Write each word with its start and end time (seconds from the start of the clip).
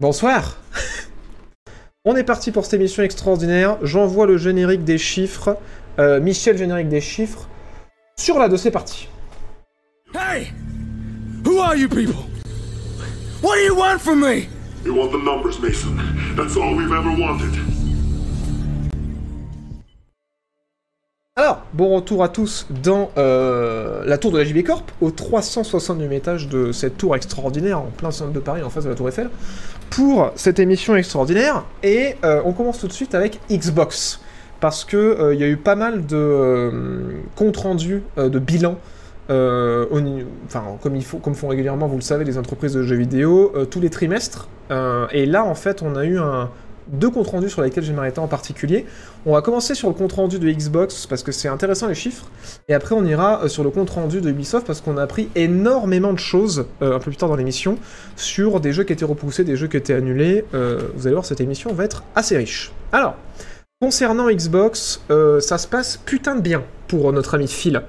Bonsoir 0.00 0.58
On 2.04 2.16
est 2.16 2.24
parti 2.24 2.50
pour 2.50 2.64
cette 2.64 2.74
émission 2.74 3.04
extraordinaire. 3.04 3.78
J'envoie 3.82 4.26
le 4.26 4.36
générique 4.36 4.82
des 4.82 4.98
chiffres. 4.98 5.56
Euh, 6.00 6.20
Michel, 6.20 6.58
générique 6.58 6.88
des 6.88 7.00
chiffres. 7.00 7.48
Sur 8.16 8.40
la 8.40 8.48
de 8.48 8.56
c'est 8.56 8.72
parti. 8.72 9.08
Hey! 10.12 10.48
Who 11.44 11.60
are 11.60 11.76
you 11.76 11.88
people? 11.88 12.26
What 13.40 13.54
do 13.54 13.60
you 13.60 13.76
want 13.76 14.00
from 14.00 14.20
me? 14.20 14.48
You 14.84 14.94
want 14.94 15.12
the 15.12 15.22
numbers, 15.22 15.60
Mason. 15.60 15.96
That's 16.36 16.56
all 16.56 16.74
we've 16.74 16.92
ever 16.92 17.10
wanted. 17.10 17.73
Alors, 21.36 21.64
bon 21.72 21.88
retour 21.96 22.22
à 22.22 22.28
tous 22.28 22.68
dans 22.84 23.10
euh, 23.18 24.04
la 24.06 24.18
tour 24.18 24.30
de 24.30 24.38
la 24.38 24.44
JB 24.44 24.62
Corp, 24.62 24.92
au 25.00 25.10
360e 25.10 26.12
étage 26.12 26.48
de 26.48 26.70
cette 26.70 26.96
tour 26.96 27.16
extraordinaire 27.16 27.80
en 27.80 27.86
plein 27.86 28.12
centre 28.12 28.30
de 28.30 28.38
Paris, 28.38 28.62
en 28.62 28.70
face 28.70 28.84
de 28.84 28.90
la 28.90 28.94
tour 28.94 29.08
Eiffel, 29.08 29.30
pour 29.90 30.30
cette 30.36 30.60
émission 30.60 30.94
extraordinaire. 30.94 31.64
Et 31.82 32.14
euh, 32.22 32.40
on 32.44 32.52
commence 32.52 32.78
tout 32.78 32.86
de 32.86 32.92
suite 32.92 33.16
avec 33.16 33.40
Xbox, 33.50 34.20
parce 34.60 34.84
que 34.84 34.96
euh, 34.96 35.34
y 35.34 35.42
a 35.42 35.48
eu 35.48 35.56
pas 35.56 35.74
mal 35.74 36.06
de 36.06 36.14
euh, 36.14 36.70
comptes 37.34 37.56
rendus, 37.56 38.04
de 38.16 38.38
bilans. 38.38 38.78
enfin, 39.28 40.62
comme, 40.82 40.94
il 40.94 41.04
faut, 41.04 41.18
comme 41.18 41.34
font 41.34 41.48
régulièrement, 41.48 41.88
vous 41.88 41.96
le 41.96 42.02
savez, 42.02 42.24
les 42.24 42.38
entreprises 42.38 42.74
de 42.74 42.84
jeux 42.84 42.94
vidéo, 42.94 43.52
tous 43.72 43.80
les 43.80 43.90
trimestres. 43.90 44.46
Et 45.10 45.26
là, 45.26 45.44
en 45.44 45.56
fait, 45.56 45.82
on 45.82 45.96
a 45.96 46.04
eu 46.04 46.16
un, 46.16 46.48
deux 46.88 47.10
comptes 47.10 47.28
rendus 47.28 47.50
sur 47.50 47.62
lesquels 47.62 47.84
je 47.84 47.90
vais 47.90 47.96
m'arrêter 47.96 48.18
en 48.18 48.28
particulier. 48.28 48.86
On 49.26 49.32
va 49.32 49.42
commencer 49.42 49.74
sur 49.74 49.88
le 49.88 49.94
compte 49.94 50.12
rendu 50.12 50.38
de 50.38 50.50
Xbox 50.50 51.06
parce 51.06 51.22
que 51.22 51.32
c'est 51.32 51.48
intéressant 51.48 51.88
les 51.88 51.94
chiffres, 51.94 52.26
et 52.68 52.74
après 52.74 52.94
on 52.94 53.04
ira 53.04 53.42
euh, 53.44 53.48
sur 53.48 53.64
le 53.64 53.70
compte 53.70 53.90
rendu 53.90 54.20
de 54.20 54.30
Ubisoft 54.30 54.66
parce 54.66 54.80
qu'on 54.80 54.96
a 54.96 55.02
appris 55.02 55.28
énormément 55.34 56.12
de 56.12 56.18
choses 56.18 56.66
euh, 56.82 56.96
un 56.96 56.98
peu 56.98 57.10
plus 57.10 57.16
tard 57.16 57.28
dans 57.28 57.36
l'émission 57.36 57.78
sur 58.16 58.60
des 58.60 58.72
jeux 58.72 58.84
qui 58.84 58.92
étaient 58.92 59.04
repoussés, 59.04 59.44
des 59.44 59.56
jeux 59.56 59.68
qui 59.68 59.76
étaient 59.76 59.94
annulés. 59.94 60.44
Euh, 60.54 60.80
vous 60.94 61.06
allez 61.06 61.14
voir, 61.14 61.24
cette 61.24 61.40
émission 61.40 61.72
va 61.72 61.84
être 61.84 62.04
assez 62.14 62.36
riche. 62.36 62.72
Alors, 62.92 63.16
concernant 63.80 64.30
Xbox, 64.30 65.00
ça 65.40 65.58
se 65.58 65.66
passe 65.66 65.98
putain 66.04 66.36
de 66.36 66.40
bien 66.40 66.62
pour 66.88 67.12
notre 67.12 67.34
ami 67.34 67.48
Phil. 67.48 67.82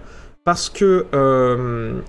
Parce 0.44 0.70
que 0.70 1.06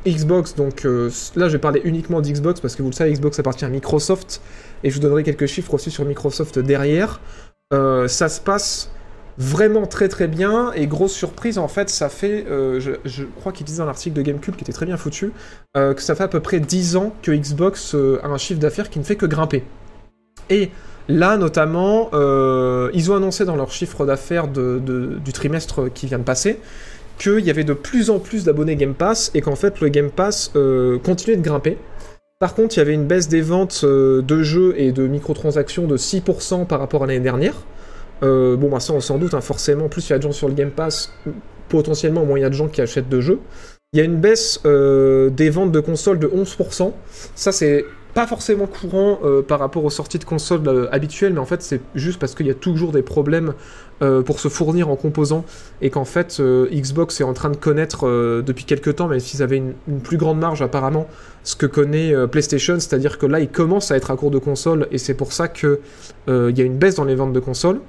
Xbox, 0.07 0.55
donc 0.57 0.84
là 0.84 1.48
je 1.48 1.53
vais 1.53 1.59
parler 1.59 1.81
uniquement 1.84 2.20
d'Xbox 2.20 2.61
parce 2.61 2.75
que 2.75 2.83
vous 2.83 2.91
le 2.91 2.95
savez, 2.95 3.12
Xbox 3.12 3.39
appartient 3.39 3.64
à 3.64 3.69
Microsoft 3.69 4.42
et 4.87 4.91
je 4.91 4.95
vous 4.95 5.01
donnerai 5.01 5.25
quelques 5.25 5.47
chiffres 5.47 5.75
aussi 5.75 5.91
sur 5.91 6.05
Microsoft 6.05 6.61
derrière. 6.61 7.20
Euh, 7.75 8.06
ça 8.06 8.29
se 8.29 8.41
passe 8.41 8.89
vraiment 9.37 9.84
très 9.84 10.09
très 10.09 10.29
bien. 10.29 10.73
Et 10.75 10.87
grosse 10.87 11.12
surprise 11.12 11.59
en 11.59 11.67
fait 11.67 11.91
ça 11.91 12.09
fait 12.09 12.47
euh, 12.48 12.79
je, 13.05 13.25
crois 13.25 13.51
qu'il 13.51 13.67
disait 13.67 13.79
dans 13.79 13.87
l'article 13.87 14.17
de 14.17 14.23
Gamecube 14.23 14.55
qui 14.55 14.62
était 14.62 14.73
très 14.73 14.87
bien 14.87 14.97
foutu 14.97 15.33
euh, 15.77 15.92
que 15.92 16.01
ça 16.01 16.14
fait 16.14 16.23
à 16.23 16.29
peu 16.29 16.39
près 16.39 16.61
10 16.61 16.95
ans 16.97 17.12
que 17.20 17.33
Xbox 17.33 17.97
a 18.23 18.29
un 18.29 18.39
chiffre 18.39 18.61
d'affaires 18.61 18.89
qui 18.89 19.01
ne 19.01 19.05
fait 19.05 19.17
que 19.17 19.27
grimper. 19.27 19.64
Et 20.51 20.70
là 21.09 21.37
notamment 21.37 22.11
ils 22.92 23.11
ont 23.11 23.17
annoncé 23.17 23.45
dans 23.45 23.57
leur 23.57 23.73
chiffre 23.73 24.07
d'affaires 24.07 24.47
du 24.47 25.33
trimestre 25.34 25.92
qui 25.92 26.07
vient 26.07 26.20
de 26.20 26.25
passer 26.25 26.61
qu'il 27.19 27.41
y 27.41 27.51
avait 27.51 27.64
de 27.64 27.73
plus 27.73 28.09
en 28.11 28.20
plus 28.20 28.45
d'abonnés 28.45 28.77
Game 28.77 28.95
Pass 28.95 29.33
et 29.34 29.41
qu'en 29.41 29.57
fait 29.57 29.81
le 29.81 29.89
Game 29.89 30.11
Pass 30.11 30.53
continuait 31.03 31.37
de 31.37 31.42
grimper 31.42 31.77
par 32.39 32.55
contre, 32.55 32.77
il 32.77 32.79
y 32.79 32.83
avait 32.83 32.95
une 32.95 33.06
baisse 33.06 33.29
des 33.29 33.41
ventes 33.41 33.81
euh, 33.84 34.20
de 34.20 34.42
jeux 34.42 34.75
et 34.77 34.92
de 34.92 35.06
microtransactions 35.06 35.87
de 35.87 35.97
6% 35.97 36.67
par 36.67 36.81
rapport 36.81 37.05
à 37.05 37.06
l'année 37.06 37.20
dernière. 37.20 37.55
Euh, 38.23 38.56
bon, 38.56 38.69
bah 38.69 38.81
ça, 38.81 38.92
on 38.92 39.01
s'en 39.01 39.17
doute, 39.17 39.33
hein, 39.33 39.41
forcément. 39.41 39.89
Plus 39.89 40.09
il 40.09 40.12
y 40.12 40.15
a 40.15 40.19
de 40.19 40.23
gens 40.23 40.33
sur 40.33 40.48
le 40.48 40.55
Game 40.55 40.70
Pass, 40.70 41.12
potentiellement, 41.69 42.27
moins 42.27 42.39
il 42.39 42.42
y 42.42 42.45
a 42.45 42.51
de 42.51 42.55
gens 42.55 42.69
qui 42.69 42.83
achètent 42.83 43.09
de 43.09 43.20
jeux. 43.20 43.41
Il 43.92 43.98
y 43.98 44.03
a 44.03 44.05
une 44.05 44.17
baisse 44.17 44.61
euh, 44.67 45.31
des 45.31 45.48
ventes 45.48 45.73
de 45.73 45.81
consoles 45.81 46.19
de 46.19 46.27
11%. 46.27 46.92
Ça, 47.34 47.53
c'est 47.53 47.87
pas 48.17 48.27
forcément 48.27 48.67
courant 48.67 49.19
euh, 49.25 49.42
par 49.42 49.59
rapport 49.59 49.84
aux 49.84 49.91
sorties 49.91 50.19
de 50.19 50.25
consoles 50.25 50.67
euh, 50.67 50.89
habituelles, 50.91 51.34
mais 51.34 51.39
en 51.39 51.45
fait, 51.45 51.61
c'est 51.61 51.83
juste 51.95 52.19
parce 52.19 52.34
qu'il 52.34 52.47
y 52.47 52.50
a 52.50 52.55
toujours 52.55 52.91
des 52.91 53.03
problèmes 53.03 53.53
euh, 54.00 54.23
pour 54.23 54.41
se 54.41 54.48
fournir 54.48 54.89
en 54.89 54.97
composants 54.97 55.45
et 55.83 55.91
qu'en 55.91 56.06
fait, 56.06 56.41
Xbox 56.41 57.20
est 57.20 57.24
en 57.24 57.35
train 57.35 57.51
de 57.51 57.58
connaître 57.58 58.07
depuis 58.41 58.64
quelques 58.64 58.96
temps, 58.96 59.07
même 59.07 59.20
s'ils 59.20 59.42
avaient 59.42 59.58
une, 59.58 59.74
plus 60.02 60.17
grande 60.17 60.39
marge 60.39 60.63
apparemment, 60.63 61.07
ce 61.45 61.57
que 61.57 61.67
connaît 61.67 62.14
PlayStation, 62.29 62.80
c'est-à-dire 62.80 63.18
que 63.18 63.27
là, 63.27 63.39
ils 63.39 63.51
commencent 63.51 63.91
à 63.91 63.96
être 63.98 64.11
à 64.11 64.17
court 64.17 64.30
de 64.30 64.39
consoles 64.39 64.89
et 64.91 64.96
c'est 64.96 65.14
pour 65.14 65.35
ça 65.35 65.48
que 65.48 65.80
euh, 66.30 66.51
il 66.51 66.58
y 66.58 66.62
a 66.62 66.64
une 66.64 66.79
baisse 66.79 66.95
dans 66.95 67.05
les 67.05 67.17
ventes 67.17 67.35
de 67.35 67.41
consoles. 67.41 67.80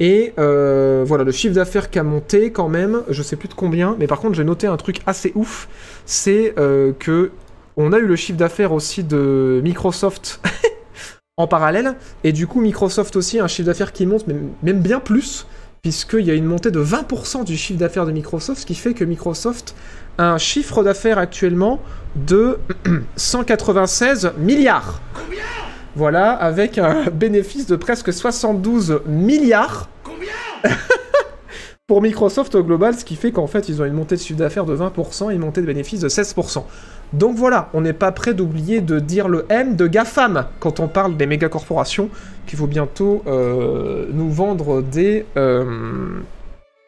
Et 0.00 0.34
voilà, 0.36 1.24
le 1.24 1.32
chiffre 1.32 1.54
d'affaires 1.54 1.88
qui 1.88 1.98
a 1.98 2.02
monté 2.02 2.52
quand 2.52 2.68
même, 2.68 3.00
je 3.08 3.22
sais 3.22 3.36
plus 3.36 3.48
de 3.48 3.54
combien, 3.54 3.96
mais 3.98 4.06
par 4.06 4.20
contre 4.20 4.34
j'ai 4.34 4.44
noté 4.44 4.66
un 4.66 4.76
truc 4.76 5.00
assez 5.06 5.32
ouf, 5.34 5.66
c'est 6.04 6.54
que 6.98 7.30
on 7.76 7.92
a 7.92 7.98
eu 7.98 8.06
le 8.06 8.16
chiffre 8.16 8.38
d'affaires 8.38 8.72
aussi 8.72 9.04
de 9.04 9.60
Microsoft 9.62 10.40
en 11.36 11.46
parallèle, 11.46 11.96
et 12.24 12.32
du 12.32 12.46
coup 12.46 12.60
Microsoft 12.60 13.16
aussi 13.16 13.38
a 13.38 13.44
un 13.44 13.48
chiffre 13.48 13.66
d'affaires 13.66 13.92
qui 13.92 14.06
monte, 14.06 14.26
mais 14.26 14.36
même 14.62 14.80
bien 14.80 15.00
plus, 15.00 15.46
puisqu'il 15.82 16.24
y 16.24 16.30
a 16.30 16.34
une 16.34 16.46
montée 16.46 16.70
de 16.70 16.82
20% 16.82 17.44
du 17.44 17.56
chiffre 17.56 17.78
d'affaires 17.78 18.06
de 18.06 18.12
Microsoft, 18.12 18.62
ce 18.62 18.66
qui 18.66 18.74
fait 18.74 18.94
que 18.94 19.04
Microsoft 19.04 19.74
a 20.18 20.32
un 20.32 20.38
chiffre 20.38 20.82
d'affaires 20.82 21.18
actuellement 21.18 21.80
de 22.16 22.58
196 23.16 24.32
milliards. 24.38 25.00
Voilà, 25.94 26.32
avec 26.32 26.78
un 26.78 27.10
bénéfice 27.12 27.66
de 27.66 27.76
presque 27.76 28.12
72 28.12 29.02
milliards 29.06 29.88
pour 31.86 32.02
Microsoft 32.02 32.52
au 32.56 32.64
global, 32.64 32.94
ce 32.94 33.04
qui 33.04 33.14
fait 33.14 33.30
qu'en 33.30 33.46
fait 33.46 33.68
ils 33.68 33.80
ont 33.80 33.84
une 33.84 33.92
montée 33.92 34.16
de 34.16 34.20
chiffre 34.20 34.38
d'affaires 34.38 34.64
de 34.64 34.76
20% 34.76 35.30
et 35.30 35.34
une 35.34 35.40
montée 35.40 35.60
de 35.60 35.66
bénéfice 35.66 36.00
de 36.00 36.08
16%. 36.08 36.64
Donc 37.12 37.36
voilà, 37.36 37.68
on 37.74 37.80
n'est 37.80 37.92
pas 37.92 38.10
prêt 38.10 38.34
d'oublier 38.34 38.80
de 38.80 38.98
dire 38.98 39.28
le 39.28 39.46
M 39.50 39.76
de 39.76 39.86
GAFAM 39.86 40.46
quand 40.58 40.80
on 40.80 40.88
parle 40.88 41.16
des 41.16 41.26
méga 41.26 41.48
corporations 41.48 42.10
qui 42.48 42.56
vont 42.56 42.66
bientôt 42.66 43.22
euh, 43.28 44.06
nous 44.12 44.28
vendre 44.30 44.82
des 44.82 45.26
euh, 45.36 46.18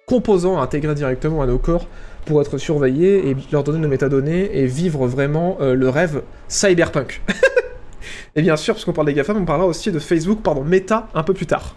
composants 0.07 0.59
à 0.59 0.65
intégrer 0.65 0.97
directement 0.97 1.43
à 1.43 1.47
nos 1.47 1.59
corps 1.59 1.87
pour 2.27 2.41
être 2.41 2.59
surveillés 2.59 3.31
et 3.31 3.37
leur 3.53 3.63
donner 3.63 3.79
nos 3.79 3.89
métadonnées 3.89 4.51
et 4.53 4.67
vivre 4.67 5.07
vraiment 5.07 5.59
euh, 5.61 5.75
le 5.75 5.89
rêve 5.89 6.23
cyberpunk. 6.49 7.23
et 8.35 8.43
bien 8.43 8.57
sûr, 8.57 8.75
puisqu'on 8.75 8.93
parle 8.93 9.07
des 9.07 9.15
GAFAM, 9.15 9.37
on 9.37 9.45
parlera 9.45 9.69
aussi 9.69 9.93
de 9.93 10.01
Facebook, 10.01 10.41
pardon, 10.43 10.65
Meta 10.65 11.07
un 11.15 11.23
peu 11.23 11.35
plus 11.35 11.47
tard. 11.47 11.77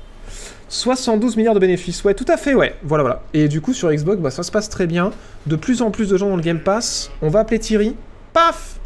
72 0.72 1.36
milliards 1.36 1.54
de 1.54 1.60
bénéfices, 1.60 2.02
ouais, 2.06 2.14
tout 2.14 2.26
à 2.30 2.38
fait, 2.38 2.56
ouais. 2.56 2.76
Voilà, 2.82 3.04
voilà. 3.04 3.24
Et 3.34 3.50
du 3.50 3.60
coup, 3.60 3.74
sur 3.74 3.92
Xbox, 3.92 4.22
bah, 4.22 4.32
ça 4.32 4.42
se 4.42 4.52
passe 4.52 4.70
très 4.70 4.88
bien. 4.88 5.12
De 5.46 5.58
plus 5.58 5.82
en 5.82 5.92
plus 5.92 6.08
de 6.08 6.16
gens 6.16 6.30
dans 6.30 6.38
le 6.38 6.42
Game 6.42 6.62
Pass. 6.62 7.12
On 7.22 7.28
va 7.28 7.42
appeler 7.42 7.60
Thierry. 7.60 7.94
Paf 8.32 8.80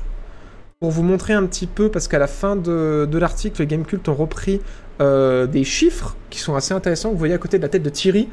Pour 0.80 0.90
vous 0.90 1.04
montrer 1.04 1.34
un 1.34 1.46
petit 1.46 1.68
peu, 1.68 1.90
parce 1.90 2.08
qu'à 2.08 2.18
la 2.18 2.26
fin 2.26 2.56
de, 2.56 3.08
l'article, 3.14 3.62
les 3.62 3.68
Gamecult 3.68 4.10
ont 4.10 4.16
repris 4.16 4.62
euh, 5.00 5.46
des 5.46 5.64
chiffres 5.64 6.16
qui 6.32 6.40
sont 6.40 6.56
assez 6.56 6.74
intéressants. 6.74 7.12
Vous 7.12 7.20
voyez 7.20 7.36
à 7.36 7.38
côté 7.38 7.58
de 7.58 7.64
la 7.64 7.70
tête 7.70 7.84
de 7.84 7.92
Thierry. 7.92 8.30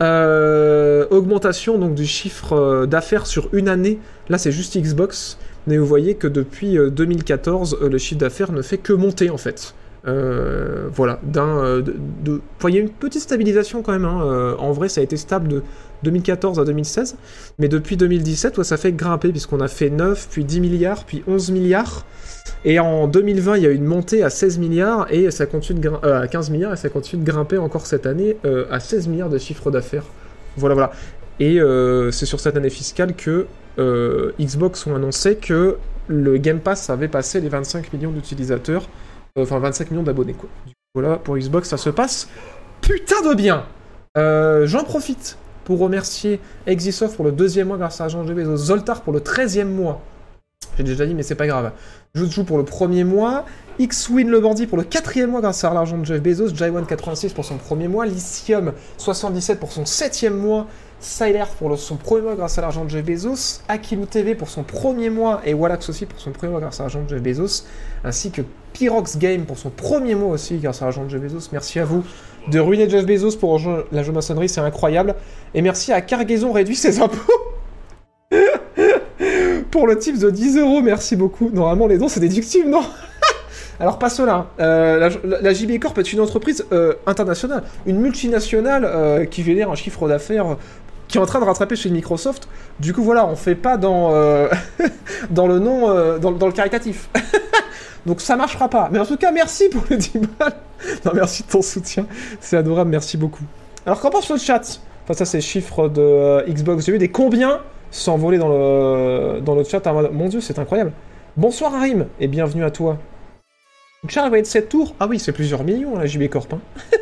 Euh, 0.00 1.06
augmentation 1.10 1.78
donc 1.78 1.94
du 1.94 2.06
chiffre 2.06 2.52
euh, 2.52 2.86
d'affaires 2.86 3.26
sur 3.26 3.48
une 3.52 3.68
année. 3.68 3.98
Là, 4.28 4.38
c'est 4.38 4.52
juste 4.52 4.78
Xbox. 4.78 5.38
Mais 5.66 5.76
vous 5.76 5.86
voyez 5.86 6.14
que 6.14 6.26
depuis 6.26 6.76
euh, 6.76 6.90
2014, 6.90 7.78
euh, 7.80 7.88
le 7.88 7.98
chiffre 7.98 8.20
d'affaires 8.20 8.52
ne 8.52 8.62
fait 8.62 8.78
que 8.78 8.92
monter 8.92 9.30
en 9.30 9.36
fait. 9.36 9.74
Euh, 10.04 10.88
voilà, 10.92 11.20
d'un, 11.22 11.58
euh, 11.58 11.82
il 12.68 12.74
y 12.74 12.78
a 12.78 12.80
une 12.80 12.90
petite 12.90 13.22
stabilisation 13.22 13.82
quand 13.82 13.92
même. 13.92 14.04
hein. 14.04 14.22
Euh, 14.24 14.56
en 14.58 14.72
vrai, 14.72 14.88
ça 14.88 15.00
a 15.00 15.04
été 15.04 15.16
stable 15.16 15.48
de 15.48 15.62
2014 16.02 16.58
à 16.58 16.64
2016, 16.64 17.16
mais 17.60 17.68
depuis 17.68 17.96
2017, 17.96 18.58
ouais, 18.58 18.64
ça 18.64 18.76
fait 18.76 18.92
grimper 18.92 19.30
puisqu'on 19.30 19.60
a 19.60 19.68
fait 19.68 19.90
9, 19.90 20.28
puis 20.30 20.44
10 20.44 20.60
milliards, 20.60 21.04
puis 21.04 21.22
11 21.28 21.52
milliards. 21.52 22.04
Et 22.64 22.80
en 22.80 23.06
2020, 23.06 23.56
il 23.58 23.62
y 23.62 23.66
a 23.66 23.70
eu 23.70 23.74
une 23.76 23.84
montée 23.84 24.24
à 24.24 24.30
16 24.30 24.58
milliards 24.58 25.06
et 25.10 25.30
ça 25.30 25.46
continue 25.46 25.88
à 26.02 26.26
15 26.26 26.50
milliards 26.50 26.72
et 26.72 26.76
ça 26.76 26.88
continue 26.88 27.22
de 27.22 27.30
grimper 27.30 27.58
encore 27.58 27.86
cette 27.86 28.06
année 28.06 28.36
à 28.70 28.80
16 28.80 29.08
milliards 29.08 29.28
de 29.28 29.38
chiffre 29.38 29.70
d'affaires. 29.70 30.04
Voilà, 30.56 30.74
voilà. 30.74 30.92
Et 31.40 31.58
c'est 32.12 32.26
sur 32.26 32.40
cette 32.40 32.56
année 32.56 32.70
fiscale 32.70 33.14
que 33.14 33.46
Xbox 34.40 34.86
ont 34.86 34.94
annoncé 34.94 35.36
que 35.36 35.76
le 36.08 36.36
Game 36.36 36.60
Pass 36.60 36.90
avait 36.90 37.08
passé 37.08 37.40
les 37.40 37.48
25 37.48 37.92
millions 37.92 38.12
d'utilisateurs 38.12 38.88
enfin 39.36 39.58
25 39.58 39.90
millions 39.90 40.02
d'abonnés 40.02 40.34
quoi. 40.34 40.48
Voilà, 40.94 41.16
pour 41.16 41.36
Xbox 41.36 41.68
ça 41.68 41.76
se 41.76 41.90
passe 41.90 42.28
putain 42.80 43.22
de 43.28 43.34
bien. 43.34 43.64
Euh, 44.18 44.66
J'en 44.66 44.84
profite 44.84 45.38
pour 45.64 45.78
remercier 45.78 46.40
Exisoft 46.66 47.16
pour 47.16 47.24
le 47.24 47.32
deuxième 47.32 47.68
mois 47.68 47.78
grâce 47.78 48.00
à 48.00 48.08
Jean 48.08 48.26
G. 48.26 48.34
Bezos, 48.34 48.56
Zoltar 48.56 49.02
pour 49.02 49.12
le 49.12 49.20
13e 49.20 49.64
mois. 49.64 50.02
J'ai 50.76 50.84
déjà 50.84 51.06
dit 51.06 51.14
mais 51.14 51.22
c'est 51.22 51.34
pas 51.34 51.46
grave. 51.46 51.72
Jutsu 52.14 52.44
pour 52.44 52.58
le 52.58 52.64
premier 52.64 53.04
mois, 53.04 53.44
X-Win 53.78 54.28
le 54.28 54.40
bandit 54.40 54.66
pour 54.66 54.76
le 54.78 54.84
quatrième 54.84 55.30
mois 55.30 55.40
grâce 55.40 55.64
à 55.64 55.72
l'argent 55.72 55.98
de 55.98 56.04
Jeff 56.04 56.22
Bezos, 56.22 56.48
Jaiwan86 56.48 57.32
pour 57.32 57.44
son 57.44 57.56
premier 57.56 57.88
mois, 57.88 58.04
Lithium 58.06 58.72
77 58.98 59.58
pour 59.60 59.72
son 59.72 59.86
septième 59.86 60.36
mois, 60.36 60.66
Syler 61.00 61.44
pour 61.58 61.78
son 61.78 61.96
premier 61.96 62.22
mois 62.22 62.34
grâce 62.34 62.58
à 62.58 62.62
l'argent 62.62 62.84
de 62.84 62.90
Jeff 62.90 63.04
Bezos, 63.04 63.60
Akilu 63.68 64.06
TV 64.06 64.34
pour 64.34 64.48
son 64.48 64.62
premier 64.62 65.10
mois 65.10 65.40
et 65.44 65.54
Wallax 65.54 65.88
aussi 65.88 66.06
pour 66.06 66.20
son 66.20 66.32
premier 66.32 66.52
mois 66.52 66.60
grâce 66.60 66.80
à 66.80 66.84
l'argent 66.84 67.02
de 67.02 67.08
Jeff 67.08 67.22
Bezos, 67.22 67.64
ainsi 68.04 68.30
que 68.30 68.42
Pyrox 68.72 69.18
Game 69.18 69.44
pour 69.44 69.58
son 69.58 69.70
premier 69.70 70.14
mois 70.14 70.32
aussi 70.32 70.58
grâce 70.58 70.82
à 70.82 70.86
l'argent 70.86 71.04
de 71.04 71.10
Jeff 71.10 71.20
Bezos. 71.20 71.48
Merci 71.52 71.78
à 71.78 71.84
vous 71.84 72.04
de 72.48 72.58
ruiner 72.58 72.88
Jeff 72.88 73.06
Bezos 73.06 73.36
pour 73.36 73.50
rejoindre 73.52 73.84
la 73.92 74.02
maçonnerie, 74.02 74.48
c'est 74.48 74.60
incroyable. 74.60 75.14
Et 75.54 75.62
merci 75.62 75.92
à 75.92 76.00
Cargaison 76.00 76.52
réduit 76.52 76.76
ses 76.76 77.00
impôts. 77.00 77.16
pour 79.70 79.86
le 79.86 79.98
tips 79.98 80.18
de 80.20 80.30
10 80.30 80.58
euros, 80.58 80.80
merci 80.82 81.16
beaucoup. 81.16 81.50
Normalement, 81.52 81.86
les 81.86 81.98
dons, 81.98 82.08
c'est 82.08 82.20
déductible, 82.20 82.68
non? 82.68 82.82
Alors 83.80 83.98
pas 83.98 84.10
cela. 84.10 84.48
Euh, 84.60 84.98
la, 85.24 85.40
la- 85.40 85.52
JB 85.52 85.78
Corp 85.80 85.96
est 85.98 86.12
une 86.12 86.20
entreprise 86.20 86.64
euh, 86.72 86.94
internationale, 87.06 87.62
une 87.86 87.98
multinationale 87.98 88.84
euh, 88.84 89.24
qui 89.24 89.42
génère 89.42 89.70
un 89.70 89.74
chiffre 89.74 90.08
d'affaires 90.08 90.46
euh, 90.46 90.54
qui 91.08 91.18
est 91.18 91.20
en 91.20 91.26
train 91.26 91.40
de 91.40 91.44
rattraper 91.44 91.76
chez 91.76 91.90
Microsoft. 91.90 92.48
Du 92.80 92.92
coup 92.92 93.02
voilà, 93.02 93.26
on 93.26 93.36
fait 93.36 93.54
pas 93.54 93.76
dans 93.76 94.12
dans 95.30 95.46
le 95.46 95.58
nom, 95.58 96.18
dans 96.18 96.46
le 96.46 96.52
caritatif. 96.52 97.10
Donc 98.06 98.20
ça 98.20 98.36
marchera 98.36 98.68
pas. 98.68 98.88
Mais 98.92 98.98
en 98.98 99.06
tout 99.06 99.16
cas, 99.16 99.30
merci 99.32 99.68
pour 99.68 99.82
les 99.90 99.96
10 99.96 100.18
balles. 100.38 100.54
Non, 101.04 101.12
merci 101.14 101.44
de 101.44 101.48
ton 101.48 101.62
soutien. 101.62 102.06
C'est 102.40 102.56
adorable, 102.56 102.90
merci 102.90 103.16
beaucoup. 103.16 103.44
Alors 103.86 104.00
qu'en 104.00 104.10
pense 104.10 104.28
le 104.30 104.36
chat? 104.36 104.80
Enfin 105.04 105.14
ça 105.14 105.24
c'est 105.24 105.40
chiffres 105.40 105.88
de 105.88 106.00
euh, 106.00 106.44
Xbox. 106.48 106.86
J'ai 106.86 106.92
eu 106.92 106.98
des 106.98 107.08
combien 107.08 107.60
s'envoler 107.92 108.38
dans 108.38 108.48
le 108.48 109.40
dans 109.40 109.54
le 109.54 109.62
chat 109.64 109.84
mode 109.92 110.12
mon 110.12 110.28
dieu 110.28 110.40
c'est 110.40 110.58
incroyable. 110.58 110.92
Bonsoir 111.36 111.74
Arim 111.74 112.06
et 112.18 112.26
bienvenue 112.26 112.64
à 112.64 112.70
toi. 112.70 112.98
Charles 114.08 114.30
va 114.32 114.38
être 114.38 114.46
7 114.46 114.68
tours 114.68 114.94
Ah 114.98 115.06
oui, 115.06 115.20
c'est 115.20 115.32
plusieurs 115.32 115.62
millions 115.62 115.96
la 115.96 116.06
JB 116.06 116.28
Corp. 116.28 116.52
hein. 116.52 116.60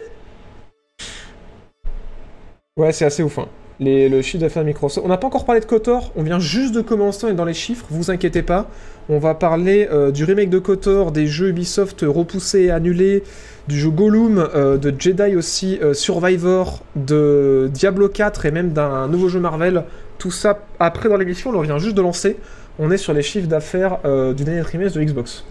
ouais, 2.76 2.92
c'est 2.92 3.06
assez 3.06 3.22
ouf. 3.22 3.38
hein. 3.38 3.48
Les- 3.80 4.10
le 4.10 4.20
chiffre 4.20 4.42
d'affaires 4.42 4.62
Microsoft. 4.62 5.04
On 5.04 5.08
n'a 5.08 5.16
pas 5.16 5.26
encore 5.26 5.46
parlé 5.46 5.60
de 5.60 5.64
KOTOR, 5.64 6.12
on 6.14 6.22
vient 6.22 6.38
juste 6.38 6.74
de 6.74 6.82
commencer, 6.82 7.24
on 7.24 7.30
est 7.30 7.34
dans 7.34 7.46
les 7.46 7.54
chiffres, 7.54 7.86
vous 7.90 8.10
inquiétez 8.10 8.42
pas. 8.42 8.68
On 9.08 9.18
va 9.18 9.34
parler 9.34 9.88
euh, 9.90 10.10
du 10.10 10.24
remake 10.24 10.50
de 10.50 10.58
KOTOR, 10.58 11.12
des 11.12 11.26
jeux 11.26 11.48
Ubisoft 11.48 12.04
repoussés 12.06 12.64
et 12.64 12.70
annulés, 12.70 13.22
du 13.68 13.78
jeu 13.78 13.88
Gollum, 13.88 14.38
euh, 14.54 14.76
de 14.76 14.94
Jedi 14.96 15.34
aussi, 15.34 15.78
euh, 15.82 15.94
Survivor, 15.94 16.80
de 16.94 17.70
Diablo 17.72 18.08
4 18.10 18.44
et 18.44 18.50
même 18.50 18.72
d'un 18.72 19.08
nouveau 19.08 19.28
jeu 19.30 19.40
Marvel. 19.40 19.84
Tout 20.18 20.30
ça 20.30 20.58
après 20.78 21.08
dans 21.08 21.16
l'émission, 21.16 21.50
on 21.50 21.60
vient 21.62 21.78
juste 21.78 21.96
de 21.96 22.02
lancer. 22.02 22.36
On 22.78 22.90
est 22.90 22.98
sur 22.98 23.14
les 23.14 23.22
chiffres 23.22 23.48
d'affaires 23.48 23.98
du 24.34 24.44
dernier 24.44 24.62
trimestre 24.62 24.98
de 24.98 25.04
Xbox. 25.04 25.44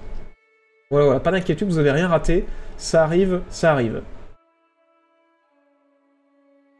Voilà, 0.91 1.05
voilà, 1.05 1.19
pas 1.19 1.31
d'inquiétude, 1.31 1.67
vous 1.67 1.77
avez 1.79 1.91
rien 1.91 2.07
raté. 2.07 2.45
Ça 2.77 3.03
arrive, 3.03 3.41
ça 3.49 3.71
arrive. 3.71 4.01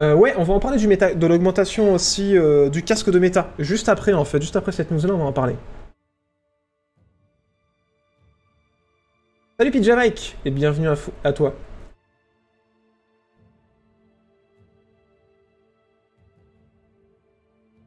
Euh, 0.02 0.14
ouais, 0.14 0.32
on 0.38 0.44
va 0.44 0.54
en 0.54 0.60
parler 0.60 0.78
du 0.78 0.86
de 0.86 1.26
l'augmentation 1.26 1.92
aussi 1.92 2.34
euh, 2.36 2.70
du 2.70 2.82
casque 2.82 3.10
de 3.10 3.18
méta. 3.18 3.50
Juste 3.58 3.90
après, 3.90 4.14
en 4.14 4.24
fait, 4.24 4.40
juste 4.40 4.56
après 4.56 4.72
cette 4.72 4.90
news-là, 4.90 5.12
on 5.12 5.18
va 5.18 5.24
en 5.24 5.32
parler. 5.32 5.56
Salut 9.58 9.70
Pidja 9.70 9.94
Mike, 9.94 10.38
et 10.46 10.50
bienvenue 10.50 10.88
à, 10.88 10.94
à 11.22 11.34
toi. 11.34 11.54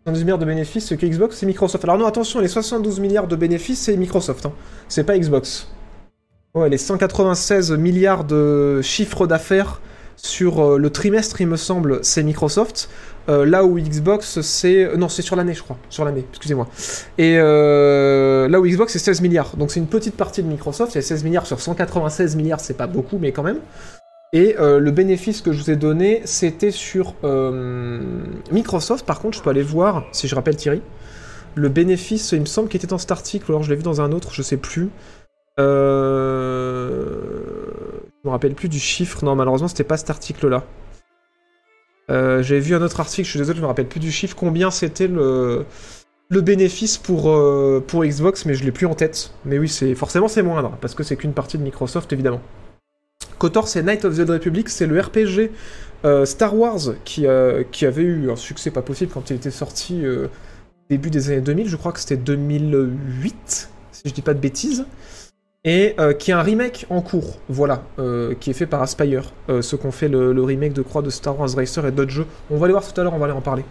«72 0.05 0.23
milliards 0.25 0.37
de 0.37 0.45
bénéfices, 0.45 0.85
ce 0.87 0.95
que 0.95 1.05
Xbox, 1.05 1.37
c'est 1.37 1.45
Microsoft. 1.45 1.83
Alors 1.85 1.97
non, 1.97 2.05
attention, 2.05 2.41
les 2.41 2.49
72 2.49 2.99
milliards 2.99 3.27
de 3.27 3.37
bénéfices, 3.37 3.79
c'est 3.79 3.95
Microsoft. 3.95 4.45
hein. 4.45 4.51
C'est 4.89 5.05
pas 5.05 5.17
Xbox. 5.17 5.71
Ouais, 6.53 6.69
les 6.69 6.77
196 6.77 7.71
milliards 7.71 8.25
de 8.25 8.81
chiffre 8.83 9.25
d'affaires 9.25 9.81
sur 10.15 10.59
euh, 10.59 10.77
le 10.77 10.89
trimestre, 10.89 11.41
il 11.41 11.47
me 11.47 11.57
semble, 11.57 11.99
c'est 12.03 12.23
Microsoft. 12.23 12.89
Euh, 13.29 13.45
là 13.45 13.63
où 13.65 13.79
Xbox, 13.79 14.41
c'est... 14.41 14.83
euh, 14.83 14.97
Non, 14.97 15.07
c'est 15.09 15.21
sur 15.21 15.35
l'année, 15.35 15.53
je 15.53 15.63
crois. 15.63 15.77
Sur 15.89 16.05
l'année, 16.05 16.25
excusez-moi. 16.29 16.67
Et 17.17 17.37
là 17.37 18.59
où 18.59 18.65
Xbox, 18.65 18.93
c'est 18.93 18.99
16 18.99 19.21
milliards. 19.21 19.55
Donc 19.57 19.71
c'est 19.71 19.79
une 19.79 19.87
petite 19.87 20.15
partie 20.15 20.43
de 20.43 20.47
Microsoft. 20.47 20.93
Il 20.93 20.95
y 20.95 20.99
a 20.99 21.01
16 21.01 21.23
milliards 21.23 21.45
sur 21.45 21.59
196 21.59 22.35
milliards, 22.35 22.59
c'est 22.59 22.77
pas 22.77 22.87
beaucoup, 22.87 23.17
mais 23.19 23.31
quand 23.31 23.43
même. 23.43 23.59
Et 24.33 24.55
le 24.59 24.91
bénéfice 24.91 25.41
que 25.41 25.51
je 25.51 25.61
vous 25.61 25.69
ai 25.69 25.75
donné, 25.75 26.21
c'était 26.25 26.71
sur 26.71 27.13
Microsoft. 28.51 29.05
Par 29.05 29.19
contre, 29.19 29.37
je 29.37 29.43
peux 29.43 29.51
aller 29.51 29.61
voir, 29.61 30.05
si 30.11 30.27
je 30.27 30.35
rappelle 30.35 30.55
Thierry. 30.55 30.81
Le 31.55 31.69
bénéfice, 31.69 32.31
il 32.31 32.41
me 32.41 32.45
semble 32.45 32.67
qu'il 32.67 32.79
était 32.79 32.87
dans 32.87 32.97
cet 32.97 33.11
article, 33.11 33.51
ou 33.51 33.53
alors 33.53 33.63
je 33.63 33.69
l'ai 33.69 33.75
vu 33.75 33.83
dans 33.83 34.01
un 34.01 34.11
autre, 34.11 34.33
je 34.33 34.41
sais 34.41 34.57
plus. 34.57 34.89
Euh... 35.59 37.41
Je 38.23 38.29
me 38.29 38.31
rappelle 38.31 38.55
plus 38.55 38.69
du 38.69 38.79
chiffre. 38.79 39.25
Non, 39.25 39.35
malheureusement, 39.35 39.67
c'était 39.67 39.83
pas 39.83 39.97
cet 39.97 40.09
article-là. 40.09 40.63
Euh, 42.09 42.41
J'avais 42.41 42.61
vu 42.61 42.73
un 42.73 42.81
autre 42.81 43.01
article, 43.01 43.25
je 43.25 43.31
suis 43.31 43.39
désolé, 43.39 43.57
je 43.57 43.61
me 43.61 43.67
rappelle 43.67 43.87
plus 43.87 43.99
du 43.99 44.11
chiffre. 44.13 44.33
Combien 44.35 44.71
c'était 44.71 45.07
le, 45.07 45.65
bénéfice 46.29 46.97
pour, 46.97 47.29
euh, 47.29 47.83
pour 47.85 48.05
Xbox, 48.05 48.45
mais 48.45 48.53
je 48.53 48.63
l'ai 48.63 48.71
plus 48.71 48.85
en 48.85 48.95
tête. 48.95 49.33
Mais 49.43 49.59
oui, 49.59 49.67
c'est 49.67 49.93
forcément 49.93 50.29
c'est 50.29 50.41
moindre, 50.41 50.77
parce 50.79 50.95
que 50.95 51.03
c'est 51.03 51.17
qu'une 51.17 51.33
partie 51.33 51.57
de 51.57 51.63
Microsoft, 51.63 52.13
évidemment. 52.13 52.41
KOTOR, 53.39 53.67
c'est 53.67 53.83
Night 53.83 54.05
of 54.05 54.15
the 54.15 54.29
Republic, 54.29 54.69
c'est 54.69 54.87
le 54.87 54.99
RPG 55.01 55.51
euh, 56.05 56.25
Star 56.25 56.55
Wars 56.55 56.79
qui, 57.03 57.27
euh, 57.27 57.63
qui 57.73 57.85
avait 57.85 58.03
eu 58.03 58.31
un 58.31 58.37
succès 58.37 58.71
pas 58.71 58.81
possible 58.81 59.11
quand 59.13 59.29
il 59.31 59.35
était 59.35 59.51
sorti 59.51 60.01
début 60.89 61.09
des 61.09 61.29
années 61.29 61.41
2000, 61.41 61.67
je 61.67 61.75
crois 61.75 61.91
que 61.91 61.99
c'était 61.99 62.17
2008, 62.17 63.69
si 63.91 64.01
je 64.05 64.13
dis 64.13 64.21
pas 64.21 64.33
de 64.33 64.39
bêtises 64.39 64.85
et 65.65 65.95
euh, 65.99 66.13
qui 66.13 66.31
a 66.31 66.39
un 66.39 66.43
remake 66.43 66.85
en 66.89 67.01
cours, 67.01 67.37
voilà, 67.47 67.83
euh, 67.99 68.33
qui 68.39 68.49
est 68.49 68.53
fait 68.53 68.65
par 68.65 68.81
Aspire, 68.81 69.31
euh, 69.49 69.61
ceux 69.61 69.77
qui 69.77 69.85
ont 69.85 69.91
fait 69.91 70.09
le, 70.09 70.43
remake 70.43 70.73
de 70.73 70.81
Croix 70.81 71.01
de 71.01 71.09
Star 71.09 71.39
Wars 71.39 71.49
Racer 71.55 71.85
et 71.85 71.91
d'autres 71.91 72.11
jeux. 72.11 72.25
On 72.51 72.57
va 72.57 72.67
les 72.67 72.73
voir 72.73 72.85
tout 72.85 72.99
à 72.99 73.03
l'heure, 73.03 73.13
on 73.13 73.17
va 73.19 73.25
aller 73.25 73.33
en 73.33 73.41
parler. 73.41 73.63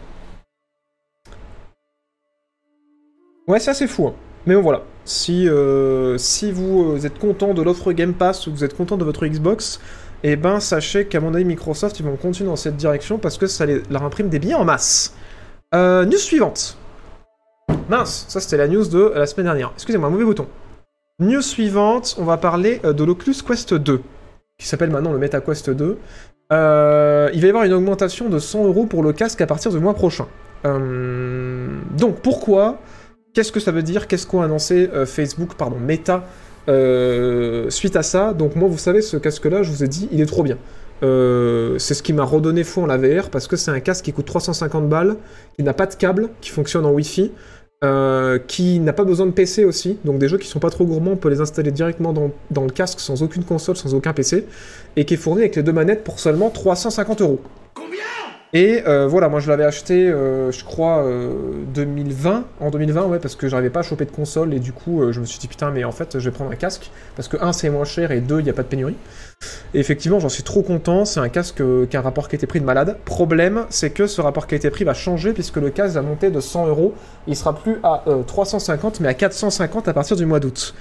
Ouais, 3.47 3.59
c'est 3.59 3.71
assez 3.71 3.87
fou. 3.87 4.07
hein. 4.09 4.15
Mais 4.47 4.55
bon, 4.55 4.63
voilà. 4.63 4.83
Si, 5.05 5.49
euh, 5.49 6.17
si 6.17 6.51
vous 6.51 7.05
êtes 7.05 7.19
content 7.19 7.55
de 7.55 7.63
l'offre 7.63 7.93
Game 7.93 8.15
Pass 8.15 8.47
ou 8.47 8.53
vous 8.53 8.65
êtes 8.65 8.77
content 8.77 8.97
de 8.97 9.05
votre 9.05 9.27
Xbox, 9.27 9.81
eh 10.23 10.37
ben 10.37 10.61
sachez 10.61 11.07
qu'à 11.07 11.21
mon 11.21 11.35
avis 11.35 11.45
Microsoft 11.45 11.99
ils 11.99 12.05
vont 12.07 12.17
continuer 12.17 12.49
dans 12.49 12.57
cette 12.57 12.77
direction 12.77 13.19
parce 13.19 13.37
que 13.39 13.49
ça 13.49 13.67
les- 13.67 13.83
leur 13.91 14.05
imprime 14.05 14.29
des 14.29 14.39
billets 14.39 14.55
en 14.55 14.65
masse. 14.65 15.15
News 15.75 16.19
suivante. 16.19 16.79
Mince, 17.89 18.27
ça 18.29 18.41
c'était 18.41 18.57
la 18.57 18.69
news 18.69 18.87
de 18.87 19.13
la 19.15 19.27
semaine 19.27 19.47
dernière. 19.47 19.73
Excusez-moi, 19.75 20.09
mauvais 20.11 20.25
bouton. 20.25 20.47
News 21.23 21.43
suivante, 21.43 22.17
on 22.19 22.25
va 22.25 22.37
parler 22.37 22.81
euh, 22.85 22.93
de 22.93 23.05
l'Oculus 23.05 23.37
Quest 23.47 23.75
2, 23.75 24.03
qui 24.59 24.67
s'appelle 24.67 24.91
maintenant 24.91 25.13
le 25.13 25.19
MetaQuest 25.19 25.71
2. 25.71 25.97
Euh, 26.53 27.31
il 27.33 27.41
va 27.41 27.47
y 27.47 27.51
avoir 27.51 27.65
une 27.65 27.73
augmentation 27.73 28.29
de 28.29 28.39
100 28.39 28.67
euros 28.67 28.87
pour 28.87 29.03
le 29.03 29.13
casque 29.13 29.41
à 29.41 29.47
partir 29.47 29.71
du 29.71 29.79
mois 29.79 29.95
prochain. 29.95 30.27
Euh, 30.67 31.69
donc 31.97 32.21
pourquoi? 32.21 32.79
Qu'est-ce 33.35 33.53
que 33.53 33.61
ça 33.61 33.73
veut 33.73 33.83
dire? 33.83 34.09
Qu'est-ce 34.09 34.27
qu'ont 34.27 34.43
annoncé 34.43 34.91
Facebook, 35.07 35.55
pardon, 35.57 35.79
Meta 35.79 36.25
suite 37.71 37.97
à 37.97 38.03
ça? 38.03 38.35
Donc 38.35 38.57
moi, 38.57 38.69
vous 38.69 38.77
savez, 38.77 39.01
ce 39.01 39.17
casque-là, 39.17 39.63
je 39.63 39.71
vous 39.71 39.83
ai 39.83 39.89
dit, 39.89 40.09
il 40.13 40.21
est 40.21 40.27
trop 40.27 40.43
bien. 40.43 40.59
C'est 41.01 41.95
ce 41.95 42.03
qui 42.03 42.13
m'a 42.13 42.25
redonné 42.25 42.63
foi 42.63 42.83
en 42.83 42.87
la 42.87 42.99
VR 42.99 43.31
parce 43.31 43.47
que 43.47 43.57
c'est 43.57 43.71
un 43.71 43.81
casque 43.81 44.05
qui 44.05 44.13
coûte 44.13 44.27
350 44.27 44.87
balles, 44.87 45.17
qui 45.57 45.63
n'a 45.63 45.73
pas 45.73 45.87
de 45.87 45.95
câble, 45.95 46.29
qui 46.43 46.51
fonctionne 46.51 46.85
en 46.85 46.93
Wi-Fi, 46.93 47.33
euh, 47.83 48.39
qui 48.39 48.79
n'a 48.79 48.93
pas 48.93 49.05
besoin 49.05 49.27
de 49.27 49.33
PC 49.33 49.65
aussi. 49.65 49.99
Donc 50.05 50.19
des 50.19 50.29
jeux 50.29 50.39
qui 50.39 50.47
sont 50.47 50.61
pas 50.61 50.71
trop 50.71 50.85
gourmands, 50.85 51.13
on 51.13 51.17
peut 51.17 51.29
les 51.29 51.41
installer 51.41 51.73
directement 51.73 52.13
dans, 52.13 52.65
le 52.65 52.71
casque 52.71 53.01
sans 53.01 53.23
aucune 53.23 53.43
console, 53.43 53.77
sans 53.77 53.95
aucun 53.95 54.13
PC, 54.13 54.47
et 54.97 55.05
qui 55.05 55.15
est 55.15 55.17
fourni 55.17 55.41
avec 55.41 55.57
les 55.57 55.63
deux 55.63 55.73
manettes 55.73 56.05
pour 56.05 56.21
seulement 56.21 56.51
350 56.51 57.23
euros. 57.23 57.41
Et 58.55 58.83
euh, 58.87 59.07
voilà, 59.07 59.31
moi 59.31 59.41
je 59.41 59.49
l'avais 59.49 59.65
acheté, 59.65 60.09
euh, 60.09 60.53
je 60.53 60.63
crois, 60.63 61.05
euh, 61.05 61.65
2020, 61.75 62.45
en 62.61 62.71
2020, 62.71 63.07
ouais, 63.07 63.19
parce 63.19 63.35
que 63.35 63.49
j'arrivais 63.49 63.71
pas 63.71 63.81
à 63.81 63.83
choper 63.83 64.05
de 64.05 64.11
console, 64.11 64.53
et 64.53 64.59
du 64.59 64.75
coup, 64.75 65.01
euh, 65.01 65.11
je 65.11 65.21
me 65.21 65.25
suis 65.25 65.39
dit, 65.39 65.49
putain, 65.49 65.71
mais 65.71 65.85
en 65.85 65.93
fait, 65.93 66.19
je 66.19 66.29
vais 66.29 66.35
prendre 66.35 66.51
un 66.51 66.57
casque, 66.57 66.91
parce 67.17 67.29
que, 67.29 67.39
un, 67.41 67.55
c'est 67.55 67.71
moins 67.71 67.85
cher, 67.85 68.13
et 68.13 68.21
deux, 68.21 68.41
il 68.41 68.45
n'y 68.45 68.51
a 68.51 68.53
pas 68.53 68.63
de 68.63 68.69
pénurie. 68.69 68.97
Et 69.73 69.81
effectivement, 69.81 70.21
j'en 70.21 70.29
suis 70.29 70.43
trop 70.43 70.61
content, 70.61 71.07
c'est 71.07 71.21
un 71.21 71.31
casque 71.31 71.63
euh, 71.63 71.87
qui 71.87 71.97
a 71.97 72.01
un 72.01 72.03
rapport 72.03 72.29
pris 72.29 72.61
de 72.61 72.65
malade. 72.65 72.99
Problème, 73.07 73.65
c'est 73.71 73.89
que 73.89 74.07
ce 74.07 74.21
rapport 74.21 74.47
qui 74.47 74.59
pris 74.59 74.85
va 74.85 74.93
changer, 74.93 75.33
puisque 75.33 75.57
le 75.57 75.71
casque 75.71 75.95
va 75.95 76.03
monter 76.03 76.31
de 76.31 76.41
100 76.41 76.67
euros, 76.67 76.93
il 77.27 77.37
sera 77.37 77.55
plus 77.55 77.79
à 77.83 78.03
euh, 78.07 78.23
350, 78.23 79.01
mais 79.01 79.09
à 79.09 79.15
450 79.15 79.89
à 79.89 79.95
partir 79.95 80.15
du 80.15 80.27
mois 80.27 80.41
d'août. 80.41 80.75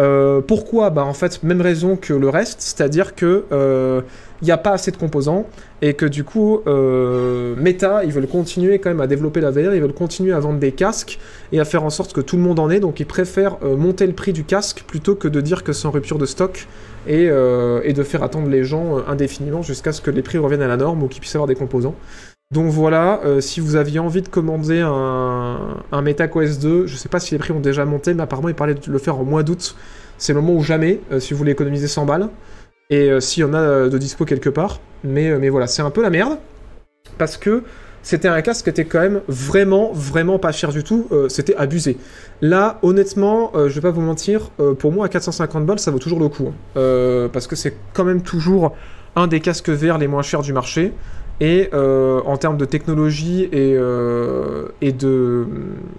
Euh, 0.00 0.40
pourquoi 0.40 0.90
Bah 0.90 1.04
en 1.04 1.12
fait, 1.12 1.42
même 1.42 1.60
raison 1.60 1.96
que 1.96 2.14
le 2.14 2.28
reste, 2.28 2.60
c'est-à-dire 2.60 3.14
que 3.14 3.44
euh, 3.50 4.00
il 4.40 4.44
n'y 4.44 4.50
a 4.50 4.56
pas 4.56 4.72
assez 4.72 4.90
de 4.90 4.96
composants 4.96 5.46
et 5.82 5.94
que 5.94 6.06
du 6.06 6.24
coup, 6.24 6.60
euh, 6.66 7.54
Meta, 7.56 8.04
ils 8.04 8.12
veulent 8.12 8.28
continuer 8.28 8.78
quand 8.78 8.90
même 8.90 9.00
à 9.00 9.06
développer 9.06 9.40
la 9.40 9.50
VR, 9.50 9.74
ils 9.74 9.80
veulent 9.80 9.92
continuer 9.92 10.32
à 10.32 10.40
vendre 10.40 10.58
des 10.58 10.72
casques 10.72 11.18
et 11.52 11.60
à 11.60 11.64
faire 11.64 11.84
en 11.84 11.90
sorte 11.90 12.12
que 12.12 12.20
tout 12.20 12.36
le 12.36 12.42
monde 12.42 12.58
en 12.58 12.70
ait, 12.70 12.80
donc 12.80 13.00
ils 13.00 13.06
préfèrent 13.06 13.58
euh, 13.64 13.76
monter 13.76 14.06
le 14.06 14.12
prix 14.12 14.32
du 14.32 14.44
casque 14.44 14.84
plutôt 14.86 15.14
que 15.14 15.28
de 15.28 15.40
dire 15.40 15.64
que 15.64 15.72
c'est 15.72 15.86
en 15.86 15.90
rupture 15.90 16.18
de 16.18 16.26
stock 16.26 16.66
et, 17.06 17.28
euh, 17.28 17.92
de 17.92 18.02
faire 18.02 18.22
attendre 18.22 18.48
les 18.48 18.64
gens 18.64 18.98
euh, 18.98 19.02
indéfiniment 19.08 19.62
jusqu'à 19.62 19.92
ce 19.92 20.00
que 20.00 20.10
les 20.10 20.22
prix 20.22 20.38
reviennent 20.38 20.62
à 20.62 20.68
la 20.68 20.76
norme 20.76 21.02
ou 21.02 21.08
qu'ils 21.08 21.20
puissent 21.20 21.34
avoir 21.34 21.48
des 21.48 21.54
composants. 21.54 21.94
Donc 22.54 22.70
voilà, 22.70 23.20
euh, 23.26 23.42
si 23.42 23.60
vous 23.60 23.76
aviez 23.76 23.98
envie 23.98 24.22
de 24.22 24.28
commander 24.28 24.80
un, 24.80 25.76
un 25.92 26.02
MetaQuest 26.02 26.62
2, 26.62 26.86
je 26.86 26.96
sais 26.96 27.10
pas 27.10 27.20
si 27.20 27.32
les 27.34 27.38
prix 27.38 27.52
ont 27.52 27.60
déjà 27.60 27.84
monté, 27.84 28.14
mais 28.14 28.22
apparemment 28.22 28.48
ils 28.48 28.54
parlaient 28.54 28.72
de 28.74 28.90
le 28.90 28.98
faire 28.98 29.18
en 29.18 29.24
mois 29.24 29.42
d'août. 29.42 29.76
C'est 30.16 30.32
le 30.32 30.40
moment 30.40 30.58
ou 30.58 30.62
jamais, 30.62 31.00
euh, 31.12 31.20
si 31.20 31.34
vous 31.34 31.38
voulez 31.38 31.52
économiser 31.52 31.88
100 31.88 32.06
balles. 32.06 32.30
Et 32.88 33.10
euh, 33.10 33.20
s'il 33.20 33.42
y 33.42 33.44
en 33.44 33.52
a 33.52 33.90
de 33.90 33.98
dispo 33.98 34.24
quelque 34.24 34.48
part. 34.48 34.80
Mais, 35.04 35.50
voilà, 35.50 35.66
c'est 35.66 35.82
un 35.82 35.90
peu 35.90 36.00
la 36.00 36.08
merde. 36.08 36.38
Parce 37.18 37.36
que 37.36 37.64
c'était 38.02 38.28
un 38.28 38.40
casque 38.40 38.64
qui 38.64 38.70
était 38.70 38.86
quand 38.86 39.00
même 39.00 39.20
vraiment, 39.28 39.92
vraiment 39.92 40.38
pas 40.38 40.50
cher 40.50 40.72
du 40.72 40.82
tout. 40.82 41.06
c'était 41.28 41.54
abusé. 41.54 41.98
Là, 42.40 42.78
honnêtement, 42.82 43.52
je 43.54 43.74
vais 43.74 43.80
pas 43.82 43.90
vous 43.90 44.00
mentir, 44.00 44.50
pour 44.78 44.90
moi, 44.90 45.06
à 45.06 45.08
450 45.08 45.66
balles, 45.66 45.78
ça 45.78 45.90
vaut 45.90 45.98
toujours 45.98 46.18
le 46.18 46.28
coup. 46.28 46.48
hein. 46.48 47.28
Parce 47.32 47.46
que 47.46 47.54
c'est 47.56 47.76
quand 47.92 48.04
même 48.04 48.22
toujours 48.22 48.74
un 49.14 49.26
des 49.26 49.40
casques 49.40 49.68
verts 49.68 49.98
les 49.98 50.08
moins 50.08 50.22
chers 50.22 50.42
du 50.42 50.52
marché. 50.52 50.92
Et 51.40 51.70
euh, 51.72 52.20
en 52.26 52.36
termes 52.36 52.56
de 52.56 52.64
technologie 52.64 53.44
et, 53.52 53.74
euh, 53.76 54.68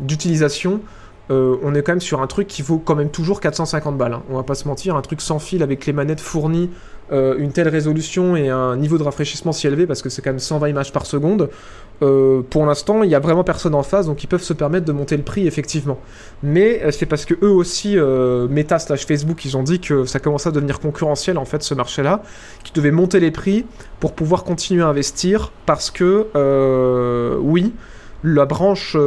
d'utilisation, 0.01 0.81
euh, 1.31 1.55
on 1.63 1.75
est 1.75 1.81
quand 1.81 1.93
même 1.93 2.01
sur 2.01 2.22
un 2.22 2.27
truc 2.27 2.48
qui 2.48 2.62
vaut 2.62 2.79
quand 2.79 2.96
même 2.96 3.10
toujours 3.10 3.39
450 3.39 3.98
balles. 3.98 4.13
hein. 4.13 4.24
On 4.29 4.36
va 4.36 4.43
pas 4.43 4.55
se 4.55 4.67
mentir, 4.67 4.96
un 4.96 5.01
truc 5.01 5.22
sans 5.22 5.39
fil 5.39 5.63
avec 5.63 5.86
les 5.86 5.93
manettes 5.93 6.22
fournies, 6.22 6.69
euh, 7.11 7.35
une 7.39 7.51
telle 7.51 7.67
résolution 7.67 8.35
et 8.35 8.49
un 8.49 8.75
niveau 8.75 8.97
de 8.97 9.03
rafraîchissement 9.03 9.51
si 9.51 9.65
élevé, 9.65 9.87
parce 9.87 10.01
que 10.01 10.09
c'est 10.09 10.21
quand 10.21 10.29
même 10.29 10.39
120 10.39 10.67
images 10.69 10.93
par 10.93 11.05
seconde. 11.05 11.49
euh, 12.01 12.41
pour 12.49 12.65
l'instant, 12.65 13.03
il 13.03 13.09
y 13.09 13.15
a 13.15 13.19
vraiment 13.19 13.43
personne 13.43 13.75
en 13.75 13.83
face, 13.83 14.05
donc 14.05 14.23
ils 14.23 14.27
peuvent 14.27 14.43
se 14.43 14.53
permettre 14.53 14.85
de 14.85 14.91
monter 14.91 15.17
le 15.17 15.23
prix 15.23 15.47
effectivement. 15.47 15.99
Mais 16.43 16.81
euh, 16.83 16.91
c'est 16.91 17.05
parce 17.05 17.25
que 17.25 17.33
eux 17.43 17.49
aussi, 17.49 17.97
Meta 18.49 18.79
slash 18.79 19.05
Facebook, 19.05 19.43
ils 19.45 19.57
ont 19.57 19.63
dit 19.63 19.79
que 19.79 20.05
ça 20.05 20.19
commençait 20.19 20.49
à 20.49 20.51
devenir 20.51 20.79
concurrentiel 20.79 21.37
en 21.37 21.45
fait 21.45 21.63
ce 21.63 21.73
marché-là, 21.73 22.21
qu'ils 22.63 22.75
devaient 22.75 22.91
monter 22.91 23.19
les 23.19 23.31
prix 23.31 23.65
pour 23.99 24.13
pouvoir 24.13 24.43
continuer 24.43 24.83
à 24.83 24.87
investir, 24.87 25.51
parce 25.65 25.91
que 25.91 26.27
oui 27.41 27.73
la 28.21 28.45
branche 28.45 28.97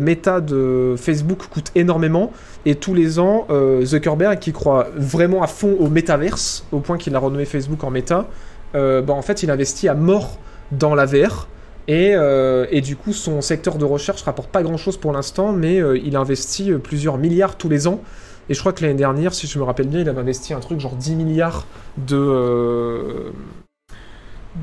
méta 0.00 0.40
de 0.40 0.94
Facebook 0.96 1.46
coûte 1.50 1.70
énormément 1.74 2.32
et 2.64 2.74
tous 2.76 2.94
les 2.94 3.18
ans 3.18 3.46
euh, 3.50 3.84
Zuckerberg 3.84 4.38
qui 4.38 4.52
croit 4.52 4.88
vraiment 4.96 5.42
à 5.42 5.46
fond 5.46 5.76
au 5.78 5.88
métaverse 5.88 6.64
au 6.72 6.80
point 6.80 6.98
qu'il 6.98 7.14
a 7.14 7.18
renommé 7.18 7.44
Facebook 7.44 7.82
en 7.84 7.90
méta 7.90 8.26
euh, 8.74 9.02
bah, 9.02 9.14
en 9.14 9.22
fait 9.22 9.42
il 9.42 9.50
investit 9.50 9.88
à 9.88 9.94
mort 9.94 10.38
dans 10.70 10.94
la 10.94 11.06
VR 11.06 11.48
et, 11.88 12.12
euh, 12.14 12.66
et 12.70 12.80
du 12.80 12.96
coup 12.96 13.12
son 13.12 13.40
secteur 13.40 13.76
de 13.76 13.84
recherche 13.84 14.22
rapporte 14.22 14.50
pas 14.50 14.62
grand 14.62 14.76
chose 14.76 14.96
pour 14.96 15.12
l'instant 15.12 15.52
mais 15.52 15.80
il 16.02 16.16
investit 16.16 16.72
plusieurs 16.72 17.18
milliards 17.18 17.56
tous 17.56 17.68
les 17.68 17.88
ans. 17.88 18.00
Et 18.48 18.54
je 18.54 18.60
crois 18.60 18.72
que 18.72 18.82
l'année 18.82 18.94
dernière 18.94 19.34
si 19.34 19.46
je 19.46 19.58
me 19.58 19.64
rappelle 19.64 19.88
bien 19.88 20.00
il 20.00 20.08
avait 20.08 20.20
investi 20.20 20.54
un 20.54 20.60
truc 20.60 20.78
genre 20.78 20.94
10 20.94 21.16
milliards 21.16 21.66
de 21.98 23.32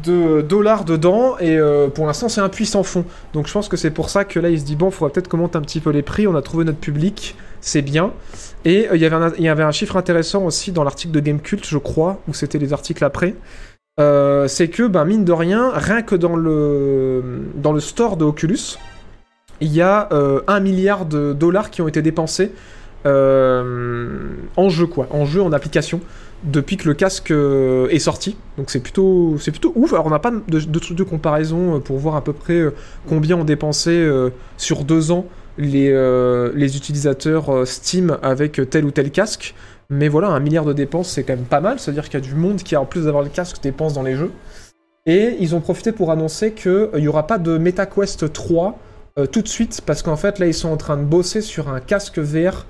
de 0.04 0.42
dollars 0.42 0.86
dedans 0.86 1.38
et 1.40 1.58
euh, 1.58 1.88
pour 1.88 2.06
l'instant 2.06 2.30
c'est 2.30 2.42
un 2.42 2.50
puissant 2.50 2.84
fond. 2.84 3.06
Donc 3.34 3.48
je 3.48 3.54
pense 3.54 3.68
que 3.68 3.78
c'est 3.78 3.90
pour 3.90 4.10
ça 4.10 4.24
que 4.24 4.40
là 4.40 4.50
il 4.50 4.60
se 4.60 4.66
dit 4.66 4.76
bon 4.76 4.92
faudra 4.92 5.12
peut-être 5.12 5.28
qu'on 5.28 5.44
un 5.44 5.48
petit 5.62 5.80
peu 5.80 5.90
les 5.90 6.04
prix. 6.04 6.28
On 6.28 6.36
a 6.36 6.42
trouvé 6.42 6.64
notre 6.64 6.78
public. 6.80 7.36
C'est 7.62 7.82
bien. 7.82 8.14
Et 8.66 8.88
euh, 8.88 8.96
il 8.96 9.02
y 9.02 9.48
avait 9.50 9.64
un- 9.64 9.72
chiffre 9.72 9.98
intéressant 9.98 10.46
aussi 10.46 10.72
dans 10.72 10.84
l'article 10.84 11.12
de 11.14 11.20
Gamecult 11.20 11.66
je 11.66 11.78
crois 11.78 12.20
ou 12.28 12.34
c'était 12.34 12.60
les 12.60 12.72
articles 12.72 13.04
après. 13.04 13.36
Euh, 14.00 14.48
c'est 14.48 14.70
que 14.70 14.84
ben 14.88 15.06
mine 15.06 15.26
de 15.26 15.34
rien 15.34 15.72
rien 15.74 16.02
que 16.04 16.16
dans 16.16 16.36
le 16.36 17.24
dans 17.56 17.74
le 17.74 17.80
store 17.80 18.16
de 18.16 18.26
Oculus 18.26 18.78
il 19.60 19.74
y 19.74 19.82
a 19.82 20.08
un 20.48 20.60
milliard 20.62 21.06
de 21.06 21.34
dollars 21.34 21.70
qui 21.70 21.82
ont 21.82 21.88
été 21.90 22.02
dépensés 22.02 22.52
en 23.06 24.70
jeu 24.70 24.86
quoi. 24.86 25.08
En 25.12 25.26
jeu 25.26 25.42
en 25.42 25.52
application 25.52 26.00
depuis 26.44 26.78
que 26.78 26.88
le 26.88 26.94
casque 26.94 27.32
euh, 27.32 27.88
est 27.90 28.00
sorti. 28.00 28.38
Donc 28.58 28.70
c'est 28.70 28.80
plutôt, 28.80 29.38
ouf. 29.76 29.94
Alors 29.94 30.06
on 30.06 30.10
n'a 30.10 30.20
pas 30.20 30.32
de, 30.32 30.60
de 30.60 30.80
trucs 30.80 30.98
de 30.98 31.04
comparaison 31.04 31.76
euh, 31.76 31.80
pour 31.80 31.98
voir 31.98 32.16
à 32.16 32.24
peu 32.24 32.34
près 32.34 32.60
euh, 32.60 32.74
combien 33.08 33.38
ont 33.38 33.44
dépensé 33.44 34.08
sur 34.58 34.84
deux 34.84 35.12
ans 35.12 35.26
les, 35.58 35.92
les 36.56 36.78
utilisateurs 36.78 37.68
Steam 37.68 38.18
avec 38.22 38.62
tel 38.70 38.86
ou 38.86 38.92
tel 38.92 39.12
casque. 39.12 39.56
Mais 39.90 40.08
voilà, 40.08 40.28
un 40.28 40.40
milliard 40.40 40.66
de 40.66 40.74
dépenses, 40.74 41.10
c'est 41.10 41.24
quand 41.24 41.36
même 41.36 41.46
pas 41.46 41.62
mal. 41.62 41.80
C'est-à-dire 41.80 42.06
qu'il 42.06 42.14
y 42.14 42.24
a 42.24 42.26
du 42.26 42.36
monde 42.36 42.58
qui, 42.58 42.76
en 42.76 42.86
plus 42.86 43.06
d'avoir 43.06 43.24
le 43.24 43.30
casque, 43.30 43.62
dépense 43.62 43.94
dans 43.94 44.04
les 44.04 44.16
jeux. 44.16 44.32
Et 45.06 45.36
ils 45.40 45.56
ont 45.56 45.62
profité 45.62 45.92
pour 45.92 46.12
annoncer 46.12 46.54
qu'il 46.54 46.90
n'y 46.96 47.08
aura 47.08 47.26
pas 47.26 47.40
de 47.40 47.58
MetaQuest 47.58 48.32
3 48.32 48.80
euh, 49.18 49.26
tout 49.26 49.42
de 49.42 49.48
suite, 49.48 49.82
parce 49.86 50.02
qu'en 50.04 50.16
fait, 50.16 50.40
là, 50.40 50.46
ils 50.46 50.54
sont 50.54 50.70
en 50.70 50.78
train 50.78 50.98
de 50.98 51.04
bosser 51.04 51.42
sur 51.42 51.70
un 51.70 51.80
casque 51.80 52.20
VR. 52.20 52.66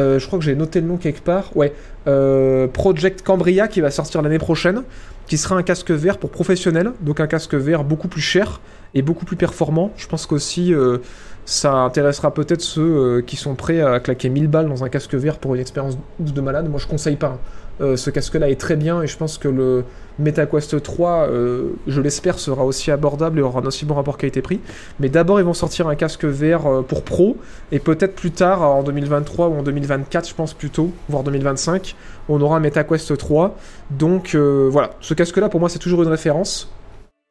Euh, 0.00 0.18
je 0.18 0.26
crois 0.26 0.40
que 0.40 0.44
j'ai 0.44 0.56
noté 0.56 0.80
le 0.80 0.88
nom 0.88 0.96
quelque 0.96 1.20
part. 1.20 1.56
Ouais, 1.56 1.72
euh, 2.08 2.66
Project 2.66 3.22
Cambria 3.22 3.68
qui 3.68 3.80
va 3.80 3.92
sortir 3.92 4.22
l'année 4.22 4.40
prochaine, 4.40 4.82
qui 5.28 5.38
sera 5.38 5.54
un 5.54 5.62
casque 5.62 5.92
VR 5.92 6.18
pour 6.18 6.30
professionnels, 6.30 6.90
donc 7.00 7.20
un 7.20 7.28
casque 7.28 7.54
VR 7.54 7.84
beaucoup 7.84 8.08
plus 8.08 8.20
cher 8.20 8.60
et 8.94 9.02
beaucoup 9.02 9.24
plus 9.24 9.36
performant. 9.36 9.92
Je 9.96 10.08
pense 10.08 10.26
qu'aussi 10.26 10.74
euh, 10.74 10.98
ça 11.44 11.74
intéressera 11.74 12.34
peut-être 12.34 12.60
ceux 12.60 12.82
euh, 12.82 13.22
qui 13.22 13.36
sont 13.36 13.54
prêts 13.54 13.82
à 13.82 14.00
claquer 14.00 14.30
1000 14.30 14.48
balles 14.48 14.68
dans 14.68 14.82
un 14.82 14.88
casque 14.88 15.14
VR 15.14 15.38
pour 15.38 15.54
une 15.54 15.60
expérience 15.60 15.96
de 16.18 16.40
malade. 16.40 16.68
Moi 16.68 16.80
je 16.80 16.88
conseille 16.88 17.14
pas. 17.14 17.28
hein. 17.28 17.38
Euh, 17.80 17.96
ce 17.96 18.10
casque-là 18.10 18.48
est 18.50 18.60
très 18.60 18.76
bien 18.76 19.02
et 19.02 19.06
je 19.06 19.16
pense 19.16 19.38
que 19.38 19.48
le 19.48 19.84
MetaQuest 20.20 20.80
3, 20.80 21.28
euh, 21.28 21.70
je 21.88 22.00
l'espère, 22.00 22.38
sera 22.38 22.64
aussi 22.64 22.90
abordable 22.90 23.40
et 23.40 23.42
aura 23.42 23.60
un 23.60 23.66
aussi 23.66 23.84
bon 23.84 23.94
rapport 23.94 24.16
qualité-prix. 24.16 24.60
Mais 25.00 25.08
d'abord, 25.08 25.40
ils 25.40 25.44
vont 25.44 25.54
sortir 25.54 25.88
un 25.88 25.96
casque 25.96 26.24
VR 26.24 26.66
euh, 26.66 26.82
pour 26.82 27.02
pro 27.02 27.36
et 27.72 27.80
peut-être 27.80 28.14
plus 28.14 28.30
tard, 28.30 28.62
en 28.62 28.82
2023 28.82 29.48
ou 29.48 29.58
en 29.58 29.62
2024, 29.62 30.28
je 30.28 30.34
pense 30.34 30.54
plutôt, 30.54 30.92
voire 31.08 31.24
2025, 31.24 31.96
on 32.28 32.40
aura 32.40 32.56
un 32.58 32.60
MetaQuest 32.60 33.16
3. 33.16 33.56
Donc 33.90 34.34
voilà, 34.34 34.90
ce 35.00 35.14
casque-là, 35.14 35.48
pour 35.48 35.60
moi, 35.60 35.68
c'est 35.68 35.78
toujours 35.78 36.02
une 36.02 36.08
référence. 36.08 36.70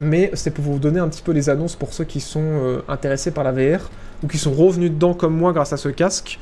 Mais 0.01 0.31
c'est 0.33 0.51
pour 0.51 0.65
vous 0.65 0.79
donner 0.79 0.99
un 0.99 1.07
petit 1.07 1.21
peu 1.21 1.31
les 1.31 1.49
annonces 1.49 1.75
pour 1.75 1.93
ceux 1.93 2.03
qui 2.03 2.19
sont 2.19 2.81
intéressés 2.89 3.31
par 3.31 3.43
la 3.43 3.51
VR 3.51 3.89
ou 4.21 4.27
qui 4.27 4.37
sont 4.37 4.51
revenus 4.51 4.91
dedans 4.91 5.13
comme 5.13 5.35
moi 5.35 5.53
grâce 5.53 5.71
à 5.71 5.77
ce 5.77 5.89
casque. 5.89 6.39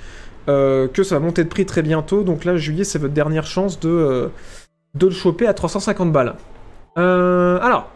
Euh, 0.49 0.87
que 0.87 1.03
ça 1.03 1.15
va 1.15 1.25
monter 1.25 1.43
de 1.43 1.49
prix 1.49 1.65
très 1.65 1.81
bientôt. 1.81 2.23
Donc 2.23 2.45
là, 2.45 2.57
juillet, 2.57 2.83
c'est 2.83 2.99
votre 2.99 3.13
dernière 3.13 3.45
chance 3.45 3.79
de, 3.79 3.89
euh, 3.89 4.27
de 4.95 5.07
le 5.07 5.11
choper 5.11 5.47
à 5.47 5.53
350 5.53 6.11
balles. 6.11 6.35
Euh, 6.97 7.59
alors. 7.61 7.89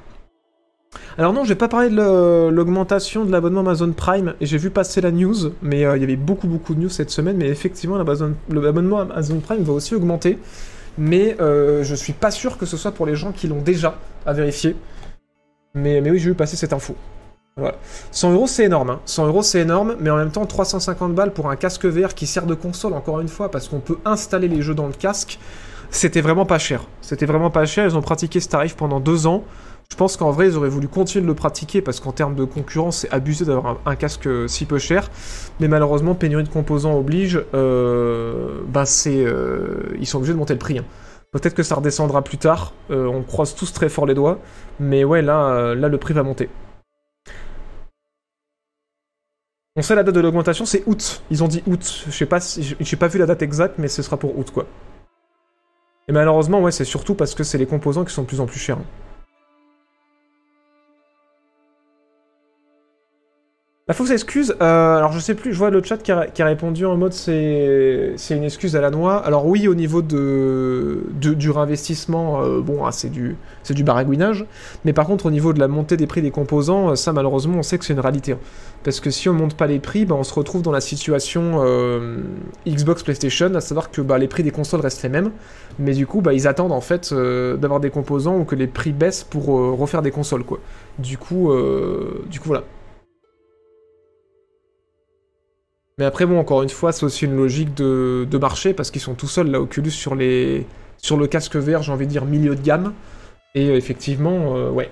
Alors 1.17 1.33
non, 1.33 1.43
je 1.43 1.49
vais 1.49 1.55
pas 1.55 1.67
parler 1.67 1.89
de 1.89 2.49
l'augmentation 2.49 3.25
de 3.25 3.31
l'abonnement 3.31 3.61
Amazon 3.61 3.91
Prime. 3.91 4.33
Et 4.39 4.45
j'ai 4.45 4.57
vu 4.57 4.69
passer 4.69 5.01
la 5.01 5.11
news, 5.11 5.51
mais 5.61 5.79
il 5.79 5.81
y 5.81 6.03
avait 6.03 6.15
beaucoup 6.15 6.47
beaucoup 6.47 6.73
de 6.73 6.79
news 6.79 6.89
cette 6.89 7.09
semaine. 7.09 7.35
Mais 7.37 7.47
effectivement, 7.47 7.97
l'abonnement 7.97 8.99
Amazon 8.99 9.39
Prime 9.39 9.63
va 9.63 9.73
aussi 9.73 9.93
augmenter. 9.95 10.39
Mais 10.97 11.35
je 11.39 11.95
suis 11.95 12.13
pas 12.13 12.31
sûr 12.31 12.57
que 12.57 12.65
ce 12.65 12.77
soit 12.77 12.91
pour 12.91 13.05
les 13.05 13.15
gens 13.15 13.33
qui 13.33 13.47
l'ont 13.47 13.61
déjà 13.61 13.97
à 14.25 14.31
vérifier. 14.31 14.75
Mais, 15.73 15.99
mais 15.99 16.11
oui, 16.11 16.19
j'ai 16.19 16.29
vu 16.29 16.35
passer 16.35 16.55
cette 16.55 16.71
info. 16.71 16.95
Voilà. 17.57 17.77
100 18.11 18.33
euros, 18.33 18.47
c'est 18.47 18.65
énorme. 18.65 18.89
Hein. 18.89 18.99
100 19.05 19.27
euros, 19.27 19.41
c'est 19.41 19.61
énorme, 19.61 19.95
mais 20.01 20.09
en 20.09 20.17
même 20.17 20.29
temps, 20.29 20.45
350 20.45 21.15
balles 21.15 21.31
pour 21.31 21.49
un 21.49 21.55
casque 21.55 21.85
VR 21.85 22.13
qui 22.13 22.27
sert 22.27 22.45
de 22.45 22.53
console, 22.53 22.91
encore 22.91 23.21
une 23.21 23.29
fois, 23.29 23.49
parce 23.49 23.69
qu'on 23.69 23.79
peut 23.79 23.97
installer 24.03 24.49
les 24.49 24.61
jeux 24.61 24.75
dans 24.75 24.87
le 24.87 24.93
casque, 24.93 25.39
c'était 25.89 26.19
vraiment 26.19 26.45
pas 26.45 26.59
cher. 26.59 26.83
C'était 26.99 27.25
vraiment 27.25 27.49
pas 27.49 27.65
cher. 27.65 27.85
Ils 27.85 27.95
ont 27.95 28.01
pratiqué 28.01 28.41
ce 28.41 28.49
tarif 28.49 28.75
pendant 28.75 28.99
deux 28.99 29.25
ans. 29.25 29.45
Je 29.89 29.95
pense 29.95 30.17
qu'en 30.17 30.31
vrai, 30.31 30.47
ils 30.49 30.57
auraient 30.57 30.67
voulu 30.67 30.89
continuer 30.89 31.21
de 31.21 31.27
le 31.27 31.33
pratiquer 31.33 31.81
parce 31.81 32.01
qu'en 32.01 32.11
termes 32.11 32.35
de 32.35 32.43
concurrence, 32.43 32.97
c'est 32.97 33.13
abusé 33.13 33.45
d'avoir 33.45 33.77
un, 33.85 33.95
casque 33.95 34.27
si 34.47 34.65
peu 34.65 34.77
cher. 34.77 35.09
Mais 35.61 35.69
malheureusement, 35.69 36.13
pénurie 36.13 36.43
de 36.43 36.49
composants 36.49 36.97
oblige. 36.99 37.41
Euh, 37.53 38.63
bah, 38.67 38.85
c'est, 38.85 39.23
euh, 39.23 39.95
ils 39.97 40.07
sont 40.07 40.17
obligés 40.17 40.33
de 40.33 40.39
monter 40.39 40.53
le 40.53 40.59
prix. 40.59 40.79
hein. 40.79 40.85
Peut-être 41.31 41.53
que 41.53 41.63
ça 41.63 41.75
redescendra 41.75 42.21
plus 42.21 42.37
tard. 42.37 42.73
Euh, 42.91 43.07
on 43.07 43.21
croise 43.21 43.55
tous 43.55 43.71
très 43.71 43.87
fort 43.87 44.05
les 44.05 44.13
doigts. 44.13 44.39
Mais 44.81 45.05
ouais, 45.05 45.21
là, 45.21 45.51
euh, 45.51 45.75
là, 45.75 45.87
le 45.87 45.97
prix 45.97 46.13
va 46.13 46.23
monter. 46.23 46.49
On 49.77 49.81
sait 49.81 49.95
la 49.95 50.03
date 50.03 50.15
de 50.15 50.21
l'augmentation, 50.21 50.65
c'est 50.65 50.83
août. 50.85 51.21
Ils 51.29 51.43
ont 51.43 51.49
dit 51.49 51.61
août. 51.67 52.05
Je 52.07 52.11
sais 52.11 52.25
pas, 52.25 52.39
j'ai 52.79 52.95
pas 52.95 53.07
vu 53.07 53.19
la 53.19 53.25
date 53.25 53.41
exacte, 53.41 53.75
mais 53.77 53.89
ce 53.89 54.01
sera 54.01 54.17
pour 54.17 54.37
août, 54.37 54.49
quoi. 54.51 54.67
Et 56.07 56.13
malheureusement, 56.13 56.61
ouais, 56.61 56.71
c'est 56.71 56.85
surtout 56.85 57.13
parce 57.15 57.35
que 57.35 57.43
c'est 57.43 57.57
les 57.57 57.65
composants 57.65 58.05
qui 58.05 58.13
sont 58.13 58.21
de 58.21 58.27
plus 58.27 58.39
en 58.39 58.45
plus 58.45 58.59
chers. 58.59 58.77
hein. 58.77 58.85
La 63.87 63.93
fausse 63.93 64.09
excuse, 64.09 64.55
euh, 64.63 64.97
alors 64.97 65.11
je 65.11 65.19
sais 65.19 65.35
plus, 65.35 65.53
je 65.53 65.59
vois 65.59 65.69
le 65.69 65.83
chat 65.83 65.97
qui 65.97 66.11
a, 66.11 66.27
répondu 66.39 66.87
en 66.87 66.97
mode 66.97 67.13
c'est 67.13 68.15
une 68.31 68.43
excuse 68.43 68.75
à 68.75 68.81
la 68.81 68.89
noix. 68.89 69.17
Alors 69.17 69.45
oui, 69.45 69.67
au 69.67 69.75
niveau 69.75 70.01
de, 70.01 71.03
du 71.19 71.51
réinvestissement, 71.51 72.41
euh, 72.41 72.61
bon, 72.61 72.83
ah, 72.83 72.91
c'est 72.91 73.11
du 73.11 73.37
du 73.69 73.83
baragouinage. 73.83 74.47
Mais 74.85 74.93
par 74.93 75.05
contre, 75.05 75.27
au 75.27 75.29
niveau 75.29 75.53
de 75.53 75.59
la 75.59 75.67
montée 75.67 75.97
des 75.97 76.07
prix 76.07 76.23
des 76.23 76.31
composants, 76.31 76.89
euh, 76.89 76.95
ça 76.95 77.13
malheureusement, 77.13 77.59
on 77.59 77.61
sait 77.61 77.77
que 77.77 77.85
c'est 77.85 77.93
une 77.93 77.99
réalité. 77.99 78.31
hein. 78.31 78.39
Parce 78.83 78.99
que 78.99 79.11
si 79.11 79.29
on 79.29 79.33
monte 79.33 79.55
pas 79.55 79.67
les 79.67 79.77
prix, 79.77 80.05
bah, 80.05 80.15
on 80.17 80.23
se 80.23 80.33
retrouve 80.33 80.63
dans 80.63 80.71
la 80.71 80.81
situation 80.81 81.61
euh, 81.63 82.23
Xbox 82.67 83.03
PlayStation, 83.03 83.53
à 83.53 83.61
savoir 83.61 83.91
que 83.91 84.01
bah, 84.01 84.17
les 84.17 84.27
prix 84.27 84.41
des 84.41 84.49
consoles 84.49 84.81
restent 84.81 85.03
les 85.03 85.09
mêmes, 85.09 85.29
mais 85.77 85.93
du 85.93 86.07
coup, 86.07 86.21
bah, 86.21 86.33
ils 86.33 86.47
attendent 86.47 86.71
en 86.71 86.81
fait 86.81 87.13
d'avoir 87.13 87.79
des 87.79 87.91
composants 87.91 88.35
ou 88.35 88.45
que 88.45 88.55
les 88.55 88.65
prix 88.65 88.93
baissent 88.93 89.23
pour 89.23 89.45
refaire 89.45 90.01
des 90.01 90.09
consoles, 90.09 90.43
quoi. 90.43 90.57
Du 90.97 91.19
coup, 91.19 91.51
du 92.31 92.39
coup, 92.39 92.47
voilà. 92.47 92.63
Mais 95.97 96.03
après, 96.03 96.25
bon, 96.25 96.37
encore 96.37 96.61
une 96.61 96.69
fois, 96.69 96.91
c'est 96.91 97.05
aussi 97.05 97.23
une 97.23 97.37
logique 97.37 97.73
de, 97.73 98.27
de 98.29 98.37
marché 98.37 98.73
parce 98.73 98.91
qu'ils 98.91 99.01
sont 99.01 99.13
tout 99.13 99.27
seuls, 99.27 99.49
là, 99.49 99.61
Oculus, 99.61 99.91
sur, 99.91 100.13
le 100.13 101.27
casque 101.27 101.55
vert, 101.55 101.83
j'ai 101.83 101.91
envie 101.93 102.05
de 102.05 102.11
dire 102.11 102.25
milieu 102.25 102.53
de 102.55 102.61
gamme. 102.61 102.93
Et 103.53 103.69
euh, 103.69 103.77
effectivement, 103.77 104.57
euh, 104.57 104.69
ouais. 104.71 104.89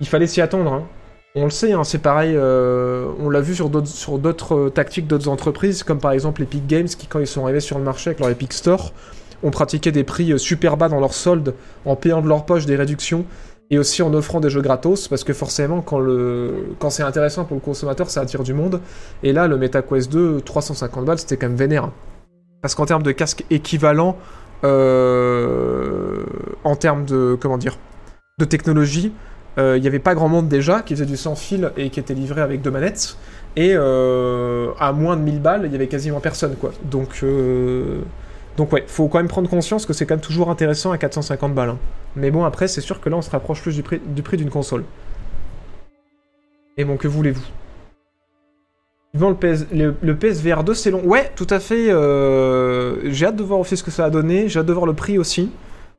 Il 0.00 0.08
fallait 0.08 0.26
s'y 0.26 0.40
attendre. 0.40 0.72
hein. 0.72 0.86
On 1.34 1.44
le 1.44 1.50
sait, 1.50 1.72
hein, 1.72 1.84
c'est 1.84 1.98
pareil, 1.98 2.32
euh, 2.34 3.06
on 3.20 3.28
l'a 3.28 3.42
vu 3.42 3.54
sur 3.54 3.68
d'autres 3.68 4.70
tactiques 4.70 5.06
d'autres 5.06 5.28
entreprises, 5.28 5.82
comme 5.82 6.00
par 6.00 6.12
exemple 6.12 6.42
Epic 6.42 6.66
Games, 6.66 6.88
qui, 6.88 7.06
quand 7.06 7.20
ils 7.20 7.26
sont 7.26 7.44
arrivés 7.44 7.60
sur 7.60 7.76
le 7.76 7.84
marché 7.84 8.08
avec 8.08 8.20
leur 8.20 8.30
Epic 8.30 8.54
Store, 8.54 8.94
ont 9.42 9.50
pratiqué 9.50 9.92
des 9.92 10.04
prix 10.04 10.38
super 10.38 10.78
bas 10.78 10.88
dans 10.88 11.00
leurs 11.00 11.12
soldes, 11.12 11.54
en 11.84 11.96
payant 11.96 12.22
de 12.22 12.28
leur 12.28 12.46
poche 12.46 12.64
des 12.64 12.76
réductions 12.76 13.26
et 13.70 13.78
aussi 13.78 14.02
en 14.02 14.12
offrant 14.14 14.40
des 14.40 14.50
jeux 14.50 14.62
gratos, 14.62 15.08
parce 15.08 15.24
que 15.24 15.32
forcément, 15.32 15.82
quand, 15.82 15.98
le... 15.98 16.74
quand 16.78 16.90
c'est 16.90 17.02
intéressant 17.02 17.44
pour 17.44 17.54
le 17.54 17.60
consommateur, 17.60 18.08
ça 18.08 18.20
attire 18.20 18.42
du 18.42 18.54
monde. 18.54 18.80
Et 19.22 19.32
là, 19.32 19.46
le 19.46 19.58
MetaQuest 19.58 20.10
2, 20.10 20.40
350 20.40 21.04
balles, 21.04 21.18
c'était 21.18 21.36
quand 21.36 21.48
même 21.48 21.56
vénère. 21.56 21.90
Parce 22.62 22.74
qu'en 22.74 22.86
termes 22.86 23.02
de 23.02 23.12
casque 23.12 23.44
équivalent, 23.50 24.16
euh, 24.64 26.24
en 26.64 26.76
termes 26.76 27.04
de, 27.04 27.36
comment 27.38 27.58
dire, 27.58 27.78
de 28.38 28.44
technologie, 28.44 29.12
euh, 29.58 29.76
il 29.76 29.82
n'y 29.82 29.88
avait 29.88 29.98
pas 29.98 30.14
grand 30.14 30.28
monde 30.28 30.48
déjà 30.48 30.82
qui 30.82 30.94
faisait 30.94 31.06
du 31.06 31.16
sans 31.16 31.34
fil 31.34 31.72
et 31.76 31.90
qui 31.90 32.00
était 32.00 32.14
livré 32.14 32.40
avec 32.40 32.62
deux 32.62 32.70
manettes. 32.70 33.16
Et 33.56 33.72
euh, 33.74 34.70
à 34.78 34.92
moins 34.92 35.16
de 35.16 35.22
1000 35.22 35.40
balles, 35.42 35.62
il 35.66 35.72
y 35.72 35.74
avait 35.74 35.88
quasiment 35.88 36.20
personne, 36.20 36.54
quoi. 36.56 36.72
Donc, 36.84 37.24
donc 38.58 38.72
ouais, 38.72 38.84
faut 38.88 39.06
quand 39.08 39.18
même 39.18 39.28
prendre 39.28 39.48
conscience 39.48 39.86
que 39.86 39.92
c'est 39.94 40.04
quand 40.04 40.16
même 40.16 40.20
toujours 40.20 40.50
intéressant 40.50 40.90
à 40.90 40.98
450 40.98 41.54
balles. 41.54 41.70
hein. 41.70 41.78
Mais 42.16 42.30
bon, 42.32 42.44
après, 42.44 42.66
c'est 42.68 42.80
sûr 42.80 43.00
que 43.00 43.08
là, 43.08 43.16
on 43.16 43.22
se 43.22 43.30
rapproche 43.30 43.62
plus 43.62 43.74
du 43.76 43.82
prix 43.84 44.00
du 44.04 44.22
prix 44.22 44.36
d'une 44.36 44.50
console. 44.50 44.84
Et 46.76 46.84
bon, 46.84 46.96
que 46.96 47.06
voulez-vous? 47.08 47.42
Le, 49.14 49.94
le, 50.02 50.16
PSVR 50.16 50.64
2, 50.64 50.74
c'est 50.74 50.90
long. 50.90 51.02
Ouais, 51.04 51.30
tout 51.36 51.46
à 51.50 51.60
fait. 51.60 51.88
euh, 51.90 53.10
j'ai 53.10 53.26
hâte 53.26 53.36
de 53.36 53.42
voir 53.44 53.60
aussi 53.60 53.76
ce 53.76 53.82
que 53.84 53.90
ça 53.92 54.04
a 54.04 54.10
donné. 54.10 54.48
J'ai 54.48 54.58
hâte 54.60 54.66
de 54.66 54.72
voir 54.72 54.86
le 54.86 54.92
prix 54.92 55.18
aussi. 55.18 55.50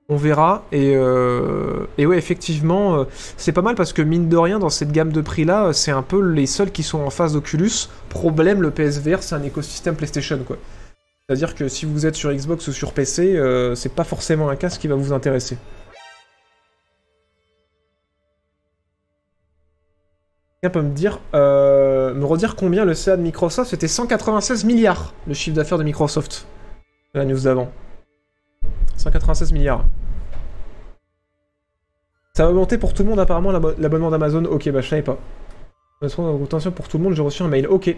On 0.10 0.16
verra. 0.18 0.66
Et, 0.72 0.94
euh, 0.96 1.86
ouais, 1.98 2.18
effectivement, 2.18 2.96
euh, 3.00 3.04
c'est 3.38 3.52
pas 3.54 3.62
mal 3.62 3.76
parce 3.76 3.94
que 3.94 4.02
mine 4.02 4.28
de 4.30 4.38
rien, 4.38 4.60
dans 4.60 4.70
cette 4.70 4.92
gamme 4.92 5.12
de 5.12 5.22
prix-là, 5.22 5.72
c'est 5.74 5.92
un 5.92 6.02
peu 6.04 6.22
les 6.22 6.46
seuls 6.46 6.72
qui 6.72 6.84
sont 6.84 7.00
en 7.00 7.10
face 7.10 7.34
d'Oculus. 7.34 7.72
Problème, 8.10 8.62
le 8.62 8.72
PSVR, 8.72 9.22
c'est 9.24 9.36
un 9.36 9.44
écosystème 9.44 9.96
PlayStation, 9.96 10.40
quoi. 10.46 10.58
C'est-à-dire 11.30 11.54
que 11.54 11.68
si 11.68 11.86
vous 11.86 12.08
êtes 12.08 12.16
sur 12.16 12.34
Xbox 12.34 12.68
ou 12.70 12.74
sur 12.74 12.92
PC, 12.92 13.36
euh, 13.36 13.76
c'est 13.76 13.94
pas 13.94 14.04
forcément 14.04 14.50
un 14.50 14.56
casque 14.56 14.82
qui 14.82 14.88
va 14.88 14.96
vous 14.96 15.14
intéresser. 15.14 15.60
Quelqu'un 20.60 20.80
peut 20.80 20.86
me 20.88 20.92
dire, 20.96 21.20
euh, 21.36 22.16
me 22.16 22.26
redire 22.26 22.56
combien 22.56 22.84
le 22.84 22.96
CA 22.96 23.16
de 23.16 23.22
Microsoft 23.22 23.70
C'était 23.70 23.88
196 23.88 24.66
milliards, 24.66 25.14
le 25.28 25.36
chiffre 25.36 25.56
d'affaires 25.56 25.78
de 25.78 25.84
Microsoft. 25.84 26.48
La 27.14 27.26
news 27.26 27.42
d'avant. 27.42 27.72
196 28.98 29.54
milliards. 29.54 29.86
Ça 32.36 32.46
va 32.46 32.50
augmenter 32.50 32.80
pour 32.80 32.96
tout 32.96 33.04
le 33.04 33.10
monde 33.10 33.20
apparemment 33.20 33.52
l'abo- 33.52 33.76
l'abonnement 33.78 34.10
d'Amazon. 34.10 34.46
Ok, 34.46 34.68
bah 34.72 34.82
je 34.82 34.90
savais 34.90 35.04
pas. 35.04 35.20
Attention 36.02 36.72
pour 36.72 36.88
tout 36.88 36.98
le 36.98 37.04
monde, 37.04 37.14
j'ai 37.14 37.22
reçu 37.22 37.44
un 37.44 37.48
mail. 37.50 37.68
Ok. 37.68 37.96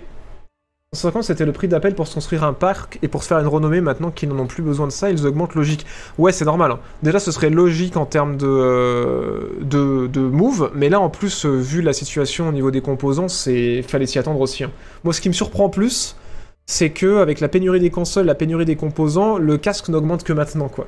150 0.93 1.24
c'était 1.24 1.45
le 1.45 1.53
prix 1.53 1.69
d'appel 1.69 1.95
pour 1.95 2.05
se 2.05 2.15
construire 2.15 2.43
un 2.43 2.51
parc 2.51 3.00
et 3.01 3.07
pour 3.07 3.24
se 3.24 3.29
faire 3.29 3.39
une 3.39 3.48
renommée 3.48 3.79
maintenant 3.79 4.12
qu'ils 4.12 4.27
n'en 4.27 4.39
ont 4.39 4.45
plus 4.45 4.62
besoin 4.62 4.88
de 4.88 4.91
ça, 4.91 5.10
ils 5.10 5.25
augmentent 5.25 5.55
logique. 5.55 5.86
Ouais, 6.17 6.33
c'est 6.33 6.43
normal. 6.43 6.71
hein. 6.71 6.79
Déjà, 7.01 7.17
ce 7.19 7.31
serait 7.31 7.50
logique 7.50 7.95
en 7.95 8.05
termes 8.05 8.36
de, 8.36 8.45
euh, 8.45 9.51
de, 9.62 10.19
move, 10.19 10.69
mais 10.75 10.89
là 10.89 11.00
en 11.00 11.10
plus, 11.10 11.45
euh, 11.45 11.55
vu 11.55 11.81
la 11.81 11.93
situation 11.93 12.50
au 12.50 12.51
niveau 12.51 12.71
des 12.71 12.81
composants, 12.81 13.29
c'est 13.29 13.83
fallait 13.83 14.05
s'y 14.05 14.19
attendre 14.19 14.41
aussi. 14.41 14.65
hein. 14.65 14.71
Moi, 15.05 15.13
ce 15.13 15.21
qui 15.21 15.29
me 15.29 15.33
surprend 15.33 15.69
plus, 15.69 16.17
c'est 16.65 16.89
que 16.89 17.19
avec 17.19 17.39
la 17.39 17.48
pénurie 17.48 17.79
des 17.79 17.89
consoles, 17.89 18.25
la 18.25 18.36
pénurie 18.36 18.65
des 18.65 18.75
composants, 18.75 19.38
le 19.38 19.57
casque 19.57 19.88
n'augmente 19.88 20.25
que 20.25 20.33
maintenant, 20.33 20.67
quoi. 20.67 20.88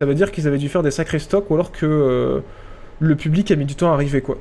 Ça 0.00 0.06
veut 0.06 0.14
dire 0.14 0.32
qu'ils 0.32 0.48
avaient 0.48 0.56
dû 0.56 0.70
faire 0.70 0.82
des 0.82 0.90
sacrés 0.90 1.18
stocks 1.18 1.50
ou 1.50 1.54
alors 1.54 1.70
que 1.70 1.84
euh, 1.84 2.40
le 2.98 3.14
public 3.14 3.50
a 3.50 3.56
mis 3.56 3.66
du 3.66 3.74
temps 3.74 3.90
à 3.90 3.94
arriver, 3.94 4.22
quoi. 4.22 4.38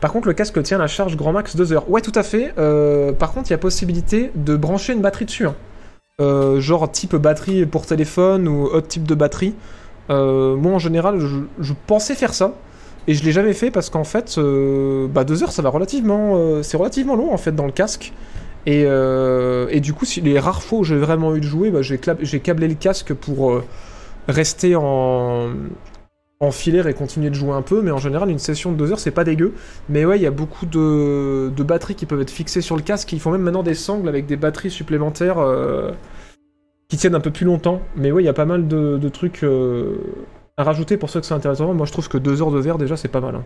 Par 0.00 0.12
contre, 0.12 0.28
le 0.28 0.34
casque 0.34 0.62
tient 0.62 0.78
la 0.78 0.86
charge 0.86 1.16
grand 1.16 1.32
max 1.32 1.56
2 1.56 1.72
heures. 1.72 1.90
Ouais, 1.90 2.00
tout 2.00 2.12
à 2.14 2.22
fait. 2.22 2.52
Euh, 2.58 3.12
par 3.12 3.32
contre, 3.32 3.50
il 3.50 3.52
y 3.52 3.54
a 3.54 3.58
possibilité 3.58 4.30
de 4.34 4.56
brancher 4.56 4.92
une 4.92 5.00
batterie 5.00 5.24
dessus. 5.24 5.46
hein. 5.46 5.54
Euh, 6.20 6.60
genre 6.60 6.90
type 6.90 7.14
batterie 7.16 7.64
pour 7.66 7.86
téléphone 7.86 8.48
ou 8.48 8.64
autre 8.64 8.88
type 8.88 9.04
de 9.04 9.14
batterie. 9.14 9.54
Euh, 10.10 10.56
moi, 10.56 10.72
en 10.72 10.78
général, 10.78 11.18
je, 11.18 11.72
pensais 11.86 12.14
faire 12.14 12.34
ça. 12.34 12.54
Et 13.06 13.14
je 13.14 13.24
l'ai 13.24 13.32
jamais 13.32 13.54
fait 13.54 13.70
parce 13.70 13.90
qu'en 13.90 14.04
fait, 14.04 14.38
bah, 15.08 15.24
deux 15.24 15.42
heures, 15.42 15.52
ça 15.52 15.62
va 15.62 15.70
relativement, 15.70 16.62
c'est 16.62 16.76
relativement 16.76 17.16
long 17.16 17.32
en 17.32 17.38
fait 17.38 17.52
dans 17.52 17.64
le 17.64 17.72
casque. 17.72 18.12
Et, 18.66 18.84
du 19.80 19.94
coup, 19.94 20.04
les 20.22 20.38
rares 20.38 20.62
fois 20.62 20.80
où 20.80 20.84
j'ai 20.84 20.96
vraiment 20.96 21.34
eu 21.34 21.40
de 21.40 21.46
jouer, 21.46 21.70
bah, 21.70 21.80
j'ai 21.80 22.40
câblé 22.40 22.68
le 22.68 22.74
casque 22.74 23.14
pour 23.14 23.62
rester 24.28 24.76
en, 24.76 25.48
en 26.40 26.50
et 26.50 26.94
continuer 26.94 27.30
de 27.30 27.34
jouer 27.34 27.52
un 27.52 27.62
peu. 27.62 27.82
Mais 27.82 27.90
en 27.90 27.98
général, 27.98 28.30
une 28.30 28.38
session 28.38 28.72
de 28.72 28.76
deux 28.76 28.92
heures, 28.92 29.00
c'est 29.00 29.10
pas 29.10 29.24
dégueu. 29.24 29.54
Mais 29.88 30.04
ouais, 30.04 30.18
il 30.18 30.22
y 30.22 30.26
a 30.26 30.30
beaucoup 30.30 30.66
de, 30.66 31.50
batteries 31.58 31.94
qui 31.94 32.06
peuvent 32.06 32.20
être 32.20 32.30
fixées 32.30 32.60
sur 32.60 32.76
le 32.76 32.82
casque. 32.82 33.12
Ils 33.12 33.20
font 33.20 33.30
même 33.30 33.42
maintenant 33.42 33.62
des 33.62 33.74
sangles 33.74 34.08
avec 34.08 34.26
des 34.26 34.36
batteries 34.36 34.70
supplémentaires 34.70 35.38
euh, 35.38 35.90
qui 36.88 36.96
tiennent 36.96 37.14
un 37.14 37.20
peu 37.20 37.30
plus 37.30 37.46
longtemps. 37.46 37.82
Mais 37.96 38.12
ouais, 38.12 38.22
il 38.22 38.26
y 38.26 38.30
a 38.30 38.34
pas 38.34 38.46
mal 38.46 38.68
de, 38.68 39.08
trucs 39.08 39.42
euh, 39.44 39.98
à 40.56 40.64
rajouter 40.64 40.96
pour 40.96 41.10
ceux 41.10 41.20
que 41.20 41.26
intéresse 41.34 41.58
vraiment. 41.58 41.74
Moi, 41.74 41.86
je 41.86 41.92
trouve 41.92 42.08
que 42.08 42.18
deux 42.18 42.42
heures 42.42 42.52
de 42.52 42.60
verre, 42.60 42.78
déjà, 42.78 42.96
c'est 42.96 43.08
pas 43.08 43.20
mal. 43.20 43.36
hein. 43.36 43.44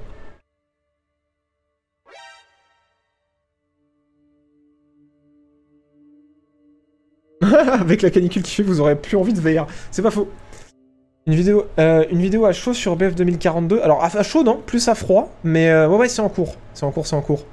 Avec 7.81 8.03
la 8.03 8.11
canicule 8.11 8.43
qui 8.43 8.55
fait 8.55 8.63
vous 8.63 8.81
aurez 8.81 8.97
plus 8.97 9.17
envie 9.17 9.33
de 9.33 9.41
VR. 9.41 9.67
C'est 9.91 10.03
pas 10.03 10.11
faux. 10.11 10.29
Une 11.25 11.35
vidéo, 11.35 11.67
euh, 11.79 12.05
une 12.11 12.19
vidéo 12.19 12.47
à 12.47 12.53
chaud 12.53 12.75
sur 12.75 12.97
BF 12.97 13.15
2042. 13.15 13.81
Alors 13.81 14.03
à, 14.03 14.23
chaud 14.25 14.43
non, 14.43 14.61
plus 14.65 14.89
à 14.89 14.97
froid, 14.97 15.33
mais 15.45 15.71
euh, 15.71 15.89
ouais 15.89 16.09
c'est 16.09 16.21
en 16.21 16.29
cours, 16.29 16.57
c'est 16.75 16.85
en 16.85 16.91
cours, 16.91 17.07
c'est 17.07 17.15
en 17.15 17.21
cours. 17.21 17.45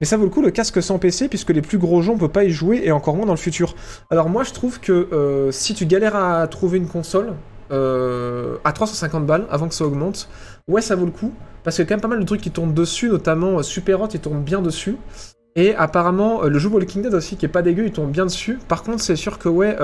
Mais 0.00 0.06
ça 0.06 0.18
vaut 0.18 0.24
le 0.24 0.30
coup 0.30 0.42
le 0.42 0.50
casque 0.50 0.82
sans 0.82 0.98
PC 0.98 1.28
puisque 1.28 1.48
les 1.50 1.62
plus 1.62 1.78
gros 1.78 2.02
gens 2.02 2.14
ne 2.14 2.18
peuvent 2.18 2.28
pas 2.28 2.44
y 2.44 2.50
jouer 2.50 2.82
et 2.84 2.92
encore 2.92 3.16
moins 3.16 3.24
dans 3.24 3.32
le 3.32 3.38
futur. 3.38 3.74
Alors 4.10 4.28
moi 4.28 4.44
je 4.44 4.52
trouve 4.52 4.80
que 4.80 4.92
euh, 4.92 5.50
si 5.50 5.72
tu 5.72 5.86
galères 5.86 6.14
à 6.14 6.46
trouver 6.46 6.76
une 6.76 6.86
console 6.86 7.32
euh, 7.70 8.58
à 8.64 8.72
350 8.72 9.24
balles 9.24 9.46
avant 9.50 9.66
que 9.68 9.74
ça 9.74 9.86
augmente, 9.86 10.28
ouais 10.68 10.82
ça 10.82 10.94
vaut 10.94 11.06
le 11.06 11.10
coup 11.10 11.32
parce 11.62 11.76
qu'il 11.76 11.84
y 11.84 11.86
a 11.86 11.88
quand 11.88 11.94
même 11.94 12.02
pas 12.02 12.08
mal 12.08 12.20
de 12.20 12.26
trucs 12.26 12.42
qui 12.42 12.50
tournent 12.50 12.74
dessus, 12.74 13.08
notamment 13.08 13.62
Super 13.62 14.02
Hot 14.02 14.08
il 14.12 14.20
tourne 14.20 14.42
bien 14.42 14.60
dessus. 14.60 14.98
Et 15.56 15.74
apparemment, 15.76 16.42
le 16.42 16.58
jeu 16.58 16.68
Walking 16.68 17.00
Dead 17.00 17.14
aussi, 17.14 17.36
qui 17.36 17.46
est 17.46 17.48
pas 17.48 17.62
dégueu, 17.62 17.86
il 17.86 17.92
tourne 17.92 18.10
bien 18.10 18.26
dessus. 18.26 18.58
Par 18.66 18.82
contre, 18.82 19.00
c'est 19.00 19.14
sûr 19.14 19.38
que, 19.38 19.48
ouais, 19.48 19.76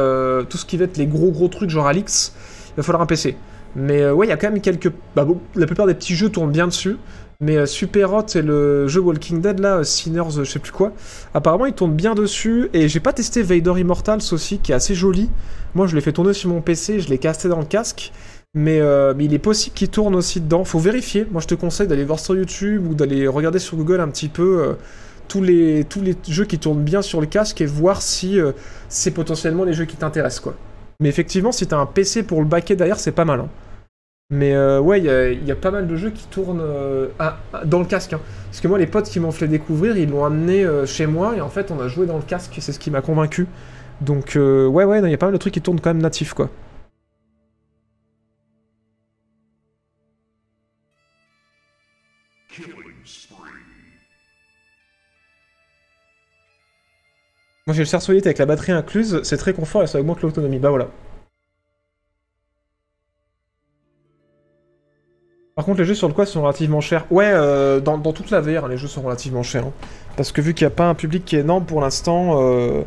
tout 0.47 0.59
ce 0.59 0.65
qui 0.67 0.77
va 0.77 0.85
être 0.85 0.97
les 0.97 1.07
gros 1.07 1.31
gros 1.31 1.47
trucs 1.47 1.71
genre 1.71 1.87
Alix, 1.87 2.35
va 2.81 2.87
falloir 2.87 3.03
un 3.03 3.07
PC. 3.07 3.37
Mais 3.77 4.03
euh, 4.03 4.12
ouais, 4.12 4.27
il 4.27 4.31
y 4.31 4.33
a 4.33 4.37
quand 4.37 4.51
même 4.51 4.61
quelques. 4.61 4.93
Bah, 5.14 5.25
bon, 5.25 5.40
la 5.55 5.66
plupart 5.66 5.87
des 5.87 5.95
petits 5.95 6.14
jeux 6.14 6.29
tournent 6.29 6.51
bien 6.51 6.66
dessus. 6.66 6.97
Mais 7.40 7.57
euh, 7.57 7.66
Super 7.66 8.12
Hot 8.12 8.27
et 8.35 8.43
le 8.43 8.87
jeu 8.87 9.01
Walking 9.01 9.40
Dead, 9.40 9.61
là, 9.61 9.79
euh, 9.79 9.85
Sinners, 9.85 10.31
je 10.37 10.45
sais 10.45 10.59
plus 10.59 10.73
quoi, 10.73 10.93
apparemment, 11.33 11.66
ils 11.66 11.73
tournent 11.73 11.95
bien 11.95 12.14
dessus. 12.14 12.69
Et 12.75 12.88
j'ai 12.88 13.01
pas 13.01 13.12
testé 13.12 13.43
Vader 13.43 13.81
Immortals 13.81 14.21
aussi, 14.33 14.59
qui 14.59 14.73
est 14.73 14.75
assez 14.75 14.95
joli. 14.95 15.31
Moi, 15.75 15.87
je 15.87 15.95
l'ai 15.95 16.03
fait 16.03 16.12
tourner 16.12 16.35
sur 16.35 16.51
mon 16.51 16.61
PC, 16.61 17.01
je 17.01 17.09
l'ai 17.09 17.19
casté 17.19 17.49
dans 17.49 17.61
le 17.61 17.64
casque. 17.64 18.12
Mais, 18.55 18.81
il 19.21 19.33
est 19.33 19.38
possible 19.38 19.75
qu'il 19.77 19.88
tourne 19.88 20.16
aussi 20.16 20.40
dedans. 20.40 20.64
Faut 20.64 20.81
vérifier. 20.81 21.25
Moi, 21.31 21.40
je 21.40 21.47
te 21.47 21.55
conseille 21.55 21.87
d'aller 21.87 22.05
voir 22.05 22.19
sur 22.19 22.35
YouTube 22.35 22.85
ou 22.90 22.95
d'aller 22.95 23.29
regarder 23.29 23.61
sur 23.61 23.77
Google 23.77 24.01
un 24.01 24.09
petit 24.09 24.29
peu. 24.29 24.75
tous 25.29 25.40
les, 25.40 25.85
tous 25.85 26.03
les 26.03 26.16
jeux 26.29 26.45
qui 26.45 26.59
tournent 26.59 26.83
bien 26.83 27.01
sur 27.01 27.21
le 27.21 27.29
casque 27.29 27.61
et 27.61 27.66
voir 27.66 28.03
si 28.03 28.38
c'est 28.88 29.12
potentiellement 29.12 29.62
les 29.62 29.73
jeux 29.73 29.85
qui 29.85 29.97
t'intéressent 29.97 30.40
quoi. 30.40 30.57
Mais 31.01 31.09
effectivement, 31.09 31.53
si 31.53 31.67
t'as 31.67 31.79
un 31.79 31.87
PC 31.87 32.23
pour 32.23 32.41
le 32.41 32.47
baquer 32.47 32.77
derrière, 32.77 32.99
c'est 32.99 33.13
pas 33.13 33.25
mal. 33.25 33.41
hein. 33.41 33.49
Mais 34.33 34.55
euh, 34.55 34.81
ouais, 34.81 35.01
il 35.01 35.45
y 35.45 35.51
a, 35.51 35.57
pas 35.57 35.73
mal 35.73 35.89
de 35.89 35.97
jeux 35.97 36.11
qui 36.11 36.25
tournent 36.29 36.61
euh, 36.63 37.09
à- 37.19 37.39
dans 37.65 37.81
le 37.81 37.85
casque. 37.85 38.13
hein. 38.13 38.21
Parce 38.49 38.61
que 38.61 38.69
moi, 38.69 38.79
les 38.79 38.87
potes 38.87 39.09
qui 39.09 39.19
m'ont 39.19 39.33
fait 39.33 39.49
découvrir, 39.49 39.97
ils 39.97 40.09
l'ont 40.09 40.25
amené 40.25 40.65
euh, 40.65 40.87
chez 40.87 41.07
moi 41.07 41.35
et 41.37 41.41
en 41.41 41.49
fait, 41.49 41.71
on 41.73 41.81
a 41.81 41.89
joué 41.89 42.07
dans 42.07 42.17
le 42.17 42.23
casque 42.23 42.57
c'est 42.61 42.73
ce 42.73 42.79
qui 42.79 42.91
m'a 42.91 43.01
convaincu. 43.01 43.49
Donc 44.01 44.37
euh, 44.37 44.67
ouais, 44.67 44.85
ouais, 44.85 45.01
il 45.03 45.11
y 45.11 45.15
a 45.15 45.19
pas 45.19 45.27
mal 45.27 45.33
de 45.33 45.39
trucs 45.39 45.55
qui 45.55 45.61
tournent 45.61 45.81
quand 45.81 45.91
même 45.91 46.03
natifs 46.03 46.33
quoi. 46.33 46.49
Moi 57.71 57.77
j'ai 57.77 57.85
le 57.85 58.01
Solite 58.01 58.27
avec 58.27 58.39
la 58.39 58.47
batterie 58.47 58.73
incluse, 58.73 59.21
c'est 59.23 59.37
très 59.37 59.53
confort 59.53 59.85
et 59.85 59.87
ça 59.87 60.01
augmente 60.01 60.23
l'autonomie. 60.23 60.59
Bah 60.59 60.71
voilà. 60.71 60.89
Par 65.55 65.65
contre, 65.65 65.79
les 65.79 65.85
jeux 65.85 65.95
sur 65.95 66.09
le 66.09 66.15
quad 66.15 66.27
sont 66.27 66.43
relativement 66.43 66.81
chers. 66.81 67.07
Ouais, 67.13 67.31
euh, 67.31 67.79
dans, 67.79 67.97
dans 67.97 68.13
toute 68.13 68.33
la 68.33 68.41
VR, 68.41 68.65
hein, 68.65 68.69
les 68.69 68.77
jeux 68.77 68.89
sont 68.89 69.03
relativement 69.03 69.45
chers. 69.45 69.67
hein. 69.67 69.73
Parce 70.17 70.33
que 70.33 70.41
vu 70.41 70.53
qu'il 70.53 70.67
n'y 70.67 70.73
a 70.73 70.75
pas 70.75 70.89
un 70.89 70.95
public 70.97 71.25
qui 71.25 71.37
est 71.37 71.41
énorme 71.43 71.65
pour 71.65 71.81
l'instant, 71.81 72.41
euh, 72.43 72.83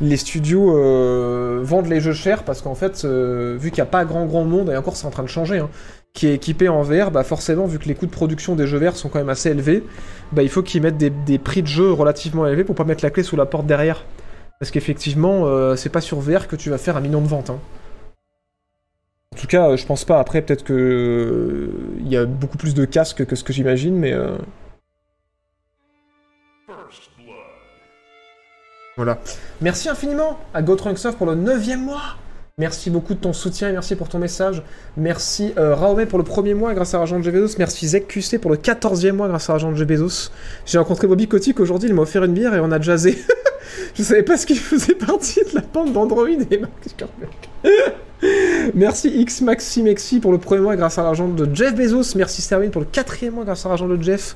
les 0.00 0.16
studios 0.16 0.78
euh, 0.78 1.58
vendent 1.64 1.88
les 1.88 2.00
jeux 2.00 2.12
chers 2.12 2.44
parce 2.44 2.62
qu'en 2.62 2.76
fait, 2.76 3.04
vu 3.04 3.70
qu'il 3.72 3.82
n'y 3.82 3.88
a 3.88 3.90
pas 3.90 4.04
grand 4.04 4.24
grand 4.26 4.44
monde, 4.44 4.70
et 4.70 4.76
encore 4.76 4.96
c'est 4.96 5.08
en 5.08 5.10
train 5.10 5.24
de 5.24 5.28
changer, 5.28 5.58
hein, 5.58 5.68
qui 6.12 6.28
est 6.28 6.34
équipé 6.34 6.68
en 6.68 6.82
VR, 6.82 7.10
bah 7.10 7.24
forcément, 7.24 7.66
vu 7.66 7.80
que 7.80 7.86
les 7.88 7.96
coûts 7.96 8.06
de 8.06 8.12
production 8.12 8.54
des 8.54 8.68
jeux 8.68 8.78
VR 8.78 8.94
sont 8.94 9.08
quand 9.08 9.18
même 9.18 9.30
assez 9.30 9.50
élevés, 9.50 9.82
bah 10.30 10.44
il 10.44 10.48
faut 10.48 10.62
qu'ils 10.62 10.80
mettent 10.80 10.96
des, 10.96 11.10
des 11.10 11.38
prix 11.40 11.62
de 11.62 11.66
jeux 11.66 11.90
relativement 11.90 12.46
élevés 12.46 12.62
pour 12.62 12.76
pas 12.76 12.84
mettre 12.84 13.02
la 13.02 13.10
clé 13.10 13.24
sous 13.24 13.34
la 13.34 13.46
porte 13.46 13.66
derrière. 13.66 14.04
Parce 14.58 14.70
qu'effectivement, 14.70 15.46
euh, 15.46 15.76
c'est 15.76 15.88
pas 15.88 16.00
sur 16.00 16.20
VR 16.20 16.48
que 16.48 16.56
tu 16.56 16.70
vas 16.70 16.78
faire 16.78 16.96
un 16.96 17.00
million 17.00 17.20
de 17.20 17.28
ventes. 17.28 17.50
hein. 17.50 17.58
En 19.34 19.38
tout 19.40 19.46
cas, 19.46 19.70
euh, 19.70 19.76
je 19.76 19.86
pense 19.86 20.04
pas. 20.04 20.18
Après, 20.18 20.42
peut-être 20.42 20.64
que 20.64 20.72
euh, 20.72 21.96
il 22.00 22.08
y 22.08 22.16
a 22.16 22.24
beaucoup 22.26 22.58
plus 22.58 22.74
de 22.74 22.84
casques 22.84 23.24
que 23.24 23.36
ce 23.36 23.44
que 23.44 23.52
j'imagine, 23.52 23.96
mais 23.96 24.12
euh, 24.12 24.36
voilà. 28.96 29.18
Merci 29.60 29.88
infiniment 29.88 30.38
à 30.54 30.62
GoTrunksoft 30.62 31.16
pour 31.18 31.26
le 31.26 31.36
9 31.36 31.76
mois. 31.76 32.16
Merci 32.58 32.90
beaucoup 32.90 33.14
de 33.14 33.20
ton 33.20 33.32
soutien 33.32 33.68
et 33.68 33.72
merci 33.72 33.94
pour 33.94 34.08
ton 34.08 34.18
message. 34.18 34.64
Merci 34.96 35.52
euh, 35.58 36.04
pour 36.06 36.18
le 36.18 36.24
premier 36.24 36.54
mois 36.54 36.74
grâce 36.74 36.92
à 36.92 36.98
Argent 36.98 37.20
de 37.20 37.30
Bezos. 37.30 37.56
Merci 37.56 37.86
ZQC 37.86 38.40
pour 38.40 38.50
le 38.50 38.56
14e 38.56 39.12
mois 39.12 39.28
grâce 39.28 39.48
à 39.48 39.52
Argent 39.52 39.70
de 39.70 39.84
Bezos. 39.84 40.30
J'ai 40.66 40.78
rencontré 40.78 41.06
Bobby 41.06 41.28
Kotick 41.28 41.60
aujourd'hui, 41.60 41.88
il 41.88 41.94
m'a 41.94 42.02
offert 42.02 42.24
une 42.24 42.34
bière 42.34 42.52
et 42.54 42.60
on 42.60 42.72
a 42.72 42.80
jazzé. 42.80 43.16
Je 43.94 44.02
savais 44.02 44.24
pas 44.24 44.36
ce 44.36 44.44
qu'il 44.44 44.58
faisait 44.58 44.94
partie 44.94 45.40
de 45.40 45.54
la 45.54 45.60
bande 45.60 45.92
d'Android 45.92 46.28
et. 46.28 46.38
Merci 48.74 49.08
X 49.08 49.40
Maxi 49.42 49.82
Mexi 49.84 50.18
pour 50.18 50.32
le 50.32 50.38
premier 50.38 50.60
mois 50.60 50.74
grâce 50.74 50.98
à 50.98 51.04
l'argent 51.04 51.28
de 51.28 51.48
Jeff 51.54 51.76
Bezos. 51.76 52.16
Merci 52.16 52.42
Sterwin 52.42 52.70
pour 52.70 52.80
le 52.80 52.88
quatrième 52.90 53.34
mois 53.34 53.44
grâce 53.44 53.64
à 53.66 53.68
l'argent 53.68 53.86
de 53.86 54.02
Jeff. 54.02 54.34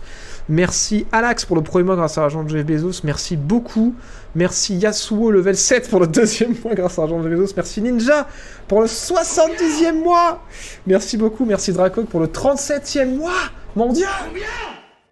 Merci 0.48 1.06
Alax 1.12 1.44
pour 1.44 1.56
le 1.56 1.62
premier 1.62 1.84
mois 1.84 1.96
grâce 1.96 2.18
à 2.18 2.22
l'argent 2.22 2.42
de 2.42 2.48
Jeff 2.48 2.66
Bezos. 2.66 3.02
Merci 3.04 3.36
beaucoup. 3.36 3.94
Merci 4.34 4.76
Yasuo 4.76 5.30
level 5.30 5.56
7 5.56 5.88
pour 5.88 6.00
le 6.00 6.06
deuxième 6.06 6.54
mois 6.64 6.74
grâce 6.74 6.98
à 6.98 7.02
l'argent 7.02 7.20
de 7.20 7.28
Jeff 7.28 7.38
Bezos. 7.38 7.52
Merci 7.56 7.80
Ninja 7.80 8.26
pour 8.66 8.80
le 8.80 8.86
70e 8.86 10.02
mois. 10.02 10.42
Merci 10.86 11.16
beaucoup. 11.16 11.44
Merci 11.44 11.72
Dracog 11.72 12.06
pour 12.06 12.20
le 12.20 12.26
37e 12.26 13.16
mois. 13.16 13.32
Mon 13.76 13.92
dieu 13.92 14.06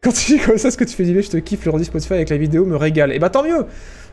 Quand 0.02 0.12
tu 0.12 0.36
dis 0.36 0.38
comme 0.38 0.58
ça 0.58 0.70
ce 0.70 0.76
que 0.76 0.84
tu 0.84 0.94
fais 0.94 1.04
dire, 1.04 1.22
je 1.22 1.30
te 1.30 1.36
kiffe. 1.36 1.64
Le 1.64 1.84
Spotify 1.84 2.14
avec 2.14 2.30
la 2.30 2.36
vidéo 2.36 2.64
me 2.64 2.76
régale. 2.76 3.12
Et 3.12 3.18
bah 3.18 3.30
tant 3.30 3.44
mieux 3.44 3.66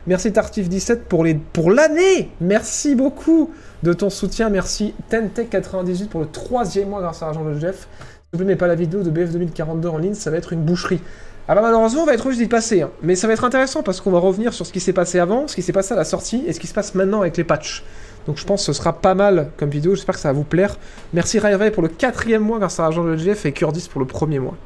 Merci 0.06 0.30
Tartif17 0.30 1.00
pour 1.08 1.24
les 1.24 1.34
pour 1.34 1.70
l'année 1.70 2.30
Merci 2.40 2.94
beaucoup 2.94 3.50
de 3.82 3.92
ton 3.92 4.08
soutien. 4.08 4.48
Merci 4.50 4.94
Tentech98 5.10 6.06
pour 6.06 6.20
le 6.20 6.28
troisième 6.28 6.90
mois 6.90 7.00
grâce 7.00 7.22
à 7.22 7.26
l'argent 7.26 7.44
de 7.44 7.58
Jeff. 7.58 7.88
Vous 8.34 8.44
plaît, 8.44 8.56
pas 8.56 8.66
la 8.66 8.74
vidéo 8.74 9.02
de 9.02 9.08
BF 9.08 9.30
2042 9.32 9.88
en 9.88 9.96
ligne, 9.96 10.12
ça 10.12 10.30
va 10.30 10.36
être 10.36 10.52
une 10.52 10.62
boucherie. 10.62 11.00
Ah 11.48 11.54
bah 11.54 11.62
malheureusement, 11.62 12.02
on 12.02 12.04
va 12.04 12.12
être 12.12 12.26
obligé 12.26 12.42
d'y 12.42 12.48
passer. 12.48 12.82
hein. 12.82 12.90
Mais 13.02 13.16
ça 13.16 13.26
va 13.26 13.32
être 13.32 13.44
intéressant 13.44 13.82
parce 13.82 14.02
qu'on 14.02 14.10
va 14.10 14.18
revenir 14.18 14.52
sur 14.52 14.66
ce 14.66 14.72
qui 14.72 14.80
s'est 14.80 14.92
passé 14.92 15.18
avant, 15.18 15.48
ce 15.48 15.54
qui 15.54 15.62
s'est 15.62 15.72
passé 15.72 15.94
à 15.94 15.96
la 15.96 16.04
sortie 16.04 16.44
et 16.46 16.52
ce 16.52 16.60
qui 16.60 16.66
se 16.66 16.74
passe 16.74 16.94
maintenant 16.94 17.22
avec 17.22 17.38
les 17.38 17.44
patchs. 17.44 17.84
Donc 18.26 18.36
je 18.36 18.44
pense 18.44 18.60
que 18.60 18.66
ce 18.66 18.78
sera 18.78 18.92
pas 18.92 19.14
mal 19.14 19.48
comme 19.56 19.70
vidéo, 19.70 19.94
j'espère 19.94 20.16
que 20.16 20.20
ça 20.20 20.28
va 20.28 20.34
vous 20.34 20.44
plaire. 20.44 20.76
Merci 21.14 21.38
Ray 21.38 21.70
pour 21.70 21.82
le 21.82 21.88
quatrième 21.88 22.42
mois 22.42 22.58
grâce 22.58 22.78
à 22.78 22.82
l'argent 22.82 23.02
de 23.02 23.16
Jeff 23.16 23.46
et 23.46 23.52
Kurdis 23.52 23.88
pour 23.90 23.98
le 24.00 24.06
premier 24.06 24.38
mois. 24.38 24.56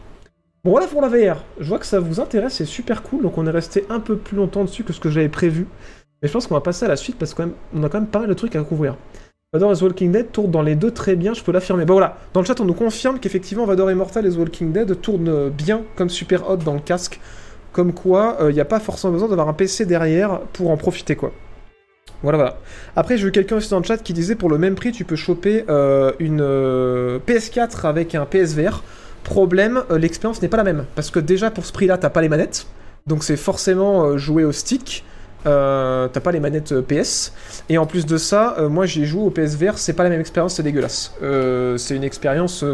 Bon 0.65 0.73
voilà 0.73 0.89
pour 0.89 1.01
la 1.01 1.09
VR, 1.09 1.45
je 1.61 1.69
vois 1.69 1.79
que 1.79 1.87
ça 1.87 2.01
vous 2.01 2.19
intéresse, 2.19 2.55
c'est 2.55 2.65
super 2.65 3.05
cool, 3.05 3.23
donc 3.23 3.39
on 3.39 3.47
est 3.47 3.51
resté 3.51 3.85
un 3.91 4.01
peu 4.01 4.17
plus 4.17 4.37
longtemps 4.37 4.65
dessus 4.65 4.83
que 4.83 4.93
ce 4.93 4.99
que 4.99 5.11
j'avais 5.11 5.29
prévu. 5.29 5.69
Mais 6.21 6.29
je 6.29 6.33
pense 6.33 6.49
qu'on 6.49 6.55
va 6.55 6.61
passer 6.61 6.85
à 6.85 6.89
la 6.89 6.97
suite 6.97 7.17
parce 7.17 7.35
qu'on 7.35 7.45
a 7.45 7.89
quand 7.89 7.95
même 8.01 8.07
pas 8.07 8.21
mal 8.21 8.29
de 8.29 8.35
trucs 8.35 8.57
à 8.57 8.63
couvrir. 8.63 8.97
Vador 9.53 9.73
et 9.73 9.83
Walking 9.83 10.13
Dead 10.13 10.33
tournent 10.33 10.51
dans 10.51 10.63
les 10.63 10.75
deux 10.75 10.91
très 10.91 11.15
bien, 11.15 11.35
je 11.35 11.43
peux 11.43 11.53
l'affirmer. 11.53 11.85
Bah 11.85 11.93
voilà, 11.93 12.17
dans 12.33 12.41
le 12.41 12.47
chat 12.47 12.59
on 12.61 12.65
nous 12.65 12.73
confirme 12.73 13.19
qu'effectivement 13.19 13.67
Vador 13.67 13.91
Immortal 13.91 14.27
et 14.27 14.31
The 14.31 14.37
Walking 14.37 14.73
Dead 14.73 15.01
tournent 15.01 15.51
bien 15.51 15.83
comme 15.95 16.09
super 16.09 16.49
hot 16.49 16.57
dans 16.57 16.75
le 16.75 16.81
casque. 16.81 17.21
Comme 17.73 17.93
quoi, 17.93 18.39
il 18.49 18.55
n'y 18.55 18.61
a 18.61 18.65
pas 18.65 18.81
forcément 18.81 19.13
besoin 19.13 19.29
d'avoir 19.29 19.49
un 19.49 19.55
PC 19.55 19.87
derrière 19.87 20.41
pour 20.53 20.71
en 20.71 20.77
profiter 20.77 21.17
quoi. 21.17 21.33
Voilà, 22.23 22.39
voilà. 22.39 22.57
Après, 22.95 23.17
j'ai 23.17 23.25
vu 23.25 23.33
quelqu'un 23.33 23.57
aussi 23.57 23.71
dans 23.71 23.79
le 23.79 23.85
chat 23.85 23.99
qui 23.99 24.13
disait 24.13 24.37
pour 24.37 24.49
le 24.49 24.59
même 24.59 24.75
prix, 24.75 24.93
tu 24.93 25.05
peux 25.05 25.17
choper 25.17 25.65
euh, 25.69 26.13
une 26.19 26.41
euh, 26.41 27.19
PS4 27.27 27.87
avec 27.87 28.15
un 28.15 28.27
PSVR. 28.27 28.83
Problème, 29.25 29.83
euh, 29.91 29.99
l'expérience 29.99 30.41
n'est 30.41 30.49
pas 30.49 30.57
la 30.57 30.65
même. 30.65 30.85
Parce 30.95 31.11
que 31.11 31.19
déjà, 31.19 31.51
pour 31.51 31.67
ce 31.67 31.73
prix-là, 31.73 31.99
t'as 31.99 32.11
pas 32.11 32.23
les 32.23 32.29
manettes. 32.29 32.67
Donc 33.07 33.25
c'est 33.25 33.37
forcément 33.37 34.05
euh, 34.05 34.19
jouer 34.19 34.45
au 34.45 34.53
stick. 34.53 35.05
Euh, 35.47 36.09
t'as 36.09 36.21
pas 36.21 36.33
les 36.33 36.41
manettes 36.41 36.73
euh, 36.73 36.83
PS. 36.83 37.33
Et 37.69 37.79
en 37.79 37.87
plus 37.87 38.07
de 38.07 38.17
ça, 38.17 38.57
euh, 38.59 38.69
moi 38.69 38.87
j'ai 38.87 39.05
joué 39.05 39.23
au 39.23 39.31
PSVR, 39.31 39.77
c'est 39.77 39.93
pas 39.93 40.05
la 40.05 40.11
même 40.11 40.21
expérience, 40.21 40.55
c'est 40.55 40.63
dégueulasse. 40.63 41.15
C'est 41.77 41.97
une 41.97 42.05
expérience 42.05 42.65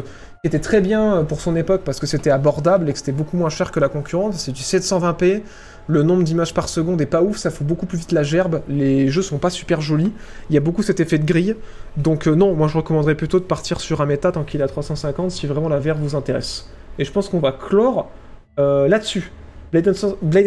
qui 0.43 0.47
était 0.47 0.59
très 0.59 0.81
bien 0.81 1.25
pour 1.25 1.41
son 1.41 1.57
époque 1.57 1.83
parce 1.85 1.99
que 1.99 2.07
c'était 2.07 2.31
abordable 2.31 2.89
et 2.89 2.93
que 2.93 2.99
c'était 2.99 3.13
beaucoup 3.13 3.37
moins 3.37 3.51
cher 3.51 3.73
que 3.73 3.81
la 3.81 3.89
concurrence. 3.89 4.37
C'est 4.37 4.53
du 4.53 4.63
720p. 4.63 5.43
Le 5.91 6.03
nombre 6.03 6.23
d'images 6.23 6.53
par 6.53 6.69
seconde 6.69 7.01
est 7.01 7.07
pas 7.07 7.23
ouf, 7.23 7.39
ça 7.39 7.51
fout 7.51 7.67
beaucoup 7.67 7.87
plus 7.87 7.97
vite 7.97 8.13
la 8.13 8.23
gerbe. 8.23 8.61
Les 8.69 9.09
jeux 9.09 9.23
sont 9.23 9.39
pas 9.39 9.49
super 9.49 9.81
jolis. 9.81 10.13
Il 10.51 10.55
y 10.55 10.59
a 10.59 10.61
beaucoup 10.61 10.83
cet 10.83 11.01
effet 11.01 11.17
de 11.17 11.25
grille. 11.25 11.57
Donc 11.97 12.27
non, 12.27 12.53
moi 12.55 12.69
je 12.69 12.77
recommanderais 12.77 13.15
plutôt 13.15 13.39
de 13.39 13.45
partir 13.45 13.81
sur 13.81 14.03
un 14.03 14.07
méta 14.07 14.31
tant 14.31 14.45
qu'il 14.45 14.61
est 14.61 14.65
à 14.65 14.69
350 14.69 15.31
si 15.31 15.47
vraiment 15.47 15.71
la 15.71 15.79
VR 15.79 15.97
vous 15.97 16.15
intéresse. 16.15 16.69
Et 16.99 17.05
je 17.07 17.13
pense 17.13 17.31
qu'on 17.31 17.41
va 17.41 17.53
clore 17.53 18.11
là-dessus. 18.59 19.31
Blade 19.73 19.89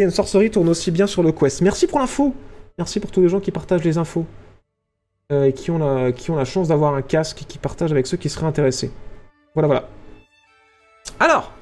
and, 0.02 0.10
Sorcery 0.10 0.50
tourne 0.50 0.68
aussi 0.68 0.90
bien 0.90 1.06
sur 1.06 1.22
le 1.22 1.32
Quest. 1.32 1.60
Merci 1.60 1.86
pour 1.86 1.98
l'info. 2.00 2.34
Merci 2.78 3.00
pour 3.00 3.10
tous 3.10 3.20
les 3.20 3.28
gens 3.28 3.40
qui 3.40 3.50
partagent 3.50 3.84
les 3.84 3.98
infos. 3.98 4.26
Euh, 5.30 5.44
et 5.44 5.52
qui 5.52 5.70
ont, 5.70 5.78
la, 5.78 6.44
chance 6.44 6.68
d'avoir 6.68 6.94
un 6.94 7.02
casque 7.02 7.42
et 7.42 7.44
qui 7.44 7.58
partagent 7.58 7.92
avec 7.92 8.06
ceux 8.06 8.16
qui 8.16 8.28
seraient 8.28 8.46
intéressés. 8.46 8.90
Voilà, 9.54 9.66
voilà. 9.66 9.88
Alors, 11.20 11.52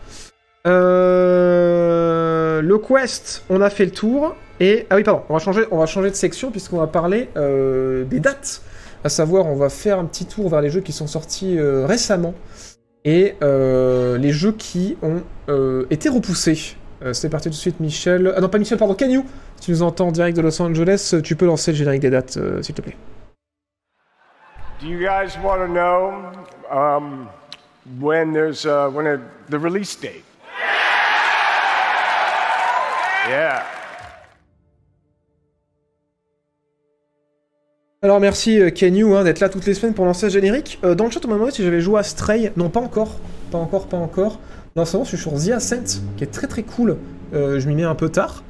euh, 0.66 2.62
le 2.62 2.78
Quest, 2.78 3.44
on 3.48 3.60
a 3.60 3.70
fait 3.70 3.84
le 3.84 3.92
tour. 3.92 4.34
Et 4.58 4.86
ah 4.90 4.96
oui, 4.96 5.04
pardon, 5.04 5.22
on 5.28 5.34
va 5.34 5.38
changer, 5.38 5.64
on 5.70 5.78
va 5.78 5.86
changer 5.86 6.10
de 6.10 6.16
section 6.16 6.50
puisqu'on 6.50 6.78
va 6.78 6.86
parler 6.86 7.28
euh, 7.36 8.04
des 8.04 8.18
dates. 8.18 8.62
À 9.04 9.08
savoir, 9.08 9.46
on 9.46 9.54
va 9.54 9.68
faire 9.68 9.98
un 9.98 10.04
petit 10.04 10.26
tour 10.26 10.48
vers 10.48 10.60
les 10.60 10.70
jeux 10.70 10.80
qui 10.80 10.92
sont 10.92 11.06
sortis 11.06 11.58
récemment 11.58 12.34
et 13.04 13.34
les 13.40 14.30
jeux 14.30 14.52
qui 14.52 14.98
ont 15.00 15.22
été 15.90 16.10
repoussés. 16.10 16.76
Euh, 17.02 17.12
C'est 17.12 17.30
parti 17.30 17.48
tout 17.48 17.54
de 17.54 17.58
suite, 17.58 17.80
Michel. 17.80 18.32
Ah 18.36 18.40
non, 18.40 18.48
pas 18.48 18.58
Michel, 18.58 18.78
pardon, 18.78 18.94
Canyu. 18.94 19.22
Si 19.56 19.66
tu 19.66 19.70
nous 19.70 19.82
entends 19.82 20.08
en 20.08 20.12
direct 20.12 20.36
de 20.36 20.42
Los 20.42 20.60
Angeles, 20.60 21.16
tu 21.22 21.36
peux 21.36 21.46
lancer 21.46 21.72
le 21.72 21.78
générique 21.78 22.02
des 22.02 22.10
dates, 22.10 22.36
euh, 22.36 22.62
s'il 22.62 22.74
te 22.74 22.82
plaît. 22.82 22.96
Do 24.80 24.86
you 24.86 24.98
guys 24.98 25.36
want 25.42 25.58
to 25.58 25.66
know 25.66 26.12
um, 26.70 27.28
when 28.00 28.32
there's 28.32 28.64
uh, 28.64 28.88
when 28.90 29.06
a, 29.06 29.18
the 29.50 29.58
release 29.58 29.94
date? 30.00 30.24
Yeah. 33.28 33.62
Alors 38.02 38.18
merci 38.18 38.58
euh, 38.58 38.70
Kenyu 38.70 39.14
hein, 39.14 39.24
d'être 39.24 39.40
là 39.40 39.50
toutes 39.50 39.66
les 39.66 39.74
semaines 39.74 39.92
pour 39.92 40.06
lancer 40.06 40.26
le 40.26 40.32
générique. 40.32 40.78
Euh, 40.84 40.94
dans 40.94 41.04
le 41.04 41.10
chat 41.10 41.20
on 41.26 41.28
m'a 41.28 41.34
demandé 41.34 41.52
si 41.52 41.62
j'avais 41.62 41.82
joué 41.82 42.00
à 42.00 42.02
Stray. 42.02 42.50
Non 42.56 42.70
pas 42.70 42.80
encore, 42.80 43.10
pas 43.50 43.58
encore, 43.58 43.86
pas 43.86 43.98
encore. 43.98 44.40
Non 44.76 44.84
c'est 44.84 44.96
bon, 44.96 45.04
je 45.04 45.08
suis 45.08 45.18
sur 45.18 45.32
The 45.32 45.50
Ascent, 45.50 46.00
qui 46.16 46.24
est 46.24 46.28
très 46.28 46.46
très 46.46 46.62
cool. 46.62 46.96
Euh, 47.34 47.58
je 47.58 47.68
m'y 47.68 47.74
mets 47.74 47.84
un 47.84 47.94
peu 47.94 48.08
tard. 48.08 48.44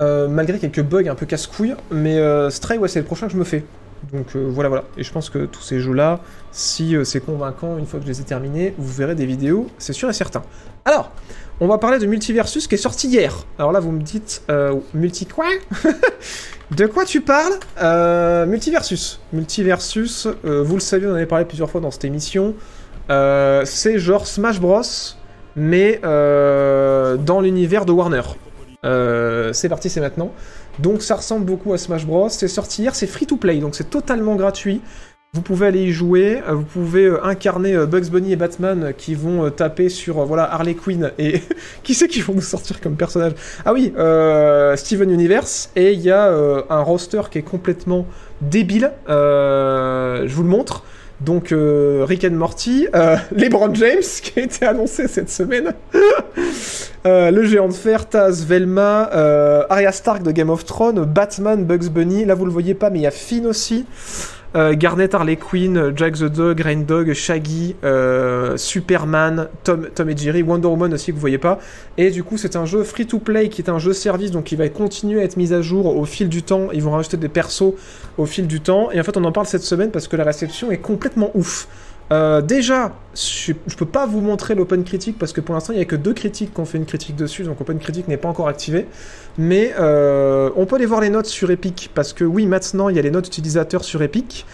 Euh, 0.00 0.28
malgré 0.28 0.58
quelques 0.58 0.82
bugs 0.82 1.08
un 1.08 1.14
peu 1.14 1.26
casse-couilles. 1.26 1.76
Mais 1.90 2.18
euh, 2.18 2.48
Stray 2.48 2.78
ouais 2.78 2.88
c'est 2.88 3.00
le 3.00 3.04
prochain 3.04 3.26
que 3.26 3.32
je 3.32 3.38
me 3.38 3.44
fais. 3.44 3.64
Donc 4.12 4.34
voilà 4.34 4.70
voilà. 4.70 4.84
Et 4.96 5.04
je 5.04 5.12
pense 5.12 5.28
que 5.28 5.44
tous 5.44 5.60
ces 5.60 5.80
jeux 5.80 5.92
là, 5.92 6.20
si 6.52 6.96
c'est 7.04 7.20
convaincant 7.20 7.76
une 7.76 7.84
fois 7.84 8.00
que 8.00 8.06
je 8.06 8.10
les 8.10 8.22
ai 8.22 8.24
terminés, 8.24 8.74
vous 8.78 8.90
verrez 8.90 9.14
des 9.14 9.26
vidéos, 9.26 9.68
c'est 9.76 9.92
sûr 9.92 10.08
et 10.08 10.14
certain. 10.14 10.42
Alors, 10.86 11.12
on 11.60 11.66
va 11.66 11.76
parler 11.76 11.98
de 11.98 12.06
Multiversus 12.06 12.66
qui 12.66 12.76
est 12.76 12.78
sorti 12.78 13.08
hier. 13.08 13.44
Alors 13.58 13.72
là 13.72 13.80
vous 13.80 13.92
me 13.92 14.00
dites, 14.00 14.42
multi 14.94 15.26
quoi? 15.26 15.46
De 16.70 16.86
quoi 16.86 17.04
tu 17.04 17.20
parles? 17.20 17.58
Multiversus. 18.48 19.20
Multiversus, 19.34 20.28
vous 20.44 20.74
le 20.74 20.80
savez, 20.80 21.06
on 21.06 21.10
en 21.10 21.16
avait 21.16 21.26
parlé 21.26 21.44
plusieurs 21.44 21.68
fois 21.68 21.82
dans 21.82 21.90
cette 21.90 22.06
émission. 22.06 22.54
C'est 23.08 23.98
genre 23.98 24.26
Smash 24.26 24.60
Bros, 24.60 24.80
mais 25.56 26.00
euh, 26.04 27.16
dans 27.16 27.40
l'univers 27.40 27.84
de 27.84 27.92
Warner. 27.92 28.22
Euh, 28.84 29.52
c'est 29.52 29.68
parti, 29.68 29.90
c'est 29.90 30.00
maintenant. 30.00 30.32
Donc 30.78 31.02
ça 31.02 31.16
ressemble 31.16 31.44
beaucoup 31.44 31.72
à 31.72 31.78
Smash 31.78 32.06
Bros. 32.06 32.28
C'est 32.28 32.48
sorti 32.48 32.82
hier, 32.82 32.94
c'est 32.94 33.06
free 33.06 33.26
to 33.26 33.36
play, 33.36 33.58
donc 33.58 33.74
c'est 33.74 33.90
totalement 33.90 34.36
gratuit. 34.36 34.80
Vous 35.32 35.42
pouvez 35.42 35.68
aller 35.68 35.82
y 35.82 35.92
jouer, 35.92 36.42
euh, 36.48 36.54
vous 36.54 36.64
pouvez 36.64 37.08
incarner 37.22 37.76
Bugs 37.86 38.10
Bunny 38.10 38.32
et 38.32 38.36
Batman 38.36 38.92
qui 38.96 39.14
vont 39.14 39.48
taper 39.50 39.88
sur 39.88 40.18
Harley 40.38 40.74
Quinn 40.74 41.12
et 41.18 41.40
qui 41.84 41.94
c'est 41.94 42.08
qui 42.08 42.20
vont 42.20 42.34
nous 42.34 42.40
sortir 42.40 42.80
comme 42.80 42.96
personnage? 42.96 43.32
Ah 43.64 43.72
oui, 43.72 43.92
Steven 44.76 45.10
Universe 45.10 45.70
et 45.76 45.92
il 45.92 46.00
y 46.00 46.10
a 46.10 46.32
un 46.68 46.82
roster 46.82 47.22
qui 47.30 47.38
est 47.38 47.42
complètement 47.42 48.06
débile. 48.40 48.92
Je 49.06 50.32
vous 50.32 50.42
le 50.42 50.48
montre. 50.48 50.84
Donc 51.20 51.52
euh, 51.52 52.04
Rick 52.08 52.24
and 52.24 52.32
Morty, 52.32 52.88
euh, 52.94 53.16
LeBron 53.32 53.74
James 53.74 54.02
qui 54.22 54.40
a 54.40 54.42
été 54.42 54.64
annoncé 54.64 55.08
cette 55.08 55.30
semaine, 55.30 55.74
Euh, 57.06 57.30
le 57.30 57.44
géant 57.44 57.68
de 57.68 57.72
fer, 57.72 58.10
Taz, 58.10 58.44
Velma, 58.44 59.08
euh, 59.14 59.64
Arya 59.70 59.90
Stark 59.90 60.22
de 60.22 60.32
Game 60.32 60.50
of 60.50 60.66
Thrones, 60.66 61.06
Batman, 61.06 61.64
Bugs 61.64 61.88
Bunny. 61.88 62.26
Là 62.26 62.34
vous 62.34 62.44
le 62.44 62.50
voyez 62.50 62.74
pas, 62.74 62.90
mais 62.90 62.98
il 62.98 63.02
y 63.02 63.06
a 63.06 63.10
Finn 63.10 63.46
aussi. 63.46 63.86
Euh, 64.56 64.74
Garnet, 64.74 65.14
Harley 65.14 65.36
Quinn, 65.36 65.92
Jack 65.94 66.14
the 66.14 66.24
Dog, 66.24 66.60
Rain 66.60 66.78
Dog, 66.80 67.12
Shaggy, 67.12 67.76
euh, 67.84 68.56
Superman, 68.56 69.48
Tom, 69.62 69.88
Tom 69.94 70.10
et 70.10 70.16
Jerry, 70.16 70.42
Wonder 70.42 70.66
Woman 70.66 70.92
aussi 70.92 71.12
que 71.12 71.12
vous 71.12 71.20
voyez 71.20 71.38
pas. 71.38 71.60
Et 71.96 72.10
du 72.10 72.24
coup, 72.24 72.36
c'est 72.36 72.56
un 72.56 72.66
jeu 72.66 72.82
free 72.82 73.06
to 73.06 73.20
play 73.20 73.48
qui 73.48 73.62
est 73.62 73.70
un 73.70 73.78
jeu 73.78 73.92
service, 73.92 74.32
donc 74.32 74.50
il 74.50 74.58
va 74.58 74.68
continuer 74.68 75.20
à 75.20 75.24
être 75.24 75.36
mis 75.36 75.52
à 75.52 75.62
jour 75.62 75.96
au 75.96 76.04
fil 76.04 76.28
du 76.28 76.42
temps. 76.42 76.68
Ils 76.72 76.82
vont 76.82 76.90
rajouter 76.90 77.16
des 77.16 77.28
persos 77.28 77.74
au 78.18 78.26
fil 78.26 78.48
du 78.48 78.60
temps. 78.60 78.90
Et 78.90 78.98
en 78.98 79.04
fait, 79.04 79.16
on 79.16 79.24
en 79.24 79.32
parle 79.32 79.46
cette 79.46 79.62
semaine 79.62 79.90
parce 79.92 80.08
que 80.08 80.16
la 80.16 80.24
réception 80.24 80.72
est 80.72 80.78
complètement 80.78 81.30
ouf. 81.34 81.68
Euh, 82.12 82.40
déjà, 82.40 82.92
je, 83.14 83.52
je 83.66 83.76
peux 83.76 83.86
pas 83.86 84.04
vous 84.04 84.20
montrer 84.20 84.56
l'Open 84.56 84.82
Critique 84.82 85.16
parce 85.18 85.32
que 85.32 85.40
pour 85.40 85.54
l'instant 85.54 85.72
il 85.72 85.78
y 85.78 85.82
a 85.82 85.84
que 85.84 85.96
deux 85.96 86.12
critiques 86.12 86.52
qui 86.52 86.60
ont 86.60 86.64
fait 86.64 86.78
une 86.78 86.86
critique 86.86 87.14
dessus, 87.14 87.44
donc 87.44 87.60
Open 87.60 87.78
Critique 87.78 88.08
n'est 88.08 88.16
pas 88.16 88.28
encore 88.28 88.48
activé. 88.48 88.86
Mais 89.38 89.72
euh, 89.78 90.50
on 90.56 90.66
peut 90.66 90.76
aller 90.76 90.86
voir 90.86 91.00
les 91.00 91.10
notes 91.10 91.26
sur 91.26 91.50
Epic 91.50 91.90
parce 91.94 92.12
que 92.12 92.24
oui, 92.24 92.46
maintenant 92.46 92.88
il 92.88 92.96
y 92.96 92.98
a 92.98 93.02
les 93.02 93.12
notes 93.12 93.28
utilisateurs 93.28 93.84
sur 93.84 94.02
Epic. 94.02 94.44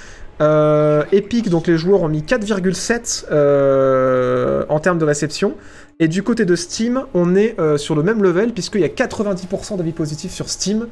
Euh, 0.43 1.05
Epic, 1.13 1.49
donc 1.49 1.67
les 1.67 1.79
joueurs 1.79 2.03
ont 2.03 2.09
mis 2.09 2.21
4,7 2.21 3.25
euh, 3.31 4.67
en 4.69 4.79
termes 4.79 4.99
de 4.99 5.07
réception. 5.07 5.55
Et 5.99 6.09
du 6.09 6.23
côté 6.23 6.45
de 6.45 6.55
Steam, 6.57 7.05
on 7.15 7.35
est 7.35 7.57
sur 7.79 7.95
le 7.95 8.03
même 8.03 8.23
level 8.23 8.53
puisqu'il 8.53 8.83
y 8.83 8.85
a 8.85 8.89
90% 8.89 9.79
d'avis 9.79 9.93
positifs 9.93 10.31
sur 10.31 10.51
Steam, 10.51 10.89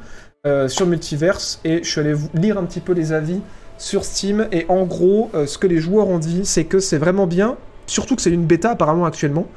sur 0.67 0.87
Multiverse. 0.87 1.59
Et 1.63 1.83
je 1.83 1.87
suis 1.87 2.01
allé 2.01 2.15
lire 2.33 2.57
un 2.57 2.63
petit 2.63 2.79
peu 2.79 2.93
les 2.93 3.13
avis 3.13 3.39
sur 3.77 4.03
Steam. 4.05 4.47
Et 4.51 4.65
en 4.69 4.85
gros, 4.85 5.29
euh, 5.33 5.45
ce 5.45 5.57
que 5.57 5.67
les 5.67 5.77
joueurs 5.77 6.07
ont 6.07 6.19
dit, 6.19 6.41
c'est 6.45 6.65
que 6.65 6.79
c'est 6.79 6.97
vraiment 6.97 7.27
bien. 7.27 7.57
Surtout 7.87 8.15
que 8.15 8.21
c'est 8.21 8.31
une 8.31 8.45
bêta 8.45 8.71
apparemment 8.71 9.05
actuellement. 9.05 9.47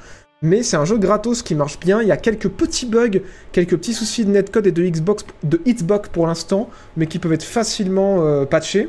Mais 0.41 0.63
c'est 0.63 0.77
un 0.77 0.85
jeu 0.85 0.99
gratos 0.99 1.43
qui 1.43 1.55
marche 1.55 1.81
bien. 1.81 2.01
Il 2.01 2.09
y 2.09 2.13
a 2.13 2.17
quelques 2.17 2.49
petits 2.49 2.87
bugs, 2.87 3.21
quelques 3.51 3.77
petits 3.77 3.95
soucis 3.95 4.25
de 4.25 4.31
netcode 4.31 4.67
et 4.67 4.73
de 4.73 4.83
Xbox, 4.83 5.25
de 5.43 5.61
Hitbox 5.65 6.11
pour 6.11 6.27
l'instant, 6.29 6.71
mais 6.97 7.07
qui 7.07 7.19
peuvent 7.19 7.33
être 7.33 7.43
facilement 7.43 8.25
euh, 8.25 8.45
patchés. 8.45 8.89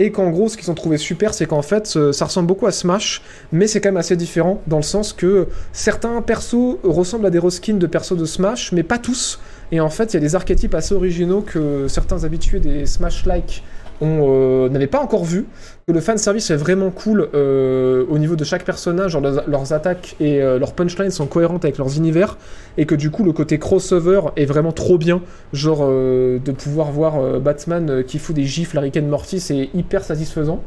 Et 0.00 0.12
qu'en 0.12 0.30
gros, 0.30 0.48
ce 0.48 0.56
qu'ils 0.56 0.70
ont 0.70 0.74
trouvé 0.74 0.96
super, 0.96 1.34
c'est 1.34 1.44
qu'en 1.44 1.60
fait, 1.60 1.92
euh, 1.94 2.10
ça 2.10 2.24
ressemble 2.24 2.48
beaucoup 2.48 2.66
à 2.66 2.72
Smash, 2.72 3.22
mais 3.52 3.66
c'est 3.66 3.82
quand 3.82 3.90
même 3.90 3.98
assez 3.98 4.16
différent, 4.16 4.62
dans 4.66 4.78
le 4.78 4.82
sens 4.82 5.12
que 5.12 5.46
certains 5.72 6.22
persos 6.22 6.78
ressemblent 6.82 7.26
à 7.26 7.30
des 7.30 7.38
reskins 7.38 7.76
de 7.76 7.86
persos 7.86 8.16
de 8.16 8.24
Smash, 8.24 8.72
mais 8.72 8.82
pas 8.82 8.96
tous. 8.96 9.40
Et 9.72 9.78
en 9.78 9.90
fait, 9.90 10.12
il 10.12 10.14
y 10.14 10.16
a 10.16 10.20
des 10.20 10.34
archétypes 10.34 10.74
assez 10.74 10.94
originaux 10.94 11.42
que 11.42 11.86
certains 11.86 12.24
habitués 12.24 12.60
des 12.60 12.86
Smash-like 12.86 13.62
on 14.00 14.20
euh, 14.28 14.68
n'avait 14.68 14.86
pas 14.86 15.00
encore 15.00 15.24
vu, 15.24 15.46
que 15.86 15.92
le 15.92 16.00
fanservice 16.00 16.50
est 16.50 16.56
vraiment 16.56 16.90
cool 16.90 17.28
euh, 17.34 18.04
au 18.08 18.18
niveau 18.18 18.36
de 18.36 18.44
chaque 18.44 18.64
personnage, 18.64 19.12
genre 19.12 19.20
leurs, 19.20 19.72
attaques 19.72 20.16
et 20.20 20.42
euh, 20.42 20.58
leurs 20.58 20.72
punchlines 20.72 21.10
sont 21.10 21.26
cohérentes 21.26 21.64
avec 21.64 21.78
leurs 21.78 21.96
univers, 21.96 22.38
et 22.78 22.86
que 22.86 22.94
du 22.94 23.10
coup 23.10 23.24
le 23.24 23.32
côté 23.32 23.58
crossover 23.58 24.20
est 24.36 24.46
vraiment 24.46 24.72
trop 24.72 24.98
bien, 24.98 25.20
genre 25.52 25.86
de 25.88 26.52
pouvoir 26.52 26.90
voir 26.92 27.40
Batman 27.40 28.02
qui 28.04 28.18
fout 28.18 28.34
des 28.34 28.44
gifles 28.44 28.78
à 28.78 28.80
Rick 28.80 28.96
and 28.96 29.06
Morty, 29.06 29.40
c'est 29.40 29.70
hyper 29.74 30.02
satisfaisant. 30.02 30.62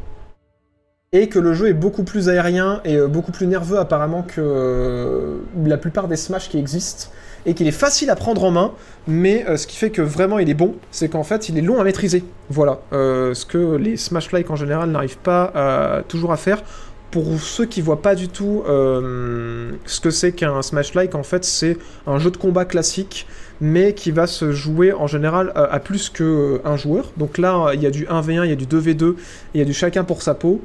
Et 1.11 1.29
que 1.29 1.37
le 1.37 1.53
jeu 1.53 1.67
est 1.67 1.73
beaucoup 1.73 2.03
plus 2.03 2.27
aérien 2.27 2.81
et 2.85 2.99
beaucoup 3.01 3.31
plus 3.31 3.45
nerveux 3.45 3.77
apparemment 3.77 4.23
que 4.23 5.41
la 5.63 5.77
plupart 5.77 6.07
des 6.07 6.15
Smash 6.15 6.49
qui 6.49 6.57
existent 6.57 7.09
et 7.45 7.53
qu'il 7.53 7.67
est 7.67 7.71
facile 7.71 8.09
à 8.09 8.15
prendre 8.15 8.43
en 8.43 8.51
main, 8.51 8.71
mais 9.07 9.45
euh, 9.49 9.57
ce 9.57 9.67
qui 9.67 9.75
fait 9.77 9.89
que 9.89 10.01
vraiment 10.01 10.39
il 10.39 10.49
est 10.49 10.53
bon, 10.53 10.75
c'est 10.91 11.09
qu'en 11.09 11.23
fait 11.23 11.49
il 11.49 11.57
est 11.57 11.61
long 11.61 11.79
à 11.79 11.83
maîtriser. 11.83 12.23
Voilà, 12.49 12.79
Euh, 12.93 13.33
ce 13.33 13.45
que 13.45 13.75
les 13.75 13.97
Smash-like 13.97 14.49
en 14.49 14.55
général 14.55 14.89
n'arrivent 14.91 15.17
pas 15.17 15.51
à- 15.55 16.01
toujours 16.07 16.31
à 16.31 16.37
faire. 16.37 16.63
Pour 17.11 17.25
ceux 17.39 17.65
qui 17.65 17.81
voient 17.81 18.01
pas 18.01 18.15
du 18.15 18.27
tout 18.27 18.63
euh, 18.67 19.71
ce 19.85 19.99
que 19.99 20.09
c'est 20.09 20.31
qu'un 20.31 20.61
Smash-like, 20.63 21.13
en 21.15 21.21
fait 21.23 21.43
c'est 21.45 21.77
un 22.07 22.17
jeu 22.17 22.31
de 22.31 22.37
combat 22.37 22.65
classique, 22.65 23.27
mais 23.61 23.93
qui 23.93 24.09
va 24.11 24.25
se 24.25 24.51
jouer 24.51 24.93
en 24.93 25.05
général 25.05 25.51
à, 25.53 25.65
à 25.65 25.79
plus 25.79 26.09
qu'un 26.09 26.75
joueur. 26.75 27.11
Donc 27.17 27.37
là 27.37 27.71
il 27.75 27.81
y 27.83 27.85
a 27.85 27.91
du 27.91 28.05
1v1, 28.07 28.45
il 28.45 28.49
y 28.49 28.53
a 28.53 28.55
du 28.55 28.65
2v2, 28.65 29.11
et 29.11 29.15
il 29.53 29.59
y 29.59 29.61
a 29.61 29.65
du 29.65 29.73
chacun 29.73 30.03
pour 30.03 30.21
sa 30.23 30.33
peau. 30.33 30.61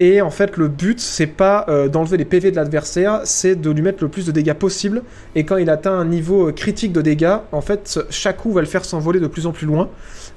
Et 0.00 0.20
en 0.20 0.30
fait, 0.30 0.56
le 0.56 0.66
but, 0.66 0.98
c'est 0.98 1.28
pas 1.28 1.66
euh, 1.68 1.86
d'enlever 1.88 2.16
les 2.16 2.24
PV 2.24 2.50
de 2.50 2.56
l'adversaire, 2.56 3.20
c'est 3.24 3.54
de 3.54 3.70
lui 3.70 3.80
mettre 3.80 4.02
le 4.02 4.08
plus 4.08 4.26
de 4.26 4.32
dégâts 4.32 4.52
possible. 4.52 5.04
Et 5.36 5.44
quand 5.44 5.56
il 5.56 5.70
atteint 5.70 5.92
un 5.92 6.04
niveau 6.04 6.48
euh, 6.48 6.52
critique 6.52 6.92
de 6.92 7.00
dégâts, 7.00 7.36
en 7.52 7.60
fait, 7.60 8.00
chaque 8.10 8.38
coup 8.38 8.52
va 8.52 8.60
le 8.60 8.66
faire 8.66 8.84
s'envoler 8.84 9.20
de 9.20 9.28
plus 9.28 9.46
en 9.46 9.52
plus 9.52 9.66
loin. 9.66 9.88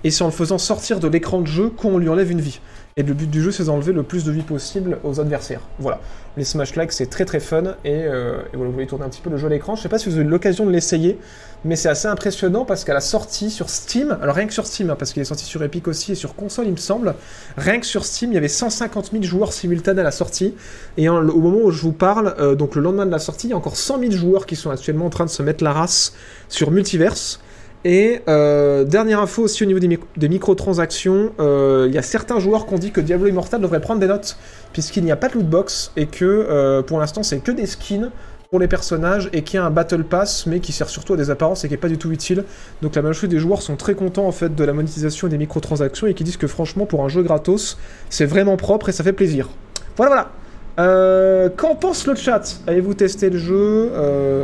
Et 0.03 0.11
c'est 0.11 0.23
en 0.23 0.27
le 0.27 0.31
faisant 0.31 0.59
sortir 0.59 0.99
de 0.99 1.07
l'écran 1.07 1.41
de 1.41 1.47
jeu 1.47 1.69
qu'on 1.69 1.97
lui 1.97 2.07
enlève 2.07 2.29
une 2.29 2.39
vie. 2.39 2.59
Et 2.97 3.03
le 3.03 3.13
but 3.13 3.29
du 3.29 3.43
jeu, 3.43 3.51
c'est 3.51 3.65
d'enlever 3.65 3.93
le 3.93 4.01
plus 4.01 4.23
de 4.23 4.31
vie 4.31 4.41
possible 4.41 4.97
aux 5.03 5.19
adversaires. 5.19 5.61
Voilà. 5.77 5.99
Les 6.35 6.43
Smash 6.43 6.75
Like, 6.75 6.91
c'est 6.91 7.05
très 7.05 7.25
très 7.25 7.39
fun. 7.39 7.75
Et, 7.85 7.93
euh, 7.93 8.39
voilà, 8.53 8.65
vous 8.65 8.71
voulez 8.71 8.87
tourner 8.87 9.05
un 9.05 9.09
petit 9.09 9.21
peu 9.21 9.29
le 9.29 9.37
jeu 9.37 9.45
à 9.45 9.49
l'écran. 9.51 9.75
Je 9.75 9.83
sais 9.83 9.89
pas 9.89 9.99
si 9.99 10.09
vous 10.09 10.15
avez 10.15 10.25
eu 10.25 10.29
l'occasion 10.29 10.65
de 10.65 10.71
l'essayer, 10.71 11.19
mais 11.63 11.75
c'est 11.75 11.89
assez 11.89 12.07
impressionnant 12.07 12.65
parce 12.65 12.83
qu'à 12.83 12.95
la 12.95 12.99
sortie 12.99 13.51
sur 13.51 13.69
Steam, 13.69 14.17
alors 14.19 14.35
rien 14.35 14.47
que 14.47 14.53
sur 14.53 14.65
Steam, 14.65 14.89
hein, 14.89 14.95
parce 14.97 15.13
qu'il 15.13 15.21
est 15.21 15.25
sorti 15.25 15.45
sur 15.45 15.61
Epic 15.61 15.87
aussi 15.87 16.13
et 16.13 16.15
sur 16.15 16.35
console, 16.35 16.65
il 16.65 16.71
me 16.71 16.77
semble, 16.77 17.13
rien 17.55 17.79
que 17.79 17.85
sur 17.85 18.03
Steam, 18.03 18.31
il 18.31 18.35
y 18.35 18.37
avait 18.39 18.47
150 18.47 19.11
000 19.11 19.23
joueurs 19.23 19.53
simultanés 19.53 20.01
à 20.01 20.03
la 20.03 20.11
sortie. 20.11 20.55
Et 20.97 21.07
au 21.07 21.21
moment 21.21 21.59
où 21.61 21.69
je 21.69 21.81
vous 21.83 21.93
parle, 21.93 22.33
euh, 22.39 22.55
donc 22.55 22.73
le 22.73 22.81
lendemain 22.81 23.05
de 23.05 23.11
la 23.11 23.19
sortie, 23.19 23.45
il 23.45 23.51
y 23.51 23.53
a 23.53 23.57
encore 23.57 23.77
100 23.77 23.99
000 23.99 24.11
joueurs 24.11 24.47
qui 24.47 24.55
sont 24.55 24.71
actuellement 24.71 25.05
en 25.05 25.11
train 25.11 25.25
de 25.25 25.29
se 25.29 25.43
mettre 25.43 25.63
la 25.63 25.73
race 25.73 26.13
sur 26.49 26.71
Multiverse. 26.71 27.41
Et 27.85 28.21
euh, 28.27 28.83
dernière 28.83 29.21
info 29.21 29.43
aussi 29.43 29.63
au 29.63 29.65
niveau 29.65 29.79
des, 29.79 29.87
mic- 29.87 30.01
des 30.17 30.27
microtransactions, 30.27 31.31
euh, 31.39 31.85
il 31.87 31.93
y 31.93 31.97
a 31.97 32.01
certains 32.01 32.39
joueurs 32.39 32.65
qui 32.65 32.73
ont 32.73 32.77
dit 32.77 32.91
que 32.91 32.99
Diablo 32.99 33.27
Immortal 33.27 33.61
devrait 33.61 33.79
prendre 33.79 34.01
des 34.01 34.07
notes, 34.07 34.37
puisqu'il 34.73 35.05
n'y 35.05 35.11
a 35.11 35.15
pas 35.15 35.29
de 35.29 35.35
lootbox, 35.35 35.93
et 35.95 36.07
que 36.07 36.25
euh, 36.25 36.81
pour 36.81 36.99
l'instant 36.99 37.23
c'est 37.23 37.39
que 37.39 37.51
des 37.51 37.65
skins 37.65 38.09
pour 38.49 38.59
les 38.59 38.67
personnages, 38.67 39.29
et 39.31 39.43
qu'il 39.43 39.57
y 39.57 39.61
a 39.61 39.65
un 39.65 39.69
Battle 39.69 40.03
Pass, 40.03 40.47
mais 40.47 40.59
qui 40.59 40.73
sert 40.73 40.89
surtout 40.89 41.13
à 41.13 41.17
des 41.17 41.29
apparences 41.29 41.63
et 41.63 41.67
qui 41.67 41.75
est 41.75 41.77
pas 41.77 41.87
du 41.87 41.97
tout 41.97 42.11
utile. 42.11 42.45
Donc 42.81 42.95
la 42.95 43.01
majorité 43.01 43.27
des 43.27 43.39
joueurs 43.39 43.61
sont 43.61 43.75
très 43.75 43.93
contents 43.93 44.27
en 44.27 44.31
fait 44.31 44.53
de 44.53 44.63
la 44.63 44.73
monétisation 44.73 45.27
des 45.27 45.37
microtransactions, 45.37 46.07
et 46.07 46.13
qui 46.13 46.23
disent 46.23 46.37
que 46.37 46.47
franchement 46.47 46.85
pour 46.85 47.05
un 47.05 47.09
jeu 47.09 47.23
gratos, 47.23 47.77
c'est 48.09 48.25
vraiment 48.25 48.57
propre 48.57 48.89
et 48.89 48.91
ça 48.91 49.03
fait 49.03 49.13
plaisir. 49.13 49.47
Voilà 49.95 50.09
voilà 50.09 50.31
euh, 50.79 51.49
Qu'en 51.55 51.75
pense 51.75 52.05
le 52.07 52.15
chat? 52.15 52.59
Avez-vous 52.67 52.95
testé 52.95 53.29
le 53.29 53.37
jeu? 53.37 53.91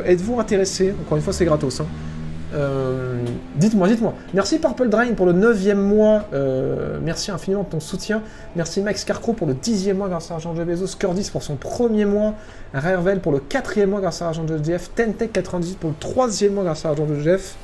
Êtes-vous 0.05 0.39
intéressé? 0.39 0.93
Encore 1.01 1.17
une 1.17 1.23
fois 1.23 1.33
c'est 1.33 1.45
gratos. 1.45 1.81
Hein. 1.81 1.87
Euh, 2.53 3.23
dites-moi, 3.55 3.87
dites-moi. 3.87 4.13
Merci 4.33 4.59
Purple 4.59 4.89
Drain 4.89 5.13
pour 5.13 5.25
le 5.25 5.33
9 5.33 5.75
mois. 5.75 6.27
Euh, 6.33 6.99
merci 7.01 7.31
infiniment 7.31 7.63
de 7.63 7.69
ton 7.69 7.79
soutien. 7.79 8.21
Merci 8.55 8.81
Max 8.81 9.03
Carcro 9.03 9.33
pour 9.33 9.47
le 9.47 9.53
10 9.53 9.93
mois 9.93 10.07
grâce 10.07 10.29
à 10.29 10.35
l'argent 10.35 10.53
de 10.53 10.63
Bezos. 10.63 10.95
Curdis 10.97 11.29
pour 11.31 11.43
son 11.43 11.55
premier 11.55 12.05
mois. 12.05 12.35
Rarvel 12.73 13.19
pour 13.19 13.31
le 13.31 13.39
4 13.39 13.79
mois 13.85 14.01
grâce 14.01 14.21
à 14.21 14.25
l'argent 14.25 14.43
de 14.43 14.63
Jeff. 14.63 14.91
Tentech98 14.95 15.75
pour 15.75 15.89
le 15.89 15.95
3 15.99 16.27
mois 16.51 16.63
grâce 16.63 16.85
à 16.85 16.89
l'argent 16.89 17.05
de 17.05 17.19
Jeff. 17.19 17.55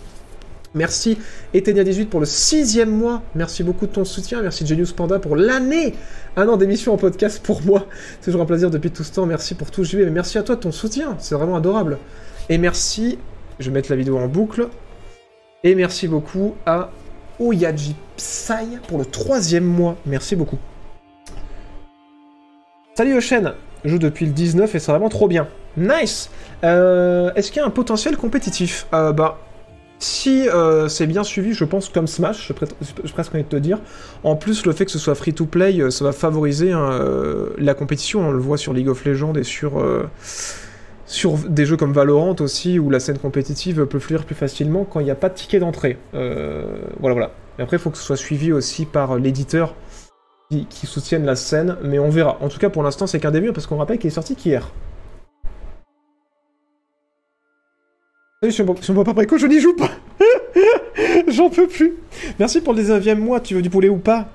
Merci 0.75 1.17
Etenia18 1.55 2.05
pour 2.05 2.19
le 2.19 2.27
sixième 2.27 2.91
mois. 2.91 3.23
Merci 3.33 3.63
beaucoup 3.63 3.87
de 3.87 3.91
ton 3.91 4.05
soutien. 4.05 4.41
Merci 4.41 4.67
Genius 4.67 4.91
Panda 4.91 5.17
pour 5.17 5.35
l'année. 5.35 5.95
Un 6.35 6.47
an 6.47 6.57
d'émission 6.57 6.93
en 6.93 6.97
podcast 6.97 7.41
pour 7.43 7.63
moi. 7.63 7.87
C'est 8.19 8.25
toujours 8.25 8.41
un 8.41 8.45
plaisir 8.45 8.69
depuis 8.69 8.91
tout 8.91 9.03
ce 9.03 9.11
temps. 9.11 9.25
Merci 9.25 9.55
pour 9.55 9.71
tout, 9.71 9.83
JB. 9.83 9.99
Mais 9.99 10.11
merci 10.11 10.37
à 10.37 10.43
toi 10.43 10.55
de 10.55 10.61
ton 10.61 10.71
soutien. 10.71 11.15
C'est 11.19 11.33
vraiment 11.33 11.55
adorable. 11.55 11.97
Et 12.49 12.57
merci, 12.57 13.17
je 13.59 13.69
vais 13.69 13.73
mettre 13.73 13.89
la 13.89 13.95
vidéo 13.95 14.17
en 14.17 14.27
boucle. 14.27 14.69
Et 15.63 15.75
merci 15.75 16.07
beaucoup 16.07 16.55
à 16.65 16.91
Oyaji 17.39 17.95
Psy 18.17 18.77
pour 18.87 18.97
le 18.97 19.05
troisième 19.05 19.65
mois. 19.65 19.97
Merci 20.05 20.35
beaucoup. 20.35 20.57
Salut 22.95 23.17
Ocean. 23.17 23.53
Je 23.83 23.89
joue 23.91 23.99
depuis 23.99 24.25
le 24.25 24.31
19 24.33 24.75
et 24.75 24.79
c'est 24.79 24.91
vraiment 24.91 25.09
trop 25.09 25.27
bien. 25.27 25.47
Nice. 25.77 26.29
Euh, 26.63 27.31
Est-ce 27.35 27.51
qu'il 27.51 27.61
y 27.61 27.63
a 27.63 27.67
un 27.67 27.71
potentiel 27.71 28.17
compétitif? 28.17 28.87
Euh, 28.93 29.13
Bah, 29.13 29.37
si 29.99 30.47
euh, 30.49 30.87
c'est 30.87 31.07
bien 31.07 31.23
suivi, 31.23 31.53
je 31.53 31.65
pense 31.65 31.89
comme 31.89 32.07
Smash, 32.07 32.47
je 33.03 33.11
presque 33.11 33.35
envie 33.35 33.43
de 33.43 33.49
te 33.49 33.55
dire. 33.57 33.79
En 34.23 34.35
plus, 34.37 34.65
le 34.65 34.71
fait 34.71 34.85
que 34.85 34.91
ce 34.91 34.99
soit 34.99 35.15
free 35.15 35.33
to 35.33 35.45
play, 35.45 35.79
euh, 35.79 35.91
ça 35.91 36.05
va 36.05 36.13
favoriser 36.13 36.71
hein, 36.71 36.89
la 37.57 37.73
compétition. 37.73 38.27
On 38.27 38.31
le 38.31 38.39
voit 38.39 38.57
sur 38.57 38.73
League 38.73 38.87
of 38.87 39.03
Legends 39.05 39.33
et 39.35 39.43
sur, 39.43 39.81
sur 41.09 41.37
des 41.37 41.65
jeux 41.65 41.75
comme 41.75 41.91
Valorant 41.91 42.35
aussi, 42.39 42.77
où 42.77 42.91
la 42.91 42.99
scène 42.99 43.17
compétitive 43.17 43.87
peut 43.87 43.97
fluir 43.97 44.25
plus 44.25 44.35
facilement 44.35 44.85
quand 44.85 44.99
il 44.99 45.05
n'y 45.05 45.11
a 45.11 45.15
pas 45.15 45.29
de 45.29 45.33
ticket 45.33 45.59
d'entrée. 45.59 45.97
Euh, 46.13 46.83
voilà, 46.99 47.13
voilà. 47.15 47.31
Et 47.57 47.63
après, 47.63 47.77
il 47.77 47.79
faut 47.79 47.89
que 47.89 47.97
ce 47.97 48.03
soit 48.03 48.15
suivi 48.15 48.51
aussi 48.51 48.85
par 48.85 49.17
l'éditeur 49.17 49.73
qui, 50.51 50.85
soutienne 50.85 51.25
la 51.25 51.35
scène, 51.35 51.77
mais 51.83 51.97
on 51.97 52.09
verra. 52.09 52.37
En 52.41 52.47
tout 52.47 52.59
cas, 52.59 52.69
pour 52.69 52.83
l'instant, 52.83 53.07
c'est 53.07 53.19
qu'un 53.19 53.31
début, 53.31 53.51
parce 53.53 53.65
qu'on 53.65 53.77
rappelle 53.77 53.97
qu'il 53.97 54.07
est 54.07 54.11
sorti 54.11 54.35
qu'hier. 54.35 54.71
Salut, 58.41 58.53
si 58.53 58.61
on 58.61 58.75
si 58.79 58.91
on 58.91 58.93
voit 58.93 59.03
pas 59.03 59.15
préco, 59.15 59.37
je 59.37 59.47
n'y 59.47 59.59
joue 59.59 59.75
pas 59.75 59.89
J'en 61.27 61.49
peux 61.49 61.67
plus 61.67 61.95
Merci 62.37 62.61
pour 62.61 62.73
le 62.73 62.81
19 62.81 63.17
mois, 63.17 63.39
tu 63.39 63.55
veux 63.55 63.61
du 63.63 63.69
poulet 63.69 63.89
ou 63.89 63.97
pas? 63.97 64.29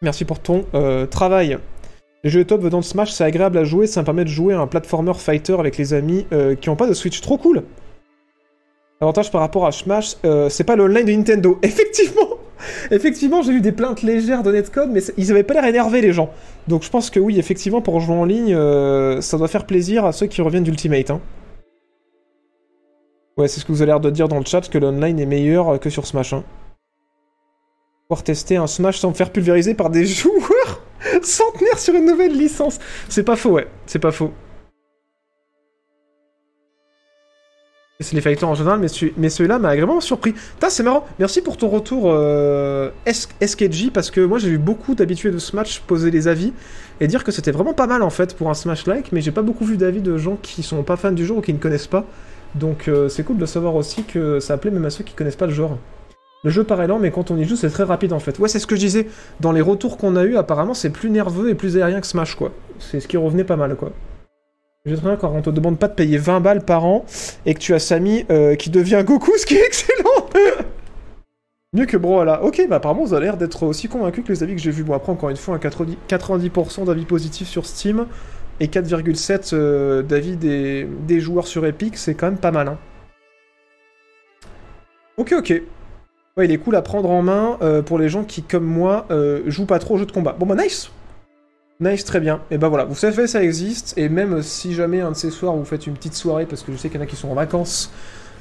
Merci 0.00 0.24
pour 0.24 0.40
ton 0.40 0.64
euh, 0.74 1.06
travail. 1.06 1.58
Les 2.22 2.28
jeux 2.28 2.44
top 2.44 2.60
venant 2.60 2.80
de 2.80 2.84
Smash, 2.84 3.12
c'est 3.12 3.24
agréable 3.24 3.56
à 3.56 3.64
jouer, 3.64 3.86
ça 3.86 4.00
me 4.00 4.04
permet 4.04 4.24
de 4.24 4.28
jouer 4.28 4.52
à 4.52 4.60
un 4.60 4.66
platformer 4.66 5.14
fighter 5.14 5.54
avec 5.58 5.78
les 5.78 5.94
amis 5.94 6.26
euh, 6.32 6.54
qui 6.54 6.68
ont 6.68 6.76
pas 6.76 6.86
de 6.86 6.92
Switch, 6.92 7.20
trop 7.22 7.38
cool 7.38 7.62
Avantage 9.00 9.30
par 9.30 9.40
rapport 9.40 9.66
à 9.66 9.72
Smash, 9.72 10.16
euh, 10.26 10.50
c'est 10.50 10.64
pas 10.64 10.76
le 10.76 10.84
online 10.84 11.06
de 11.06 11.12
Nintendo. 11.12 11.58
Effectivement 11.62 12.28
Effectivement, 12.90 13.40
j'ai 13.40 13.52
eu 13.52 13.62
des 13.62 13.72
plaintes 13.72 14.02
légères 14.02 14.42
de 14.42 14.52
Netcode, 14.52 14.90
mais 14.90 15.00
ils 15.16 15.30
avaient 15.30 15.44
pas 15.44 15.54
l'air 15.54 15.64
énervés, 15.64 16.02
les 16.02 16.12
gens. 16.12 16.28
Donc 16.68 16.82
je 16.82 16.90
pense 16.90 17.08
que 17.08 17.18
oui, 17.18 17.38
effectivement, 17.38 17.80
pour 17.80 18.00
jouer 18.00 18.14
en 18.14 18.26
ligne, 18.26 18.54
euh, 18.54 19.22
ça 19.22 19.38
doit 19.38 19.48
faire 19.48 19.64
plaisir 19.64 20.04
à 20.04 20.12
ceux 20.12 20.26
qui 20.26 20.42
reviennent 20.42 20.64
d'Ultimate. 20.64 21.10
Hein. 21.10 21.22
Ouais, 23.38 23.48
c'est 23.48 23.60
ce 23.60 23.64
que 23.64 23.72
vous 23.72 23.80
avez 23.80 23.92
l'air 23.92 24.00
de 24.00 24.10
dire 24.10 24.28
dans 24.28 24.38
le 24.38 24.44
chat, 24.44 24.68
que 24.68 24.76
l'online 24.76 25.18
est 25.18 25.24
meilleur 25.24 25.80
que 25.80 25.88
sur 25.88 26.06
Smash. 26.06 26.34
Hein. 26.34 26.44
Pouvoir 28.08 28.24
tester 28.24 28.56
un 28.56 28.66
Smash 28.66 28.98
sans 28.98 29.08
me 29.08 29.14
faire 29.14 29.30
pulvériser 29.30 29.72
par 29.72 29.88
des 29.88 30.04
joueurs 30.04 30.49
centenaires 31.24 31.78
sur 31.78 31.94
une 31.94 32.06
nouvelle 32.06 32.36
licence. 32.36 32.78
C'est 33.08 33.22
pas 33.24 33.36
faux, 33.36 33.50
ouais, 33.50 33.66
c'est 33.86 33.98
pas 33.98 34.12
faux. 34.12 34.32
C'est 38.02 38.14
les 38.14 38.22
fighters 38.22 38.48
en 38.48 38.54
général, 38.54 38.80
mais, 38.80 38.88
celui- 38.88 39.12
mais 39.18 39.28
celui-là 39.28 39.58
m'a 39.58 39.68
agréablement 39.68 40.00
surpris. 40.00 40.32
Putain, 40.32 40.70
c'est 40.70 40.82
marrant. 40.82 41.04
Merci 41.18 41.42
pour 41.42 41.58
ton 41.58 41.68
retour, 41.68 42.04
euh, 42.06 42.88
SKG, 43.04 43.90
parce 43.92 44.10
que 44.10 44.22
moi 44.22 44.38
j'ai 44.38 44.48
vu 44.48 44.56
beaucoup 44.56 44.94
d'habitués 44.94 45.30
de 45.30 45.36
Smash 45.38 45.80
poser 45.82 46.10
des 46.10 46.26
avis 46.26 46.54
et 47.00 47.06
dire 47.08 47.24
que 47.24 47.30
c'était 47.30 47.50
vraiment 47.50 47.74
pas 47.74 47.86
mal 47.86 48.02
en 48.02 48.08
fait 48.08 48.34
pour 48.34 48.48
un 48.48 48.54
Smash-like, 48.54 49.12
mais 49.12 49.20
j'ai 49.20 49.32
pas 49.32 49.42
beaucoup 49.42 49.66
vu 49.66 49.76
d'avis 49.76 50.00
de 50.00 50.16
gens 50.16 50.38
qui 50.40 50.62
sont 50.62 50.82
pas 50.82 50.96
fans 50.96 51.12
du 51.12 51.26
jeu 51.26 51.34
ou 51.34 51.40
qui 51.42 51.52
ne 51.52 51.58
connaissent 51.58 51.86
pas. 51.86 52.06
Donc 52.54 52.88
euh, 52.88 53.10
c'est 53.10 53.22
cool 53.22 53.36
de 53.36 53.44
savoir 53.46 53.74
aussi 53.74 54.04
que 54.04 54.40
ça 54.40 54.56
plaît 54.56 54.70
même 54.70 54.86
à 54.86 54.90
ceux 54.90 55.04
qui 55.04 55.12
connaissent 55.12 55.36
pas 55.36 55.46
le 55.46 55.52
genre. 55.52 55.76
Le 56.42 56.50
jeu 56.50 56.64
paraît 56.64 56.86
lent, 56.86 56.98
mais 56.98 57.10
quand 57.10 57.30
on 57.30 57.36
y 57.36 57.44
joue, 57.44 57.56
c'est 57.56 57.68
très 57.68 57.84
rapide 57.84 58.12
en 58.14 58.18
fait. 58.18 58.38
Ouais, 58.38 58.48
c'est 58.48 58.58
ce 58.58 58.66
que 58.66 58.74
je 58.74 58.80
disais. 58.80 59.06
Dans 59.40 59.52
les 59.52 59.60
retours 59.60 59.98
qu'on 59.98 60.16
a 60.16 60.24
eu, 60.24 60.36
apparemment, 60.36 60.72
c'est 60.72 60.90
plus 60.90 61.10
nerveux 61.10 61.50
et 61.50 61.54
plus 61.54 61.76
aérien 61.76 62.00
que 62.00 62.06
Smash, 62.06 62.34
quoi. 62.34 62.52
C'est 62.78 63.00
ce 63.00 63.08
qui 63.08 63.18
revenait 63.18 63.44
pas 63.44 63.56
mal, 63.56 63.76
quoi. 63.76 63.92
Très 64.86 64.96
bien 64.96 65.16
quand 65.16 65.30
on 65.34 65.42
te 65.42 65.50
demande 65.50 65.78
pas 65.78 65.88
de 65.88 65.92
payer 65.92 66.16
20 66.16 66.40
balles 66.40 66.64
par 66.64 66.86
an 66.86 67.04
et 67.44 67.52
que 67.52 67.58
tu 67.58 67.74
as 67.74 67.78
Samy 67.78 68.24
euh, 68.30 68.54
qui 68.54 68.70
devient 68.70 69.02
Goku, 69.04 69.36
ce 69.36 69.44
qui 69.44 69.56
est 69.56 69.66
excellent 69.66 70.30
Mieux 71.74 71.84
que 71.84 71.98
Brawlhalla. 71.98 72.42
Ok, 72.42 72.66
bah 72.68 72.76
apparemment, 72.76 73.04
vous 73.04 73.12
avez 73.12 73.26
l'air 73.26 73.36
d'être 73.36 73.62
aussi 73.64 73.88
convaincu 73.88 74.22
que 74.22 74.32
les 74.32 74.42
avis 74.42 74.56
que 74.56 74.60
j'ai 74.62 74.70
vus. 74.70 74.82
Bon, 74.82 74.94
après, 74.94 75.12
encore 75.12 75.28
une 75.28 75.36
fois, 75.36 75.54
un 75.54 75.58
90%, 75.58 75.96
90% 76.08 76.86
d'avis 76.86 77.04
positifs 77.04 77.48
sur 77.48 77.66
Steam 77.66 78.06
et 78.58 78.68
4,7% 78.68 79.50
euh, 79.52 80.02
d'avis 80.02 80.36
des, 80.36 80.88
des 81.06 81.20
joueurs 81.20 81.46
sur 81.46 81.66
Epic, 81.66 81.98
c'est 81.98 82.14
quand 82.14 82.26
même 82.26 82.38
pas 82.38 82.50
mal. 82.50 82.68
Hein. 82.68 82.78
Ok, 85.18 85.34
ok. 85.36 85.62
Ouais, 86.36 86.44
il 86.44 86.52
est 86.52 86.58
cool 86.58 86.76
à 86.76 86.82
prendre 86.82 87.10
en 87.10 87.22
main 87.22 87.58
euh, 87.60 87.82
pour 87.82 87.98
les 87.98 88.08
gens 88.08 88.22
qui, 88.22 88.42
comme 88.42 88.64
moi, 88.64 89.06
euh, 89.10 89.42
jouent 89.46 89.66
pas 89.66 89.78
trop 89.78 89.94
aux 89.94 89.98
jeux 89.98 90.06
de 90.06 90.12
combat. 90.12 90.36
Bon 90.38 90.46
bah 90.46 90.54
nice 90.54 90.90
Nice, 91.80 92.04
très 92.04 92.20
bien. 92.20 92.40
Et 92.50 92.58
bah 92.58 92.68
voilà, 92.68 92.84
vous 92.84 92.94
savez, 92.94 93.26
ça 93.26 93.42
existe, 93.42 93.94
et 93.96 94.08
même 94.08 94.42
si 94.42 94.74
jamais 94.74 95.00
un 95.00 95.10
de 95.10 95.16
ces 95.16 95.30
soirs 95.30 95.56
vous 95.56 95.64
faites 95.64 95.86
une 95.86 95.94
petite 95.94 96.14
soirée, 96.14 96.46
parce 96.46 96.62
que 96.62 96.72
je 96.72 96.76
sais 96.76 96.88
qu'il 96.88 96.98
y 96.98 97.00
en 97.00 97.04
a 97.04 97.06
qui 97.06 97.16
sont 97.16 97.30
en 97.30 97.34
vacances 97.34 97.90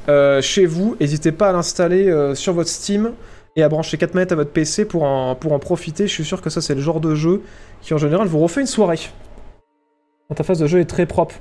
euh, 0.07 0.41
chez 0.41 0.65
vous, 0.65 0.97
n'hésitez 0.99 1.31
pas 1.31 1.49
à 1.49 1.53
l'installer 1.53 2.13
sur 2.35 2.53
votre 2.53 2.69
Steam 2.69 3.13
et 3.55 3.63
à 3.63 3.69
brancher 3.69 3.97
4 3.97 4.13
manettes 4.13 4.33
à 4.33 4.35
votre 4.35 4.51
PC 4.51 4.85
pour 4.85 5.03
en, 5.03 5.35
pour 5.35 5.53
en 5.53 5.59
profiter. 5.59 6.05
Je 6.05 6.13
suis 6.13 6.25
sûr 6.25 6.41
que 6.41 6.49
ça, 6.49 6.61
c'est 6.61 6.75
le 6.75 6.81
genre 6.81 6.99
de 6.99 7.15
jeu 7.15 7.41
qui, 7.81 7.93
en 7.93 7.97
général, 7.97 8.27
vous 8.27 8.39
refait 8.39 8.61
une 8.61 8.67
soirée. 8.67 8.99
L'interface 10.29 10.59
de 10.59 10.67
jeu 10.67 10.79
est 10.79 10.85
très 10.85 11.05
propre. 11.05 11.35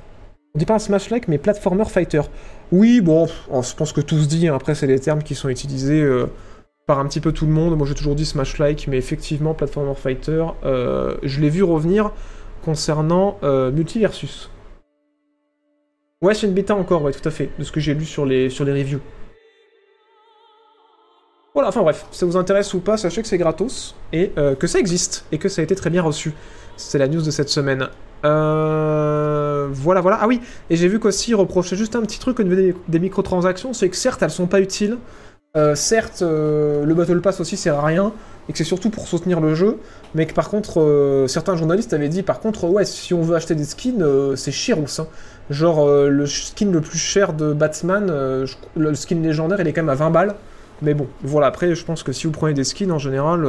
On 0.55 0.59
dit 0.59 0.65
pas 0.65 0.75
un 0.75 0.79
Smash-like, 0.79 1.27
mais 1.27 1.37
Platformer 1.37 1.85
Fighter. 1.85 2.21
Oui, 2.71 3.01
bon, 3.01 3.27
oh, 3.51 3.61
je 3.61 3.75
pense 3.75 3.93
que 3.93 4.01
tout 4.01 4.17
se 4.17 4.27
dit. 4.27 4.47
Après, 4.47 4.73
c'est 4.73 4.87
des 4.87 4.99
termes 4.99 5.21
qui 5.21 5.35
sont 5.35 5.49
utilisés 5.49 6.01
euh, 6.01 6.25
par 6.87 6.99
un 6.99 7.05
petit 7.07 7.19
peu 7.19 7.31
tout 7.31 7.45
le 7.45 7.51
monde. 7.51 7.77
Moi, 7.77 7.85
j'ai 7.85 7.93
toujours 7.93 8.15
dit 8.15 8.25
Smash-like, 8.25 8.87
mais 8.87 8.97
effectivement, 8.97 9.53
Platformer 9.53 9.93
Fighter, 9.93 10.45
euh, 10.63 11.17
je 11.21 11.39
l'ai 11.39 11.49
vu 11.49 11.61
revenir 11.61 12.11
concernant 12.63 13.37
euh, 13.43 13.71
Multiversus. 13.71 14.49
Ouais, 16.21 16.33
c'est 16.33 16.47
une 16.47 16.53
bêta 16.53 16.75
encore, 16.75 17.03
ouais, 17.03 17.13
tout 17.13 17.27
à 17.27 17.31
fait, 17.31 17.51
de 17.59 17.63
ce 17.63 17.71
que 17.71 17.79
j'ai 17.79 17.93
lu 17.93 18.05
sur 18.05 18.25
les, 18.25 18.49
sur 18.49 18.65
les 18.65 18.73
reviews. 18.73 18.99
Voilà, 21.53 21.69
enfin 21.69 21.81
bref, 21.81 22.05
ça 22.11 22.25
vous 22.25 22.37
intéresse 22.37 22.73
ou 22.73 22.79
pas, 22.79 22.97
sachez 22.97 23.21
que 23.21 23.27
c'est 23.27 23.37
gratos, 23.37 23.95
et 24.11 24.31
que 24.59 24.67
ça 24.67 24.79
existe, 24.79 25.25
et 25.31 25.37
que 25.37 25.49
ça 25.49 25.61
a 25.61 25.63
été 25.63 25.75
très 25.75 25.89
bien 25.89 26.01
reçu. 26.01 26.33
C'est 26.75 26.97
la 26.97 27.07
news 27.07 27.21
de 27.21 27.31
cette 27.31 27.49
semaine. 27.49 27.89
Euh... 28.25 29.67
Voilà, 29.71 30.01
voilà. 30.01 30.19
Ah 30.21 30.27
oui, 30.27 30.41
et 30.69 30.75
j'ai 30.75 30.87
vu 30.87 30.99
qu'aussi, 30.99 31.31
ils 31.31 31.35
reprochaient 31.35 31.75
juste 31.75 31.95
un 31.95 32.01
petit 32.01 32.19
truc 32.19 32.39
au 32.39 32.43
niveau 32.43 32.73
des, 32.87 32.99
microtransactions, 32.99 33.73
c'est 33.73 33.89
que 33.89 33.95
certes, 33.95 34.21
elles 34.21 34.31
sont 34.31 34.47
pas 34.47 34.59
utiles, 34.59 34.97
euh, 35.57 35.75
certes, 35.75 36.21
euh, 36.21 36.85
le 36.85 36.93
Battle 36.93 37.21
Pass 37.21 37.39
aussi 37.39 37.57
sert 37.57 37.75
à 37.75 37.85
rien, 37.85 38.13
et 38.47 38.51
que 38.51 38.57
c'est 38.57 38.63
surtout 38.63 38.89
pour 38.89 39.07
soutenir 39.07 39.39
le 39.39 39.55
jeu, 39.55 39.77
mais 40.15 40.25
que 40.25 40.33
par 40.33 40.49
contre, 40.49 41.25
certains 41.27 41.55
journalistes 41.55 41.93
avaient 41.93 42.09
dit, 42.09 42.23
par 42.23 42.39
contre, 42.39 42.65
ouais, 42.65 42.85
si 42.85 43.13
on 43.13 43.21
veut 43.21 43.35
acheter 43.35 43.55
des 43.55 43.63
skins, 43.63 44.35
c'est 44.35 44.51
cher 44.51 44.77
hein. 44.77 45.07
Genre, 45.49 45.87
le 45.87 46.25
skin 46.27 46.71
le 46.71 46.81
plus 46.81 46.99
cher 46.99 47.33
de 47.33 47.53
Batman, 47.53 48.45
le 48.75 48.95
skin 48.95 49.21
légendaire, 49.21 49.59
il 49.61 49.67
est 49.67 49.73
quand 49.73 49.81
même 49.81 49.89
à 49.89 49.95
20 49.95 50.09
balles. 50.09 50.35
Mais 50.81 50.93
bon, 50.93 51.07
voilà, 51.23 51.47
après, 51.47 51.75
je 51.75 51.83
pense 51.83 52.03
que 52.03 52.11
si 52.11 52.25
vous 52.25 52.31
prenez 52.31 52.53
des 52.53 52.63
skins, 52.63 52.91
en 52.91 52.99
général, 52.99 53.45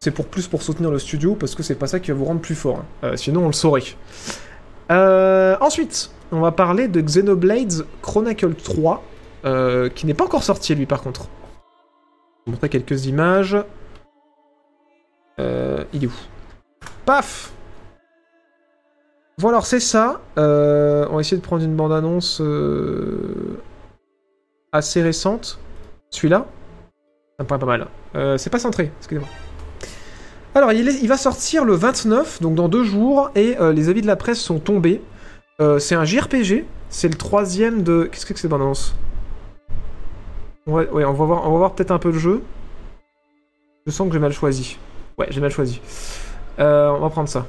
c'est 0.00 0.10
pour 0.10 0.26
plus 0.26 0.48
pour 0.48 0.62
soutenir 0.62 0.90
le 0.90 0.98
studio, 0.98 1.34
parce 1.34 1.54
que 1.54 1.62
c'est 1.62 1.74
pas 1.76 1.86
ça 1.86 2.00
qui 2.00 2.10
va 2.10 2.16
vous 2.16 2.24
rendre 2.24 2.40
plus 2.40 2.54
fort. 2.54 2.78
hein. 2.78 2.84
Euh, 3.04 3.16
sinon, 3.16 3.44
on 3.44 3.46
le 3.46 3.52
saurait. 3.52 3.82
Euh, 4.92 5.56
ensuite, 5.60 6.10
on 6.30 6.40
va 6.40 6.52
parler 6.52 6.88
de 6.88 7.00
Xenoblade 7.00 7.86
Chronicle 8.02 8.54
3, 8.54 9.02
euh, 9.46 9.88
qui 9.88 10.06
n'est 10.06 10.14
pas 10.14 10.24
encore 10.24 10.42
sorti, 10.42 10.74
lui, 10.74 10.86
par 10.86 11.02
contre. 11.02 11.22
Je 11.22 11.26
vais 11.26 12.42
vous 12.46 12.52
montrer 12.52 12.68
quelques 12.68 13.06
images. 13.06 13.56
Il 15.38 16.04
est 16.04 16.06
où? 16.06 16.12
Paf 17.06 17.52
Voilà, 19.38 19.56
alors 19.56 19.66
c'est 19.66 19.80
ça. 19.80 20.20
On 20.36 21.14
va 21.14 21.20
essayer 21.20 21.38
de 21.38 21.42
prendre 21.42 21.64
une 21.64 21.76
bande-annonce 21.76 22.42
assez 24.70 25.02
récente. 25.02 25.58
Celui-là? 26.10 26.46
Ça 27.38 27.44
me 27.44 27.48
paraît 27.48 27.60
pas 27.60 27.66
mal. 27.66 28.38
C'est 28.38 28.50
pas 28.50 28.58
centré, 28.58 28.92
excusez-moi. 28.98 29.28
Alors, 30.56 30.72
il, 30.72 31.08
va 31.08 31.16
sortir 31.16 31.64
le 31.64 31.74
29, 31.74 32.40
donc 32.40 32.54
dans 32.54 32.68
deux 32.68 32.84
jours, 32.84 33.28
et 33.34 33.56
euh, 33.58 33.72
les 33.72 33.88
avis 33.88 34.02
de 34.02 34.06
la 34.06 34.14
presse 34.14 34.38
sont 34.38 34.60
tombés. 34.60 35.02
Euh, 35.60 35.80
c'est 35.80 35.96
un 35.96 36.04
JRPG, 36.04 36.64
c'est 36.88 37.08
le 37.08 37.16
troisième 37.16 37.82
de... 37.82 38.04
Qu'est-ce 38.04 38.20
que 38.20 38.28
c'est 38.28 38.34
que 38.34 38.40
cette 38.40 38.50
bande-annonce? 38.52 38.94
Ouais, 40.68 40.88
on 40.92 41.12
va 41.12 41.24
voir, 41.24 41.74
peut-être 41.74 41.90
un 41.90 41.98
peu 41.98 42.12
le 42.12 42.18
jeu. 42.18 42.40
Je 43.84 43.90
sens 43.90 44.06
que 44.06 44.14
j'ai 44.14 44.20
mal 44.20 44.32
choisi. 44.32 44.78
Ouais, 45.18 45.26
j'ai 45.28 45.40
mal 45.40 45.50
choisi. 45.50 45.80
Euh, 46.60 46.88
on 46.90 47.00
va 47.00 47.10
prendre 47.10 47.28
ça. 47.28 47.46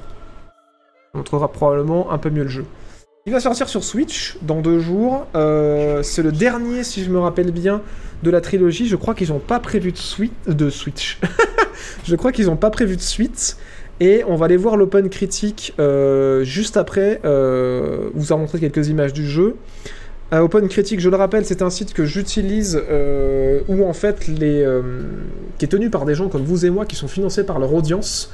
On 1.14 1.22
trouvera 1.22 1.52
probablement 1.52 2.10
un 2.10 2.18
peu 2.18 2.28
mieux 2.28 2.42
le 2.42 2.48
jeu. 2.48 2.66
Il 3.24 3.32
va 3.32 3.38
sortir 3.38 3.68
sur 3.68 3.84
Switch 3.84 4.36
dans 4.42 4.60
deux 4.60 4.80
jours. 4.80 5.26
C'est 5.32 6.22
le 6.22 6.32
dernier, 6.32 6.82
si 6.82 7.04
je 7.04 7.10
me 7.10 7.20
rappelle 7.20 7.52
bien, 7.52 7.82
de 8.24 8.30
la 8.30 8.40
trilogie. 8.40 8.86
Je 8.88 8.96
crois 8.96 9.14
qu'ils 9.14 9.28
n'ont 9.28 9.38
pas 9.38 9.60
prévu 9.60 9.92
de 10.46 10.70
Switch. 10.70 11.20
je 12.04 12.16
crois 12.16 12.32
qu'ils 12.32 12.46
n'ont 12.46 12.56
pas 12.56 12.70
prévu 12.70 12.96
de 12.96 13.02
suite. 13.02 13.56
Et 14.00 14.22
on 14.26 14.36
va 14.36 14.44
aller 14.44 14.56
voir 14.56 14.76
l'open 14.76 15.08
critique 15.08 15.74
euh, 15.78 16.44
juste 16.44 16.76
après. 16.76 17.20
Euh, 17.24 18.10
vous 18.14 18.32
a 18.32 18.36
montré 18.36 18.58
quelques 18.58 18.88
images 18.88 19.12
du 19.12 19.26
jeu. 19.26 19.56
Euh, 20.34 20.40
Open 20.40 20.68
Critique, 20.68 20.98
je 20.98 21.08
le 21.08 21.16
rappelle, 21.16 21.44
c'est 21.44 21.62
un 21.62 21.70
site 21.70 21.94
que 21.94 22.04
j'utilise 22.04 22.82
où 23.68 23.84
en 23.84 23.92
fait 23.92 24.18
qui 24.18 24.32
est 24.32 25.68
tenu 25.68 25.88
par 25.88 26.04
des 26.04 26.16
gens 26.16 26.28
comme 26.28 26.42
vous 26.42 26.66
et 26.66 26.70
moi 26.70 26.84
qui 26.84 26.96
sont 26.96 27.08
financés 27.08 27.44
par 27.44 27.58
leur 27.58 27.72
audience. 27.72 28.32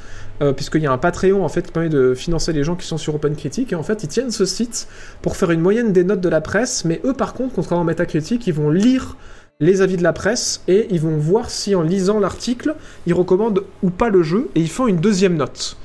Puisqu'il 0.57 0.83
y 0.83 0.89
a 0.89 0.93
un 0.93 0.99
Patreon 0.99 1.45
en 1.45 1.49
fait 1.49 1.63
qui 1.63 1.71
permet 1.71 1.89
de 1.89 2.15
financer 2.15 2.53
les 2.53 2.65
gens 2.65 2.75
qui 2.75 2.85
sont 2.85 2.97
sur 2.97 3.15
Open 3.15 3.37
Critique 3.37 3.73
et 3.73 3.77
en 3.77 3.85
fait 3.85 4.03
ils 4.03 4.09
tiennent 4.09 4.33
ce 4.33 4.45
site 4.45 4.89
pour 5.21 5.37
faire 5.37 5.53
une 5.53 5.61
moyenne 5.61 5.93
des 5.93 6.03
notes 6.03 6.21
de 6.21 6.29
la 6.29 6.41
presse, 6.41 6.85
mais 6.85 7.01
eux 7.05 7.13
par 7.13 7.35
contre, 7.35 7.55
contrairement 7.55 7.83
à 7.83 7.87
Metacritic, 7.87 8.45
ils 8.49 8.53
vont 8.53 8.69
lire 8.69 9.17
les 9.63 9.81
avis 9.81 9.97
de 9.97 10.03
la 10.03 10.13
presse 10.13 10.61
et 10.67 10.89
ils 10.91 11.01
vont 11.01 11.17
voir 11.17 11.49
si 11.49 11.77
en 11.77 11.83
lisant 11.83 12.19
l'article, 12.19 12.75
ils 13.07 13.15
recommandent 13.15 13.63
ou 13.85 13.91
pas 13.91 14.09
le 14.09 14.23
jeu 14.25 14.51
et 14.57 14.61
ils 14.61 14.69
font 14.69 14.89
une 14.89 14.97
deuxième 14.97 15.37
note. 15.37 15.77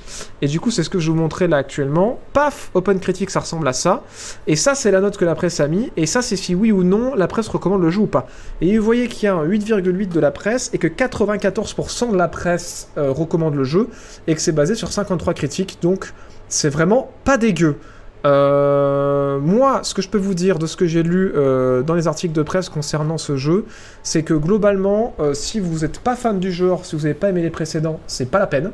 Et 0.41 0.47
du 0.47 0.59
coup, 0.59 0.71
c'est 0.71 0.81
ce 0.81 0.89
que 0.89 0.97
je 0.97 1.11
vous 1.11 1.17
montrais 1.17 1.47
là 1.47 1.57
actuellement. 1.57 2.19
Paf, 2.33 2.71
Open 2.73 2.99
Critique, 2.99 3.29
ça 3.29 3.39
ressemble 3.39 3.67
à 3.67 3.73
ça. 3.73 4.03
Et 4.47 4.55
ça, 4.55 4.73
c'est 4.73 4.89
la 4.89 4.99
note 4.99 5.15
que 5.15 5.25
la 5.25 5.35
presse 5.35 5.59
a 5.59 5.67
mis. 5.67 5.91
Et 5.95 6.07
ça, 6.07 6.23
c'est 6.23 6.37
si 6.37 6.55
oui 6.55 6.71
ou 6.71 6.83
non 6.83 7.13
la 7.13 7.27
presse 7.27 7.47
recommande 7.49 7.83
le 7.83 7.91
jeu 7.91 8.01
ou 8.01 8.07
pas. 8.07 8.25
Et 8.61 8.79
vous 8.79 8.83
voyez 8.83 9.07
qu'il 9.09 9.25
y 9.25 9.27
a 9.27 9.35
un 9.35 9.45
8,8 9.45 10.09
de 10.09 10.19
la 10.19 10.31
presse 10.31 10.71
et 10.73 10.79
que 10.79 10.87
94% 10.87 12.11
de 12.11 12.17
la 12.17 12.27
presse 12.27 12.89
euh, 12.97 13.11
recommande 13.11 13.53
le 13.53 13.63
jeu 13.63 13.89
et 14.25 14.33
que 14.33 14.41
c'est 14.41 14.53
basé 14.53 14.73
sur 14.73 14.91
53 14.91 15.35
critiques. 15.35 15.77
Donc, 15.83 16.13
c'est 16.47 16.69
vraiment 16.69 17.11
pas 17.25 17.37
dégueu. 17.37 17.77
Euh, 18.25 19.39
moi, 19.39 19.81
ce 19.83 19.93
que 19.93 20.01
je 20.01 20.09
peux 20.09 20.17
vous 20.17 20.33
dire 20.33 20.59
de 20.59 20.65
ce 20.65 20.75
que 20.75 20.87
j'ai 20.87 21.03
lu 21.03 21.31
euh, 21.35 21.83
dans 21.83 21.93
les 21.93 22.07
articles 22.07 22.33
de 22.33 22.41
presse 22.41 22.69
concernant 22.69 23.17
ce 23.17 23.37
jeu, 23.37 23.65
c'est 24.03 24.23
que 24.23 24.33
globalement, 24.33 25.13
euh, 25.19 25.33
si 25.33 25.59
vous 25.59 25.79
n'êtes 25.79 25.99
pas 25.99 26.15
fan 26.15 26.39
du 26.39 26.51
genre, 26.51 26.85
si 26.85 26.95
vous 26.95 27.03
n'avez 27.03 27.13
pas 27.13 27.29
aimé 27.29 27.41
les 27.41 27.49
précédents, 27.49 27.99
c'est 28.07 28.29
pas 28.29 28.39
la 28.39 28.47
peine. 28.47 28.71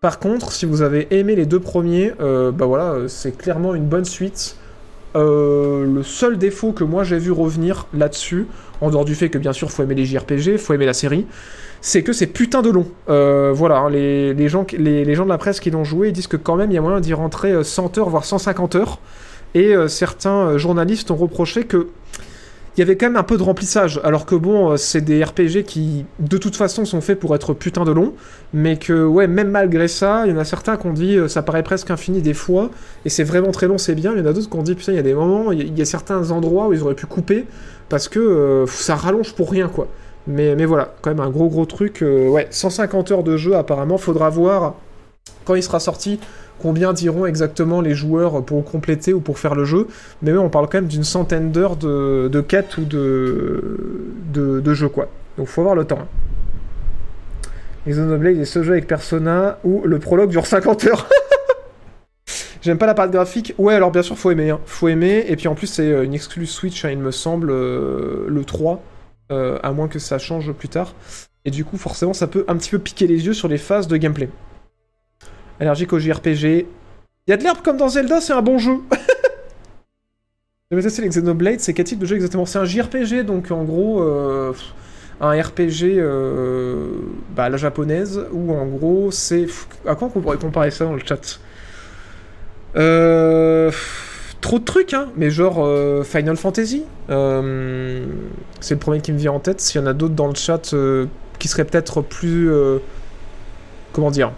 Par 0.00 0.18
contre, 0.18 0.52
si 0.52 0.66
vous 0.66 0.82
avez 0.82 1.14
aimé 1.14 1.36
les 1.36 1.44
deux 1.44 1.60
premiers, 1.60 2.14
bah 2.18 2.64
voilà, 2.64 3.06
c'est 3.06 3.36
clairement 3.36 3.74
une 3.74 3.84
bonne 3.84 4.06
suite. 4.06 4.56
Le 5.14 6.00
seul 6.02 6.38
défaut 6.38 6.72
que 6.72 6.84
moi 6.84 7.04
j'ai 7.04 7.18
vu 7.18 7.30
revenir 7.32 7.86
là-dessus, 7.92 8.46
en 8.80 8.88
dehors 8.88 9.04
du 9.04 9.14
fait 9.14 9.28
que 9.28 9.36
bien 9.36 9.52
sûr 9.52 9.70
faut 9.70 9.82
aimer 9.82 9.94
les 9.94 10.06
JRPG, 10.06 10.56
faut 10.56 10.72
aimer 10.72 10.86
la 10.86 10.94
série, 10.94 11.26
c'est 11.80 12.02
que 12.02 12.12
c'est 12.12 12.26
putain 12.26 12.62
de 12.62 12.70
long. 12.70 12.86
Euh, 13.08 13.52
voilà, 13.54 13.78
hein, 13.78 13.90
les, 13.90 14.48
gens, 14.48 14.64
de 14.64 15.28
la 15.28 15.38
presse 15.38 15.60
qui 15.60 15.70
l'ont 15.70 15.84
joué 15.84 16.12
disent 16.12 16.26
que 16.26 16.36
quand 16.36 16.56
même 16.56 16.70
il 16.70 16.74
y 16.74 16.78
a 16.78 16.82
moyen 16.82 17.00
d'y 17.00 17.14
rentrer 17.14 17.52
euh, 17.52 17.62
100 17.62 17.98
heures, 17.98 18.10
voire 18.10 18.24
150 18.24 18.74
heures. 18.74 18.98
Et 19.54 19.74
euh, 19.74 19.88
certains 19.88 20.50
euh, 20.50 20.58
journalistes 20.58 21.10
ont 21.10 21.16
reproché 21.16 21.64
que 21.64 21.88
il 22.76 22.80
y 22.80 22.82
avait 22.82 22.96
quand 22.96 23.06
même 23.06 23.16
un 23.16 23.24
peu 23.24 23.36
de 23.36 23.42
remplissage, 23.42 24.00
alors 24.04 24.26
que 24.26 24.36
bon, 24.36 24.70
euh, 24.70 24.76
c'est 24.76 25.00
des 25.00 25.24
RPG 25.24 25.64
qui 25.66 26.06
de 26.20 26.38
toute 26.38 26.54
façon 26.54 26.84
sont 26.84 27.00
faits 27.00 27.18
pour 27.18 27.34
être 27.34 27.52
putain 27.52 27.84
de 27.84 27.90
longs, 27.90 28.14
mais 28.54 28.76
que 28.76 29.04
ouais, 29.04 29.26
même 29.26 29.50
malgré 29.50 29.88
ça, 29.88 30.22
il 30.24 30.30
y 30.30 30.34
en 30.34 30.38
a 30.38 30.44
certains 30.44 30.76
qui 30.76 30.86
ont 30.86 30.92
dit 30.92 31.16
euh, 31.16 31.26
ça 31.26 31.42
paraît 31.42 31.64
presque 31.64 31.90
infini 31.90 32.22
des 32.22 32.32
fois, 32.34 32.70
et 33.04 33.08
c'est 33.08 33.24
vraiment 33.24 33.50
très 33.50 33.66
long, 33.66 33.76
c'est 33.76 33.96
bien. 33.96 34.12
Il 34.12 34.18
y 34.20 34.22
en 34.22 34.26
a 34.26 34.32
d'autres 34.32 34.48
qui 34.48 34.56
ont 34.56 34.62
dit 34.62 34.76
putain, 34.76 34.92
il 34.92 34.96
y 34.96 34.98
a 35.00 35.02
des 35.02 35.14
moments, 35.14 35.50
il 35.50 35.76
y 35.76 35.82
a- 35.82 35.84
certains 35.84 36.30
endroits 36.30 36.68
où 36.68 36.72
ils 36.72 36.82
auraient 36.82 36.94
pu 36.94 37.06
couper 37.06 37.46
parce 37.88 38.08
que 38.08 38.20
euh, 38.20 38.66
ça 38.66 38.94
rallonge 38.94 39.34
pour 39.34 39.50
rien 39.50 39.68
quoi. 39.68 39.88
Mais, 40.26 40.54
mais 40.54 40.64
voilà, 40.66 40.94
quand 41.02 41.10
même 41.10 41.20
un 41.20 41.30
gros 41.30 41.48
gros 41.48 41.66
truc. 41.66 42.02
euh, 42.02 42.28
ouais, 42.28 42.46
150 42.50 43.10
heures 43.10 43.22
de 43.22 43.36
jeu 43.36 43.56
apparemment, 43.56 43.98
faudra 43.98 44.30
voir 44.30 44.74
quand 45.44 45.54
il 45.54 45.62
sera 45.62 45.80
sorti 45.80 46.20
combien 46.60 46.92
diront 46.92 47.24
exactement 47.26 47.80
les 47.80 47.94
joueurs 47.94 48.44
pour 48.44 48.62
compléter 48.64 49.12
ou 49.14 49.20
pour 49.20 49.38
faire 49.38 49.54
le 49.54 49.64
jeu. 49.64 49.86
Mais 50.22 50.32
ouais, 50.32 50.38
on 50.38 50.50
parle 50.50 50.66
quand 50.68 50.78
même 50.78 50.86
d'une 50.88 51.04
centaine 51.04 51.52
d'heures 51.52 51.76
de, 51.76 52.28
de 52.30 52.40
quêtes 52.40 52.76
ou 52.76 52.84
de, 52.84 54.04
de, 54.32 54.74
jeu 54.74 54.88
quoi. 54.88 55.08
Donc 55.38 55.46
faut 55.48 55.62
avoir 55.62 55.74
le 55.74 55.84
temps. 55.84 55.98
hein. 56.00 56.08
Et 57.86 57.92
Xenoblade 57.92 58.36
est 58.36 58.44
ce 58.44 58.62
jeu 58.62 58.72
avec 58.72 58.86
Persona 58.86 59.58
où 59.64 59.82
le 59.86 59.98
prologue 59.98 60.28
dure 60.28 60.46
50 60.46 60.84
heures. 60.84 61.08
J'aime 62.62 62.76
pas 62.76 62.84
la 62.86 62.92
part 62.92 63.08
graphique. 63.08 63.54
Ouais, 63.56 63.72
alors 63.74 63.90
bien 63.90 64.02
sûr, 64.02 64.18
faut 64.18 64.30
aimer. 64.30 64.50
hein. 64.50 64.60
Faut 64.66 64.88
aimer. 64.88 65.24
Et 65.28 65.36
puis 65.36 65.48
en 65.48 65.54
plus, 65.54 65.66
c'est 65.66 65.90
euh, 65.90 66.04
une 66.04 66.12
exclue 66.12 66.44
Switch, 66.44 66.84
hein, 66.84 66.90
il 66.90 66.98
me 66.98 67.10
semble, 67.10 67.48
euh, 67.50 68.26
le 68.28 68.44
3. 68.44 68.82
Euh, 69.30 69.58
à 69.62 69.72
moins 69.72 69.88
que 69.88 69.98
ça 69.98 70.18
change 70.18 70.52
plus 70.52 70.68
tard. 70.68 70.94
Et 71.44 71.50
du 71.50 71.64
coup, 71.64 71.76
forcément, 71.76 72.12
ça 72.12 72.26
peut 72.26 72.44
un 72.48 72.56
petit 72.56 72.70
peu 72.70 72.78
piquer 72.78 73.06
les 73.06 73.26
yeux 73.26 73.34
sur 73.34 73.48
les 73.48 73.58
phases 73.58 73.88
de 73.88 73.96
gameplay. 73.96 74.28
Allergique 75.58 75.92
au 75.92 75.98
JRPG. 75.98 76.66
Il 77.26 77.30
y 77.30 77.32
a 77.32 77.36
de 77.36 77.42
l'herbe 77.42 77.58
comme 77.62 77.76
dans 77.76 77.88
Zelda, 77.88 78.20
c'est 78.20 78.32
un 78.32 78.42
bon 78.42 78.58
jeu. 78.58 78.78
J'avais 80.70 80.82
testé 80.82 81.02
les 81.02 81.08
Xenoblade, 81.08 81.60
c'est 81.60 81.74
quel 81.74 81.84
type 81.84 81.98
de 81.98 82.06
jeu 82.06 82.14
exactement? 82.14 82.46
C'est 82.46 82.58
un 82.58 82.64
JRPG, 82.64 83.24
donc 83.24 83.50
en 83.50 83.64
gros, 83.64 84.02
euh, 84.02 84.52
un 85.20 85.30
RPG 85.30 85.98
euh, 85.98 86.92
bah, 87.34 87.44
à 87.44 87.48
la 87.48 87.56
japonaise, 87.56 88.24
où 88.30 88.52
en 88.52 88.66
gros, 88.66 89.10
c'est... 89.10 89.46
À 89.86 89.96
quoi 89.96 90.10
on 90.14 90.20
pourrait 90.20 90.36
comparer 90.36 90.70
ça 90.70 90.84
dans 90.84 90.94
le 90.94 91.00
chat? 91.04 91.40
Euh, 92.76 93.72
Trop 94.40 94.58
de 94.58 94.64
trucs, 94.64 94.94
hein, 94.94 95.08
mais 95.16 95.30
genre 95.30 95.58
euh, 95.58 96.02
Final 96.02 96.36
Fantasy. 96.36 96.84
Euh, 97.10 98.06
c'est 98.60 98.74
le 98.74 98.80
premier 98.80 99.00
qui 99.00 99.12
me 99.12 99.18
vient 99.18 99.32
en 99.32 99.40
tête. 99.40 99.60
S'il 99.60 99.80
y 99.80 99.84
en 99.84 99.86
a 99.86 99.92
d'autres 99.92 100.14
dans 100.14 100.28
le 100.28 100.34
chat 100.34 100.72
euh, 100.72 101.06
qui 101.38 101.48
serait 101.48 101.64
peut-être 101.64 102.00
plus. 102.00 102.50
comment 103.92 104.10
dire 104.10 104.32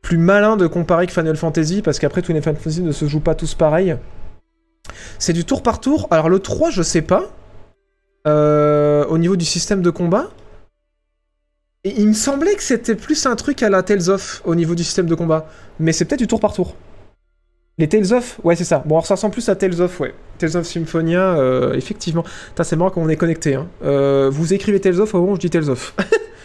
Plus 0.00 0.16
malin 0.16 0.56
de 0.56 0.66
comparer 0.66 1.06
que 1.06 1.12
Final 1.12 1.36
Fantasy, 1.36 1.82
parce 1.82 1.98
qu'après, 1.98 2.22
tous 2.22 2.32
les 2.32 2.40
Final 2.40 2.56
Fantasy 2.56 2.82
ne 2.82 2.92
se 2.92 3.06
jouent 3.06 3.20
pas 3.20 3.34
tous 3.34 3.54
pareil. 3.54 3.96
C'est 5.18 5.32
du 5.32 5.44
tour 5.44 5.62
par 5.62 5.80
tour. 5.80 6.08
Alors, 6.10 6.30
le 6.30 6.38
3, 6.38 6.70
je 6.70 6.82
sais 6.82 7.02
pas. 7.02 7.30
Au 8.26 9.18
niveau 9.18 9.36
du 9.36 9.44
système 9.44 9.82
de 9.82 9.90
combat. 9.90 10.30
Il 11.84 12.08
me 12.08 12.14
semblait 12.14 12.54
que 12.54 12.62
c'était 12.62 12.94
plus 12.94 13.26
un 13.26 13.36
truc 13.36 13.62
à 13.62 13.68
la 13.68 13.82
Tales 13.82 14.08
of 14.08 14.40
au 14.46 14.54
niveau 14.54 14.74
du 14.74 14.82
système 14.82 15.06
de 15.06 15.14
combat. 15.14 15.46
Mais 15.78 15.92
c'est 15.92 16.06
peut-être 16.06 16.20
du 16.20 16.26
tour 16.26 16.40
par 16.40 16.54
tour. 16.54 16.74
Les 17.78 17.88
Tales 17.88 18.12
of 18.12 18.40
Ouais, 18.44 18.54
c'est 18.54 18.64
ça. 18.64 18.82
Bon, 18.86 18.94
alors 18.94 19.06
ça 19.06 19.14
ressemble 19.14 19.32
plus 19.32 19.48
à 19.48 19.56
Tales 19.56 19.80
of, 19.80 19.98
ouais. 20.00 20.14
Tales 20.38 20.56
of 20.56 20.66
Symphonia, 20.66 21.36
euh, 21.36 21.74
effectivement. 21.74 22.24
C'est 22.62 22.76
marrant 22.76 22.90
qu'on 22.90 23.08
est 23.08 23.16
connecté. 23.16 23.54
Hein. 23.54 23.66
Euh, 23.84 24.30
vous 24.30 24.54
écrivez 24.54 24.80
Tales 24.80 25.00
of 25.00 25.14
au 25.14 25.20
moment 25.20 25.34
je 25.34 25.40
dis 25.40 25.50
Tales 25.50 25.70
of. 25.70 25.94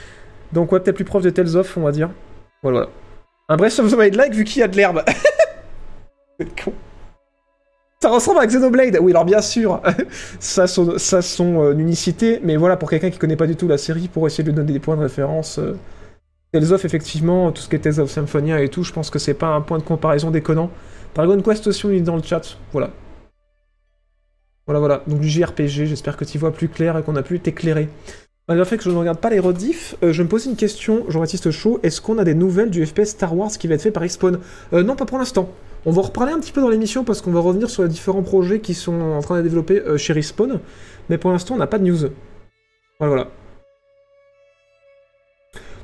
Donc, 0.53 0.71
ouais, 0.71 0.79
peut-être 0.79 0.95
plus 0.95 1.05
proche 1.05 1.23
de 1.23 1.29
Tales 1.29 1.55
of, 1.55 1.77
on 1.77 1.81
va 1.81 1.91
dire. 1.91 2.09
Voilà, 2.63 2.79
voilà. 2.79 2.89
Un 3.49 3.57
Breath 3.57 3.79
of 3.79 3.91
the 3.91 3.95
Wild 3.95 4.15
like 4.15 4.33
vu 4.33 4.43
qu'il 4.43 4.59
y 4.59 4.63
a 4.63 4.67
de 4.67 4.75
l'herbe. 4.75 5.03
c'est 6.39 6.63
con. 6.63 6.73
Ça 8.01 8.09
ressemble 8.09 8.39
à 8.39 8.47
Xenoblade. 8.47 8.97
Oui, 9.01 9.11
alors 9.11 9.25
bien 9.25 9.41
sûr, 9.41 9.81
ça 10.39 10.67
son, 10.67 10.97
ça 10.97 11.21
son 11.21 11.63
euh, 11.63 11.73
unicité, 11.73 12.39
mais 12.43 12.55
voilà, 12.55 12.77
pour 12.77 12.89
quelqu'un 12.89 13.09
qui 13.09 13.17
connaît 13.17 13.35
pas 13.35 13.47
du 13.47 13.57
tout 13.57 13.67
la 13.67 13.77
série, 13.77 14.07
pour 14.07 14.25
essayer 14.25 14.43
de 14.43 14.49
lui 14.49 14.55
donner 14.55 14.71
des 14.71 14.79
points 14.79 14.95
de 14.95 15.01
référence. 15.01 15.59
euh, 15.59 15.77
Tales 16.53 16.71
of, 16.71 16.85
effectivement, 16.85 17.51
tout 17.51 17.61
ce 17.61 17.67
qui 17.67 17.75
est 17.75 17.79
Tales 17.79 17.99
of 17.99 18.09
Symphonia 18.09 18.61
et 18.61 18.69
tout, 18.69 18.83
je 18.83 18.93
pense 18.93 19.09
que 19.09 19.19
c'est 19.19 19.33
pas 19.33 19.47
un 19.47 19.61
point 19.61 19.77
de 19.79 19.83
comparaison 19.83 20.31
déconnant. 20.31 20.71
Dragon 21.15 21.41
Quest 21.41 21.67
aussi, 21.67 21.85
on 21.85 21.91
est 21.91 22.01
dans 22.01 22.15
le 22.15 22.23
chat. 22.23 22.57
Voilà. 22.71 22.91
Voilà, 24.65 24.79
voilà. 24.79 25.03
Donc 25.07 25.19
du 25.19 25.27
JRPG, 25.27 25.85
j'espère 25.85 26.15
que 26.15 26.25
tu 26.25 26.37
vois 26.37 26.51
plus 26.51 26.69
clair 26.69 26.97
et 26.97 27.03
qu'on 27.03 27.15
a 27.15 27.23
pu 27.23 27.39
t'éclairer. 27.39 27.89
Malgré 28.47 28.63
le 28.63 28.65
fait 28.65 28.77
que 28.77 28.83
je 28.83 28.89
ne 28.89 28.95
regarde 28.95 29.19
pas 29.19 29.29
les 29.29 29.39
rediffs, 29.39 29.95
euh, 30.03 30.11
je 30.11 30.23
me 30.23 30.27
pose 30.27 30.45
une 30.45 30.55
question, 30.55 31.05
Jean-Baptiste 31.07 31.51
Chaud, 31.51 31.79
est-ce 31.83 32.01
qu'on 32.01 32.17
a 32.17 32.23
des 32.23 32.33
nouvelles 32.33 32.69
du 32.71 32.85
FPS 32.85 33.09
Star 33.09 33.35
Wars 33.35 33.51
qui 33.51 33.67
va 33.67 33.75
être 33.75 33.81
fait 33.81 33.91
par 33.91 34.01
Respawn? 34.01 34.39
Euh, 34.73 34.83
Non, 34.83 34.95
pas 34.95 35.05
pour 35.05 35.17
l'instant. 35.19 35.49
On 35.85 35.91
va 35.91 36.01
reparler 36.01 36.33
un 36.33 36.39
petit 36.39 36.51
peu 36.51 36.61
dans 36.61 36.69
l'émission 36.69 37.03
parce 37.03 37.21
qu'on 37.21 37.31
va 37.31 37.39
revenir 37.39 37.69
sur 37.69 37.83
les 37.83 37.89
différents 37.89 38.23
projets 38.23 38.59
qui 38.59 38.73
sont 38.73 38.99
en 38.99 39.21
train 39.21 39.37
de 39.37 39.41
développer 39.43 39.79
euh, 39.79 39.97
chez 39.97 40.13
Respawn. 40.13 40.59
Mais 41.09 41.17
pour 41.17 41.31
l'instant, 41.31 41.55
on 41.55 41.57
n'a 41.57 41.67
pas 41.67 41.79
de 41.79 41.85
news. 41.85 42.09
Voilà, 42.99 43.15
voilà. 43.15 43.27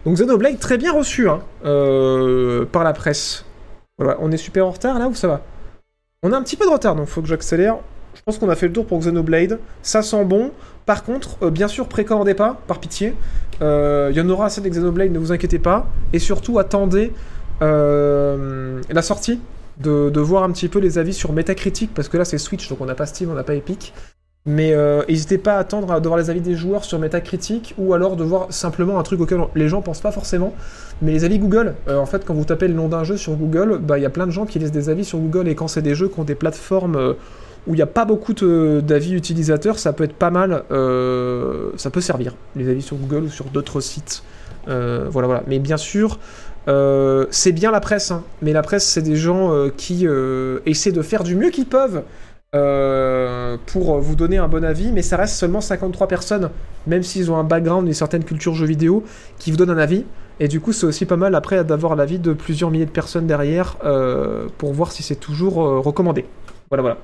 Donc 0.05 0.15
Xenoblade, 0.15 0.59
très 0.59 0.77
bien 0.77 0.91
reçu 0.91 1.29
hein, 1.29 1.41
euh, 1.65 2.65
par 2.65 2.83
la 2.83 2.93
presse. 2.93 3.45
Voilà, 3.97 4.17
on 4.19 4.31
est 4.31 4.37
super 4.37 4.65
en 4.67 4.71
retard 4.71 4.99
là 4.99 5.07
ou 5.07 5.13
ça 5.13 5.27
va? 5.27 5.41
On 6.23 6.31
a 6.33 6.37
un 6.37 6.43
petit 6.43 6.55
peu 6.55 6.65
de 6.65 6.71
retard, 6.71 6.95
donc 6.95 7.07
faut 7.07 7.21
que 7.21 7.27
j'accélère. 7.27 7.77
Je 8.15 8.21
pense 8.25 8.37
qu'on 8.37 8.49
a 8.49 8.55
fait 8.55 8.67
le 8.67 8.73
tour 8.73 8.85
pour 8.85 8.99
Xenoblade. 8.99 9.59
Ça 9.81 10.01
sent 10.01 10.25
bon. 10.25 10.51
Par 10.85 11.03
contre, 11.03 11.37
euh, 11.43 11.49
bien 11.49 11.67
sûr, 11.67 11.87
précommandez 11.87 12.33
pas, 12.33 12.59
par 12.67 12.79
pitié. 12.79 13.13
Euh, 13.61 14.09
Il 14.11 14.17
y 14.17 14.21
en 14.21 14.29
aura 14.29 14.45
assez 14.45 14.61
de 14.61 14.69
Xenoblade, 14.69 15.11
ne 15.11 15.19
vous 15.19 15.31
inquiétez 15.31 15.59
pas. 15.59 15.87
Et 16.13 16.19
surtout, 16.19 16.59
attendez 16.59 17.13
euh, 17.61 18.81
la 18.89 19.01
sortie. 19.01 19.39
De, 19.77 20.09
de 20.09 20.21
voir 20.21 20.43
un 20.43 20.51
petit 20.53 20.69
peu 20.69 20.79
les 20.79 20.97
avis 20.99 21.13
sur 21.13 21.33
Metacritic, 21.33 21.93
parce 21.93 22.07
que 22.07 22.15
là 22.15 22.23
c'est 22.23 22.37
Switch, 22.37 22.69
donc 22.69 22.79
on 22.79 22.85
n'a 22.85 22.95
pas 22.95 23.05
Steam, 23.05 23.29
on 23.29 23.33
n'a 23.33 23.43
pas 23.43 23.55
Epic. 23.55 23.93
Mais 24.47 24.73
euh, 24.73 25.01
n'hésitez 25.09 25.39
pas 25.39 25.55
à 25.55 25.57
attendre 25.57 25.91
à- 25.91 25.99
de 25.99 26.07
voir 26.07 26.19
les 26.19 26.29
avis 26.29 26.39
des 26.41 26.53
joueurs 26.53 26.83
sur 26.83 26.99
Metacritic, 26.99 27.73
ou 27.79 27.95
alors 27.95 28.15
de 28.15 28.23
voir 28.23 28.45
simplement 28.51 28.99
un 28.99 29.03
truc 29.03 29.19
auquel 29.19 29.39
les 29.55 29.67
gens 29.67 29.81
pensent 29.81 30.01
pas 30.01 30.11
forcément. 30.11 30.53
Mais 31.01 31.13
les 31.13 31.23
avis 31.23 31.39
Google, 31.39 31.73
euh, 31.87 31.97
en 31.97 32.05
fait, 32.05 32.23
quand 32.23 32.35
vous 32.35 32.45
tapez 32.45 32.67
le 32.67 32.75
nom 32.75 32.87
d'un 32.87 33.03
jeu 33.03 33.17
sur 33.17 33.33
Google, 33.33 33.79
bah, 33.79 33.97
il 33.97 34.03
y 34.03 34.05
a 34.05 34.11
plein 34.11 34.27
de 34.27 34.31
gens 34.31 34.45
qui 34.45 34.59
laissent 34.59 34.71
des 34.71 34.89
avis 34.89 35.03
sur 35.03 35.17
Google, 35.17 35.47
et 35.47 35.55
quand 35.55 35.67
c'est 35.67 35.81
des 35.81 35.95
jeux 35.95 36.09
qui 36.09 36.19
ont 36.19 36.23
des 36.23 36.35
plateformes 36.35 36.95
euh, 36.95 37.13
où 37.65 37.73
il 37.73 37.77
n'y 37.77 37.81
a 37.81 37.87
pas 37.87 38.05
beaucoup 38.05 38.33
d'avis 38.33 39.15
utilisateurs, 39.15 39.79
ça 39.79 39.93
peut 39.93 40.03
être 40.03 40.13
pas 40.13 40.29
mal, 40.29 40.63
euh, 40.69 41.71
ça 41.77 41.89
peut 41.89 42.01
servir, 42.01 42.35
les 42.55 42.69
avis 42.69 42.83
sur 42.83 42.97
Google 42.97 43.23
ou 43.23 43.29
sur 43.29 43.45
d'autres 43.45 43.79
sites. 43.79 44.21
Euh, 44.67 45.07
voilà, 45.09 45.27
voilà. 45.27 45.43
Mais 45.47 45.57
bien 45.57 45.77
sûr, 45.77 46.19
c'est 47.31 47.51
bien 47.51 47.71
la 47.71 47.79
presse, 47.79 48.11
hein. 48.11 48.23
mais 48.43 48.53
la 48.53 48.61
presse, 48.61 48.85
c'est 48.85 49.01
des 49.01 49.15
gens 49.15 49.51
qui 49.77 50.05
essaient 50.67 50.91
de 50.91 51.01
faire 51.01 51.23
du 51.23 51.35
mieux 51.35 51.49
qu'ils 51.49 51.65
peuvent 51.65 52.03
euh, 52.55 53.57
pour 53.65 53.99
vous 53.99 54.15
donner 54.15 54.37
un 54.37 54.47
bon 54.47 54.63
avis, 54.63 54.93
mais 54.93 55.01
ça 55.01 55.17
reste 55.17 55.35
seulement 55.35 55.59
53 55.59 56.07
personnes, 56.07 56.51
même 56.87 57.03
s'ils 57.03 57.29
ont 57.29 57.35
un 57.35 57.43
background, 57.43 57.85
une 57.85 57.93
certaine 57.93 58.23
culture 58.23 58.53
jeux 58.53 58.65
vidéo, 58.65 59.03
qui 59.39 59.51
vous 59.51 59.57
donnent 59.57 59.71
un 59.71 59.77
avis. 59.77 60.05
Et 60.39 60.47
du 60.47 60.61
coup, 60.61 60.71
c'est 60.71 60.85
aussi 60.85 61.05
pas 61.05 61.17
mal 61.17 61.35
après 61.35 61.65
d'avoir 61.65 61.97
l'avis 61.97 62.17
de 62.17 62.31
plusieurs 62.31 62.71
milliers 62.71 62.85
de 62.85 62.91
personnes 62.91 63.27
derrière 63.27 63.75
euh, 63.83 64.47
pour 64.57 64.71
voir 64.73 64.93
si 64.93 65.03
c'est 65.03 65.17
toujours 65.17 65.65
euh, 65.65 65.79
recommandé. 65.79 66.25
Voilà, 66.69 66.81
voilà. 66.81 66.97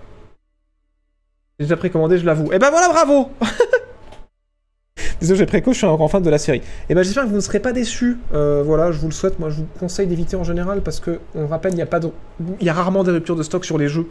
J'ai 1.60 1.66
déjà 1.66 1.76
précommandé, 1.76 2.18
je 2.18 2.26
l'avoue. 2.26 2.52
Et 2.54 2.60
ben 2.60 2.70
voilà, 2.70 2.88
bravo 2.88 3.30
Désolé, 5.20 5.40
j'ai 5.40 5.46
préco, 5.46 5.74
je 5.74 5.80
suis 5.80 5.88
grand 5.88 6.08
fan 6.08 6.24
de 6.24 6.30
la 6.30 6.38
série. 6.38 6.62
Et 6.90 6.96
ben 6.96 7.04
j'espère 7.04 7.24
que 7.24 7.30
vous 7.30 7.36
ne 7.36 7.42
serez 7.42 7.60
pas 7.60 7.74
déçus. 7.74 8.18
Voilà, 8.32 8.92
je 8.92 9.00
vous 9.00 9.08
le 9.08 9.14
souhaite. 9.14 9.38
Moi, 9.38 9.50
je 9.50 9.58
vous 9.58 9.68
conseille 9.80 10.08
d'éviter 10.08 10.38
en 10.38 10.44
général 10.44 10.82
parce 10.82 11.00
que, 11.00 11.20
on 11.36 11.46
rappelle, 11.46 11.74
il 11.74 11.78
y 11.78 11.84
a 11.84 11.86
pas 11.86 12.00
de, 12.00 12.10
il 12.60 12.66
y 12.66 12.70
a 12.70 12.74
rarement 12.74 13.04
des 13.04 13.12
ruptures 13.12 13.36
de 13.36 13.44
stock 13.44 13.66
sur 13.66 13.78
les 13.78 13.88
jeux. 13.88 14.08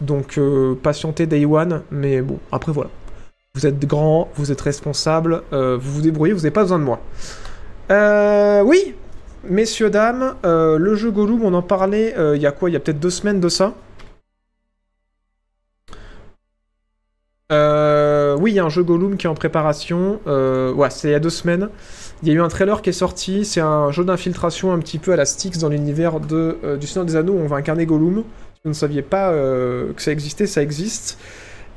Donc 0.00 0.38
euh, 0.38 0.74
patientez 0.82 1.26
day 1.26 1.44
one. 1.44 1.82
Mais 1.90 2.22
bon, 2.22 2.38
après 2.52 2.72
voilà. 2.72 2.90
Vous 3.54 3.66
êtes 3.66 3.84
grand, 3.84 4.28
vous 4.36 4.52
êtes 4.52 4.60
responsable, 4.60 5.42
euh, 5.52 5.76
vous 5.76 5.94
vous 5.94 6.02
débrouillez, 6.02 6.32
vous 6.32 6.40
n'avez 6.40 6.52
pas 6.52 6.62
besoin 6.62 6.78
de 6.78 6.84
moi. 6.84 7.00
Euh, 7.90 8.62
oui, 8.62 8.94
messieurs 9.42 9.90
dames, 9.90 10.36
le 10.44 10.94
jeu 10.94 11.10
Gollum, 11.10 11.42
on 11.42 11.54
en 11.54 11.62
parlait. 11.62 12.14
Il 12.34 12.40
y 12.40 12.46
a 12.46 12.52
quoi? 12.52 12.70
Il 12.70 12.74
y 12.74 12.76
a 12.76 12.80
peut-être 12.80 13.00
deux 13.00 13.10
semaines 13.10 13.40
de 13.40 13.48
ça. 13.48 13.74
Oui, 17.50 18.52
il 18.52 18.54
y 18.54 18.60
a 18.60 18.64
un 18.64 18.70
jeu 18.70 18.84
Gollum 18.84 19.16
qui 19.16 19.26
est 19.26 19.30
en 19.30 19.34
préparation. 19.34 20.20
Ouais, 20.26 20.90
c'est 20.90 21.08
il 21.08 21.12
y 21.12 21.14
a 21.14 21.20
deux 21.20 21.28
semaines. 21.30 21.68
Il 22.22 22.28
y 22.28 22.30
a 22.30 22.34
eu 22.34 22.40
un 22.40 22.48
trailer 22.48 22.80
qui 22.82 22.90
est 22.90 22.94
sorti. 22.94 23.44
C'est 23.44 23.60
un 23.60 23.90
jeu 23.90 24.04
d'infiltration 24.04 24.72
un 24.72 24.78
petit 24.78 24.98
peu 24.98 25.12
à 25.12 25.16
la 25.16 25.24
Styx 25.24 25.58
dans 25.58 25.68
l'univers 25.68 26.20
du 26.20 26.86
Seigneur 26.86 27.04
des 27.04 27.16
Anneaux. 27.16 27.32
où 27.32 27.40
On 27.40 27.48
va 27.48 27.56
incarner 27.56 27.84
Gollum. 27.84 28.22
Vous 28.64 28.72
ne 28.72 28.74
saviez 28.74 29.00
pas 29.00 29.30
euh, 29.30 29.94
que 29.94 30.02
ça 30.02 30.12
existait, 30.12 30.46
ça 30.46 30.60
existe. 30.60 31.16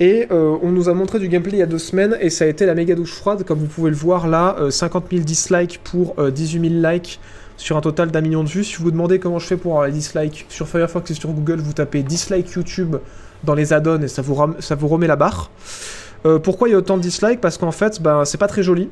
Et 0.02 0.28
euh, 0.32 0.58
on 0.62 0.70
nous 0.70 0.90
a 0.90 0.94
montré 0.94 1.18
du 1.18 1.30
gameplay 1.30 1.54
il 1.54 1.60
y 1.60 1.62
a 1.62 1.66
deux 1.66 1.80
semaines 1.80 2.18
et 2.20 2.30
ça 2.30 2.44
a 2.44 2.48
été 2.50 2.66
la 2.66 2.76
méga 2.76 2.94
douche 2.94 3.14
froide. 3.14 3.46
Comme 3.46 3.60
vous 3.60 3.68
pouvez 3.68 3.90
le 3.90 3.96
voir 3.96 4.28
là, 4.28 4.58
euh, 4.60 4.70
50 4.70 5.06
000 5.10 5.24
dislikes 5.24 5.80
pour 5.82 6.14
euh, 6.20 6.30
18 6.30 6.82
000 6.82 6.92
likes 6.92 7.22
sur 7.56 7.78
un 7.78 7.82
total 7.82 8.12
d'un 8.12 8.20
million 8.20 8.44
de 8.44 8.50
vues. 8.50 8.66
Si 8.66 8.76
vous 8.76 8.84
vous 8.84 8.92
demandez 8.92 9.20
comment 9.20 9.40
je 9.40 9.48
fais 9.48 9.56
pour 9.56 9.72
avoir 9.72 9.88
les 9.88 9.94
dislikes 9.94 10.46
sur 10.50 10.68
Firefox 10.68 11.10
et 11.10 11.14
sur 11.14 11.30
Google, 11.30 11.62
vous 11.62 11.72
tapez 11.72 12.04
dislike 12.04 12.52
YouTube 12.52 12.98
dans 13.46 13.54
les 13.54 13.72
add-ons 13.72 14.02
et 14.02 14.10
ça 14.10 14.22
vous, 14.22 14.36
remet 14.36 15.08
la 15.08 15.16
barre. 15.16 15.52
Euh, 16.26 16.38
pourquoi 16.38 16.68
il 16.68 16.74
y 16.74 16.76
a 16.76 16.80
autant 16.80 16.98
de 16.98 17.02
dislikes? 17.02 17.40
Parce 17.40 17.58
qu'en 17.58 17.72
fait, 17.72 18.02
ben, 18.02 18.26
c'est 18.26 18.38
pas 18.38 18.48
très 18.48 18.62
joli. 18.62 18.90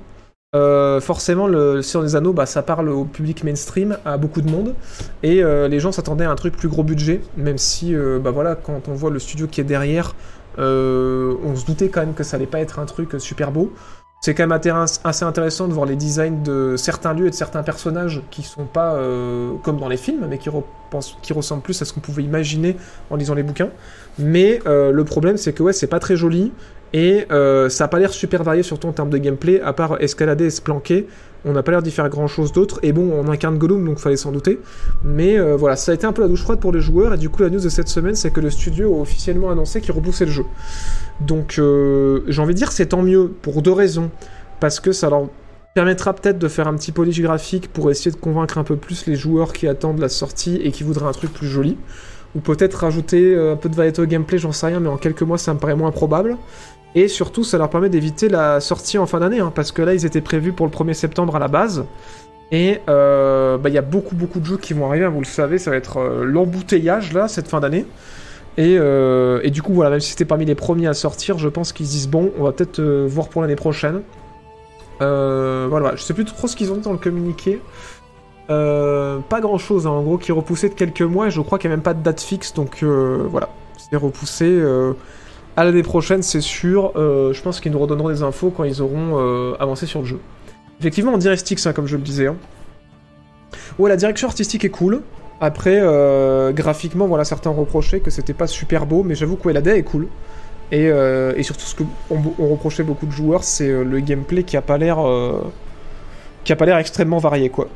Euh, 0.54 0.99
forcément, 0.99 1.47
le, 1.47 1.82
Seigneur 1.82 2.04
des 2.04 2.16
Anneaux, 2.18 2.34
bah, 2.34 2.45
ça 2.45 2.62
parle 2.62 2.89
au 2.89 3.06
public 3.06 3.45
mainstream, 3.45 3.97
à 4.04 4.18
beaucoup 4.18 4.41
de 4.41 4.52
monde, 4.52 4.76
et 5.24 5.41
euh, 5.41 5.70
les 5.70 5.80
gens 5.80 5.93
s'attendaient 5.93 6.26
à 6.26 6.32
un 6.32 6.36
truc 6.36 6.58
plus 6.58 6.68
gros 6.68 6.84
budget, 6.84 7.22
même 7.38 7.58
si, 7.58 7.95
euh, 7.95 8.20
bah 8.20 8.34
quand 8.62 8.89
on 8.89 8.93
voit 8.93 9.12
le 9.12 9.20
studio 9.20 9.47
qui 9.47 9.62
est 9.62 9.66
derrière, 9.66 10.14
on 10.58 11.56
se 11.56 11.66
doutait 11.66 11.88
quand 11.88 12.02
même 12.02 12.14
que 12.14 12.24
ça 12.24 12.36
allait 12.36 12.47
pas 12.47 12.60
être 12.60 12.80
un 12.80 12.86
truc 12.86 13.16
super 13.20 13.54
beau. 13.54 13.72
C'est 14.20 14.36
quand 14.36 14.45
même 14.45 14.60
assez 15.06 15.24
intéressant 15.24 15.70
de 15.70 15.74
voir 15.74 15.86
les 15.86 15.95
designs 15.95 16.43
de 16.43 16.76
certains 16.76 17.14
lieux 17.14 17.28
et 17.28 17.30
de 17.30 17.36
certains 17.36 17.64
personnages 17.64 18.22
qui 18.30 18.43
sont 18.43 18.66
pas 18.66 18.99
comme 19.64 19.80
dans 19.80 19.88
les 19.88 19.97
films, 19.97 20.28
mais 20.30 20.38
qui, 20.38 20.49
qui 21.24 21.34
ressemblent 21.34 21.64
plus 21.64 21.82
à 21.82 21.86
ce 21.86 21.93
qu'on 21.93 22.02
pouvait 22.02 22.24
imaginer 22.24 22.76
en 23.10 23.16
lisant 23.16 23.34
les 23.34 23.41
bouquins. 23.41 23.70
Mais 24.20 24.60
le 24.66 25.04
problème, 25.06 25.38
c'est 25.38 25.54
que 25.54 25.64
ouais, 25.64 25.74
c'est 25.74 25.88
pas 25.88 25.99
très 25.99 26.18
joli. 26.18 26.52
Et 26.94 27.26
euh, 27.32 27.70
ça 27.70 27.86
a 27.86 27.88
pas 27.88 28.00
l'air 28.00 28.12
super 28.12 28.44
varié, 28.44 28.64
surtout 28.64 28.88
en 28.88 28.92
termes 28.92 29.10
de 29.10 29.18
gameplay, 29.18 29.62
à 29.62 29.74
part 29.74 30.02
escalader 30.02 30.46
et 30.46 30.50
se 30.50 30.62
planquer. 30.62 31.08
On 31.44 31.54
n'a 31.54 31.64
pas 31.64 31.72
l'air 31.72 31.82
d'y 31.82 31.92
faire 31.92 32.08
grand 32.10 32.28
chose 32.28 32.52
d'autre. 32.52 32.80
Et 32.84 32.92
bon, 32.92 33.12
on 33.14 33.28
incarne 33.30 33.58
Gollum, 33.58 33.84
donc 33.86 33.98
fallait 33.98 34.18
s'en 34.18 34.32
douter. 34.32 34.60
Mais 35.04 35.39
euh, 35.39 35.56
voilà, 35.56 35.76
ça 35.76 35.92
a 35.92 35.96
été 35.96 36.06
un 36.06 36.12
peu 36.12 36.22
la 36.22 36.28
douche 36.28 36.44
froide 36.44 36.60
pour 36.60 36.72
les 36.72 36.82
joueurs. 36.82 37.14
Et 37.14 37.18
du 37.18 37.30
coup, 37.30 37.42
la 37.42 37.50
news 37.50 37.60
de 37.60 37.70
cette 37.70 37.88
semaine, 37.88 38.16
c'est 38.16 38.32
que 38.32 38.42
le 38.42 38.50
studio 38.50 38.96
a 38.96 39.02
officiellement 39.02 39.50
annoncé 39.50 39.82
qu'il 39.82 39.94
repoussait 39.94 40.26
le 40.26 40.32
jeu. 40.32 40.46
Donc, 41.22 41.56
euh, 41.58 42.22
j'ai 42.28 42.42
envie 42.42 42.54
de 42.54 42.60
dire, 42.60 42.72
c'est 42.72 42.88
tant 42.88 43.02
mieux 43.02 43.32
pour 43.42 43.62
deux 43.62 43.72
raisons. 43.72 44.12
Parce 44.60 44.80
que 44.80 44.92
ça 44.92 45.10
leur 45.10 45.30
permettra 45.74 46.14
peut-être 46.14 46.38
de 46.38 46.48
faire 46.48 46.68
un 46.68 46.76
petit 46.76 46.92
polish 46.92 47.20
graphique 47.22 47.72
pour 47.74 47.89
essayer 47.89 48.12
de 48.12 48.18
convaincre 48.18 48.58
un 48.58 48.64
peu 48.64 48.76
plus 48.76 49.08
les 49.08 49.16
joueurs 49.16 49.54
qui 49.54 49.68
attendent 49.68 50.00
la 50.00 50.10
sortie 50.10 50.58
et 50.58 50.72
qui 50.72 50.84
voudraient 50.84 51.08
un 51.08 51.14
truc 51.14 51.34
plus 51.34 51.48
joli. 51.48 51.78
Ou 52.36 52.39
peut-être 52.39 52.76
rajouter 52.76 53.36
un 53.36 53.58
peu 53.58 53.68
de 53.68 53.76
variété 53.76 54.02
au 54.02 54.06
gameplay, 54.06 54.38
j'en 54.38 54.54
sais 54.54 54.68
rien, 54.68 54.80
mais 54.80 54.88
en 54.88 54.96
quelques 54.96 55.24
mois, 55.24 55.38
ça 55.38 55.54
me 55.54 55.60
paraît 55.60 55.76
moins 55.76 55.92
probable. 55.92 56.38
Et 56.94 57.08
surtout, 57.08 57.44
ça 57.44 57.58
leur 57.58 57.70
permet 57.70 57.89
d'éviter 57.89 58.28
la 58.28 58.60
sortie 58.60 58.98
en 58.98 59.06
fin 59.06 59.20
d'année, 59.20 59.39
hein, 59.39 59.52
parce 59.54 59.72
que 59.72 59.82
là, 59.82 59.94
ils 59.94 60.06
étaient 60.06 60.22
prévus 60.22 60.52
pour 60.52 60.66
le 60.66 60.72
1er 60.72 60.94
septembre 60.94 61.36
à 61.36 61.39
la 61.39 61.48
base. 61.48 61.86
Et 62.52 62.82
euh, 62.89 63.58
bah, 63.58 63.70
il 63.70 63.76
y 63.76 63.78
a 63.78 63.82
beaucoup, 63.82 64.14
beaucoup 64.14 64.42
de 64.42 64.46
jeux 64.46 64.58
qui 64.58 64.74
vont 64.74 64.88
arriver, 64.88 65.06
hein, 65.06 65.10
vous 65.10 65.22
le 65.22 65.26
savez, 65.26 65.58
ça 65.58 65.72
va 65.72 65.78
être 65.78 65.98
euh, 65.98 66.26
l'embouteillage, 66.26 67.14
là, 67.14 67.30
cette 67.30 67.48
fin 67.48 67.62
d'année. 67.62 67.86
Et, 68.58 68.76
euh, 68.78 69.39
et 69.44 69.52
du 69.52 69.62
coup, 69.62 69.74
voilà, 69.74 69.89
même 69.89 70.02
si 70.02 70.10
c'était 70.10 70.26
parmi 70.26 70.44
les 70.44 70.56
premiers 70.56 70.88
à 70.88 70.94
sortir, 70.94 71.38
je 71.38 71.48
pense 71.48 71.72
qu'ils 71.72 71.86
se 71.86 71.92
disent, 71.92 72.10
bon, 72.10 72.32
on 72.38 72.44
va 72.44 72.52
peut-être 72.52 72.82
voir 72.82 73.30
pour 73.30 73.42
l'année 73.42 73.56
prochaine. 73.56 74.02
Voilà, 75.00 75.68
voilà, 75.68 75.96
je 75.96 76.04
sais 76.04 76.14
plus 76.14 76.26
trop 76.26 76.48
ce 76.48 76.56
qu'ils 76.56 76.72
ont 76.72 76.76
dit 76.76 76.82
dans 76.82 76.92
le 76.92 76.98
communiqué. 76.98 77.62
Pas 78.50 79.39
grand 79.39 79.58
chose, 79.58 79.88
en 79.88 80.04
gros, 80.04 80.18
qui 80.18 80.34
repoussé 80.34 80.68
de 80.68 80.74
quelques 80.74 81.02
mois, 81.02 81.28
et 81.28 81.32
je 81.32 81.39
crois 81.39 81.58
qu'il 81.58 81.70
n'y 81.70 81.74
a 81.74 81.78
même 81.78 81.84
pas 81.84 81.94
de 81.94 82.04
date 82.04 82.20
fixe, 82.20 82.54
donc 82.54 82.84
voilà, 82.84 83.50
c'est 83.78 83.96
repoussé. 83.96 84.62
À 85.58 85.66
l'année 85.66 85.84
prochaine, 85.84 86.22
c'est 86.22 86.41
sûr. 86.41 86.93
Euh, 86.95 87.34
je 87.34 87.41
pense 87.41 87.60
qu'ils 87.60 87.72
nous 87.72 87.80
redonneront 87.80 88.10
des 88.10 88.24
infos 88.24 88.52
quand 88.52 88.64
ils 88.64 88.82
auront 88.82 89.20
euh, 89.20 89.54
avancé 89.60 89.86
sur 89.86 89.99
le 89.99 90.06
jeu. 90.06 90.20
Effectivement, 90.80 91.14
on 91.14 91.18
dirait 91.18 91.38
Styx, 91.38 91.68
hein, 91.68 91.74
comme 91.74 91.88
je 91.88 91.97
le 91.97 92.02
disais. 92.02 92.28
hein. 92.28 92.38
Ouais, 93.78 93.89
la 93.89 93.97
direction 93.97 94.28
artistique 94.28 94.64
est 94.66 94.70
cool. 94.70 95.02
Après, 95.41 95.80
euh, 95.82 96.52
graphiquement, 96.52 97.08
voilà, 97.08 97.26
certains 97.26 97.49
reprochaient 97.49 97.99
que 97.99 98.12
c'était 98.12 98.34
pas 98.34 98.47
super 98.47 98.86
beau, 98.86 99.04
mais 99.04 99.16
j'avoue 99.16 99.36
que 99.36 99.49
la 99.49 99.62
DA 99.62 99.76
est 99.76 99.84
cool. 99.84 100.08
Et, 100.72 100.89
surtout, 101.43 101.66
ce 101.66 101.76
que 101.76 101.84
on, 102.10 102.47
reprochait 102.47 102.84
beaucoup 102.84 103.06
de 103.06 103.12
joueurs, 103.12 103.43
c'est 103.43 103.84
le 103.84 103.99
gameplay 103.99 104.43
qui 104.43 104.56
a 104.56 104.62
pas 104.62 104.78
l'air, 104.78 104.99
qui 106.45 106.54
a 106.54 106.56
pas 106.56 106.66
l'air 106.66 106.78
extrêmement 106.78 107.18
varié, 107.18 107.49
quoi. 107.49 107.68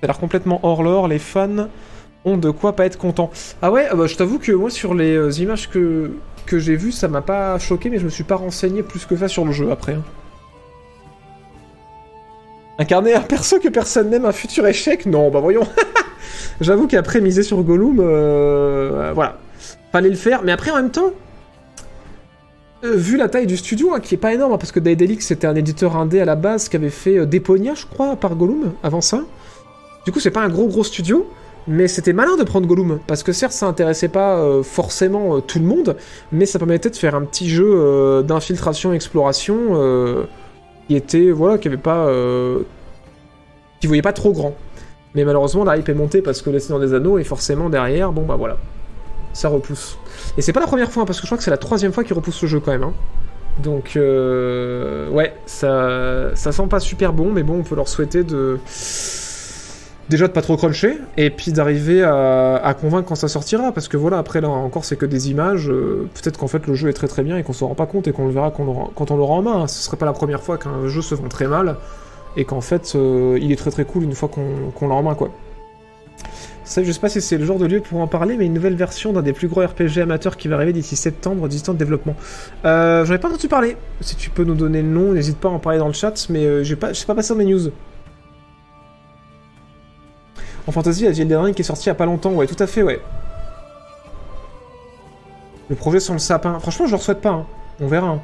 Ça 0.00 0.04
a 0.04 0.06
l'air 0.06 0.18
complètement 0.18 0.60
hors 0.62 0.82
lore. 0.82 1.06
Les 1.06 1.18
fans 1.18 1.68
ont 2.24 2.38
de 2.38 2.50
quoi 2.50 2.74
pas 2.76 2.86
être 2.86 2.96
contents. 2.96 3.30
Ah 3.60 3.70
ouais, 3.70 3.86
ah 3.90 3.94
bah, 3.94 4.06
je 4.06 4.16
t'avoue 4.16 4.38
que 4.38 4.52
moi, 4.52 4.70
sur 4.70 4.94
les 4.94 5.42
images 5.42 5.68
que 5.68 6.12
que 6.46 6.58
j'ai 6.58 6.76
vues, 6.76 6.92
ça 6.92 7.08
m'a 7.08 7.22
pas 7.22 7.58
choqué, 7.58 7.90
mais 7.90 7.98
je 7.98 8.04
me 8.04 8.10
suis 8.10 8.24
pas 8.24 8.36
renseigné 8.36 8.82
plus 8.82 9.04
que 9.06 9.16
ça 9.16 9.28
sur 9.28 9.44
le 9.44 9.52
jeu 9.52 9.70
après. 9.70 9.94
hein. 9.94 10.02
Incarner 12.78 13.14
un 13.14 13.20
perso 13.20 13.58
que 13.58 13.68
personne 13.68 14.08
n'aime, 14.10 14.24
un 14.24 14.32
futur 14.32 14.66
échec? 14.66 15.04
Non, 15.06 15.30
bah 15.30 15.40
voyons. 15.40 15.66
J'avoue 16.60 16.86
qu'après 16.86 17.20
miser 17.20 17.42
sur 17.42 17.62
Gollum, 17.62 17.98
euh, 18.00 19.12
voilà, 19.14 19.38
fallait 19.92 20.08
le 20.08 20.16
faire. 20.16 20.42
Mais 20.42 20.52
après 20.52 20.70
en 20.70 20.76
même 20.76 20.90
temps, 20.90 21.10
euh, 22.84 22.96
vu 22.96 23.18
la 23.18 23.28
taille 23.28 23.46
du 23.46 23.58
studio, 23.58 23.92
hein, 23.94 24.00
qui 24.00 24.14
est 24.14 24.18
pas 24.18 24.32
énorme, 24.32 24.54
hein, 24.54 24.58
parce 24.58 24.72
que 24.72 24.80
Daedalic 24.80 25.20
c'était 25.20 25.46
un 25.46 25.54
éditeur 25.54 25.96
indé 25.96 26.20
à 26.20 26.24
la 26.24 26.36
base 26.36 26.70
qui 26.70 26.76
avait 26.76 26.88
fait 26.88 27.18
euh, 27.18 27.26
je 27.26 27.86
crois, 27.86 28.16
par 28.16 28.34
Gollum 28.34 28.72
avant 28.82 29.02
ça. 29.02 29.20
Du 30.06 30.12
coup, 30.12 30.20
c'est 30.20 30.30
pas 30.30 30.40
un 30.40 30.48
gros 30.48 30.66
gros 30.66 30.84
studio. 30.84 31.30
Mais 31.72 31.86
c'était 31.86 32.12
malin 32.12 32.36
de 32.36 32.42
prendre 32.42 32.66
Gollum, 32.66 32.98
parce 33.06 33.22
que 33.22 33.30
certes 33.32 33.52
ça 33.52 33.66
intéressait 33.66 34.08
pas 34.08 34.38
euh, 34.38 34.64
forcément 34.64 35.36
euh, 35.36 35.40
tout 35.40 35.60
le 35.60 35.64
monde, 35.64 35.96
mais 36.32 36.44
ça 36.44 36.58
permettait 36.58 36.90
de 36.90 36.96
faire 36.96 37.14
un 37.14 37.22
petit 37.22 37.48
jeu 37.48 37.64
euh, 37.64 38.22
d'infiltration 38.22 38.92
exploration 38.92 39.56
euh, 39.70 40.24
qui 40.88 40.96
était 40.96 41.30
voilà 41.30 41.58
qui 41.58 41.68
avait 41.68 41.76
pas 41.76 42.08
qui 43.80 43.86
voyait 43.86 44.02
pas 44.02 44.12
trop 44.12 44.32
grand. 44.32 44.56
Mais 45.14 45.24
malheureusement 45.24 45.62
la 45.62 45.76
hype 45.76 45.88
est 45.88 45.94
montée 45.94 46.22
parce 46.22 46.42
que 46.42 46.50
le 46.50 46.58
Seigneur 46.58 46.80
des 46.80 46.92
Anneaux 46.92 47.18
et 47.18 47.24
forcément 47.24 47.70
derrière 47.70 48.10
bon 48.10 48.22
bah 48.22 48.34
voilà 48.36 48.56
ça 49.32 49.48
repousse. 49.48 49.96
Et 50.36 50.42
c'est 50.42 50.52
pas 50.52 50.60
la 50.60 50.66
première 50.66 50.90
fois 50.90 51.04
hein, 51.04 51.06
parce 51.06 51.20
que 51.20 51.22
je 51.26 51.28
crois 51.28 51.38
que 51.38 51.44
c'est 51.44 51.52
la 51.52 51.56
troisième 51.56 51.92
fois 51.92 52.02
qu'il 52.02 52.16
repousse 52.16 52.42
le 52.42 52.48
jeu 52.48 52.58
quand 52.58 52.72
même. 52.72 52.82
hein. 52.82 52.94
Donc 53.62 53.92
ouais 53.96 55.34
ça 55.46 56.30
ça 56.34 56.50
sent 56.50 56.66
pas 56.68 56.80
super 56.80 57.12
bon 57.12 57.30
mais 57.30 57.44
bon 57.44 57.60
on 57.60 57.62
peut 57.62 57.76
leur 57.76 57.86
souhaiter 57.86 58.24
de 58.24 58.58
déjà 60.10 60.26
de 60.28 60.32
pas 60.32 60.42
trop 60.42 60.56
cruncher 60.56 60.98
et 61.16 61.30
puis 61.30 61.52
d'arriver 61.52 62.02
à, 62.02 62.74
convaincre 62.78 63.08
quand 63.08 63.14
ça 63.14 63.28
sortira 63.28 63.72
parce 63.72 63.88
que 63.88 63.96
voilà 63.96 64.18
après 64.18 64.40
là 64.40 64.48
encore 64.48 64.84
c'est 64.84 64.96
que 64.96 65.06
des 65.06 65.30
images 65.30 65.70
euh, 65.70 66.08
peut-être 66.14 66.38
qu'en 66.38 66.48
fait 66.48 66.66
le 66.66 66.74
jeu 66.74 66.88
est 66.90 66.92
très 66.92 67.08
très 67.08 67.22
bien 67.22 67.38
et 67.38 67.42
qu'on 67.42 67.52
s'en 67.54 67.68
rend 67.68 67.74
pas 67.74 67.86
compte 67.86 68.08
et 68.08 68.12
qu'on 68.12 68.26
le 68.26 68.32
verra 68.32 68.52
l'aura- 68.58 68.90
quand 68.94 69.10
on 69.10 69.16
l'aura 69.16 69.34
en 69.34 69.42
main 69.42 69.66
ce 69.66 69.82
serait 69.82 69.96
pas 69.96 70.06
la 70.06 70.12
première 70.12 70.42
fois 70.42 70.58
qu'un 70.58 70.86
jeu 70.88 71.00
se 71.00 71.14
vend 71.14 71.28
très 71.28 71.46
mal 71.46 71.76
et 72.36 72.44
qu'en 72.44 72.60
fait 72.60 72.92
euh, 72.94 73.38
il 73.40 73.52
est 73.52 73.56
très 73.56 73.70
très 73.70 73.84
cool 73.84 74.02
une 74.02 74.14
fois 74.14 74.28
qu'on 74.28 74.88
l'a 74.88 74.94
en 74.94 75.02
main 75.02 75.14
quoi 75.14 75.30
ça, 76.64 76.84
je 76.84 76.92
sais 76.92 77.00
pas 77.00 77.08
si 77.08 77.20
c'est 77.20 77.36
le 77.36 77.44
genre 77.44 77.58
de 77.58 77.66
lieu 77.66 77.80
pour 77.80 77.98
en 77.98 78.06
parler, 78.06 78.36
mais 78.36 78.46
une 78.46 78.52
nouvelle 78.54 78.76
version 78.76 79.12
d'un 79.12 79.22
des 79.22 79.32
plus 79.32 79.48
gros 79.48 79.60
RPG 79.60 79.98
amateurs 80.02 80.36
qui 80.36 80.46
va 80.46 80.54
arriver 80.54 80.72
d'ici 80.72 80.94
septembre, 80.94 81.48
10 81.48 81.68
ans 81.68 81.72
de 81.72 81.78
développement. 81.78 82.14
Euh, 82.64 83.04
J'en 83.04 83.14
ai 83.14 83.18
pas 83.18 83.26
entendu 83.26 83.48
parler. 83.48 83.76
Si 84.00 84.14
tu 84.14 84.30
peux 84.30 84.44
nous 84.44 84.54
donner 84.54 84.80
le 84.80 84.86
nom, 84.86 85.12
n'hésite 85.12 85.38
pas 85.38 85.48
à 85.48 85.50
en 85.50 85.58
parler 85.58 85.80
dans 85.80 85.88
le 85.88 85.92
chat, 85.94 86.28
mais 86.28 86.44
euh, 86.46 86.62
j'ai 86.62 86.76
pas, 86.76 86.94
sais 86.94 87.06
pas 87.06 87.16
passé 87.16 87.30
dans 87.30 87.38
mes 87.38 87.44
news. 87.46 87.72
En 90.66 90.72
fantasy, 90.72 91.04
il 91.04 91.18
y 91.18 91.54
qui 91.54 91.62
est 91.62 91.64
sorti 91.64 91.84
il 91.84 91.88
y 91.88 91.90
a 91.90 91.94
pas 91.94 92.06
longtemps, 92.06 92.32
ouais, 92.32 92.46
tout 92.46 92.60
à 92.62 92.66
fait, 92.66 92.82
ouais. 92.82 93.00
Le 95.68 95.76
projet 95.76 96.00
sans 96.00 96.14
le 96.14 96.18
sapin. 96.18 96.58
Franchement, 96.58 96.86
je 96.86 96.92
leur 96.92 97.02
souhaite 97.02 97.20
pas, 97.20 97.30
hein. 97.30 97.46
On 97.80 97.86
verra. 97.86 98.08
hein. 98.08 98.20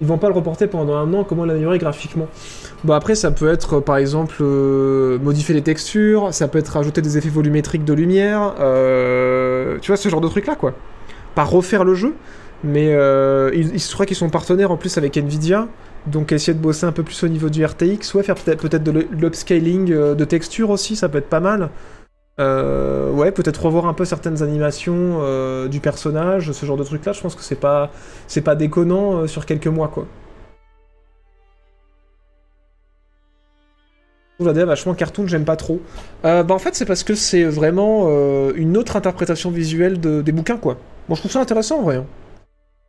Ils 0.00 0.06
vont 0.06 0.16
pas 0.16 0.28
le 0.28 0.34
reporter 0.34 0.66
pendant 0.68 0.96
un 0.96 1.12
an, 1.12 1.24
comment 1.24 1.44
l'améliorer 1.44 1.78
graphiquement 1.78 2.26
Bon 2.84 2.94
après 2.94 3.14
ça 3.14 3.30
peut 3.30 3.50
être 3.50 3.80
par 3.80 3.98
exemple 3.98 4.36
euh, 4.40 5.18
modifier 5.18 5.54
les 5.54 5.62
textures, 5.62 6.32
ça 6.32 6.48
peut 6.48 6.58
être 6.58 6.68
rajouter 6.68 7.02
des 7.02 7.18
effets 7.18 7.28
volumétriques 7.28 7.84
de 7.84 7.92
lumière, 7.92 8.54
euh, 8.60 9.78
tu 9.82 9.88
vois 9.88 9.98
ce 9.98 10.08
genre 10.08 10.22
de 10.22 10.28
truc 10.28 10.46
là 10.46 10.54
quoi. 10.56 10.72
Pas 11.34 11.44
refaire 11.44 11.84
le 11.84 11.94
jeu, 11.94 12.14
mais 12.64 12.92
euh, 12.94 13.50
il, 13.54 13.80
se 13.80 13.92
croit 13.94 14.06
qu'ils 14.06 14.16
sont 14.16 14.30
partenaires 14.30 14.70
en 14.70 14.76
plus 14.76 14.98
avec 14.98 15.16
Nvidia, 15.16 15.68
donc 16.06 16.32
essayer 16.32 16.54
de 16.54 16.58
bosser 16.62 16.86
un 16.86 16.92
peu 16.92 17.02
plus 17.02 17.22
au 17.24 17.28
niveau 17.28 17.48
du 17.48 17.64
RTX, 17.64 18.14
ouais 18.14 18.22
faire 18.22 18.34
peut-être 18.34 18.60
peut-être 18.60 18.82
de 18.82 19.06
l'upscaling 19.12 19.92
euh, 19.92 20.14
de 20.14 20.24
texture 20.24 20.70
aussi, 20.70 20.96
ça 20.96 21.08
peut 21.08 21.18
être 21.18 21.28
pas 21.28 21.40
mal. 21.40 21.70
Euh, 22.38 23.10
ouais, 23.12 23.32
peut-être 23.32 23.62
revoir 23.66 23.86
un 23.86 23.92
peu 23.94 24.04
certaines 24.06 24.42
animations 24.42 25.18
euh, 25.20 25.68
du 25.68 25.80
personnage, 25.80 26.52
ce 26.52 26.66
genre 26.66 26.76
de 26.76 26.84
truc 26.84 27.04
là, 27.04 27.12
je 27.12 27.20
pense 27.20 27.34
que 27.34 27.42
c'est 27.42 27.54
pas 27.60 27.90
c'est 28.26 28.40
pas 28.42 28.54
déconnant 28.56 29.26
sur 29.26 29.46
quelques 29.46 29.66
mois 29.66 29.88
quoi. 29.88 30.06
Trouve 34.38 34.48
la 34.48 34.54
DA 34.54 34.64
vachement 34.64 34.94
cartoon, 34.94 35.26
j'aime 35.26 35.44
pas 35.44 35.56
trop. 35.56 35.80
Bah 36.22 36.44
en 36.48 36.58
fait 36.58 36.74
c'est 36.74 36.86
parce 36.86 37.04
que 37.04 37.14
c'est 37.14 37.44
vraiment 37.44 38.08
une 38.54 38.76
autre 38.78 38.96
interprétation 38.96 39.50
visuelle 39.50 40.00
de- 40.00 40.22
des 40.22 40.32
bouquins 40.32 40.56
quoi. 40.56 40.78
Bon 41.10 41.16
je 41.16 41.20
trouve 41.22 41.32
ça 41.32 41.40
intéressant 41.40 41.80
en 41.80 41.82
vrai. 41.82 41.96
hein. 41.96 42.06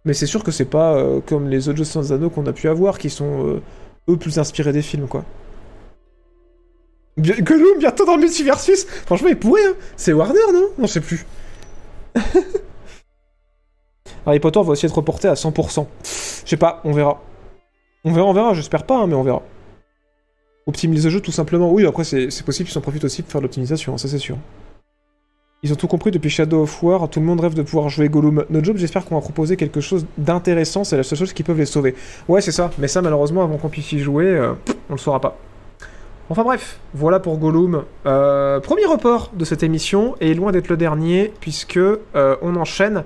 Mais 0.05 0.13
c'est 0.13 0.27
sûr 0.27 0.43
que 0.43 0.51
c'est 0.51 0.65
pas 0.65 0.93
euh, 0.95 1.19
comme 1.25 1.49
les 1.49 1.67
autres 1.69 1.83
jeux 1.83 2.13
anneaux 2.13 2.29
qu'on 2.29 2.45
a 2.45 2.53
pu 2.53 2.69
avoir 2.69 2.99
qui 2.99 3.09
sont 3.09 3.47
euh, 3.47 3.61
eux 4.09 4.15
plus 4.15 4.37
inspirés 4.37 4.71
des 4.71 4.83
films 4.83 5.07
quoi. 5.07 5.25
Bien- 7.17 7.35
Gollum 7.39 7.79
bientôt 7.79 8.05
dans 8.05 8.15
le 8.15 8.21
multiversus 8.21 8.85
Franchement 9.07 9.29
il 9.29 9.39
pourrait 9.39 9.65
hein 9.65 9.73
C'est 9.97 10.13
Warner 10.13 10.39
non? 10.53 10.67
Non 10.77 10.85
je 10.85 10.91
sais 10.93 11.01
plus. 11.01 11.25
Harry 14.27 14.39
Potter 14.39 14.61
va 14.61 14.69
aussi 14.69 14.85
être 14.85 14.95
reporté 14.95 15.27
à 15.27 15.33
100%. 15.33 15.87
Je 16.03 16.49
sais 16.49 16.57
pas, 16.57 16.79
on 16.83 16.91
verra. 16.91 17.19
On 18.03 18.13
verra, 18.13 18.27
on 18.27 18.33
verra, 18.33 18.53
j'espère 18.53 18.83
pas, 18.85 18.97
hein, 18.99 19.07
mais 19.07 19.15
on 19.15 19.23
verra. 19.23 19.41
Optimise 20.67 21.05
le 21.05 21.09
jeu 21.09 21.21
tout 21.21 21.31
simplement. 21.31 21.71
Oui, 21.71 21.87
après 21.87 22.03
c'est 22.03 22.43
possible 22.45 22.69
qu'ils 22.69 22.77
en 22.77 22.81
profitent 22.81 23.03
aussi 23.03 23.23
pour 23.23 23.31
faire 23.31 23.41
de 23.41 23.45
l'optimisation, 23.45 23.93
hein, 23.95 23.97
ça 23.97 24.07
c'est 24.07 24.19
sûr. 24.19 24.37
Ils 25.63 25.71
ont 25.71 25.75
tout 25.75 25.87
compris 25.87 26.09
depuis 26.09 26.31
Shadow 26.31 26.63
of 26.63 26.81
War, 26.81 27.07
tout 27.07 27.19
le 27.19 27.25
monde 27.27 27.39
rêve 27.39 27.53
de 27.53 27.61
pouvoir 27.61 27.87
jouer 27.87 28.09
Gollum. 28.09 28.45
Notre 28.49 28.65
job, 28.65 28.77
j'espère 28.77 29.05
qu'on 29.05 29.13
va 29.13 29.21
proposer 29.21 29.57
quelque 29.57 29.79
chose 29.79 30.07
d'intéressant, 30.17 30.83
c'est 30.83 30.97
la 30.97 31.03
seule 31.03 31.19
chose 31.19 31.33
qui 31.33 31.43
peut 31.43 31.53
les 31.53 31.67
sauver. 31.67 31.93
Ouais, 32.27 32.41
c'est 32.41 32.51
ça, 32.51 32.71
mais 32.79 32.87
ça 32.87 33.03
malheureusement, 33.03 33.43
avant 33.43 33.57
qu'on 33.57 33.69
puisse 33.69 33.91
y 33.91 33.99
jouer, 33.99 34.25
euh, 34.25 34.53
on 34.89 34.93
le 34.93 34.97
saura 34.97 35.19
pas. 35.19 35.37
Enfin 36.31 36.41
bref, 36.43 36.79
voilà 36.95 37.19
pour 37.19 37.37
Gollum. 37.37 37.83
Euh, 38.07 38.59
premier 38.59 38.85
report 38.85 39.29
de 39.35 39.45
cette 39.45 39.61
émission, 39.61 40.15
et 40.19 40.33
loin 40.33 40.51
d'être 40.51 40.67
le 40.67 40.77
dernier, 40.77 41.31
puisque 41.41 41.77
euh, 41.77 41.99
on 42.41 42.55
enchaîne 42.55 43.03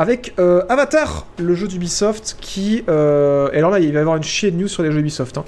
avec 0.00 0.34
euh, 0.40 0.64
Avatar, 0.68 1.28
le 1.38 1.54
jeu 1.54 1.68
d'Ubisoft, 1.68 2.38
qui... 2.40 2.78
et 2.78 2.90
alors 2.90 3.70
là, 3.70 3.78
il 3.78 3.92
va 3.92 3.98
y 4.00 4.02
avoir 4.02 4.16
une 4.16 4.24
chier 4.24 4.50
de 4.50 4.56
news 4.56 4.66
sur 4.66 4.82
les 4.82 4.90
jeux 4.90 4.98
Ubisoft. 4.98 5.38
hein. 5.38 5.44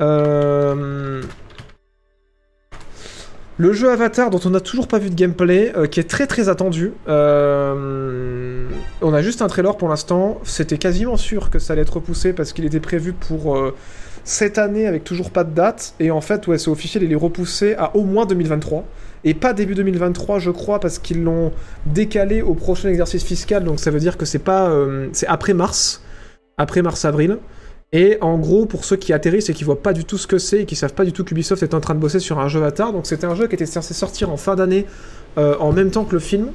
Euh, 0.00 1.22
Le 3.60 3.72
jeu 3.72 3.90
Avatar 3.90 4.30
dont 4.30 4.38
on 4.44 4.50
n'a 4.50 4.60
toujours 4.60 4.86
pas 4.86 5.00
vu 5.00 5.10
de 5.10 5.16
gameplay, 5.16 5.72
euh, 5.76 5.86
qui 5.86 5.98
est 5.98 6.08
très 6.08 6.28
très 6.28 6.48
attendu. 6.48 6.92
Euh, 7.08 8.68
On 9.02 9.12
a 9.12 9.20
juste 9.20 9.42
un 9.42 9.48
trailer 9.48 9.76
pour 9.76 9.88
l'instant. 9.88 10.40
C'était 10.44 10.78
quasiment 10.78 11.16
sûr 11.16 11.50
que 11.50 11.58
ça 11.58 11.72
allait 11.72 11.82
être 11.82 11.94
repoussé 11.94 12.32
parce 12.32 12.52
qu'il 12.52 12.64
était 12.64 12.78
prévu 12.78 13.12
pour 13.12 13.56
euh, 13.56 13.74
cette 14.22 14.58
année 14.58 14.86
avec 14.86 15.02
toujours 15.02 15.32
pas 15.32 15.42
de 15.42 15.52
date. 15.52 15.94
Et 15.98 16.12
en 16.12 16.20
fait, 16.20 16.46
ouais, 16.46 16.56
c'est 16.56 16.70
officiel, 16.70 17.02
il 17.02 17.10
est 17.10 17.16
repoussé 17.16 17.74
à 17.74 17.96
au 17.96 18.04
moins 18.04 18.26
2023. 18.26 18.84
Et 19.24 19.34
pas 19.34 19.52
début 19.52 19.74
2023, 19.74 20.38
je 20.38 20.52
crois, 20.52 20.78
parce 20.78 21.00
qu'ils 21.00 21.24
l'ont 21.24 21.50
décalé 21.84 22.42
au 22.42 22.54
prochain 22.54 22.88
exercice 22.88 23.24
fiscal. 23.24 23.64
Donc 23.64 23.80
ça 23.80 23.90
veut 23.90 23.98
dire 23.98 24.16
que 24.16 24.24
c'est 24.24 24.38
pas, 24.38 24.72
c'est 25.12 25.26
après 25.26 25.54
mars, 25.54 26.04
après 26.56 26.82
mars-avril. 26.82 27.38
Et 27.92 28.18
en 28.20 28.36
gros, 28.36 28.66
pour 28.66 28.84
ceux 28.84 28.96
qui 28.96 29.14
atterrissent 29.14 29.48
et 29.48 29.54
qui 29.54 29.64
voient 29.64 29.82
pas 29.82 29.94
du 29.94 30.04
tout 30.04 30.18
ce 30.18 30.26
que 30.26 30.36
c'est 30.36 30.60
et 30.60 30.64
qui 30.66 30.76
savent 30.76 30.92
pas 30.92 31.06
du 31.06 31.12
tout 31.12 31.24
qu'Ubisoft 31.24 31.62
est 31.62 31.72
en 31.72 31.80
train 31.80 31.94
de 31.94 32.00
bosser 32.00 32.20
sur 32.20 32.38
un 32.38 32.46
jeu 32.46 32.60
Avatar, 32.60 32.92
donc 32.92 33.06
c'était 33.06 33.24
un 33.24 33.34
jeu 33.34 33.46
qui 33.46 33.54
était 33.54 33.64
censé 33.64 33.94
sortir 33.94 34.30
en 34.30 34.36
fin 34.36 34.56
d'année 34.56 34.84
euh, 35.38 35.56
en 35.58 35.72
même 35.72 35.90
temps 35.90 36.04
que 36.04 36.12
le 36.12 36.20
film. 36.20 36.48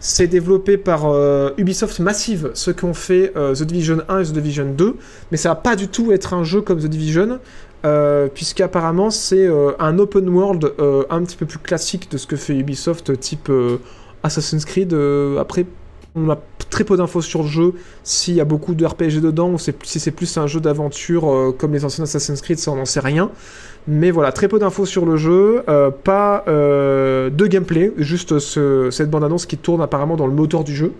C'est 0.00 0.26
développé 0.26 0.78
par 0.78 1.04
euh, 1.04 1.50
Ubisoft 1.58 2.00
Massive, 2.00 2.50
ceux 2.54 2.72
qui 2.72 2.84
ont 2.86 2.94
fait 2.94 3.32
euh, 3.36 3.54
The 3.54 3.64
Division 3.64 3.98
1 4.08 4.20
et 4.20 4.24
The 4.24 4.32
Division 4.32 4.66
2, 4.76 4.96
mais 5.30 5.36
ça 5.36 5.50
va 5.50 5.54
pas 5.54 5.76
du 5.76 5.88
tout 5.88 6.10
être 6.10 6.34
un 6.34 6.42
jeu 6.42 6.60
comme 6.60 6.80
The 6.80 6.86
Division, 6.86 7.38
puisqu'apparemment 8.34 9.10
c'est 9.10 9.48
un 9.78 9.98
open 9.98 10.28
world 10.28 10.72
un 11.08 11.22
petit 11.22 11.36
peu 11.36 11.46
plus 11.46 11.58
classique 11.58 12.10
de 12.10 12.18
ce 12.18 12.26
que 12.26 12.36
fait 12.36 12.54
Ubisoft, 12.54 13.18
type 13.20 13.50
Assassin's 14.22 14.64
Creed. 14.66 14.94
Après, 15.38 15.64
on 16.16 16.28
a 16.30 16.38
très 16.70 16.84
peu 16.84 16.96
d'infos 16.96 17.20
sur 17.22 17.42
le 17.42 17.48
jeu, 17.48 17.74
s'il 18.04 18.34
y 18.34 18.40
a 18.40 18.44
beaucoup 18.44 18.74
de 18.74 18.84
RPG 18.84 19.20
dedans, 19.20 19.50
ou 19.52 19.58
si 19.58 20.00
c'est 20.00 20.10
plus 20.10 20.36
un 20.38 20.46
jeu 20.46 20.60
d'aventure 20.60 21.30
euh, 21.32 21.52
comme 21.56 21.72
les 21.72 21.84
anciens 21.84 22.04
Assassin's 22.04 22.40
Creed, 22.42 22.58
ça 22.58 22.70
on 22.72 22.76
n'en 22.76 22.84
sait 22.84 23.00
rien. 23.00 23.30
Mais 23.88 24.10
voilà, 24.10 24.30
très 24.32 24.48
peu 24.48 24.58
d'infos 24.58 24.86
sur 24.86 25.06
le 25.06 25.16
jeu, 25.16 25.62
euh, 25.68 25.90
pas 25.90 26.44
euh, 26.48 27.30
de 27.30 27.46
gameplay, 27.46 27.92
juste 27.96 28.38
ce- 28.38 28.88
cette 28.90 29.10
bande-annonce 29.10 29.46
qui 29.46 29.56
tourne 29.56 29.80
apparemment 29.80 30.16
dans 30.16 30.26
le 30.26 30.34
moteur 30.34 30.64
du 30.64 30.74
jeu. 30.74 30.92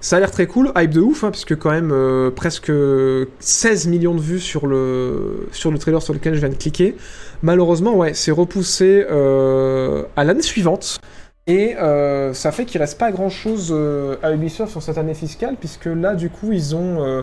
Ça 0.00 0.16
a 0.16 0.20
l'air 0.20 0.30
très 0.30 0.46
cool, 0.46 0.70
hype 0.76 0.90
de 0.90 1.00
ouf, 1.00 1.24
hein, 1.24 1.30
puisque 1.30 1.56
quand 1.56 1.70
même 1.70 1.92
presque 2.36 2.70
16 3.40 3.88
millions 3.88 4.14
de 4.14 4.20
vues 4.20 4.38
sur 4.40 4.66
le, 4.66 5.48
sur 5.52 5.70
le 5.72 5.78
trailer 5.78 6.02
sur 6.02 6.12
lequel 6.12 6.34
je 6.34 6.40
viens 6.40 6.50
de 6.50 6.54
cliquer. 6.54 6.94
Malheureusement, 7.42 7.96
ouais, 7.96 8.12
c'est 8.14 8.30
repoussé 8.30 9.04
à 9.04 10.24
l'année 10.24 10.42
suivante. 10.42 11.00
Et 11.48 11.76
euh, 11.76 12.34
ça 12.34 12.50
fait 12.50 12.64
qu'il 12.64 12.80
reste 12.80 12.98
pas 12.98 13.12
grand 13.12 13.28
chose 13.30 13.72
à 14.22 14.32
Ubisoft 14.32 14.72
sur 14.72 14.82
cette 14.82 14.98
année 14.98 15.14
fiscale, 15.14 15.56
puisque 15.58 15.86
là, 15.86 16.14
du 16.16 16.28
coup, 16.28 16.50
ils 16.50 16.74
ont 16.74 17.04
euh, 17.04 17.22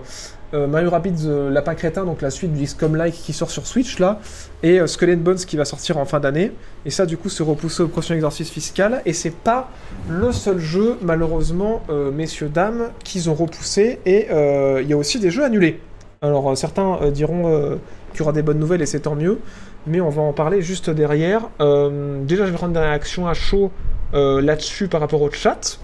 euh, 0.53 0.67
Mario 0.67 0.91
Rabbids 0.91 1.26
euh, 1.26 1.49
Lapin 1.49 1.74
Crétin, 1.74 2.05
donc 2.05 2.21
la 2.21 2.30
suite 2.30 2.53
du 2.53 2.63
XCOM 2.63 2.95
Like 2.95 3.15
qui 3.15 3.34
sort 3.34 3.49
sur 3.49 3.65
Switch 3.65 3.99
là, 3.99 4.19
et 4.61 4.80
euh, 4.80 4.88
Skull 4.88 5.11
and 5.11 5.17
Bones 5.17 5.38
qui 5.38 5.57
va 5.57 5.65
sortir 5.65 5.97
en 5.97 6.05
fin 6.05 6.19
d'année. 6.19 6.51
Et 6.86 6.91
ça, 6.91 7.05
du 7.05 7.17
coup, 7.17 7.30
se 7.30 7.41
repoussé 7.43 7.84
au 7.84 7.88
prochain 7.88 8.13
exercice 8.15 8.49
fiscal. 8.49 9.01
Et 9.05 9.13
c'est 9.13 9.34
pas 9.34 9.69
le 10.09 10.32
seul 10.32 10.59
jeu, 10.59 10.97
malheureusement, 11.01 11.82
euh, 11.89 12.11
messieurs, 12.11 12.49
dames, 12.49 12.91
qu'ils 13.03 13.30
ont 13.30 13.34
repoussé. 13.34 13.99
Et 14.05 14.28
euh, 14.32 14.82
il 14.82 14.88
y 14.88 14.93
a 14.93 14.97
aussi 14.97 15.19
des 15.19 15.32
jeux 15.32 15.43
annulés. 15.43 15.82
Alors, 16.21 16.49
euh, 16.51 16.55
certains 16.55 16.99
euh, 17.01 17.11
diront 17.11 17.51
euh, 17.51 17.76
qu'il 18.11 18.19
y 18.19 18.21
aura 18.21 18.32
des 18.32 18.43
bonnes 18.43 18.59
nouvelles 18.59 18.82
et 18.82 18.86
c'est 18.86 19.01
tant 19.01 19.15
mieux. 19.15 19.39
Mais 19.86 20.01
on 20.01 20.09
va 20.09 20.21
en 20.21 20.34
parler 20.34 20.61
juste 20.61 20.89
derrière. 20.89 21.49
Euh, 21.59 22.23
déjà, 22.23 22.45
je 22.45 22.51
vais 22.51 22.57
prendre 22.57 22.73
des 22.73 22.79
réactions 22.79 23.27
à 23.27 23.34
chaud 23.34 23.71
euh, 24.13 24.41
là-dessus 24.41 24.88
par 24.88 25.01
rapport 25.01 25.21
au 25.21 25.31
chat. 25.31 25.79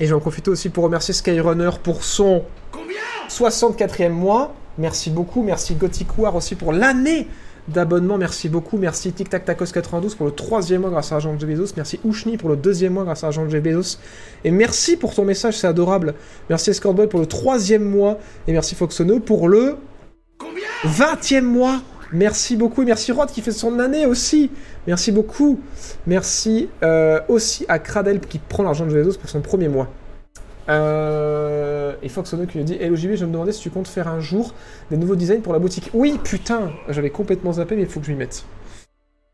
Et 0.00 0.04
je 0.04 0.10
vais 0.10 0.16
en 0.16 0.20
profiter 0.20 0.50
aussi 0.50 0.68
pour 0.68 0.84
remercier 0.84 1.14
Skyrunner 1.14 1.70
pour 1.82 2.04
son 2.04 2.44
64e 3.28 4.10
mois. 4.10 4.54
Merci 4.78 5.10
beaucoup. 5.10 5.42
Merci 5.42 5.74
Gothic 5.74 6.18
War 6.18 6.34
aussi 6.36 6.54
pour 6.54 6.72
l'année 6.72 7.26
d'abonnement. 7.68 8.16
Merci 8.16 8.48
beaucoup. 8.48 8.78
Merci 8.78 9.12
Tic 9.12 9.28
Tac 9.28 9.44
Tacos 9.44 9.66
92 9.66 10.14
pour 10.14 10.26
le 10.26 10.32
troisième 10.32 10.82
mois 10.82 10.90
grâce 10.90 11.12
à 11.12 11.16
Argent 11.16 11.34
de 11.34 11.46
Bezos. 11.46 11.74
Merci 11.76 12.00
Ushni 12.04 12.36
pour 12.36 12.48
le 12.48 12.56
deuxième 12.56 12.94
mois 12.94 13.04
grâce 13.04 13.24
à 13.24 13.28
Argent 13.28 13.44
de 13.44 13.60
Bezos. 13.60 13.98
Et 14.44 14.50
merci 14.50 14.96
pour 14.96 15.14
ton 15.14 15.24
message, 15.24 15.58
c'est 15.58 15.66
adorable. 15.66 16.14
Merci 16.48 16.70
Escortboy 16.70 17.08
pour 17.08 17.20
le 17.20 17.26
troisième 17.26 17.84
mois. 17.84 18.18
Et 18.46 18.52
merci 18.52 18.74
Foxono 18.74 19.20
pour 19.20 19.48
le 19.48 19.76
20e 20.84 21.42
mois. 21.42 21.80
Merci 22.12 22.56
beaucoup. 22.56 22.82
Et 22.82 22.86
merci 22.86 23.12
Rod 23.12 23.30
qui 23.30 23.42
fait 23.42 23.52
son 23.52 23.78
année 23.78 24.06
aussi. 24.06 24.50
Merci 24.86 25.12
beaucoup. 25.12 25.60
Merci 26.06 26.68
euh, 26.82 27.20
aussi 27.28 27.64
à 27.68 27.78
Cradel 27.78 28.20
qui 28.20 28.38
prend 28.38 28.62
l'argent 28.62 28.86
de 28.86 28.92
Bezos 28.92 29.18
pour 29.18 29.28
son 29.28 29.40
premier 29.40 29.68
mois. 29.68 29.88
Euh, 30.68 31.94
et 32.02 32.08
Foxono 32.08 32.44
qui 32.46 32.58
lui 32.58 32.64
dit 32.64 32.76
Hello 32.78 32.94
JB, 32.94 33.14
je 33.14 33.24
me 33.24 33.32
demandais 33.32 33.52
si 33.52 33.60
tu 33.60 33.70
comptes 33.70 33.88
faire 33.88 34.06
un 34.06 34.20
jour 34.20 34.54
des 34.90 34.96
nouveaux 34.96 35.16
designs 35.16 35.40
pour 35.40 35.52
la 35.52 35.58
boutique. 35.58 35.90
Oui, 35.94 36.18
putain, 36.22 36.72
j'avais 36.88 37.10
complètement 37.10 37.52
zappé, 37.54 37.74
mais 37.76 37.82
il 37.82 37.88
faut 37.88 38.00
que 38.00 38.06
je 38.06 38.12
m'y 38.12 38.18
mette. 38.18 38.44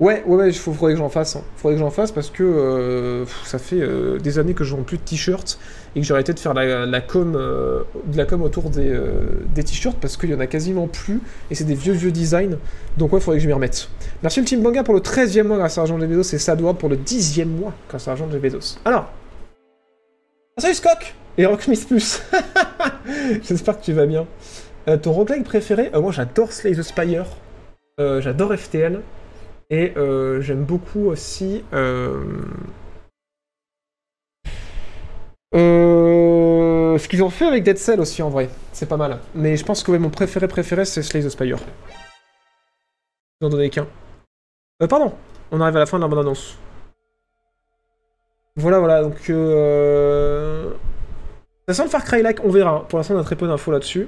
Ouais, 0.00 0.24
ouais, 0.26 0.36
ouais, 0.36 0.48
il 0.48 0.54
faudrait 0.54 0.92
que 0.92 0.98
j'en 0.98 1.08
fasse. 1.08 1.36
hein. 1.36 1.44
Faudrait 1.56 1.76
que 1.76 1.80
j'en 1.80 1.90
fasse 1.90 2.10
parce 2.10 2.28
que 2.28 2.42
euh, 2.42 3.24
ça 3.44 3.58
fait 3.60 3.80
euh, 3.80 4.18
des 4.18 4.40
années 4.40 4.52
que 4.52 4.64
je 4.64 4.74
vends 4.74 4.82
plus 4.82 4.98
de 4.98 5.02
t-shirts 5.02 5.56
et 5.94 6.00
que 6.00 6.06
j'ai 6.06 6.12
arrêté 6.12 6.32
de 6.32 6.40
faire 6.40 6.52
la, 6.52 6.84
la 6.84 7.00
com, 7.00 7.34
euh, 7.36 7.84
de 8.06 8.16
la 8.16 8.24
com 8.24 8.42
autour 8.42 8.70
des, 8.70 8.92
t-shirts 9.54 9.96
parce 10.00 10.16
qu'il 10.16 10.30
y 10.30 10.34
en 10.34 10.40
a 10.40 10.48
quasiment 10.48 10.88
plus 10.88 11.20
et 11.48 11.54
c'est 11.54 11.62
des 11.62 11.76
vieux 11.76 11.92
vieux 11.92 12.10
designs. 12.10 12.58
Donc 12.96 13.12
ouais, 13.12 13.20
faudrait 13.20 13.38
que 13.38 13.42
je 13.44 13.46
m'y 13.46 13.52
remette. 13.52 13.88
Merci 14.24 14.40
Ultime 14.40 14.62
Banga 14.62 14.82
pour 14.82 14.94
le 14.94 15.00
13e 15.00 15.44
mois 15.44 15.58
grâce 15.58 15.78
à 15.78 15.82
Argent 15.82 15.96
de 15.96 16.06
Bezos 16.06 16.34
et 16.34 16.38
Sadward 16.38 16.76
pour 16.76 16.88
le 16.88 16.96
10e 16.96 17.44
mois 17.46 17.72
grâce 17.88 18.08
à 18.08 18.10
Argent 18.10 18.26
de 18.26 18.36
Bezos. 18.36 18.78
Alors, 18.84 19.08
salut 20.58 20.74
Scott 20.74 21.14
et 21.38 21.46
Rocksmith 21.46 21.86
Plus. 21.86 22.20
J'espère 23.42 23.78
que 23.78 23.84
tu 23.84 23.92
vas 23.92 24.06
bien. 24.06 24.26
Ton 25.02 25.12
roguelike 25.12 25.44
préféré? 25.44 25.90
Moi 25.94 26.10
j'adore 26.10 26.52
Slay 26.52 26.72
the 26.74 26.82
Spire. 26.82 27.26
J'adore 27.96 28.56
FTL. 28.56 29.00
Et 29.74 29.92
euh, 29.96 30.40
j'aime 30.40 30.62
beaucoup 30.62 31.06
aussi. 31.06 31.64
Euh... 31.72 32.22
euh, 35.52 36.96
Ce 36.96 37.08
qu'ils 37.08 37.24
ont 37.24 37.30
fait 37.30 37.46
avec 37.46 37.64
Dead 37.64 37.76
Cell 37.76 37.98
aussi 37.98 38.22
en 38.22 38.30
vrai. 38.30 38.50
C'est 38.72 38.88
pas 38.88 38.96
mal. 38.96 39.18
Mais 39.34 39.56
je 39.56 39.64
pense 39.64 39.82
que 39.82 39.90
mon 39.90 40.10
préféré 40.10 40.46
préféré 40.46 40.84
c'est 40.84 41.02
Slay 41.02 41.24
the 41.24 41.28
Spire. 41.28 41.58
J'en 43.40 43.48
donnais 43.48 43.68
qu'un. 43.68 43.88
Pardon, 44.88 45.12
on 45.50 45.60
arrive 45.60 45.74
à 45.74 45.80
la 45.80 45.86
fin 45.86 45.96
de 45.96 46.02
la 46.02 46.08
bande 46.08 46.20
annonce. 46.20 46.56
Voilà, 48.54 48.78
voilà, 48.78 49.02
donc. 49.02 49.18
Ça 51.66 51.74
sent 51.74 51.82
le 51.82 51.88
Far 51.88 52.04
Cry 52.04 52.22
like, 52.22 52.44
on 52.44 52.50
verra. 52.50 52.86
Pour 52.86 53.00
l'instant, 53.00 53.16
on 53.16 53.18
a 53.18 53.24
très 53.24 53.34
peu 53.34 53.48
d'infos 53.48 53.72
là-dessus. 53.72 54.06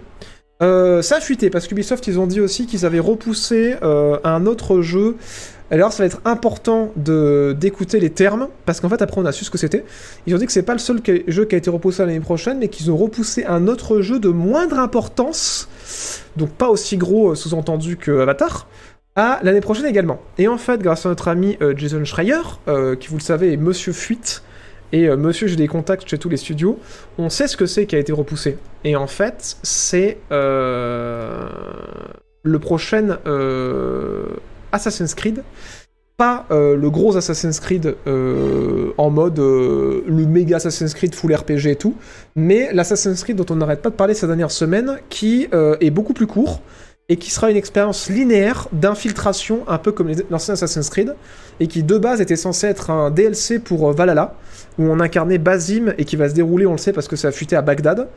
Ça 0.60 1.16
a 1.16 1.20
fuité 1.20 1.50
parce 1.50 1.66
qu'Ubisoft 1.66 2.06
ils 2.06 2.20
ont 2.20 2.28
dit 2.28 2.40
aussi 2.40 2.66
qu'ils 2.68 2.86
avaient 2.86 3.00
repoussé 3.00 3.74
un 3.82 4.46
autre 4.46 4.80
jeu. 4.80 5.16
Alors 5.70 5.92
ça 5.92 6.04
va 6.04 6.06
être 6.06 6.20
important 6.24 6.92
d'écouter 6.96 7.98
les 7.98 8.10
termes 8.10 8.48
parce 8.66 8.80
qu'en 8.80 8.88
fait 8.88 9.02
après 9.02 9.20
on 9.20 9.24
a 9.24 9.32
su 9.32 9.44
ce 9.44 9.50
que 9.50 9.58
c'était. 9.58 9.84
Ils 10.26 10.34
ont 10.34 10.38
dit 10.38 10.46
que 10.46 10.52
c'est 10.52 10.62
pas 10.62 10.74
le 10.74 10.78
seul 10.78 11.00
jeu 11.26 11.44
qui 11.44 11.54
a 11.56 11.58
été 11.58 11.70
repoussé 11.70 12.06
l'année 12.06 12.20
prochaine, 12.20 12.58
mais 12.58 12.68
qu'ils 12.68 12.90
ont 12.90 12.96
repoussé 12.96 13.44
un 13.44 13.66
autre 13.66 14.00
jeu 14.00 14.20
de 14.20 14.28
moindre 14.28 14.78
importance, 14.78 15.68
donc 16.36 16.50
pas 16.50 16.68
aussi 16.68 16.96
gros 16.96 17.32
euh, 17.32 17.34
sous-entendu 17.34 17.96
que 17.96 18.20
Avatar, 18.20 18.68
à 19.16 19.40
l'année 19.42 19.60
prochaine 19.60 19.86
également. 19.86 20.20
Et 20.38 20.46
en 20.46 20.58
fait, 20.58 20.80
grâce 20.80 21.04
à 21.04 21.08
notre 21.08 21.26
ami 21.26 21.56
euh, 21.60 21.74
Jason 21.76 22.04
Schreier, 22.04 22.42
euh, 22.68 22.94
qui 22.94 23.08
vous 23.08 23.16
le 23.16 23.22
savez 23.22 23.52
est 23.52 23.56
Monsieur 23.56 23.92
Fuite 23.92 24.44
et 24.92 25.08
Monsieur 25.08 25.48
j'ai 25.48 25.56
des 25.56 25.66
contacts 25.66 26.08
chez 26.08 26.16
tous 26.16 26.28
les 26.28 26.36
studios, 26.36 26.78
on 27.18 27.28
sait 27.28 27.48
ce 27.48 27.56
que 27.56 27.66
c'est 27.66 27.86
qui 27.86 27.96
a 27.96 27.98
été 27.98 28.12
repoussé. 28.12 28.56
Et 28.84 28.94
en 28.94 29.08
fait, 29.08 29.56
c'est 29.64 30.18
le 30.30 31.48
prochain 32.60 33.18
Assassin's 34.76 35.14
Creed. 35.14 35.42
Pas 36.16 36.46
euh, 36.50 36.76
le 36.76 36.88
gros 36.88 37.16
Assassin's 37.18 37.60
Creed 37.60 37.94
euh, 38.06 38.92
en 38.96 39.10
mode 39.10 39.38
euh, 39.38 40.02
le 40.06 40.24
méga 40.24 40.56
Assassin's 40.56 40.94
Creed 40.94 41.14
full 41.14 41.34
RPG 41.34 41.66
et 41.66 41.76
tout, 41.76 41.94
mais 42.34 42.72
l'Assassin's 42.72 43.22
Creed 43.22 43.36
dont 43.36 43.44
on 43.50 43.56
n'arrête 43.56 43.82
pas 43.82 43.90
de 43.90 43.96
parler 43.96 44.14
ces 44.14 44.26
dernières 44.26 44.50
semaines, 44.50 44.98
qui 45.10 45.46
est 45.52 45.90
beaucoup 45.90 46.14
plus 46.14 46.26
court 46.26 46.62
et 47.08 47.18
qui 47.18 47.30
sera 47.30 47.50
une 47.50 47.56
expérience 47.56 48.08
linéaire 48.08 48.66
d'infiltration, 48.72 49.62
un 49.68 49.78
peu 49.78 49.92
comme 49.92 50.10
l'ancien 50.30 50.54
Assassin's 50.54 50.88
Creed, 50.88 51.14
et 51.60 51.66
qui 51.66 51.82
de 51.82 51.98
base 51.98 52.20
était 52.20 52.34
censé 52.34 52.66
être 52.66 52.90
un 52.90 53.10
DLC 53.10 53.58
pour 53.58 53.92
Valhalla, 53.92 54.34
où 54.78 54.84
on 54.84 54.98
incarnait 55.00 55.38
Basim 55.38 55.92
et 55.98 56.04
qui 56.04 56.16
va 56.16 56.30
se 56.30 56.34
dérouler, 56.34 56.66
on 56.66 56.72
le 56.72 56.78
sait 56.78 56.92
parce 56.92 57.08
que 57.08 57.16
ça 57.16 57.28
a 57.28 57.32
fuité 57.32 57.56
à 57.56 57.62
Bagdad. 57.62 58.08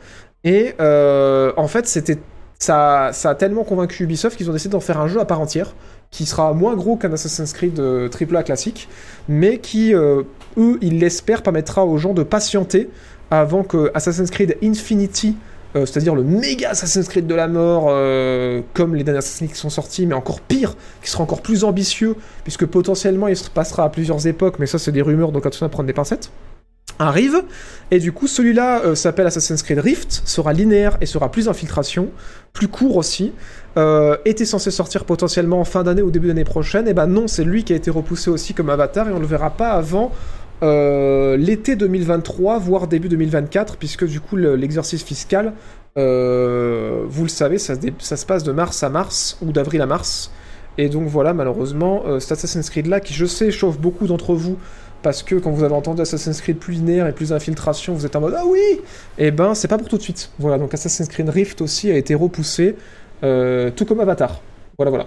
Et 0.42 0.72
en 0.80 1.68
fait, 1.68 1.86
c'était 1.86 2.18
ça 2.60 3.10
a 3.24 3.34
tellement 3.34 3.64
convaincu 3.64 4.04
Ubisoft 4.04 4.36
qu'ils 4.36 4.50
ont 4.50 4.52
décidé 4.52 4.72
d'en 4.72 4.80
faire 4.80 5.00
un 5.00 5.08
jeu 5.08 5.18
à 5.18 5.24
part 5.24 5.40
entière, 5.40 5.74
qui 6.10 6.26
sera 6.26 6.52
moins 6.52 6.74
gros 6.74 6.96
qu'un 6.96 7.12
Assassin's 7.12 7.52
Creed 7.52 7.78
euh, 7.78 8.08
AAA 8.08 8.42
classique, 8.42 8.88
mais 9.28 9.58
qui, 9.58 9.94
euh, 9.94 10.22
eux, 10.56 10.78
ils 10.80 10.98
l'espèrent, 10.98 11.42
permettra 11.42 11.84
aux 11.86 11.98
gens 11.98 12.14
de 12.14 12.22
patienter 12.22 12.90
avant 13.30 13.62
que 13.62 13.90
Assassin's 13.94 14.30
Creed 14.30 14.56
Infinity, 14.62 15.36
euh, 15.76 15.86
c'est-à-dire 15.86 16.16
le 16.16 16.24
méga 16.24 16.70
Assassin's 16.70 17.08
Creed 17.08 17.28
de 17.28 17.34
la 17.34 17.46
mort, 17.46 17.86
euh, 17.88 18.60
comme 18.74 18.96
les 18.96 19.04
derniers 19.04 19.18
Assassin's 19.18 19.38
Creed 19.38 19.52
qui 19.52 19.60
sont 19.60 19.70
sortis, 19.70 20.06
mais 20.06 20.14
encore 20.14 20.40
pire, 20.40 20.74
qui 21.02 21.10
sera 21.10 21.22
encore 21.22 21.42
plus 21.42 21.62
ambitieux, 21.62 22.16
puisque 22.42 22.66
potentiellement 22.66 23.28
il 23.28 23.36
se 23.36 23.48
passera 23.48 23.84
à 23.84 23.88
plusieurs 23.88 24.26
époques, 24.26 24.58
mais 24.58 24.66
ça 24.66 24.78
c'est 24.78 24.92
des 24.92 25.02
rumeurs, 25.02 25.30
donc 25.30 25.46
attention 25.46 25.66
à 25.66 25.68
prendre 25.68 25.86
des 25.86 25.92
pincettes 25.92 26.30
arrive, 26.98 27.42
et 27.90 27.98
du 27.98 28.12
coup 28.12 28.26
celui-là 28.26 28.82
euh, 28.82 28.94
s'appelle 28.94 29.26
Assassin's 29.26 29.62
Creed 29.62 29.78
Rift, 29.78 30.22
sera 30.24 30.52
linéaire 30.52 30.98
et 31.00 31.06
sera 31.06 31.30
plus 31.30 31.48
infiltration, 31.48 32.10
plus 32.52 32.68
court 32.68 32.96
aussi, 32.96 33.32
euh, 33.76 34.16
était 34.24 34.44
censé 34.44 34.70
sortir 34.70 35.04
potentiellement 35.04 35.60
en 35.60 35.64
fin 35.64 35.82
d'année 35.84 36.02
ou 36.02 36.10
début 36.10 36.28
d'année 36.28 36.44
prochaine, 36.44 36.88
et 36.88 36.94
ben 36.94 37.06
non, 37.06 37.28
c'est 37.28 37.44
lui 37.44 37.64
qui 37.64 37.72
a 37.72 37.76
été 37.76 37.90
repoussé 37.90 38.30
aussi 38.30 38.54
comme 38.54 38.70
Avatar, 38.70 39.08
et 39.08 39.12
on 39.12 39.20
le 39.20 39.26
verra 39.26 39.50
pas 39.50 39.70
avant 39.70 40.10
euh, 40.62 41.36
l'été 41.36 41.76
2023, 41.76 42.58
voire 42.58 42.86
début 42.86 43.08
2024, 43.08 43.76
puisque 43.76 44.04
du 44.06 44.20
coup 44.20 44.36
le- 44.36 44.56
l'exercice 44.56 45.02
fiscal, 45.02 45.52
euh, 45.98 47.02
vous 47.08 47.22
le 47.22 47.28
savez, 47.28 47.58
ça, 47.58 47.74
se 47.74 47.80
ça 47.98 48.16
se 48.16 48.26
passe 48.26 48.42
de 48.44 48.52
mars 48.52 48.82
à 48.82 48.88
mars, 48.88 49.38
ou 49.42 49.52
d'avril 49.52 49.80
à 49.82 49.86
mars, 49.86 50.30
et 50.78 50.88
donc 50.88 51.06
voilà, 51.08 51.34
malheureusement, 51.34 52.04
cet 52.20 52.32
Assassin's 52.32 52.70
Creed-là, 52.70 53.00
qui 53.00 53.12
je 53.14 53.26
sais 53.26 53.50
chauffe 53.50 53.78
beaucoup 53.78 54.06
d'entre 54.06 54.34
vous, 54.34 54.56
parce 55.02 55.22
que 55.22 55.34
quand 55.36 55.50
vous 55.50 55.64
avez 55.64 55.74
entendu 55.74 56.02
Assassin's 56.02 56.40
Creed 56.42 56.58
plus 56.58 56.74
linéaire 56.74 57.06
et 57.06 57.12
plus 57.12 57.32
infiltration, 57.32 57.94
vous 57.94 58.04
êtes 58.04 58.16
en 58.16 58.20
mode 58.20 58.34
Ah 58.36 58.44
oui! 58.46 58.60
Eh 59.16 59.30
ben, 59.30 59.54
c'est 59.54 59.66
pas 59.68 59.78
pour 59.78 59.88
tout 59.88 59.96
de 59.96 60.02
suite. 60.02 60.30
Voilà, 60.38 60.58
donc 60.58 60.74
Assassin's 60.74 61.08
Creed 61.08 61.28
Rift 61.30 61.62
aussi 61.62 61.90
a 61.90 61.96
été 61.96 62.14
repoussé, 62.14 62.76
tout 63.20 63.84
comme 63.84 64.00
Avatar. 64.00 64.40
Voilà, 64.78 64.90
voilà. 64.90 65.06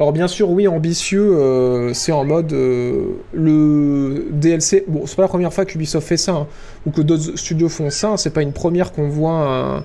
Alors 0.00 0.14
bien 0.14 0.28
sûr, 0.28 0.48
oui, 0.48 0.66
ambitieux, 0.66 1.36
euh, 1.36 1.92
c'est 1.92 2.10
en 2.10 2.24
mode 2.24 2.54
euh, 2.54 3.16
le 3.34 4.28
DLC. 4.30 4.86
Bon, 4.88 5.02
c'est 5.04 5.14
pas 5.14 5.20
la 5.20 5.28
première 5.28 5.52
fois 5.52 5.66
qu'Ubisoft 5.66 6.08
fait 6.08 6.16
ça, 6.16 6.32
hein, 6.32 6.46
ou 6.86 6.90
que 6.90 7.02
d'autres 7.02 7.36
studios 7.36 7.68
font 7.68 7.90
ça. 7.90 8.16
c'est 8.16 8.30
pas 8.30 8.40
une 8.40 8.54
première 8.54 8.92
qu'on 8.92 9.08
voit 9.08 9.84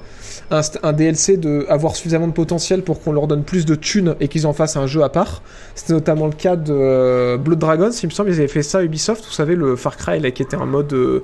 un, 0.52 0.94
DLC 0.94 1.36
de 1.36 1.66
avoir 1.68 1.98
suffisamment 1.98 2.28
de 2.28 2.32
potentiel 2.32 2.82
pour 2.82 3.02
qu'on 3.02 3.12
leur 3.12 3.28
donne 3.28 3.44
plus 3.44 3.66
de 3.66 3.76
thunes 3.76 4.16
et 4.22 4.30
qu'ils 4.30 4.48
en 4.48 4.54
fassent 4.54 4.78
un 4.78 4.88
jeu 4.88 5.04
à 5.04 5.10
part. 5.10 5.42
C'était 5.76 5.92
notamment 5.92 6.28
le 6.28 6.34
cas 6.34 6.56
de 6.56 6.72
euh, 6.72 7.38
Blood 7.38 7.60
Dragons, 7.60 7.92
il 7.92 8.06
me 8.06 8.12
semble, 8.12 8.30
ils 8.30 8.38
avaient 8.40 8.48
fait 8.48 8.64
ça 8.64 8.86
Ubisoft. 8.86 9.26
Vous 9.26 9.34
savez, 9.34 9.56
le 9.56 9.76
Far 9.76 9.98
Cry 9.98 10.22
là, 10.22 10.32
qui 10.32 10.44
était 10.44 10.56
un 10.56 10.66
mode 10.66 10.94
euh, 10.94 10.98
euh, 10.98 11.20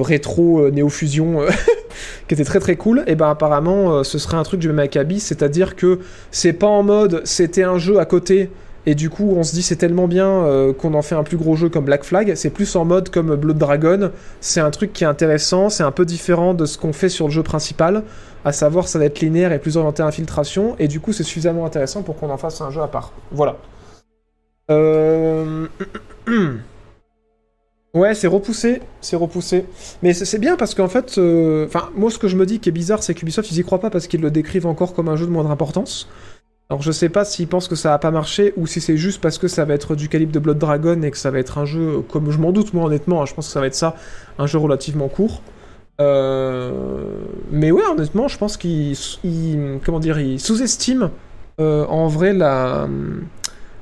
rétro 0.00 0.60
euh, 0.60 0.70
néo-fusion 0.70 1.42
euh, 1.42 1.48
qui 2.28 2.34
était 2.34 2.44
très 2.44 2.60
très 2.60 2.76
cool. 2.76 3.04
Et 3.06 3.14
ben 3.14 3.30
apparemment, 3.30 3.96
euh, 3.96 4.02
ce 4.04 4.18
serait 4.18 4.36
un 4.36 4.42
truc 4.42 4.60
du 4.60 4.68
même 4.68 4.78
acabit, 4.78 5.20
c'est-à-dire 5.20 5.76
que 5.76 6.00
c'est 6.30 6.52
pas 6.52 6.66
en 6.66 6.82
mode 6.82 7.22
c'était 7.24 7.64
un 7.64 7.78
jeu 7.78 7.98
à 7.98 8.04
côté. 8.04 8.50
Et 8.86 8.94
du 8.94 9.08
coup, 9.08 9.32
on 9.34 9.42
se 9.42 9.54
dit 9.54 9.62
c'est 9.62 9.76
tellement 9.76 10.08
bien 10.08 10.28
euh, 10.28 10.72
qu'on 10.72 10.94
en 10.94 11.02
fait 11.02 11.14
un 11.14 11.22
plus 11.22 11.36
gros 11.36 11.56
jeu 11.56 11.68
comme 11.68 11.84
Black 11.84 12.04
Flag. 12.04 12.34
C'est 12.34 12.50
plus 12.50 12.76
en 12.76 12.84
mode 12.84 13.08
comme 13.08 13.34
Blood 13.34 13.56
Dragon. 13.56 14.10
C'est 14.40 14.60
un 14.60 14.70
truc 14.70 14.92
qui 14.92 15.04
est 15.04 15.06
intéressant, 15.06 15.70
c'est 15.70 15.82
un 15.82 15.90
peu 15.90 16.04
différent 16.04 16.54
de 16.54 16.66
ce 16.66 16.76
qu'on 16.76 16.92
fait 16.92 17.08
sur 17.08 17.26
le 17.26 17.32
jeu 17.32 17.42
principal. 17.42 18.02
À 18.44 18.52
savoir, 18.52 18.88
ça 18.88 18.98
va 18.98 19.06
être 19.06 19.20
linéaire 19.20 19.52
et 19.52 19.58
plus 19.58 19.78
orienté 19.78 20.02
à 20.02 20.06
infiltration. 20.06 20.76
Et 20.78 20.88
du 20.88 21.00
coup, 21.00 21.12
c'est 21.12 21.22
suffisamment 21.22 21.64
intéressant 21.64 22.02
pour 22.02 22.16
qu'on 22.16 22.28
en 22.28 22.36
fasse 22.36 22.60
un 22.60 22.70
jeu 22.70 22.82
à 22.82 22.88
part. 22.88 23.12
Voilà. 23.32 23.56
Euh... 24.70 25.66
Ouais, 27.94 28.14
c'est 28.14 28.26
repoussé, 28.26 28.80
c'est 29.00 29.14
repoussé. 29.14 29.66
Mais 30.02 30.14
c'est 30.14 30.38
bien 30.38 30.56
parce 30.56 30.74
qu'en 30.74 30.88
fait, 30.88 31.16
euh, 31.18 31.66
enfin, 31.66 31.90
moi 31.94 32.10
ce 32.10 32.18
que 32.18 32.26
je 32.26 32.36
me 32.36 32.44
dis 32.44 32.58
qui 32.58 32.68
est 32.68 32.72
bizarre, 32.72 33.02
c'est 33.04 33.14
qu'Ubisoft 33.14 33.50
ils 33.52 33.58
y 33.58 33.62
croient 33.62 33.80
pas 33.80 33.90
parce 33.90 34.08
qu'ils 34.08 34.20
le 34.20 34.32
décrivent 34.32 34.66
encore 34.66 34.94
comme 34.94 35.08
un 35.08 35.16
jeu 35.16 35.26
de 35.26 35.30
moindre 35.30 35.52
importance. 35.52 36.08
Alors 36.70 36.82
je 36.82 36.90
sais 36.90 37.08
pas 37.08 37.24
s'ils 37.24 37.46
pensent 37.46 37.68
que 37.68 37.76
ça 37.76 37.90
va 37.90 37.98
pas 37.98 38.10
marcher 38.10 38.52
ou 38.56 38.66
si 38.66 38.80
c'est 38.80 38.96
juste 38.96 39.20
parce 39.20 39.38
que 39.38 39.46
ça 39.48 39.64
va 39.64 39.74
être 39.74 39.94
du 39.94 40.08
calibre 40.08 40.32
de 40.32 40.38
Blood 40.40 40.58
Dragon 40.58 41.00
et 41.02 41.10
que 41.10 41.18
ça 41.18 41.30
va 41.30 41.38
être 41.38 41.58
un 41.58 41.66
jeu, 41.66 42.00
comme 42.08 42.30
je 42.32 42.38
m'en 42.38 42.52
doute 42.52 42.74
moi 42.74 42.86
honnêtement, 42.86 43.22
hein, 43.22 43.26
je 43.26 43.34
pense 43.34 43.46
que 43.46 43.52
ça 43.52 43.60
va 43.60 43.66
être 43.66 43.74
ça, 43.74 43.94
un 44.38 44.46
jeu 44.46 44.58
relativement 44.58 45.08
court. 45.08 45.42
Euh, 46.00 46.72
Mais 47.52 47.70
ouais, 47.70 47.84
honnêtement, 47.86 48.28
je 48.28 48.38
pense 48.38 48.56
qu'ils, 48.56 48.96
sous-estiment 50.38 51.10
euh, 51.60 51.86
en 51.86 52.08
vrai 52.08 52.32
la 52.32 52.88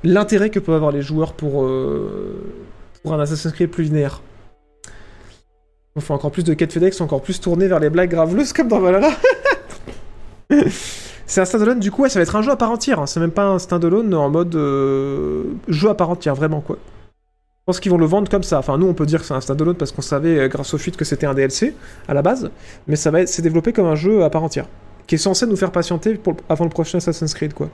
l'intérêt 0.04 0.50
que 0.50 0.58
peuvent 0.58 0.74
avoir 0.74 0.92
les 0.92 1.02
joueurs 1.02 1.32
pour 1.32 1.64
euh, 1.64 2.42
pour 3.02 3.12
un 3.12 3.20
Assassin's 3.20 3.52
Creed 3.52 3.70
plus 3.70 3.84
linéaire. 3.84 4.22
On 5.94 6.00
fait 6.00 6.12
encore 6.12 6.30
plus 6.30 6.44
de 6.44 6.54
quêtes 6.54 6.72
FedEx, 6.72 7.00
encore 7.00 7.20
plus 7.20 7.40
tourné 7.40 7.68
vers 7.68 7.78
les 7.80 7.90
blagues 7.90 8.10
graveleuses 8.10 8.52
comme 8.54 8.68
dans 8.68 8.80
Valhalla. 8.80 9.10
c'est 11.26 11.40
un 11.40 11.44
standalone, 11.44 11.80
du 11.80 11.90
coup, 11.90 12.02
ouais, 12.02 12.08
ça 12.08 12.18
va 12.18 12.22
être 12.22 12.36
un 12.36 12.42
jeu 12.42 12.50
à 12.50 12.56
part 12.56 12.70
entière. 12.70 13.00
hein. 13.00 13.06
C'est 13.06 13.20
même 13.20 13.30
pas 13.30 13.44
un 13.44 13.58
standalone 13.58 14.14
en 14.14 14.30
mode 14.30 14.54
euh, 14.54 15.44
jeu 15.68 15.90
à 15.90 15.94
part 15.94 16.10
entière, 16.10 16.34
vraiment 16.34 16.60
quoi. 16.60 16.78
Je 17.62 17.66
pense 17.66 17.78
qu'ils 17.78 17.92
vont 17.92 17.98
le 17.98 18.06
vendre 18.06 18.28
comme 18.28 18.42
ça. 18.42 18.58
Enfin, 18.58 18.76
nous, 18.76 18.88
on 18.88 18.94
peut 18.94 19.06
dire 19.06 19.20
que 19.20 19.26
c'est 19.26 19.34
un 19.34 19.40
standalone 19.40 19.76
parce 19.76 19.92
qu'on 19.92 20.02
savait, 20.02 20.36
euh, 20.38 20.48
grâce 20.48 20.74
au 20.74 20.78
fuite, 20.78 20.96
que 20.96 21.04
c'était 21.04 21.26
un 21.26 21.34
DLC 21.34 21.74
à 22.08 22.14
la 22.14 22.22
base. 22.22 22.50
Mais 22.88 22.96
ça 22.96 23.10
va 23.10 23.24
c'est 23.26 23.42
développé 23.42 23.72
comme 23.72 23.86
un 23.86 23.94
jeu 23.94 24.24
à 24.24 24.30
part 24.30 24.42
entière. 24.42 24.66
Qui 25.06 25.14
est 25.16 25.18
censé 25.18 25.46
nous 25.46 25.56
faire 25.56 25.70
patienter 25.70 26.18
avant 26.48 26.64
le 26.64 26.70
prochain 26.70 26.98
Assassin's 26.98 27.34
Creed, 27.34 27.54
quoi. 27.54 27.68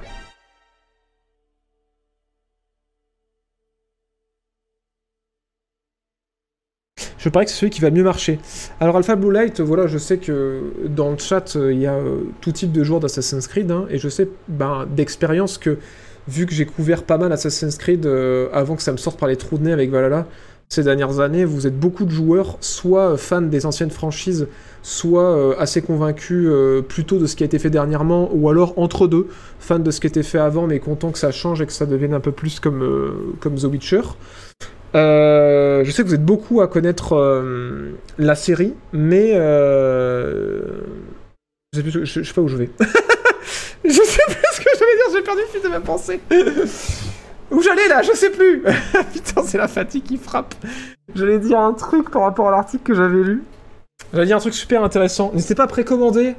Je 7.29 7.31
parie 7.31 7.45
que 7.45 7.51
c'est 7.53 7.59
celui 7.59 7.69
qui 7.69 7.83
va 7.83 7.91
mieux 7.91 8.03
marcher. 8.03 8.39
Alors 8.81 8.97
Alpha 8.97 9.15
Blue 9.15 9.31
Light, 9.31 9.61
voilà, 9.61 9.87
je 9.87 9.99
sais 9.99 10.17
que 10.17 10.63
dans 10.87 11.11
le 11.11 11.19
chat, 11.19 11.57
euh, 11.57 11.75
il 11.75 11.79
y 11.79 11.87
a 11.87 11.93
euh, 11.93 12.21
tout 12.41 12.53
type 12.53 12.73
de 12.73 12.83
joueurs 12.83 13.01
d'Assassin's 13.01 13.47
Creed, 13.47 13.71
hein, 13.71 13.85
et 13.91 13.99
je 13.99 14.09
sais 14.09 14.31
ben, 14.49 14.87
d'expérience 14.97 15.59
que, 15.59 15.77
vu 16.27 16.47
que 16.47 16.55
j'ai 16.55 16.65
couvert 16.65 17.03
pas 17.03 17.19
mal 17.19 17.31
Assassin's 17.31 17.77
Creed 17.77 18.07
euh, 18.07 18.49
avant 18.55 18.77
que 18.77 18.83
ça 18.83 18.93
me 18.93 18.97
sorte 18.97 19.21
par 19.21 19.29
les 19.29 19.37
trous 19.37 19.59
de 19.59 19.65
nez 19.65 19.73
avec 19.75 19.91
Valhalla, 19.91 20.27
ces 20.71 20.83
dernières 20.83 21.21
années, 21.21 21.45
vous 21.45 21.67
êtes 21.67 21.79
beaucoup 21.79 22.07
de 22.07 22.11
joueurs, 22.11 22.57
soit 22.63 23.19
fans 23.19 23.43
des 23.43 23.67
anciennes 23.67 23.91
franchises, 23.91 24.49
soit 24.83 25.59
assez 25.59 25.83
convaincus 25.83 26.49
plutôt 26.89 27.19
de 27.19 27.27
ce 27.27 27.37
qui 27.37 27.43
a 27.43 27.47
été 27.47 27.59
fait 27.59 27.71
dernièrement, 27.71 28.31
ou 28.33 28.49
alors 28.49 28.73
entre 28.79 29.07
deux, 29.07 29.29
fans 29.59 29.79
de 29.79 29.91
ce 29.91 30.01
qui 30.01 30.07
a 30.07 30.09
été 30.09 30.23
fait 30.23 30.39
avant, 30.39 30.67
mais 30.67 30.79
contents 30.79 31.11
que 31.11 31.19
ça 31.19 31.31
change 31.31 31.61
et 31.61 31.67
que 31.67 31.73
ça 31.73 31.85
devienne 31.85 32.15
un 32.15 32.21
peu 32.21 32.33
plus 32.33 32.59
comme, 32.61 33.37
comme 33.41 33.55
The 33.55 33.65
Witcher. 33.65 34.03
Euh, 34.95 35.85
je 35.85 35.91
sais 35.91 36.03
que 36.03 36.09
vous 36.09 36.15
êtes 36.15 36.25
beaucoup 36.25 36.61
à 36.61 36.69
connaître 36.69 37.15
euh, 37.15 37.93
la 38.17 38.35
série, 38.35 38.75
mais 38.93 39.33
euh, 39.35 40.63
je, 41.73 41.79
sais 41.79 41.83
plus, 41.83 42.07
je, 42.07 42.23
sais 42.23 42.33
pas 42.33 42.41
où 42.41 42.49
je 42.49 42.57
vais. 42.57 42.71
je 43.85 43.91
sais 43.91 44.23
plus 44.27 44.47
ce 44.53 44.61
que 44.61 44.71
je 44.75 44.79
vais 44.79 44.97
dire, 44.97 45.15
j'ai 45.15 45.23
perdu 45.23 45.41
le 45.43 45.49
fil 45.49 45.63
de 45.63 45.69
ma 45.69 45.81
pensée. 45.81 46.21
où 47.51 47.63
j'allais 47.63 47.89
là, 47.89 48.03
je 48.03 48.13
sais 48.13 48.31
plus. 48.31 48.63
Putain, 49.13 49.43
c'est 49.43 49.59
la 49.59 49.69
fatigue 49.69 50.05
qui 50.05 50.17
frappe. 50.17 50.55
J'allais 51.15 51.39
dire 51.39 51.59
un 51.59 51.75
truc 51.75 52.11
par 52.11 52.23
rapport 52.23 52.49
à 52.49 52.51
l'article 52.51 52.85
que 52.85 52.95
j'avais 52.95 53.23
lu. 53.23 53.43
J'allais 54.13 54.27
dire 54.27 54.37
un 54.37 54.41
truc 54.41 54.55
super 54.55 54.83
intéressant. 54.83 55.33
N'hésitez 55.35 55.55
pas 55.55 55.65
à 55.65 55.67
précommander 55.67 56.35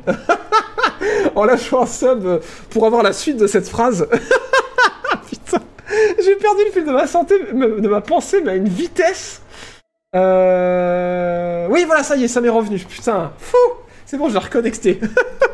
en 1.35 1.43
lâchant 1.43 1.83
un 1.83 1.85
sub 1.85 2.39
pour 2.71 2.85
avoir 2.87 3.03
la 3.03 3.13
suite 3.13 3.37
de 3.37 3.45
cette 3.45 3.67
phrase. 3.67 4.07
J'ai 6.23 6.35
perdu 6.35 6.61
le 6.65 6.71
fil 6.71 6.85
de 6.85 6.91
ma 6.91 7.07
santé, 7.07 7.35
de 7.51 7.87
ma 7.87 8.01
pensée, 8.01 8.41
mais 8.43 8.51
à 8.51 8.55
une 8.55 8.69
vitesse. 8.69 9.41
Euh... 10.15 11.67
Oui, 11.69 11.83
voilà, 11.85 12.03
ça 12.03 12.15
y 12.15 12.23
est, 12.23 12.27
ça 12.27 12.41
m'est 12.41 12.49
revenu. 12.49 12.79
Putain, 12.79 13.31
fou 13.37 13.57
C'est 14.05 14.17
bon, 14.17 14.27
je 14.27 14.33
l'ai 14.33 14.39
reconnecté. 14.39 14.99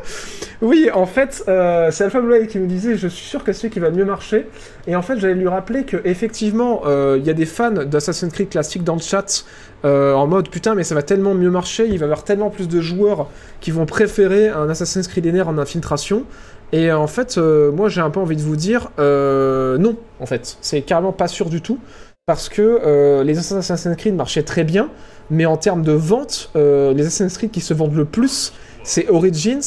oui, 0.62 0.90
en 0.94 1.06
fait, 1.06 1.44
euh, 1.48 1.92
c'est 1.92 2.06
Alpha 2.06 2.20
Light 2.22 2.50
qui 2.50 2.60
nous 2.60 2.68
disait 2.68 2.96
je 2.96 3.08
suis 3.08 3.26
sûr 3.26 3.44
que 3.44 3.52
c'est 3.52 3.62
celui 3.62 3.74
qui 3.74 3.80
va 3.80 3.90
mieux 3.90 4.06
marcher. 4.06 4.48
Et 4.88 4.96
en 4.96 5.02
fait, 5.02 5.20
j'allais 5.20 5.36
lui 5.36 5.48
rappeler 5.48 5.84
que 5.84 5.98
effectivement, 6.06 6.84
euh, 6.86 7.18
il 7.20 7.26
y 7.26 7.30
a 7.30 7.34
des 7.34 7.46
fans 7.46 7.72
d'Assassin's 7.72 8.32
Creed 8.32 8.50
classique 8.50 8.84
dans 8.84 8.96
le 8.96 9.02
chat 9.02 9.46
euh, 9.84 10.14
en 10.14 10.26
mode 10.26 10.50
putain, 10.50 10.74
mais 10.74 10.84
ça 10.84 10.96
va 10.96 11.04
tellement 11.04 11.36
mieux 11.36 11.52
marcher, 11.52 11.86
il 11.86 12.00
va 12.00 12.06
y 12.06 12.10
avoir 12.10 12.24
tellement 12.24 12.50
plus 12.50 12.68
de 12.68 12.82
joueurs 12.82 13.28
qui 13.60 13.72
vont 13.72 13.86
préférer 13.86 14.50
un 14.50 14.70
Assassin's 14.70 15.08
Creed 15.08 15.26
linéaire 15.26 15.48
en 15.48 15.58
infiltration. 15.58 16.24
Et 16.72 16.92
en 16.92 17.08
fait, 17.08 17.38
euh, 17.38 17.72
moi 17.72 17.90
j'ai 17.90 18.02
un 18.02 18.10
peu 18.10 18.20
envie 18.20 18.36
de 18.36 18.42
vous 18.42 18.56
dire 18.56 18.90
euh, 19.00 19.78
non, 19.78 19.96
en 20.20 20.26
fait. 20.26 20.58
C'est 20.62 20.82
carrément 20.82 21.14
pas 21.14 21.28
sûr 21.28 21.50
du 21.50 21.62
tout. 21.62 21.80
Parce 22.28 22.50
que 22.50 22.80
euh, 22.84 23.24
les 23.24 23.38
Assassin's 23.38 23.96
Creed 23.98 24.16
marchaient 24.16 24.42
très 24.42 24.64
bien, 24.64 24.90
mais 25.30 25.46
en 25.46 25.58
termes 25.58 25.84
de 25.84 25.92
vente, 25.92 26.50
euh, 26.56 26.92
les 26.92 27.06
Assassin's 27.06 27.38
Creed 27.38 27.52
qui 27.52 27.62
se 27.62 27.76
vendent 27.76 27.94
le 27.94 28.06
plus, 28.06 28.52
c'est 28.84 29.08
Origins, 29.10 29.62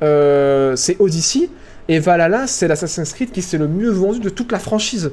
euh, 0.00 0.76
c'est 0.76 0.96
Odyssey, 1.00 1.50
et 1.88 1.98
Valhalla, 1.98 2.46
c'est 2.46 2.68
l'Assassin's 2.68 3.12
Creed 3.12 3.32
qui 3.32 3.42
s'est 3.42 3.58
le 3.58 3.66
mieux 3.66 3.90
vendu 3.90 4.20
de 4.20 4.28
toute 4.28 4.52
la 4.52 4.60
franchise. 4.60 5.10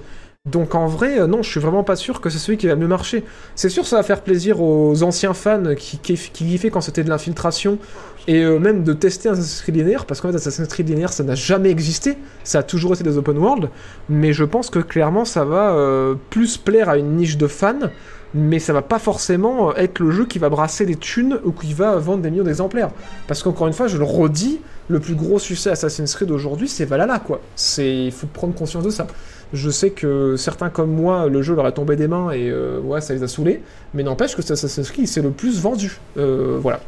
Donc 0.50 0.76
en 0.76 0.86
vrai, 0.86 1.20
euh, 1.20 1.28
non, 1.28 1.42
je 1.42 1.50
suis 1.50 1.60
vraiment 1.60 1.84
pas 1.84 1.96
sûr 1.96 2.22
que 2.22 2.30
c'est 2.30 2.38
celui 2.38 2.60
qui 2.60 2.68
va 2.68 2.76
mieux 2.76 2.88
marcher. 2.88 3.24
C'est 3.56 3.70
sûr, 3.70 3.88
ça 3.88 3.96
va 3.96 4.04
faire 4.04 4.22
plaisir 4.22 4.62
aux 4.62 5.02
anciens 5.02 5.34
fans 5.34 5.76
qui, 5.76 5.98
qui, 5.98 6.16
qui 6.16 6.70
quand 6.70 6.82
c'était 6.82 7.04
de 7.04 7.10
l'infiltration 7.10 7.80
et 8.28 8.44
euh, 8.44 8.60
même 8.60 8.84
de 8.84 8.94
tester 8.94 9.30
Assassin's 9.30 9.62
Creed 9.62 9.76
linéaire, 9.76 10.06
parce 10.06 10.22
qu'en 10.22 10.30
fait, 10.30 10.36
Assassin's 10.36 10.68
Creed 10.68 10.88
linéaire, 10.90 11.12
ça 11.12 11.24
n'a 11.24 11.36
jamais 11.36 11.70
existé, 11.70 12.18
ça 12.44 12.60
a 12.60 12.64
toujours 12.64 12.94
été 12.94 13.04
des 13.04 13.18
open 13.18 13.38
world, 13.38 13.70
mais 14.10 14.34
je 14.34 14.44
pense 14.44 14.70
que 14.70 14.80
clairement, 14.80 15.26
ça 15.26 15.44
va 15.44 15.74
euh, 15.74 16.16
plus 16.30 16.58
plaire 16.58 16.90
à 16.90 16.98
une 16.98 17.16
niche 17.16 17.38
de 17.38 17.48
fans, 17.48 17.90
mais 18.34 18.60
ça 18.60 18.74
va 18.74 18.82
pas 18.82 19.00
forcément 19.00 19.72
euh, 19.72 19.74
être 19.76 20.00
le 20.00 20.12
jeu 20.12 20.26
qui 20.26 20.40
va 20.40 20.50
brasser 20.50 20.86
des 20.86 20.96
thunes 20.96 21.40
ou 21.44 21.52
qui 21.52 21.74
va 21.74 21.96
vendre 21.98 22.22
des 22.22 22.30
millions 22.30 22.44
d'exemplaires. 22.44 22.92
Parce 23.28 23.42
qu'encore 23.42 23.68
une 23.68 23.74
fois, 23.74 23.88
je 23.88 23.98
le 23.98 24.04
redis, 24.04 24.62
le 24.88 25.00
plus 25.00 25.16
gros 25.16 25.40
succès 25.40 25.72
Assassin's 25.72 26.14
Creed 26.14 26.30
aujourd'hui, 26.32 26.68
c'est 26.68 26.86
Valhalla, 26.86 27.20
quoi. 27.20 27.42
Il 27.78 28.12
faut 28.12 28.28
prendre 28.28 28.54
conscience 28.54 28.84
de 28.84 28.90
ça. 28.92 29.08
Je 29.54 29.70
sais 29.70 29.90
que 29.90 30.36
certains 30.38 30.70
comme 30.70 30.92
moi, 30.92 31.28
le 31.28 31.42
jeu 31.42 31.56
leur 31.56 31.68
est 31.68 31.74
tombé 31.74 31.96
des 31.96 32.08
mains 32.08 32.32
et 32.32 32.54
ouais, 32.84 33.02
ça 33.02 33.14
les 33.14 33.24
a 33.24 33.28
saoulés, 33.28 33.62
mais 33.94 34.04
n'empêche 34.04 34.36
que 34.36 34.42
c'est 34.42 34.54
Assassin's 34.54 34.90
Creed, 34.92 35.08
c'est 35.08 35.22
le 35.22 35.32
plus 35.32 35.60
vendu. 35.60 36.00
Voilà. 36.16 36.82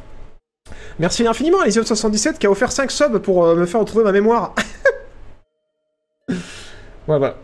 Merci 0.99 1.26
infiniment 1.28 1.61
à 1.61 1.67
Lisium77 1.67 2.38
qui 2.38 2.47
a 2.47 2.51
offert 2.51 2.71
5 2.71 2.91
subs 2.91 3.19
pour 3.19 3.45
euh, 3.45 3.55
me 3.55 3.65
faire 3.65 3.80
retrouver 3.80 4.03
ma 4.03 4.11
mémoire. 4.11 4.53
ouais, 6.30 6.36
voilà. 7.07 7.36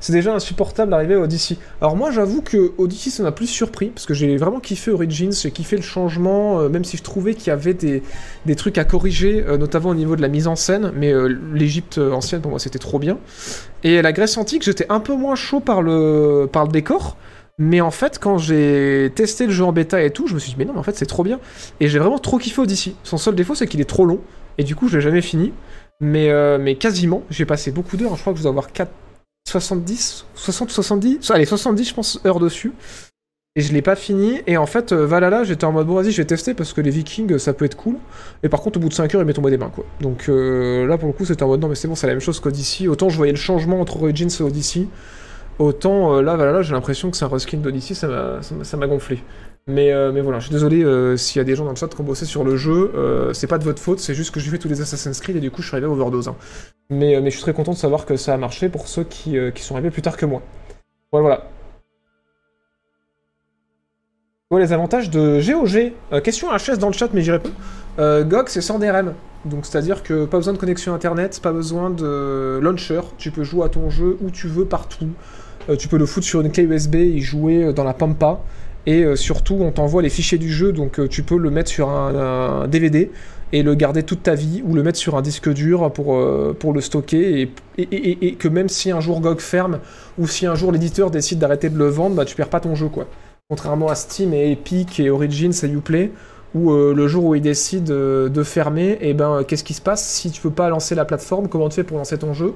C'est 0.00 0.12
déjà 0.12 0.34
insupportable 0.34 0.90
d'arriver 0.90 1.14
à 1.14 1.20
Odyssey. 1.20 1.56
Alors 1.80 1.96
moi 1.96 2.10
j'avoue 2.10 2.42
que 2.42 2.72
Odyssey 2.78 3.10
ça 3.10 3.22
m'a 3.22 3.32
plus 3.32 3.46
surpris, 3.46 3.88
parce 3.88 4.06
que 4.06 4.14
j'ai 4.14 4.36
vraiment 4.36 4.60
kiffé 4.60 4.90
Origins, 4.90 5.32
j'ai 5.32 5.50
kiffé 5.50 5.76
le 5.76 5.82
changement, 5.82 6.60
euh, 6.60 6.68
même 6.68 6.84
si 6.84 6.96
je 6.96 7.02
trouvais 7.02 7.34
qu'il 7.34 7.48
y 7.48 7.50
avait 7.50 7.74
des, 7.74 8.02
des 8.44 8.56
trucs 8.56 8.78
à 8.78 8.84
corriger, 8.84 9.44
euh, 9.46 9.56
notamment 9.56 9.90
au 9.90 9.94
niveau 9.94 10.16
de 10.16 10.22
la 10.22 10.28
mise 10.28 10.46
en 10.46 10.56
scène, 10.56 10.92
mais 10.94 11.12
euh, 11.12 11.26
l'Égypte 11.52 11.98
ancienne 11.98 12.40
pour 12.40 12.50
moi 12.50 12.60
c'était 12.60 12.78
trop 12.78 12.98
bien. 12.98 13.18
Et 13.84 14.02
la 14.02 14.12
Grèce 14.12 14.36
antique 14.36 14.62
j'étais 14.62 14.86
un 14.88 15.00
peu 15.00 15.14
moins 15.14 15.34
chaud 15.34 15.60
par 15.60 15.82
le, 15.82 16.48
par 16.50 16.64
le 16.66 16.72
décor, 16.72 17.16
mais 17.58 17.80
en 17.80 17.90
fait 17.90 18.18
quand 18.18 18.38
j'ai 18.38 19.12
testé 19.14 19.46
le 19.46 19.52
jeu 19.52 19.64
en 19.64 19.72
bêta 19.72 20.02
et 20.02 20.10
tout, 20.10 20.26
je 20.26 20.34
me 20.34 20.38
suis 20.38 20.50
dit 20.52 20.56
mais 20.58 20.64
non 20.64 20.72
mais 20.72 20.80
en 20.80 20.84
fait 20.84 20.96
c'est 20.96 21.06
trop 21.06 21.24
bien. 21.24 21.40
Et 21.80 21.88
j'ai 21.88 21.98
vraiment 21.98 22.18
trop 22.18 22.38
kiffé 22.38 22.60
Odyssey. 22.60 22.94
Son 23.02 23.18
seul 23.18 23.34
défaut 23.34 23.54
c'est 23.54 23.66
qu'il 23.66 23.80
est 23.80 23.88
trop 23.88 24.04
long, 24.04 24.20
et 24.58 24.64
du 24.64 24.74
coup 24.76 24.88
je 24.88 24.96
l'ai 24.96 25.02
jamais 25.02 25.22
fini. 25.22 25.52
Mais, 26.00 26.28
euh, 26.30 26.58
mais 26.60 26.74
quasiment, 26.74 27.22
j'ai 27.30 27.46
passé 27.46 27.70
beaucoup 27.70 27.96
d'heures, 27.96 28.16
je 28.16 28.20
crois 28.20 28.34
que 28.34 28.38
je 28.38 28.42
dois 28.42 28.50
avoir 28.50 28.70
4 28.70 28.90
70, 29.48 30.26
60, 30.34 30.70
70, 30.70 31.30
allez 31.30 31.44
70 31.46 31.88
je 31.88 31.94
pense 31.94 32.20
heures 32.26 32.40
dessus. 32.40 32.72
Et 33.54 33.62
je 33.62 33.72
l'ai 33.72 33.80
pas 33.80 33.96
fini. 33.96 34.42
Et 34.46 34.58
en 34.58 34.66
fait, 34.66 34.92
euh, 34.92 35.06
Valhalla, 35.06 35.42
j'étais 35.42 35.64
en 35.64 35.72
mode 35.72 35.86
bon 35.86 35.94
vas-y, 35.94 36.10
je 36.10 36.18
vais 36.18 36.26
tester 36.26 36.52
parce 36.52 36.74
que 36.74 36.82
les 36.82 36.90
Vikings, 36.90 37.38
ça 37.38 37.54
peut 37.54 37.64
être 37.64 37.76
cool. 37.76 37.96
Et 38.42 38.50
par 38.50 38.60
contre, 38.60 38.76
au 38.76 38.80
bout 38.80 38.90
de 38.90 38.94
5 38.94 39.14
heures, 39.14 39.22
il 39.22 39.24
m'est 39.24 39.32
tombé 39.32 39.50
des 39.50 39.56
mains 39.56 39.70
quoi. 39.70 39.86
Donc 40.02 40.28
euh, 40.28 40.86
là 40.86 40.98
pour 40.98 41.06
le 41.06 41.14
coup, 41.14 41.24
c'était 41.24 41.42
en 41.42 41.48
mode 41.48 41.60
non 41.60 41.68
mais 41.68 41.74
c'est 41.74 41.88
bon, 41.88 41.94
c'est 41.94 42.06
la 42.06 42.12
même 42.12 42.20
chose 42.20 42.38
qu'Odyssey. 42.38 42.86
Autant 42.86 43.08
je 43.08 43.16
voyais 43.16 43.32
le 43.32 43.38
changement 43.38 43.80
entre 43.80 44.02
Origins 44.02 44.28
et 44.28 44.42
Odyssey. 44.42 44.88
Autant 45.58 46.14
euh, 46.16 46.22
là, 46.22 46.36
Valhalla, 46.36 46.62
j'ai 46.62 46.72
l'impression 46.72 47.10
que 47.10 47.16
c'est 47.16 47.24
un 47.24 47.28
reskin 47.28 47.58
d'Odyssey, 47.58 47.94
ça 47.94 48.08
m'a- 48.08 48.86
gonflé. 48.86 49.22
Mais, 49.66 49.90
euh, 49.92 50.12
mais 50.12 50.20
voilà, 50.20 50.38
je 50.38 50.44
suis 50.44 50.52
désolé 50.52 50.84
euh, 50.84 51.16
s'il 51.16 51.38
y 51.38 51.40
a 51.40 51.44
des 51.44 51.56
gens 51.56 51.64
dans 51.64 51.70
le 51.70 51.76
chat 51.76 51.88
qui 51.88 52.00
ont 52.00 52.04
bossé 52.04 52.24
sur 52.24 52.44
le 52.44 52.56
jeu. 52.56 52.92
c'est 53.32 53.46
pas 53.46 53.58
de 53.58 53.64
votre 53.64 53.80
faute, 53.80 53.98
c'est 53.98 54.14
juste 54.14 54.32
que 54.32 54.38
j'ai 54.40 54.50
fait 54.50 54.58
tous 54.58 54.68
les 54.68 54.80
Assassin's 54.80 55.20
Creed 55.20 55.36
et 55.36 55.40
du 55.40 55.50
coup 55.50 55.62
je 55.62 55.68
suis 55.68 55.74
arrivé 55.74 55.88
à 55.88 55.90
overdose. 55.90 56.28
hein. 56.28 56.36
Mais, 56.90 57.20
mais 57.20 57.30
je 57.30 57.36
suis 57.36 57.42
très 57.42 57.54
content 57.54 57.72
de 57.72 57.76
savoir 57.76 58.04
que 58.06 58.16
ça 58.16 58.34
a 58.34 58.36
marché 58.36 58.68
pour 58.68 58.86
ceux 58.86 59.04
qui, 59.04 59.36
sont 59.56 59.74
arrivés 59.74 59.90
plus 59.90 60.02
tard 60.02 60.16
que 60.16 60.26
moi. 60.26 60.42
Voilà, 61.10 61.22
voilà. 61.26 61.50
Voilà 64.50 64.64
les 64.66 64.72
avantages 64.72 65.10
de 65.10 65.40
GOG. 65.40 65.92
Question 66.22 66.48
HS 66.56 66.78
dans 66.78 66.86
le 66.86 66.92
chat, 66.92 67.08
mais 67.12 67.22
j'y 67.22 67.32
réponds. 67.32 67.50
GOG, 67.98 68.48
c'est 68.48 68.60
sans 68.60 68.78
DRM. 68.78 69.14
Donc, 69.44 69.66
c'est-à-dire 69.66 70.04
que 70.04 70.24
pas 70.24 70.36
besoin 70.36 70.52
de 70.52 70.58
connexion 70.58 70.94
internet, 70.94 71.40
pas 71.42 71.52
besoin 71.52 71.90
de 71.90 72.60
launcher. 72.62 73.00
Tu 73.18 73.32
peux 73.32 73.42
jouer 73.42 73.64
à 73.64 73.68
ton 73.68 73.90
jeu 73.90 74.16
où 74.20 74.30
tu 74.30 74.46
veux, 74.46 74.64
partout. 74.64 75.08
Euh, 75.68 75.76
tu 75.76 75.88
peux 75.88 75.98
le 75.98 76.06
foutre 76.06 76.26
sur 76.26 76.40
une 76.40 76.50
clé 76.50 76.64
USB 76.64 76.94
et 76.96 77.20
jouer 77.20 77.64
euh, 77.64 77.72
dans 77.72 77.84
la 77.84 77.94
Pampa. 77.94 78.40
Et 78.86 79.02
euh, 79.02 79.16
surtout, 79.16 79.58
on 79.60 79.72
t'envoie 79.72 80.02
les 80.02 80.10
fichiers 80.10 80.38
du 80.38 80.52
jeu, 80.52 80.72
donc 80.72 81.08
tu 81.08 81.22
peux 81.24 81.36
le 81.36 81.50
mettre 81.50 81.70
sur 81.70 81.88
un, 81.88 82.68
DVD 82.68 83.10
et 83.52 83.62
le 83.62 83.74
garder 83.74 84.04
toute 84.04 84.22
ta 84.22 84.34
vie, 84.34 84.62
ou 84.64 84.74
le 84.74 84.82
mettre 84.82 84.98
sur 84.98 85.16
un 85.16 85.22
disque 85.22 85.52
dur 85.52 85.92
pour, 85.92 86.14
le 86.14 86.80
stocker, 86.80 87.48
et, 87.78 88.34
que 88.34 88.48
même 88.48 88.68
si 88.68 88.90
un 88.90 89.00
jour 89.00 89.20
GOG 89.20 89.40
ferme, 89.40 89.78
ou 90.18 90.26
si 90.26 90.46
un 90.46 90.54
jour 90.54 90.70
l'éditeur 90.70 91.10
décide 91.10 91.38
d'arrêter 91.38 91.68
de 91.68 91.78
le 91.78 91.88
vendre, 91.88 92.16
bah 92.16 92.24
tu 92.24 92.36
perds 92.36 92.48
pas 92.48 92.60
ton 92.60 92.74
jeu, 92.74 92.88
quoi. 92.88 93.06
Contrairement 93.48 93.88
à 93.88 93.94
Steam 93.94 94.34
et 94.34 94.52
Epic 94.52 94.98
et 95.00 95.10
Origins 95.10 95.52
et 95.62 95.68
Uplay, 95.68 96.12
où 96.54 96.72
le 96.72 97.08
jour 97.08 97.24
où 97.24 97.34
ils 97.34 97.42
décident 97.42 97.92
de 97.92 98.42
fermer, 98.44 98.98
et 99.00 99.14
ben 99.14 99.42
qu'est-ce 99.46 99.64
qui 99.64 99.74
se 99.74 99.82
passe? 99.82 100.08
Si 100.08 100.30
tu 100.30 100.40
peux 100.40 100.50
pas 100.50 100.68
lancer 100.68 100.94
la 100.94 101.04
plateforme 101.04 101.48
Comment 101.48 101.68
tu 101.68 101.76
fais 101.76 101.84
pour 101.84 101.98
lancer 101.98 102.18
ton 102.18 102.34
jeu? 102.34 102.54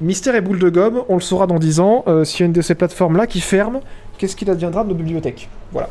Mystère 0.00 0.34
et 0.34 0.40
boule 0.40 0.58
de 0.58 0.68
gomme, 0.68 1.02
on 1.08 1.14
le 1.14 1.20
saura 1.20 1.46
dans 1.46 1.58
10 1.58 1.80
ans. 1.80 2.04
euh, 2.08 2.24
S'il 2.24 2.40
y 2.40 2.42
a 2.44 2.46
une 2.46 2.52
de 2.52 2.62
ces 2.62 2.74
plateformes-là 2.74 3.26
qui 3.26 3.40
ferme, 3.40 3.80
qu'est-ce 4.18 4.36
qu'il 4.36 4.50
adviendra 4.50 4.84
de 4.84 4.88
nos 4.90 4.94
bibliothèques? 4.94 5.48
Voilà. 5.72 5.88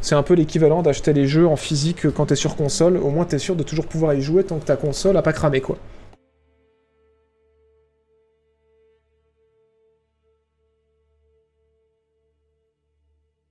C'est 0.00 0.14
un 0.14 0.22
peu 0.22 0.34
l'équivalent 0.34 0.82
d'acheter 0.82 1.12
les 1.14 1.26
jeux 1.26 1.46
en 1.46 1.56
physique 1.56 2.10
quand 2.10 2.26
t'es 2.26 2.36
sur 2.36 2.56
console. 2.56 2.98
Au 2.98 3.08
moins, 3.10 3.24
t'es 3.24 3.38
sûr 3.38 3.56
de 3.56 3.62
toujours 3.62 3.86
pouvoir 3.86 4.12
y 4.14 4.20
jouer 4.20 4.44
tant 4.44 4.58
que 4.58 4.66
ta 4.66 4.76
console 4.76 5.16
a 5.16 5.22
pas 5.22 5.32
cramé, 5.32 5.60
quoi. 5.60 5.78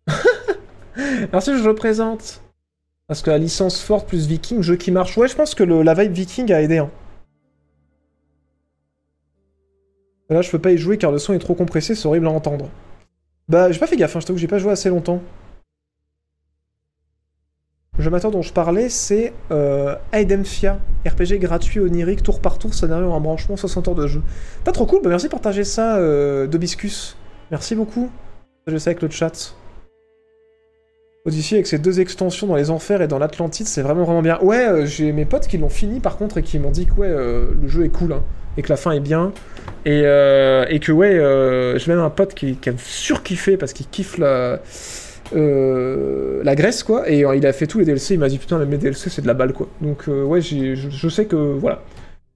Merci, 1.32 1.58
je 1.58 1.64
le 1.68 1.76
présente. 1.76 2.42
Parce 3.08 3.22
que 3.22 3.30
la 3.30 3.38
licence 3.38 3.82
forte 3.82 4.08
plus 4.08 4.28
Viking, 4.28 4.62
jeu 4.62 4.76
qui 4.76 4.92
marche. 4.92 5.18
Ouais, 5.18 5.28
je 5.28 5.36
pense 5.36 5.56
que 5.56 5.64
la 5.64 5.94
vibe 5.94 6.14
Viking 6.14 6.52
a 6.52 6.62
aidé. 6.62 6.78
hein. 6.80 6.90
Là, 10.34 10.42
je 10.42 10.50
peux 10.50 10.60
pas 10.60 10.72
y 10.72 10.78
jouer 10.78 10.98
car 10.98 11.12
le 11.12 11.20
son 11.20 11.34
est 11.34 11.40
trop 11.40 11.54
compressé, 11.54 11.96
c'est 11.96 12.08
horrible 12.08 12.28
à 12.28 12.32
entendre. 12.32 12.70
Bah, 13.48 13.72
j'ai 13.72 13.80
pas 13.80 13.88
fait 13.88 13.98
gaffe, 13.98 14.16
hein, 14.16 14.20
je 14.20 14.26
t'avoue 14.26 14.38
que 14.38 14.42
j'ai 14.42 14.48
pas 14.48 14.58
joué 14.58 14.72
assez 14.72 14.90
longtemps. 14.90 15.22
Le 17.98 18.04
jeu 18.04 18.08
amateur 18.08 18.32
dont 18.32 18.42
je 18.42 18.52
parlais, 18.52 18.90
c'est 18.90 19.34
euh, 19.52 19.96
Aidemfia, 20.12 20.80
RPG 21.06 21.38
gratuit 21.40 21.80
onirique, 21.80 22.24
tour 22.24 22.42
par 22.42 22.58
tour, 22.58 22.74
scénario 22.74 23.12
en 23.12 23.22
branchement, 23.22 23.56
60 23.56 23.90
heures 23.90 23.96
de 23.96 24.08
jeu. 24.08 24.24
Pas 24.64 24.72
trop 24.72 24.88
cool, 24.88 25.02
bah 25.04 25.10
merci 25.10 25.28
de 25.28 25.32
partager 25.32 25.64
ça, 25.64 25.98
euh, 25.98 26.48
Dobiscus. 26.48 27.16
Merci 27.52 27.76
beaucoup. 27.76 28.10
Je 28.66 28.78
sais 28.78 28.90
avec 28.90 29.04
le 29.04 29.10
chat. 29.12 29.56
Odyssey 31.26 31.56
avec 31.56 31.68
ses 31.68 31.78
deux 31.78 32.02
extensions 32.02 32.48
dans 32.48 32.56
les 32.56 32.70
enfers 32.70 33.02
et 33.02 33.08
dans 33.08 33.18
l'Atlantide, 33.18 33.68
c'est 33.68 33.82
vraiment 33.82 34.04
vraiment 34.04 34.22
bien. 34.22 34.40
Ouais, 34.42 34.68
euh, 34.68 34.86
j'ai 34.86 35.12
mes 35.14 35.26
potes 35.26 35.48
qui 35.48 35.58
l'ont 35.58 35.70
fini 35.70 36.00
par 36.00 36.18
contre 36.18 36.38
et 36.38 36.44
qui 36.44 36.60
m'ont 36.60 36.72
dit 36.72 36.86
que 36.86 36.94
ouais, 36.94 37.08
euh, 37.08 37.52
le 37.62 37.68
jeu 37.68 37.86
est 37.86 37.90
cool 37.90 38.14
hein, 38.14 38.24
et 38.58 38.62
que 38.62 38.70
la 38.70 38.78
fin 38.78 38.92
est 38.92 39.00
bien. 39.00 39.32
Et, 39.86 40.02
euh, 40.06 40.66
et 40.70 40.80
que 40.80 40.92
ouais, 40.92 41.18
euh, 41.18 41.78
j'ai 41.78 41.92
même 41.92 42.04
un 42.04 42.10
pote 42.10 42.34
qui, 42.34 42.56
qui 42.56 42.70
a 42.70 42.74
surkiffé 42.78 43.58
parce 43.58 43.74
qu'il 43.74 43.88
kiffe 43.88 44.18
la, 44.18 44.60
euh, 45.36 46.42
la 46.44 46.56
Grèce 46.56 46.84
quoi. 46.84 47.10
Et 47.10 47.20
il 47.20 47.46
a 47.46 47.54
fait 47.54 47.68
tous 47.68 47.80
les 47.80 47.86
DLC, 47.86 48.14
il 48.16 48.20
m'a 48.20 48.30
dit 48.30 48.38
putain, 48.38 48.58
mais 48.60 48.66
mes 48.66 48.78
DLC 48.78 49.10
c'est 49.10 49.22
de 49.22 49.28
la 49.28 49.34
balle 49.34 49.54
quoi. 49.54 49.68
Donc 49.82 50.06
ouais, 50.08 50.42
je, 50.42 50.76
je 50.76 51.10
sais 51.10 51.26
que 51.26 51.36
voilà. 51.36 51.82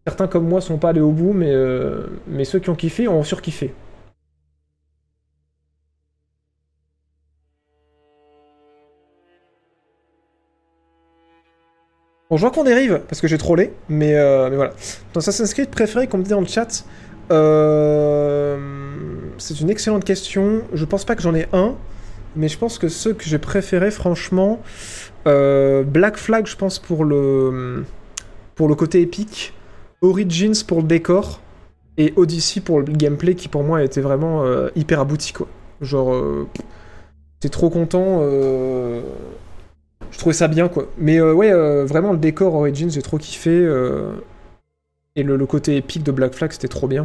Certains 0.06 0.28
comme 0.28 0.48
moi 0.48 0.62
sont 0.62 0.78
pas 0.78 0.90
allés 0.90 1.02
au 1.02 1.12
bout, 1.12 1.34
mais, 1.34 1.54
mais 2.28 2.46
ceux 2.46 2.60
qui 2.60 2.70
ont 2.70 2.76
kiffé 2.76 3.08
ont 3.08 3.24
surkiffé. 3.24 3.74
Bon, 12.30 12.36
je 12.36 12.42
vois 12.42 12.52
qu'on 12.52 12.66
dérive, 12.66 13.02
parce 13.08 13.22
que 13.22 13.28
j'ai 13.28 13.38
trollé, 13.38 13.72
mais, 13.88 14.16
euh, 14.16 14.50
mais 14.50 14.58
voilà. 14.58 14.74
Ton 15.14 15.20
Assassin's 15.20 15.54
Creed 15.54 15.70
préféré 15.70 16.08
qu'on 16.08 16.18
dit 16.18 16.30
dans 16.30 16.42
le 16.42 16.48
chat 16.48 16.86
euh, 17.32 18.58
C'est 19.38 19.62
une 19.62 19.70
excellente 19.70 20.04
question. 20.04 20.62
Je 20.74 20.84
pense 20.84 21.06
pas 21.06 21.16
que 21.16 21.22
j'en 21.22 21.34
ai 21.34 21.48
un, 21.54 21.76
mais 22.36 22.50
je 22.50 22.58
pense 22.58 22.80
que 22.80 22.90
ceux 22.90 23.14
que 23.14 23.24
j'ai 23.24 23.38
préférés, 23.38 23.92
franchement, 23.92 24.62
euh, 25.26 25.84
Black 25.84 26.18
Flag, 26.18 26.48
je 26.48 26.58
pense, 26.58 26.80
pour 26.80 27.06
le, 27.06 27.86
pour 28.56 28.68
le 28.68 28.76
côté 28.76 29.00
épique, 29.00 29.54
Origins 30.02 30.64
pour 30.68 30.82
le 30.82 30.88
décor, 30.88 31.40
et 31.98 32.12
Odyssey 32.18 32.60
pour 32.60 32.80
le 32.80 32.86
gameplay, 32.92 33.36
qui 33.36 33.48
pour 33.48 33.64
moi 33.64 33.84
était 33.84 34.02
vraiment 34.02 34.44
euh, 34.44 34.68
hyper 34.76 35.00
abouti, 35.00 35.32
quoi. 35.32 35.48
Genre, 35.80 36.14
t'es 37.40 37.50
trop 37.50 37.70
content. 37.70 38.22
Je 40.12 40.18
trouvais 40.18 40.34
ça 40.34 40.48
bien 40.48 40.68
quoi. 40.70 40.88
Mais 40.98 41.18
euh, 41.20 41.34
ouais, 41.34 41.52
euh, 41.52 41.86
vraiment 41.86 42.12
le 42.12 42.18
décor 42.18 42.54
Origins, 42.56 42.90
j'ai 42.92 43.02
trop 43.02 43.18
kiffé. 43.18 43.52
euh, 43.52 44.14
Et 45.16 45.24
le, 45.24 45.46
côté 45.46 45.78
épique 45.78 46.04
de 46.04 46.12
Black 46.12 46.34
Flag, 46.34 46.52
c'était 46.52 46.68
trop 46.68 46.88
bien. 46.88 47.04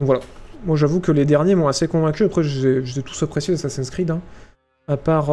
Donc 0.00 0.06
voilà. 0.06 0.20
Moi 0.64 0.76
j'avoue 0.76 1.00
que 1.00 1.12
les 1.12 1.24
derniers 1.24 1.54
m'ont 1.54 1.68
assez 1.68 1.88
convaincu. 1.88 2.24
Après, 2.24 2.42
j'ai 2.42 3.02
tous 3.02 3.22
apprécié 3.22 3.54
Assassin's 3.54 3.90
Creed. 3.90 4.10
hein. 4.10 4.20
À 4.88 4.96
part. 4.96 5.26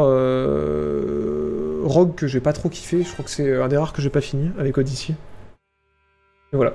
Rogue 1.83 2.15
que 2.15 2.27
j'ai 2.27 2.39
pas 2.39 2.53
trop 2.53 2.69
kiffé. 2.69 3.03
Je 3.03 3.11
crois 3.11 3.25
que 3.25 3.31
c'est 3.31 3.55
un 3.61 3.67
des 3.67 3.77
rares 3.77 3.93
que 3.93 4.01
j'ai 4.01 4.09
pas 4.09 4.21
fini 4.21 4.51
avec 4.59 4.77
Odyssey. 4.77 5.13
Et 6.53 6.55
voilà. 6.55 6.73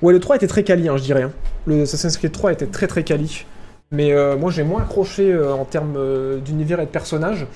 Ouais, 0.00 0.12
le 0.12 0.20
3 0.20 0.36
était 0.36 0.46
très 0.48 0.64
quali, 0.64 0.88
hein, 0.88 0.96
je 0.96 1.02
dirais. 1.02 1.22
hein. 1.22 1.32
Le 1.66 1.82
Assassin's 1.82 2.16
Creed 2.16 2.32
3 2.32 2.52
était 2.52 2.66
très 2.66 2.86
très 2.88 3.04
quali. 3.04 3.44
Mais 3.90 4.12
moi 4.36 4.50
j'ai 4.50 4.62
moins 4.64 4.82
accroché 4.82 5.38
en 5.38 5.64
termes 5.66 6.40
d'univers 6.40 6.80
et 6.80 6.86
de 6.86 6.90
personnages. 6.90 7.46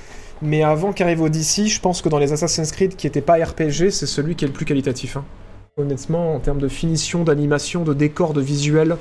Mais 0.43 0.63
avant 0.63 0.93
qu'arrive 0.93 1.23
Odyssey, 1.23 1.67
je 1.67 1.81
pense 1.81 2.03
que 2.03 2.09
dans 2.09 2.19
les 2.19 2.33
Assassin's 2.33 2.71
Creed 2.71 2.97
qui 2.97 3.07
n'étaient 3.07 3.23
pas 3.23 3.35
RPG, 3.43 3.91
c'est 3.91 4.07
celui 4.07 4.37
qui 4.37 4.45
est 4.45 4.49
le 4.49 4.53
plus 4.55 4.67
qualitatif. 4.67 5.17
hein. 5.17 5.25
Honnêtement, 5.79 6.35
en 6.35 6.41
termes 6.41 6.59
de 6.61 6.69
finition, 6.69 7.25
d'animation, 7.25 7.85
de 7.85 7.95
décor, 7.95 8.33
de 8.33 8.41
visuel, 8.41 8.97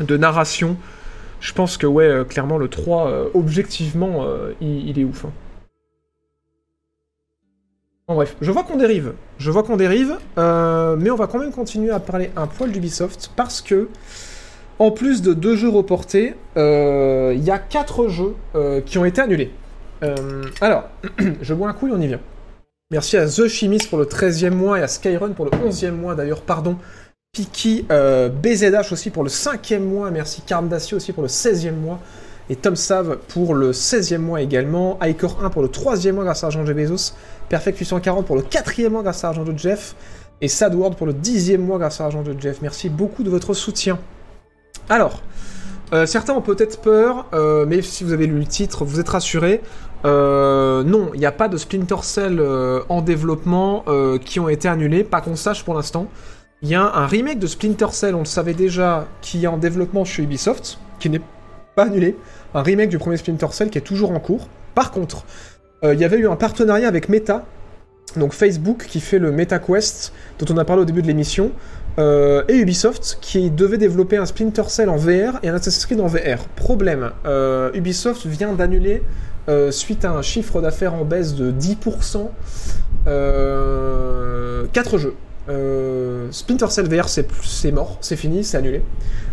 de 0.00 0.16
narration, 0.16 0.76
je 1.40 1.52
pense 1.52 1.76
que 1.76 1.86
ouais, 1.86 2.04
euh, 2.04 2.24
clairement 2.24 2.58
le 2.58 2.68
3, 2.68 3.08
euh, 3.08 3.28
objectivement, 3.34 4.24
euh, 4.24 4.52
il, 4.60 4.98
est 4.98 5.04
ouf. 5.04 5.24
hein. 5.24 5.32
Bon, 8.08 8.14
bref, 8.14 8.36
je 8.40 8.50
vois 8.50 8.62
qu'on 8.62 8.76
dérive. 8.76 9.14
Je 9.38 9.50
vois 9.50 9.62
qu'on 9.62 9.76
dérive, 9.76 10.16
mais 10.36 11.10
on 11.10 11.16
va 11.16 11.26
quand 11.26 11.38
même 11.38 11.52
continuer 11.52 11.90
à 11.90 11.98
parler 11.98 12.30
un 12.36 12.46
poil 12.46 12.70
d'Ubisoft 12.70 13.30
parce 13.36 13.60
que, 13.60 13.88
en 14.78 14.90
plus 14.90 15.22
de 15.22 15.32
deux 15.34 15.56
jeux 15.56 15.70
reportés, 15.70 16.34
il 16.56 17.42
y 17.44 17.50
a 17.50 17.58
quatre 17.58 18.08
jeux 18.08 18.36
qui 18.86 18.98
ont 18.98 19.04
été 19.04 19.20
annulés. 19.20 19.50
Euh, 20.02 20.42
alors, 20.60 20.88
je 21.40 21.54
bois 21.54 21.68
un 21.68 21.72
coup 21.72 21.88
et 21.88 21.92
on 21.92 22.00
y 22.00 22.06
vient. 22.06 22.20
Merci 22.90 23.16
à 23.16 23.26
The 23.26 23.48
Chimist 23.48 23.88
pour 23.88 23.98
le 23.98 24.04
13e 24.04 24.50
mois 24.50 24.78
et 24.78 24.82
à 24.82 24.88
Skyrun 24.88 25.30
pour 25.30 25.46
le 25.46 25.50
11e 25.50 25.90
mois 25.90 26.14
d'ailleurs, 26.14 26.42
pardon. 26.42 26.76
Piki, 27.32 27.84
euh, 27.90 28.28
BZH 28.28 28.92
aussi 28.92 29.10
pour 29.10 29.24
le 29.24 29.28
5e 29.28 29.80
mois, 29.80 30.10
merci 30.10 30.40
Carmdacio 30.42 30.96
aussi 30.96 31.12
pour 31.12 31.22
le 31.22 31.28
16e 31.28 31.74
mois. 31.74 32.00
Et 32.48 32.54
Tom 32.54 32.76
Sav 32.76 33.18
pour 33.28 33.54
le 33.54 33.72
16e 33.72 34.18
mois 34.18 34.40
également. 34.40 34.98
Icor 35.02 35.44
1 35.44 35.50
pour 35.50 35.62
le 35.62 35.68
3e 35.68 36.12
mois 36.12 36.24
grâce 36.24 36.44
à 36.44 36.46
Argent 36.46 36.62
de 36.62 36.72
Bezos. 36.72 37.14
Perfect 37.48 37.78
840 37.78 38.24
pour 38.24 38.36
le 38.36 38.42
4e 38.42 38.88
mois 38.88 39.02
grâce 39.02 39.24
à 39.24 39.28
Argent 39.28 39.42
de 39.42 39.58
Jeff. 39.58 39.96
Et 40.40 40.48
Sadward 40.48 40.96
pour 40.96 41.06
le 41.06 41.12
10e 41.12 41.58
mois 41.58 41.78
grâce 41.78 42.00
à 42.00 42.04
Argent 42.04 42.22
de 42.22 42.40
Jeff. 42.40 42.58
Merci 42.62 42.88
beaucoup 42.88 43.24
de 43.24 43.30
votre 43.30 43.52
soutien. 43.52 43.98
Alors, 44.88 45.22
euh, 45.92 46.06
certains 46.06 46.34
ont 46.34 46.42
peut-être 46.42 46.80
peur, 46.80 47.26
euh, 47.32 47.64
mais 47.66 47.80
si 47.82 48.02
vous 48.02 48.12
avez 48.12 48.26
lu 48.26 48.38
le 48.38 48.46
titre, 48.46 48.84
vous 48.84 49.00
êtes 49.00 49.08
rassurés. 49.08 49.60
Euh, 50.04 50.82
non, 50.84 51.10
il 51.14 51.20
n'y 51.20 51.26
a 51.26 51.32
pas 51.32 51.48
de 51.48 51.56
Splinter 51.56 52.02
Cell 52.02 52.38
euh, 52.38 52.80
en 52.88 53.02
développement 53.02 53.84
euh, 53.88 54.18
qui 54.18 54.40
ont 54.40 54.48
été 54.48 54.68
annulés, 54.68 55.04
pas 55.04 55.20
qu'on 55.20 55.36
sache 55.36 55.64
pour 55.64 55.74
l'instant. 55.74 56.08
Il 56.62 56.68
y 56.68 56.74
a 56.74 56.82
un 56.82 57.06
remake 57.06 57.38
de 57.38 57.46
Splinter 57.46 57.88
Cell, 57.90 58.14
on 58.14 58.20
le 58.20 58.24
savait 58.24 58.54
déjà, 58.54 59.06
qui 59.20 59.44
est 59.44 59.46
en 59.46 59.58
développement 59.58 60.04
chez 60.04 60.22
Ubisoft, 60.22 60.78
qui 60.98 61.10
n'est 61.10 61.20
pas 61.74 61.84
annulé. 61.84 62.16
Un 62.54 62.62
remake 62.62 62.88
du 62.88 62.98
premier 62.98 63.16
Splinter 63.16 63.48
Cell 63.50 63.70
qui 63.70 63.78
est 63.78 63.82
toujours 63.82 64.12
en 64.12 64.20
cours. 64.20 64.48
Par 64.74 64.90
contre, 64.90 65.24
il 65.82 65.98
y 66.00 66.04
avait 66.04 66.16
eu 66.16 66.26
un 66.26 66.36
partenariat 66.36 66.88
avec 66.88 67.08
Meta, 67.08 67.44
donc 68.16 68.32
Facebook 68.32 68.86
qui 68.88 69.00
fait 69.00 69.18
le 69.18 69.30
MetaQuest, 69.30 70.12
dont 70.38 70.46
on 70.52 70.56
a 70.56 70.64
parlé 70.64 70.82
au 70.82 70.84
début 70.86 71.02
de 71.02 71.06
l'émission, 71.06 71.52
et 71.98 72.56
Ubisoft 72.56 73.18
qui 73.20 73.50
devait 73.50 73.78
développer 73.78 74.16
un 74.16 74.26
Splinter 74.26 74.64
Cell 74.68 74.88
en 74.88 74.96
VR 74.96 75.38
et 75.42 75.48
un 75.48 75.54
Assassin's 75.54 75.84
Creed 75.84 76.00
en 76.00 76.06
VR. 76.06 76.48
Problème, 76.56 77.12
Ubisoft 77.74 78.26
vient 78.26 78.54
d'annuler, 78.54 79.02
euh, 79.48 79.70
suite 79.70 80.04
à 80.04 80.10
un 80.10 80.22
chiffre 80.22 80.60
d'affaires 80.60 80.94
en 80.94 81.04
baisse 81.04 81.34
de 81.34 81.52
10%, 81.52 82.30
euh, 83.06 84.66
4 84.72 84.98
jeux. 84.98 85.14
Euh, 85.48 86.26
Splinter 86.32 86.70
Cell 86.70 86.88
VR, 86.88 87.08
c'est 87.08 87.72
mort, 87.72 87.98
c'est 88.00 88.16
fini, 88.16 88.42
c'est 88.42 88.56
annulé. 88.56 88.82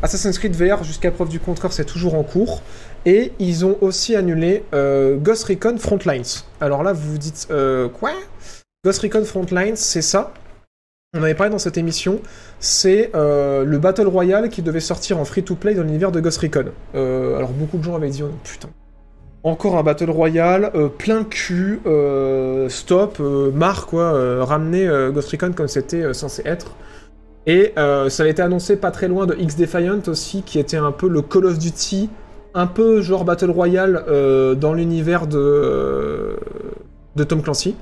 Assassin's 0.01 0.37
Creed 0.37 0.55
VR, 0.55 0.83
jusqu'à 0.83 1.11
preuve 1.11 1.29
du 1.29 1.39
contraire, 1.39 1.73
c'est 1.73 1.85
toujours 1.85 2.15
en 2.15 2.23
cours. 2.23 2.61
Et 3.05 3.31
ils 3.39 3.65
ont 3.65 3.77
aussi 3.81 4.15
annulé 4.15 4.63
euh, 4.73 5.17
Ghost 5.17 5.45
Recon 5.45 5.77
Frontlines. 5.77 6.23
Alors 6.61 6.83
là, 6.83 6.93
vous 6.93 7.11
vous 7.11 7.17
dites, 7.17 7.47
euh, 7.51 7.89
quoi? 7.89 8.11
Ghost 8.85 9.01
Recon 9.01 9.25
Frontlines, 9.25 9.75
c'est 9.75 10.01
ça? 10.01 10.33
On 11.15 11.21
avait 11.21 11.35
parlé 11.35 11.51
dans 11.51 11.59
cette 11.59 11.77
émission. 11.77 12.21
C'est 12.59 13.11
euh, 13.13 13.63
le 13.65 13.77
Battle 13.77 14.07
Royale 14.07 14.49
qui 14.49 14.61
devait 14.61 14.79
sortir 14.79 15.19
en 15.19 15.25
free-to-play 15.25 15.75
dans 15.75 15.83
l'univers 15.83 16.11
de 16.11 16.19
Ghost 16.19 16.39
Recon. 16.39 16.65
Euh, 16.95 17.37
alors 17.37 17.51
beaucoup 17.51 17.77
de 17.77 17.83
gens 17.83 17.95
avaient 17.95 18.09
dit, 18.09 18.23
oh, 18.23 18.31
putain. 18.43 18.69
Encore 19.45 19.77
un 19.77 19.83
Battle 19.83 20.09
Royale, 20.09 20.71
euh, 20.73 20.87
plein 20.87 21.25
cul, 21.25 21.81
euh, 21.85 22.69
stop, 22.69 23.17
euh, 23.19 23.51
marre 23.51 23.87
quoi, 23.87 24.45
ramener 24.45 24.89
Ghost 25.13 25.31
Recon 25.31 25.51
comme 25.51 25.67
c'était 25.67 26.13
censé 26.13 26.41
être. 26.45 26.75
Et 27.45 27.73
ça 27.75 28.23
a 28.23 28.27
été 28.27 28.41
annoncé 28.41 28.77
pas 28.77 28.91
très 28.91 29.09
loin 29.09 29.25
de 29.25 29.35
X 29.35 29.57
Defiant 29.57 29.99
aussi, 30.07 30.43
qui 30.43 30.59
était 30.59 30.77
un 30.77 30.93
peu 30.93 31.09
le 31.09 31.21
Call 31.21 31.45
of 31.45 31.59
Duty, 31.59 32.09
un 32.53 32.67
peu 32.67 33.01
genre 33.01 33.25
Battle 33.25 33.51
Royale 33.51 34.05
dans 34.57 34.73
l'univers 34.73 35.27
de 35.27 36.37
Tom 37.27 37.41
Clancy. 37.41 37.75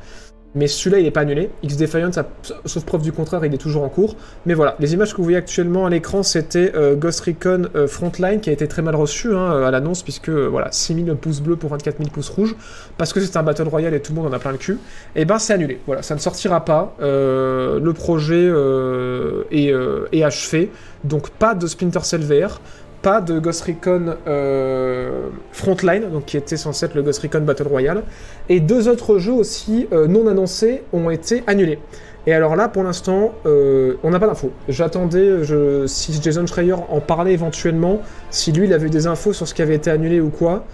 Mais 0.53 0.67
celui-là, 0.67 0.99
il 0.99 1.03
n'est 1.03 1.11
pas 1.11 1.21
annulé. 1.21 1.49
X-Defiant, 1.63 2.11
ça- 2.11 2.27
sauf 2.65 2.83
preuve 2.83 3.01
du 3.03 3.13
contraire, 3.13 3.45
il 3.45 3.53
est 3.53 3.57
toujours 3.57 3.83
en 3.83 3.89
cours. 3.89 4.17
Mais 4.45 4.53
voilà, 4.53 4.75
les 4.79 4.93
images 4.93 5.11
que 5.11 5.17
vous 5.17 5.23
voyez 5.23 5.37
actuellement 5.37 5.85
à 5.85 5.89
l'écran, 5.89 6.23
c'était 6.23 6.73
euh, 6.75 6.95
Ghost 6.95 7.21
Recon 7.21 7.69
euh, 7.75 7.87
Frontline, 7.87 8.41
qui 8.41 8.49
a 8.49 8.53
été 8.53 8.67
très 8.67 8.81
mal 8.81 8.95
reçu 8.95 9.33
hein, 9.33 9.63
à 9.65 9.71
l'annonce, 9.71 10.03
puisque 10.03 10.27
euh, 10.27 10.47
voilà, 10.49 10.67
6000 10.71 11.15
pouces 11.15 11.39
bleus 11.39 11.55
pour 11.55 11.69
24 11.69 11.97
000 11.99 12.09
pouces 12.09 12.27
rouges, 12.29 12.55
parce 12.97 13.13
que 13.13 13.21
c'est 13.21 13.37
un 13.37 13.43
Battle 13.43 13.69
Royale 13.69 13.93
et 13.93 14.01
tout 14.01 14.11
le 14.13 14.21
monde 14.21 14.29
en 14.29 14.35
a 14.35 14.39
plein 14.39 14.51
le 14.51 14.57
cul. 14.57 14.77
Et 15.15 15.23
ben, 15.23 15.39
c'est 15.39 15.53
annulé. 15.53 15.79
Voilà, 15.85 16.01
ça 16.01 16.15
ne 16.15 16.19
sortira 16.19 16.65
pas. 16.65 16.95
Euh, 17.01 17.79
le 17.79 17.93
projet 17.93 18.35
euh, 18.45 19.43
est, 19.51 19.71
euh, 19.71 20.07
est 20.11 20.23
achevé. 20.23 20.69
Donc, 21.05 21.29
pas 21.29 21.55
de 21.55 21.65
Splinter 21.65 22.01
Cell 22.03 22.21
VR 22.21 22.59
pas 23.01 23.21
de 23.21 23.39
Ghost 23.39 23.63
Recon 23.63 24.15
euh, 24.27 25.29
Frontline, 25.51 26.09
donc 26.11 26.25
qui 26.25 26.37
était 26.37 26.57
censé 26.57 26.85
être 26.85 26.95
le 26.95 27.03
Ghost 27.03 27.21
Recon 27.21 27.41
Battle 27.41 27.67
Royale, 27.67 28.03
et 28.49 28.59
deux 28.59 28.87
autres 28.87 29.17
jeux 29.17 29.33
aussi 29.33 29.87
euh, 29.91 30.07
non 30.07 30.27
annoncés 30.27 30.83
ont 30.93 31.09
été 31.09 31.43
annulés. 31.47 31.79
Et 32.27 32.33
alors 32.33 32.55
là, 32.55 32.67
pour 32.67 32.83
l'instant, 32.83 33.33
euh, 33.47 33.95
on 34.03 34.11
n'a 34.11 34.19
pas 34.19 34.27
d'infos. 34.27 34.51
J'attendais 34.69 35.37
si 35.87 36.21
Jason 36.21 36.45
Schreier 36.45 36.73
en 36.73 37.01
parlait 37.01 37.33
éventuellement, 37.33 38.01
si 38.29 38.51
lui 38.51 38.67
il 38.67 38.73
avait 38.73 38.87
eu 38.87 38.91
des 38.91 39.07
infos 39.07 39.33
sur 39.33 39.47
ce 39.47 39.55
qui 39.55 39.63
avait 39.63 39.75
été 39.75 39.89
annulé 39.89 40.21
ou 40.21 40.29
quoi, 40.29 40.65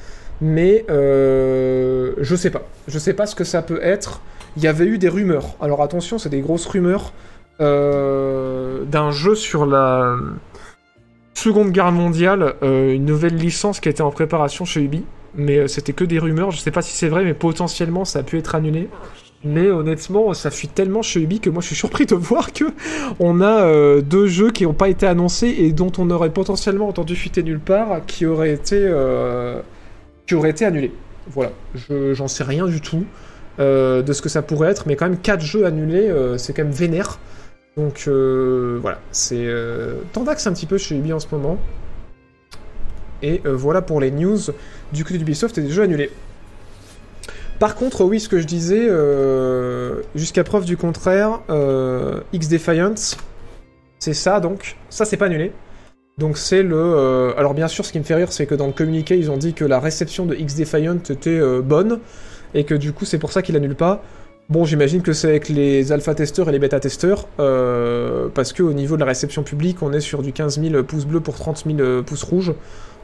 mais 0.41 0.85
je 0.89 2.35
sais 2.35 2.49
pas. 2.49 2.63
Je 2.89 2.99
sais 2.99 3.13
pas 3.13 3.25
ce 3.25 3.35
que 3.35 3.45
ça 3.45 3.61
peut 3.61 3.79
être. 3.81 4.21
Il 4.57 4.63
y 4.63 4.67
avait 4.67 4.85
eu 4.85 4.97
des 4.97 5.07
rumeurs. 5.07 5.55
Alors 5.61 5.81
attention, 5.81 6.17
c'est 6.17 6.29
des 6.29 6.41
grosses 6.41 6.65
rumeurs 6.65 7.13
d'un 7.59 9.11
jeu 9.11 9.35
sur 9.35 9.65
la 9.65 10.17
Seconde 11.37 11.69
Guerre 11.71 11.91
mondiale, 11.91 12.55
euh, 12.63 12.95
une 12.95 13.05
nouvelle 13.05 13.35
licence 13.35 13.79
qui 13.79 13.89
était 13.89 14.01
en 14.01 14.09
préparation 14.09 14.65
chez 14.65 14.81
Ubi. 14.81 15.03
Mais 15.35 15.59
euh, 15.59 15.67
c'était 15.67 15.93
que 15.93 16.03
des 16.03 16.17
rumeurs, 16.17 16.49
je 16.49 16.57
sais 16.57 16.71
pas 16.71 16.81
si 16.81 16.93
c'est 16.93 17.09
vrai, 17.09 17.23
mais 17.23 17.35
potentiellement 17.35 18.05
ça 18.05 18.19
a 18.19 18.23
pu 18.23 18.39
être 18.39 18.55
annulé. 18.55 18.89
Mais 19.43 19.69
honnêtement, 19.69 20.33
ça 20.33 20.49
fuit 20.49 20.67
tellement 20.67 21.03
chez 21.03 21.21
Ubi 21.21 21.39
que 21.39 21.51
moi 21.51 21.61
je 21.61 21.67
suis 21.67 21.75
surpris 21.75 22.07
de 22.07 22.15
voir 22.15 22.53
que 22.53 22.63
on 23.19 23.39
a 23.39 23.61
euh, 23.61 24.01
deux 24.01 24.25
jeux 24.25 24.49
qui 24.49 24.63
n'ont 24.63 24.73
pas 24.73 24.89
été 24.89 25.05
annoncés 25.05 25.55
et 25.59 25.73
dont 25.73 25.91
on 25.99 26.09
aurait 26.09 26.31
potentiellement 26.31 26.87
entendu 26.87 27.15
fuiter 27.15 27.43
nulle 27.43 27.59
part, 27.59 28.03
qui 28.07 28.25
auraient 28.25 28.53
été, 28.53 28.87
annulés. 30.65 30.91
Voilà, 31.27 31.51
je, 31.75 32.15
j'en 32.15 32.27
sais 32.27 32.45
rien 32.45 32.65
du 32.65 32.81
tout 32.81 33.05
de 33.59 34.13
ce 34.13 34.21
que 34.23 34.29
ça 34.29 34.41
pourrait 34.41 34.69
être, 34.69 34.87
mais 34.87 34.95
quand 34.95 35.05
même 35.05 35.19
quatre 35.19 35.43
jeux 35.43 35.65
annulés, 35.65 36.11
c'est 36.37 36.53
quand 36.53 36.63
même 36.63 36.71
vénère. 36.71 37.19
Donc 37.77 38.05
euh, 38.07 38.79
voilà, 38.81 38.99
c'est 39.11 39.45
euh, 39.45 39.97
tendax 40.11 40.47
un 40.47 40.53
petit 40.53 40.65
peu 40.65 40.77
chez 40.77 40.95
Ubi 40.95 41.13
en 41.13 41.19
ce 41.19 41.27
moment. 41.31 41.57
Et 43.21 43.41
euh, 43.45 43.55
voilà 43.55 43.81
pour 43.81 44.01
les 44.01 44.11
news 44.11 44.39
du 44.91 45.03
côté 45.03 45.17
d'Ubisoft 45.19 45.57
et 45.57 45.61
des 45.61 45.69
jeux 45.69 45.83
annulés. 45.83 46.11
Par 47.59 47.75
contre, 47.75 48.03
oui, 48.03 48.19
ce 48.19 48.29
que 48.29 48.39
je 48.39 48.45
disais, 48.45 48.87
euh, 48.89 50.01
jusqu'à 50.15 50.43
preuve 50.43 50.65
du 50.65 50.77
contraire, 50.77 51.41
euh, 51.49 52.21
X-Defiant, 52.33 52.95
c'est 53.99 54.13
ça 54.13 54.39
donc. 54.39 54.75
Ça, 54.89 55.05
c'est 55.05 55.17
pas 55.17 55.25
annulé. 55.25 55.51
Donc 56.19 56.37
c'est 56.37 56.63
le... 56.63 57.33
alors 57.37 57.53
bien 57.53 57.67
sûr, 57.67 57.85
ce 57.85 57.91
qui 57.91 57.99
me 57.99 58.03
fait 58.03 58.15
rire, 58.15 58.31
c'est 58.31 58.47
que 58.47 58.55
dans 58.55 58.67
le 58.67 58.73
communiqué, 58.73 59.17
ils 59.17 59.29
ont 59.29 59.37
dit 59.37 59.53
que 59.53 59.65
la 59.65 59.79
réception 59.79 60.25
de 60.25 60.35
X-Defiant 60.35 60.97
était 61.09 61.29
euh, 61.29 61.61
bonne, 61.61 61.99
et 62.53 62.63
que 62.63 62.73
du 62.73 62.91
coup, 62.91 63.05
c'est 63.05 63.19
pour 63.19 63.31
ça 63.31 63.41
qu'ils 63.43 63.53
l'annulent 63.53 63.75
pas. 63.75 64.03
Bon, 64.49 64.63
j'imagine 64.63 65.01
que 65.01 65.11
c'est 65.11 65.27
avec 65.27 65.49
les 65.49 65.91
alpha-testeurs 65.91 66.47
et 66.47 66.53
les 66.53 66.59
bêta-testeurs, 66.59 67.27
euh, 67.41 68.29
parce 68.33 68.53
qu'au 68.53 68.71
niveau 68.71 68.95
de 68.95 69.01
la 69.01 69.07
réception 69.07 69.43
publique, 69.43 69.83
on 69.83 69.91
est 69.91 69.99
sur 69.99 70.21
du 70.21 70.31
15 70.31 70.61
000 70.61 70.83
pouces 70.83 71.03
bleus 71.05 71.19
pour 71.19 71.35
30 71.35 71.65
000 71.65 71.79
euh, 71.81 72.01
pouces 72.01 72.23
rouges. 72.23 72.53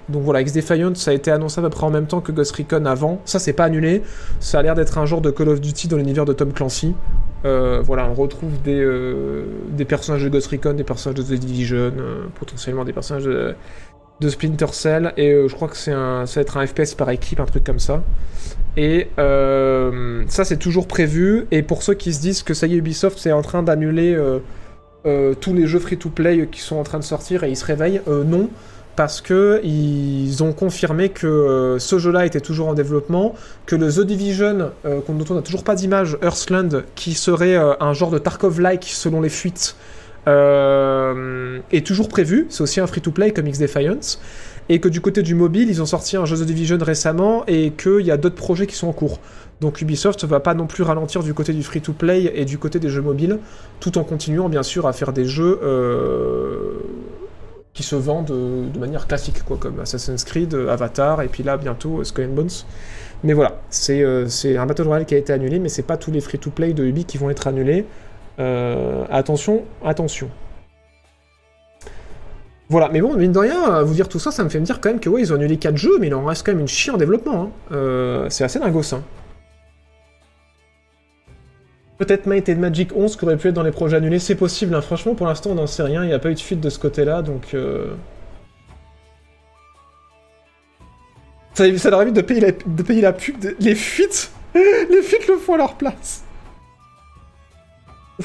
Donc 0.08 0.24
voilà, 0.24 0.40
X-Defiant, 0.40 0.96
ça 0.96 1.12
a 1.12 1.14
été 1.14 1.32
annoncé 1.32 1.60
à 1.60 1.64
peu 1.64 1.70
près 1.70 1.86
en 1.86 1.90
même 1.90 2.08
temps 2.08 2.22
que 2.22 2.32
Ghost 2.32 2.56
Recon 2.56 2.86
avant. 2.86 3.20
Ça, 3.26 3.40
c'est 3.40 3.52
pas 3.52 3.66
annulé. 3.66 4.04
Ça 4.40 4.60
a 4.60 4.62
l'air 4.62 4.74
d'être 4.74 4.98
un 4.98 5.06
genre 5.06 5.20
de 5.20 5.32
Call 5.32 5.50
of 5.50 5.60
Duty 5.60 5.90
dans 5.90 5.98
l'univers 5.98 6.24
de 6.24 6.32
Tom 6.32 6.54
Clancy. 6.54 6.96
Euh, 7.44 7.82
voilà, 7.84 8.08
on 8.10 8.14
retrouve 8.14 8.62
des, 8.62 9.86
personnages 9.86 10.24
de 10.24 10.30
Ghost 10.30 10.48
Recon, 10.48 10.74
des 10.76 10.86
personnages 10.86 11.20
de 11.20 11.24
The 11.24 11.40
Division, 11.40 11.92
potentiellement 12.36 12.86
des 12.86 12.94
personnages 12.94 13.26
de, 13.26 14.30
Splinter 14.30 14.68
Cell, 14.72 15.14
et 15.18 15.34
je 15.46 15.54
crois 15.54 15.68
que 15.68 15.76
ça 15.76 16.24
va 16.24 16.42
être 16.42 16.56
un 16.56 16.66
FPS 16.66 16.96
par 16.96 17.10
équipe, 17.10 17.42
un 17.42 17.46
truc 17.46 17.66
comme 17.66 17.80
ça. 17.80 18.02
Et 18.76 19.10
euh, 19.20 20.24
ça, 20.28 20.44
c'est 20.46 20.58
toujours 20.58 20.88
prévu. 20.88 21.48
Et 21.52 21.62
pour 21.62 21.84
ceux 21.84 21.94
qui 21.94 22.14
se 22.14 22.22
disent 22.22 22.44
que 22.44 22.54
ça 22.54 22.68
y 22.68 22.74
est, 22.74 22.78
Ubisoft, 22.78 23.18
c'est 23.18 23.32
en 23.32 23.42
train 23.42 23.64
d'annuler 23.64 24.14
euh, 24.16 24.40
euh, 25.06 25.34
tous 25.40 25.54
les 25.54 25.68
jeux 25.68 25.80
free-to-play 25.80 26.48
qui 26.52 26.62
sont 26.62 26.78
en 26.78 26.84
train 26.84 27.00
de 27.00 27.04
sortir 27.04 27.44
et 27.44 27.50
ils 27.50 27.58
se 27.58 27.66
réveillent, 27.66 28.02
non. 28.08 28.50
Parce 28.96 29.22
que 29.22 29.60
ils 29.64 30.44
ont 30.44 30.54
confirmé 30.54 31.10
que 31.10 31.78
ce 31.80 31.98
jeu-là 31.98 32.28
était 32.28 32.42
toujours 32.42 32.68
en 32.68 32.76
développement, 32.76 33.34
que 33.66 33.76
le 33.76 33.92
The 33.92 34.02
Division, 34.02 34.70
dont 34.84 35.26
on 35.32 35.34
n'a 35.34 35.42
toujours 35.42 35.64
pas 35.64 35.74
d'image, 35.74 36.16
Earthland, 36.22 36.84
qui 36.94 37.16
serait 37.16 37.56
un 37.56 37.94
genre 37.94 38.12
de 38.12 38.20
Tarkov-like 38.20 38.84
selon 38.84 39.22
les 39.22 39.30
fuites, 39.30 39.76
est 40.28 41.86
toujours 41.88 42.08
prévu. 42.08 42.46
C'est 42.50 42.62
aussi 42.62 42.82
un 42.82 42.86
free-to-play 42.86 43.32
comme 43.32 43.48
X-Defiance. 43.48 44.20
Et 44.70 44.80
que 44.80 44.88
du 44.88 45.02
côté 45.02 45.22
du 45.24 45.36
mobile, 45.36 45.70
ils 45.70 45.82
ont 45.82 45.86
sorti 45.86 46.16
un 46.18 46.26
jeu 46.26 46.38
The 46.38 46.46
Division 46.46 46.78
récemment 46.80 47.44
et 47.48 47.72
qu'il 47.72 48.06
y 48.06 48.12
a 48.12 48.18
d'autres 48.18 48.36
projets 48.36 48.68
qui 48.68 48.76
sont 48.76 48.88
en 48.88 48.94
cours. 48.94 49.20
Donc 49.62 49.82
Ubisoft 49.82 50.24
va 50.26 50.40
pas 50.40 50.54
non 50.54 50.68
plus 50.68 50.84
ralentir 50.84 51.24
du 51.24 51.34
côté 51.34 51.54
du 51.54 51.64
free-to-play 51.64 52.32
et 52.36 52.46
du 52.46 52.58
côté 52.58 52.80
des 52.80 52.90
jeux 52.90 53.02
mobiles, 53.02 53.40
tout 53.80 53.98
en 53.98 54.04
continuant 54.04 54.50
bien 54.50 54.64
sûr 54.64 54.88
à 54.88 54.94
faire 54.94 55.14
des 55.14 55.26
jeux 55.26 55.60
euh, 55.64 56.80
qui 57.74 57.84
se 57.84 57.96
vendent 57.96 58.28
de, 58.28 58.70
de 58.74 58.80
manière 58.80 59.08
classique, 59.08 59.44
quoi, 59.44 59.58
comme 59.58 59.80
Assassin's 59.80 60.24
Creed, 60.24 60.54
Avatar, 60.54 61.22
et 61.22 61.28
puis 61.28 61.44
là 61.44 61.58
bientôt 61.58 62.00
euh, 62.00 62.04
Skull 62.04 62.26
and 62.26 62.34
Bones. 62.34 62.50
Mais 63.24 63.34
voilà, 63.34 63.62
c'est 63.70 64.02
euh, 64.02 64.28
un 64.58 64.66
Battle 64.66 64.84
Royale 64.84 65.06
qui 65.06 65.16
a 65.16 65.18
été 65.18 65.32
annulé, 65.32 65.60
mais 65.60 65.70
c'est 65.70 65.84
pas 65.84 65.98
tous 65.98 66.12
les 66.12 66.20
free-to-play 66.20 66.74
de 66.74 66.84
Ubi 66.84 67.06
qui 67.06 67.18
vont 67.18 67.30
être 67.30 67.48
annulés. 67.48 67.86
Euh, 68.40 69.06
attention, 69.10 69.64
attention. 69.84 70.30
Voilà, 72.74 72.90
mais 72.92 73.02
bon, 73.02 73.16
mine 73.16 73.32
de 73.32 73.38
rien, 73.38 73.62
à 73.66 73.84
vous 73.84 73.94
dire 73.94 74.10
tout 74.10 74.18
ça, 74.18 74.32
ça 74.32 74.44
me 74.44 74.50
fait 74.50 74.60
me 74.60 74.66
dire 74.66 74.82
quand 74.82 74.90
même 74.90 75.00
que 75.00 75.08
ouais, 75.08 75.22
ils 75.22 75.32
ont 75.32 75.36
annulé 75.36 75.58
4 75.58 75.78
jeux, 75.78 76.00
mais 76.00 76.08
il 76.08 76.16
en 76.16 76.26
reste 76.26 76.44
quand 76.44 76.54
même 76.54 76.62
une 76.62 76.68
chier 76.68 76.92
en 76.92 76.98
développement. 76.98 77.44
hein. 77.44 77.50
Euh, 77.72 78.26
c'est 78.32 78.44
assez 78.44 78.58
dingos, 78.58 78.96
hein. 78.96 79.04
Peut-être 82.00 82.26
Might 82.26 82.50
and 82.50 82.56
Magic 82.56 82.90
11 82.96 83.16
qui 83.16 83.26
aurait 83.26 83.38
pu 83.38 83.50
être 83.50 83.54
dans 83.54 83.62
les 83.62 83.70
projets 83.70 83.98
annulés, 83.98 84.18
c'est 84.18 84.34
possible, 84.34 84.74
hein. 84.74 84.82
franchement 84.82 85.14
pour 85.14 85.28
l'instant 85.28 85.52
on 85.52 85.56
n'en 85.56 85.68
sait 85.68 85.84
rien, 85.84 86.04
il 86.04 86.08
n'y 86.08 86.14
a 86.14 86.18
pas 86.18 86.32
eu 86.32 86.34
de 86.34 86.40
fuite 86.40 86.60
de 86.60 86.72
ce 86.72 86.80
côté-là, 86.80 87.22
donc... 87.22 87.54
Euh... 87.54 87.94
Ça, 91.54 91.78
ça 91.78 91.90
leur 91.92 92.02
évite 92.02 92.16
de 92.16 92.22
payer 92.22 92.42
la, 92.42 92.52
de 92.52 92.82
payer 92.82 93.02
la 93.02 93.14
pub, 93.14 93.38
de- 93.38 93.56
les 93.60 93.76
fuites 93.76 94.32
Les 94.56 95.02
fuites 95.04 95.28
le 95.28 95.38
font 95.38 95.54
à 95.54 95.58
leur 95.58 95.76
place 95.76 96.24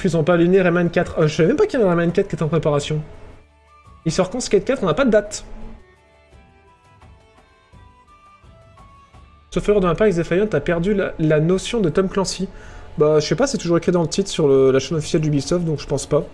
ils 0.05 0.16
ont 0.16 0.24
pas 0.24 0.34
allumé 0.34 0.62
Rayman 0.62 0.88
4, 0.88 1.18
Euh, 1.18 1.26
je 1.26 1.34
savais 1.34 1.49
même 1.49 1.57
pas 1.59 1.66
qu'il 1.66 1.78
y 1.78 1.82
avait 1.82 1.90
un 1.92 1.94
Rayman 1.94 2.12
4 2.12 2.28
qui 2.28 2.34
était 2.36 2.42
en 2.42 2.49
préparation. 2.49 3.03
Il 4.09 4.11
sort 4.11 4.31
quand 4.31 4.41
Skate 4.41 4.65
4 4.65 4.83
On 4.83 4.87
n'a 4.87 4.95
pas 4.95 5.05
de 5.05 5.11
date. 5.11 5.45
Sauf 9.51 9.69
erreur 9.69 9.83
de 9.83 9.87
ma 9.87 9.95
part, 9.95 10.07
X-Defiant 10.07 10.49
a 10.51 10.61
perdu 10.61 10.97
la, 11.19 11.41
notion 11.41 11.81
de 11.81 11.91
Tom 11.91 12.09
Clancy. 12.09 12.49
Bah, 12.97 13.21
je 13.21 13.27
sais 13.27 13.35
pas, 13.35 13.47
c'est 13.47 13.59
toujours 13.59 13.77
écrit 13.77 13.93
dans 13.93 14.01
le 14.01 14.09
titre 14.09 14.31
sur 14.31 14.49
la 14.49 14.79
chaîne 14.79 14.97
officielle 14.97 15.21
d'Ubisoft, 15.21 15.67
donc 15.67 15.79
je 15.79 15.87
pense 15.87 16.07
pas. 16.07 16.25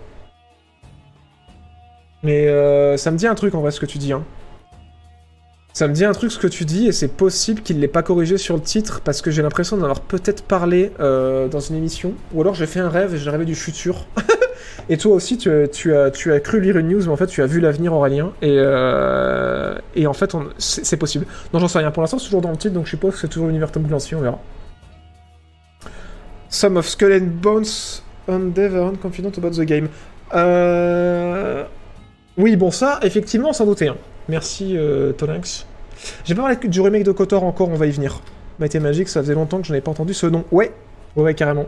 Mais 2.23 2.47
euh, 2.47 2.97
ça 2.97 3.11
me 3.11 3.17
dit 3.17 3.27
un 3.27 3.35
truc 3.35 3.57
en 3.57 3.61
vrai 3.61 3.73
ce 3.73 3.81
que 3.81 3.87
tu 3.87 3.99
dis. 3.99 4.13
Hein. 4.13 4.23
Ça 5.73 5.89
me 5.89 5.93
dit 5.95 6.05
un 6.05 6.13
truc 6.13 6.31
ce 6.31 6.39
que 6.39 6.47
tu 6.47 6.65
dis, 6.65 6.87
et 6.87 6.93
c'est 6.93 7.09
possible 7.09 7.61
qu'il 7.61 7.81
l'ait 7.81 7.89
pas 7.89 8.05
corrigé 8.05 8.39
sur 8.39 8.55
le 8.55 8.63
titre, 8.63 9.01
parce 9.01 9.21
que 9.21 9.33
j'ai 9.33 9.43
l'impression 9.43 9.77
d'en 9.77 9.83
avoir 9.83 10.01
peut-être 10.01 10.45
parlé 10.45 10.93
euh, 11.01 11.49
dans 11.49 11.59
une 11.59 11.75
émission. 11.75 12.15
Ou 12.35 12.41
alors 12.41 12.55
j'ai 12.55 12.67
fait 12.67 12.79
un 12.79 12.89
rêve 12.89 13.17
et 13.17 13.19
j'ai 13.19 13.31
rêvé 13.31 13.45
du 13.45 13.57
futur. 13.57 14.07
Et 14.89 14.97
toi 14.97 15.15
aussi, 15.15 15.39
tu, 15.39 15.51
as- 15.51 16.41
cru 16.41 16.61
lire 16.61 16.77
une 16.79 16.89
news, 16.89 17.01
mais 17.03 17.09
en 17.09 17.17
fait, 17.17 17.27
tu 17.27 17.43
as 17.43 17.47
vu 17.47 17.61
l'avenir, 17.61 17.93
Aurélien. 17.93 18.33
Et, 18.43 18.57
euh, 18.59 19.77
et 19.95 20.07
en 20.07 20.13
fait, 20.13 20.35
c'est 20.59 20.97
possible. 20.97 21.27
Non, 21.53 21.59
j'en 21.61 21.69
sais 21.69 21.79
rien. 21.79 21.91
Pour 21.91 22.03
l'instant, 22.03 22.19
c'est 22.19 22.27
toujours 22.27 22.43
dans 22.43 22.51
le 22.51 22.57
titre, 22.57 22.75
donc 22.75 22.85
je 22.85 22.91
suppose 22.91 23.15
que 23.15 23.21
c'est 23.21 23.29
toujours 23.29 23.47
l'univers 23.49 23.71
Tom 23.73 23.87
Clancy, 23.87 24.15
on 24.15 24.21
verra. 24.21 24.39
Some 26.49 26.77
of 26.77 26.87
Skull 26.87 27.13
and 27.13 27.27
Bones 27.43 28.03
Endeavor 28.29 28.93
confident 29.03 29.33
about 29.37 29.51
the 29.51 29.63
game. 29.67 29.89
Euh... 30.35 31.65
Oui, 32.37 32.57
bon, 32.57 32.71
ça, 32.71 32.99
effectivement, 33.03 33.53
sans 33.53 33.67
douter. 33.67 33.89
hein. 33.89 33.97
Merci, 34.29 34.77
euh, 34.77 35.13
Tolinx. 35.13 35.67
J'ai 36.25 36.35
pas 36.35 36.43
parlé 36.43 36.57
du 36.57 36.81
remake 36.81 37.05
de 37.05 37.13
Kotor 37.13 37.45
encore, 37.45 37.69
on 37.69 37.75
va 37.77 37.87
y 37.87 37.91
venir. 37.91 38.21
Mighty 38.59 38.79
Magic, 38.81 39.09
ça 39.09 39.21
faisait 39.21 39.35
longtemps 39.35 39.61
que 39.61 39.67
je 39.67 39.73
n'avais 39.73 39.81
pas 39.83 39.91
entendu 39.91 40.15
ce 40.15 40.27
nom. 40.27 40.45
Ouais, 40.51 40.73
ouais, 41.17 41.35
carrément. 41.35 41.67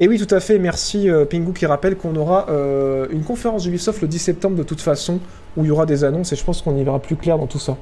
Et 0.00 0.06
oui, 0.06 0.18
tout 0.24 0.32
à 0.32 0.38
fait, 0.38 0.58
merci 0.58 1.10
euh, 1.10 1.24
Pingu 1.24 1.52
qui 1.52 1.66
rappelle 1.66 1.96
qu'on 1.96 2.14
aura 2.14 2.46
euh, 2.50 3.08
une 3.10 3.24
conférence 3.24 3.66
Ubisoft 3.66 4.00
le 4.00 4.06
10 4.06 4.18
septembre 4.18 4.56
de 4.56 4.62
toute 4.62 4.80
façon, 4.80 5.18
où 5.56 5.64
il 5.64 5.68
y 5.68 5.70
aura 5.72 5.86
des 5.86 6.04
annonces 6.04 6.32
et 6.32 6.36
je 6.36 6.44
pense 6.44 6.62
qu'on 6.62 6.76
y 6.76 6.84
verra 6.84 7.00
plus 7.00 7.16
clair 7.16 7.36
dans 7.36 7.48
tout 7.48 7.58
ça. 7.58 7.76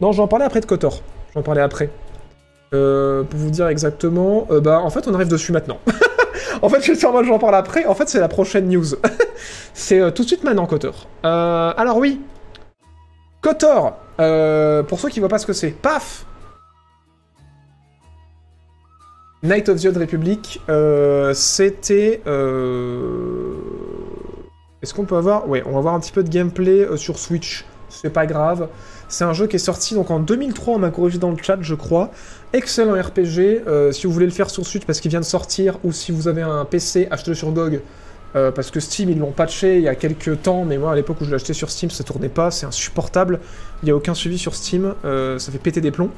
Non, 0.00 0.12
j'en 0.12 0.28
parlais 0.28 0.44
après 0.44 0.60
de 0.60 0.66
Kotor. 0.66 1.02
J'en 1.34 1.42
parlais 1.42 1.62
après. 1.62 1.90
Euh, 2.72 3.24
pour 3.24 3.40
vous 3.40 3.50
dire 3.50 3.66
exactement, 3.66 4.46
bah 4.62 4.80
en 4.80 4.90
fait 4.90 5.08
on 5.08 5.14
arrive 5.14 5.26
dessus 5.26 5.50
maintenant. 5.50 5.78
en 6.62 6.68
fait 6.68 6.80
je 6.80 6.92
suis 6.92 7.04
en 7.04 7.24
j'en 7.24 7.40
parle 7.40 7.56
après, 7.56 7.84
en 7.86 7.96
fait 7.96 8.08
c'est 8.08 8.20
la 8.20 8.28
prochaine 8.28 8.68
news. 8.68 8.86
c'est 9.74 10.14
tout 10.14 10.22
de 10.22 10.28
suite 10.28 10.44
maintenant 10.44 10.66
Kotor. 10.66 11.08
Alors 11.24 11.96
oui, 11.96 12.20
Kotor, 13.40 13.96
pour 14.86 15.00
ceux 15.00 15.08
qui 15.08 15.18
voient 15.18 15.28
pas 15.28 15.38
ce 15.38 15.46
que 15.46 15.52
c'est, 15.52 15.70
paf 15.70 16.26
Night 19.42 19.68
of 19.70 19.80
the 19.80 19.86
Old 19.86 19.96
Republic, 19.96 20.60
euh, 20.68 21.32
c'était. 21.32 22.20
euh, 22.26 23.54
Est-ce 24.82 24.92
qu'on 24.92 25.06
peut 25.06 25.16
avoir. 25.16 25.48
Ouais, 25.48 25.62
on 25.66 25.72
va 25.72 25.80
voir 25.80 25.94
un 25.94 26.00
petit 26.00 26.12
peu 26.12 26.22
de 26.22 26.28
gameplay 26.28 26.80
euh, 26.84 26.96
sur 26.98 27.18
Switch. 27.18 27.64
C'est 27.88 28.10
pas 28.10 28.26
grave. 28.26 28.68
C'est 29.08 29.24
un 29.24 29.32
jeu 29.32 29.46
qui 29.46 29.56
est 29.56 29.60
sorti 29.60 29.94
donc 29.94 30.10
en 30.10 30.20
2003, 30.20 30.74
on 30.74 30.78
m'a 30.78 30.90
corrigé 30.90 31.18
dans 31.18 31.30
le 31.30 31.36
chat, 31.42 31.56
je 31.60 31.74
crois. 31.74 32.10
Excellent 32.52 32.92
RPG. 32.92 33.92
si 33.92 34.06
vous 34.06 34.12
voulez 34.12 34.26
le 34.26 34.32
faire 34.32 34.50
sur 34.50 34.64
Switch 34.64 34.84
parce 34.84 35.00
qu'il 35.00 35.10
vient 35.10 35.20
de 35.20 35.24
sortir, 35.24 35.78
ou 35.82 35.90
si 35.90 36.12
vous 36.12 36.28
avez 36.28 36.42
un 36.42 36.64
PC, 36.64 37.08
achetez-le 37.10 37.34
sur 37.34 37.50
GOG. 37.50 37.80
parce 38.32 38.70
que 38.70 38.78
Steam, 38.78 39.10
ils 39.10 39.18
l'ont 39.18 39.32
patché 39.32 39.78
il 39.78 39.82
y 39.82 39.88
a 39.88 39.96
quelques 39.96 40.42
temps, 40.42 40.64
mais 40.64 40.78
moi 40.78 40.92
à 40.92 40.94
l'époque 40.94 41.20
où 41.20 41.24
je 41.24 41.30
l'ai 41.30 41.34
acheté 41.34 41.52
sur 41.52 41.68
Steam, 41.68 41.90
ça 41.90 42.04
tournait 42.04 42.28
pas, 42.28 42.52
c'est 42.52 42.66
insupportable. 42.66 43.40
Il 43.82 43.86
n'y 43.86 43.90
a 43.90 43.96
aucun 43.96 44.14
suivi 44.14 44.38
sur 44.38 44.54
Steam, 44.54 44.94
ça 45.02 45.50
fait 45.50 45.58
péter 45.58 45.80
des 45.80 45.90
plombs. 45.90 46.10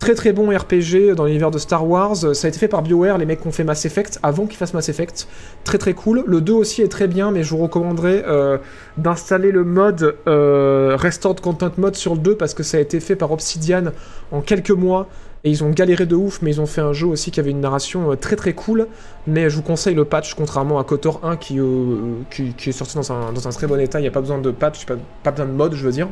Très 0.00 0.14
très 0.14 0.32
bon 0.32 0.48
RPG 0.48 1.14
dans 1.14 1.26
l'univers 1.26 1.50
de 1.50 1.58
Star 1.58 1.86
Wars. 1.86 2.16
Ça 2.16 2.46
a 2.46 2.48
été 2.48 2.58
fait 2.58 2.68
par 2.68 2.80
BioWare, 2.80 3.18
les 3.18 3.26
mecs 3.26 3.42
qui 3.42 3.48
ont 3.48 3.52
fait 3.52 3.64
Mass 3.64 3.84
Effect 3.84 4.18
avant 4.22 4.46
qu'ils 4.46 4.56
fassent 4.56 4.72
Mass 4.72 4.88
Effect. 4.88 5.28
Très 5.62 5.76
très 5.76 5.92
cool. 5.92 6.24
Le 6.26 6.40
2 6.40 6.54
aussi 6.54 6.80
est 6.80 6.88
très 6.88 7.06
bien, 7.06 7.30
mais 7.30 7.42
je 7.42 7.50
vous 7.50 7.58
recommanderais 7.58 8.24
euh, 8.26 8.56
d'installer 8.96 9.50
le 9.50 9.62
mode 9.62 10.16
euh, 10.26 10.96
Content 11.42 11.72
Mode 11.76 11.96
sur 11.96 12.14
le 12.14 12.20
2 12.20 12.34
parce 12.34 12.54
que 12.54 12.62
ça 12.62 12.78
a 12.78 12.80
été 12.80 12.98
fait 12.98 13.14
par 13.14 13.30
Obsidian 13.30 13.92
en 14.32 14.40
quelques 14.40 14.70
mois. 14.70 15.06
Et 15.44 15.50
ils 15.50 15.64
ont 15.64 15.70
galéré 15.70 16.06
de 16.06 16.16
ouf, 16.16 16.40
mais 16.40 16.50
ils 16.50 16.60
ont 16.62 16.66
fait 16.66 16.80
un 16.80 16.94
jeu 16.94 17.06
aussi 17.06 17.30
qui 17.30 17.40
avait 17.40 17.50
une 17.50 17.60
narration 17.60 18.10
euh, 18.10 18.16
très 18.16 18.36
très 18.36 18.54
cool. 18.54 18.86
Mais 19.26 19.50
je 19.50 19.56
vous 19.56 19.62
conseille 19.62 19.94
le 19.94 20.06
patch, 20.06 20.32
contrairement 20.32 20.78
à 20.78 20.84
KOTOR 20.84 21.20
1 21.24 21.36
qui, 21.36 21.60
euh, 21.60 22.22
qui, 22.30 22.54
est 22.66 22.72
sorti 22.72 22.96
dans 22.96 23.12
un, 23.12 23.34
dans 23.34 23.48
un 23.48 23.50
très 23.50 23.66
bon 23.66 23.78
état. 23.78 23.98
Il 23.98 24.02
n'y 24.02 24.08
a 24.08 24.12
pas 24.12 24.22
besoin 24.22 24.38
de 24.38 24.50
patch, 24.50 24.86
pas, 24.86 24.96
pas 25.22 25.30
besoin 25.30 25.46
de 25.46 25.52
mode, 25.52 25.74
je 25.74 25.84
veux 25.84 25.92
dire. 25.92 26.08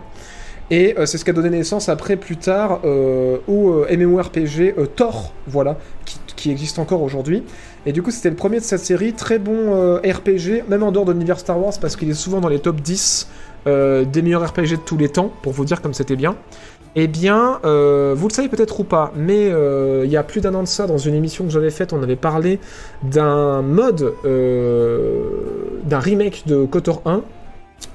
Et 0.70 0.94
euh, 0.98 1.06
c'est 1.06 1.16
ce 1.16 1.24
qui 1.24 1.30
a 1.30 1.32
donné 1.32 1.50
naissance 1.50 1.88
après, 1.88 2.16
plus 2.16 2.36
tard, 2.36 2.80
euh, 2.84 3.38
au 3.48 3.84
euh, 3.84 3.96
MMORPG 3.96 4.74
Thor, 4.96 5.32
voilà, 5.46 5.78
qui, 6.36 6.50
existe 6.50 6.78
encore 6.78 7.02
aujourd'hui. 7.02 7.42
Et 7.84 7.92
du 7.92 8.02
coup, 8.02 8.10
c'était 8.10 8.30
le 8.30 8.36
premier 8.36 8.58
de 8.58 8.64
cette 8.64 8.80
série, 8.80 9.12
très 9.12 9.38
bon 9.38 9.96
RPG, 9.96 10.64
même 10.68 10.82
en 10.82 10.92
dehors 10.92 11.04
de 11.04 11.12
l'univers 11.12 11.40
Star 11.40 11.60
Wars, 11.60 11.72
parce 11.80 11.96
qu'il 11.96 12.08
est 12.08 12.14
souvent 12.14 12.40
dans 12.40 12.48
les 12.48 12.60
top 12.60 12.80
10 12.80 13.28
euh, 13.66 14.04
des 14.04 14.22
meilleurs 14.22 14.46
RPG 14.48 14.70
de 14.70 14.84
tous 14.84 14.96
les 14.96 15.08
temps, 15.08 15.32
pour 15.42 15.52
vous 15.52 15.64
dire 15.64 15.82
comme 15.82 15.94
c'était 15.94 16.16
bien. 16.16 16.36
Eh 16.94 17.06
bien, 17.06 17.60
vous 17.62 18.28
le 18.28 18.32
savez 18.32 18.48
peut-être 18.48 18.80
ou 18.80 18.84
pas, 18.84 19.12
mais 19.14 19.52
il 20.04 20.10
y 20.10 20.16
a 20.16 20.22
plus 20.22 20.40
d'un 20.40 20.54
an 20.54 20.62
de 20.62 20.68
ça, 20.68 20.86
dans 20.86 20.98
une 20.98 21.14
émission 21.14 21.44
que 21.44 21.50
j'avais 21.50 21.70
faite, 21.70 21.92
on 21.92 22.02
avait 22.02 22.16
parlé 22.16 22.60
d'un 23.02 23.62
mode, 23.62 24.14
d'un 24.24 25.98
remake 25.98 26.44
de 26.46 26.64
KOTOR 26.64 27.02
1, 27.04 27.22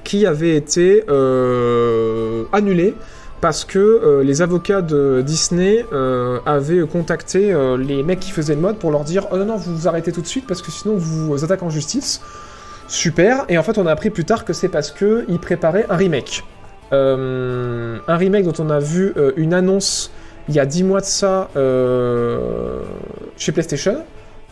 qui 0.03 0.25
avait 0.25 0.55
été 0.55 1.03
euh, 1.09 2.43
annulé 2.51 2.95
parce 3.41 3.65
que 3.65 3.79
euh, 3.79 4.23
les 4.23 4.41
avocats 4.41 4.81
de 4.81 5.21
Disney 5.25 5.85
euh, 5.91 6.39
avaient 6.45 6.85
contacté 6.87 7.53
les 7.77 8.03
mecs 8.03 8.19
qui 8.19 8.31
faisaient 8.31 8.55
le 8.55 8.61
mode 8.61 8.77
pour 8.77 8.91
leur 8.91 9.03
dire 9.03 9.27
oh 9.31 9.37
non 9.37 9.45
non 9.45 9.57
vous 9.57 9.75
vous 9.75 9.87
arrêtez 9.87 10.11
tout 10.11 10.21
de 10.21 10.27
suite 10.27 10.45
parce 10.47 10.61
que 10.61 10.71
sinon 10.71 10.95
vous 10.97 11.27
vous 11.27 11.43
attaquez 11.43 11.63
en 11.63 11.69
justice. 11.69 12.21
Super. 12.87 13.45
Et 13.49 13.57
en 13.57 13.63
fait 13.63 13.77
on 13.77 13.87
a 13.87 13.91
appris 13.91 14.09
plus 14.09 14.25
tard 14.25 14.45
que 14.45 14.53
c'est 14.53 14.69
parce 14.69 14.91
que 14.91 15.25
ils 15.27 15.39
préparaient 15.39 15.85
un 15.89 15.95
remake. 15.95 16.43
Un 16.91 17.99
remake 18.07 18.45
dont 18.45 18.63
on 18.63 18.69
a 18.69 18.77
vu 18.79 19.13
une 19.35 19.55
annonce 19.55 20.11
il 20.47 20.53
y 20.53 20.59
a 20.59 20.65
10 20.67 20.83
mois 20.83 20.99
de 20.99 21.05
ça 21.05 21.49
chez 23.35 23.51
PlayStation. 23.51 24.03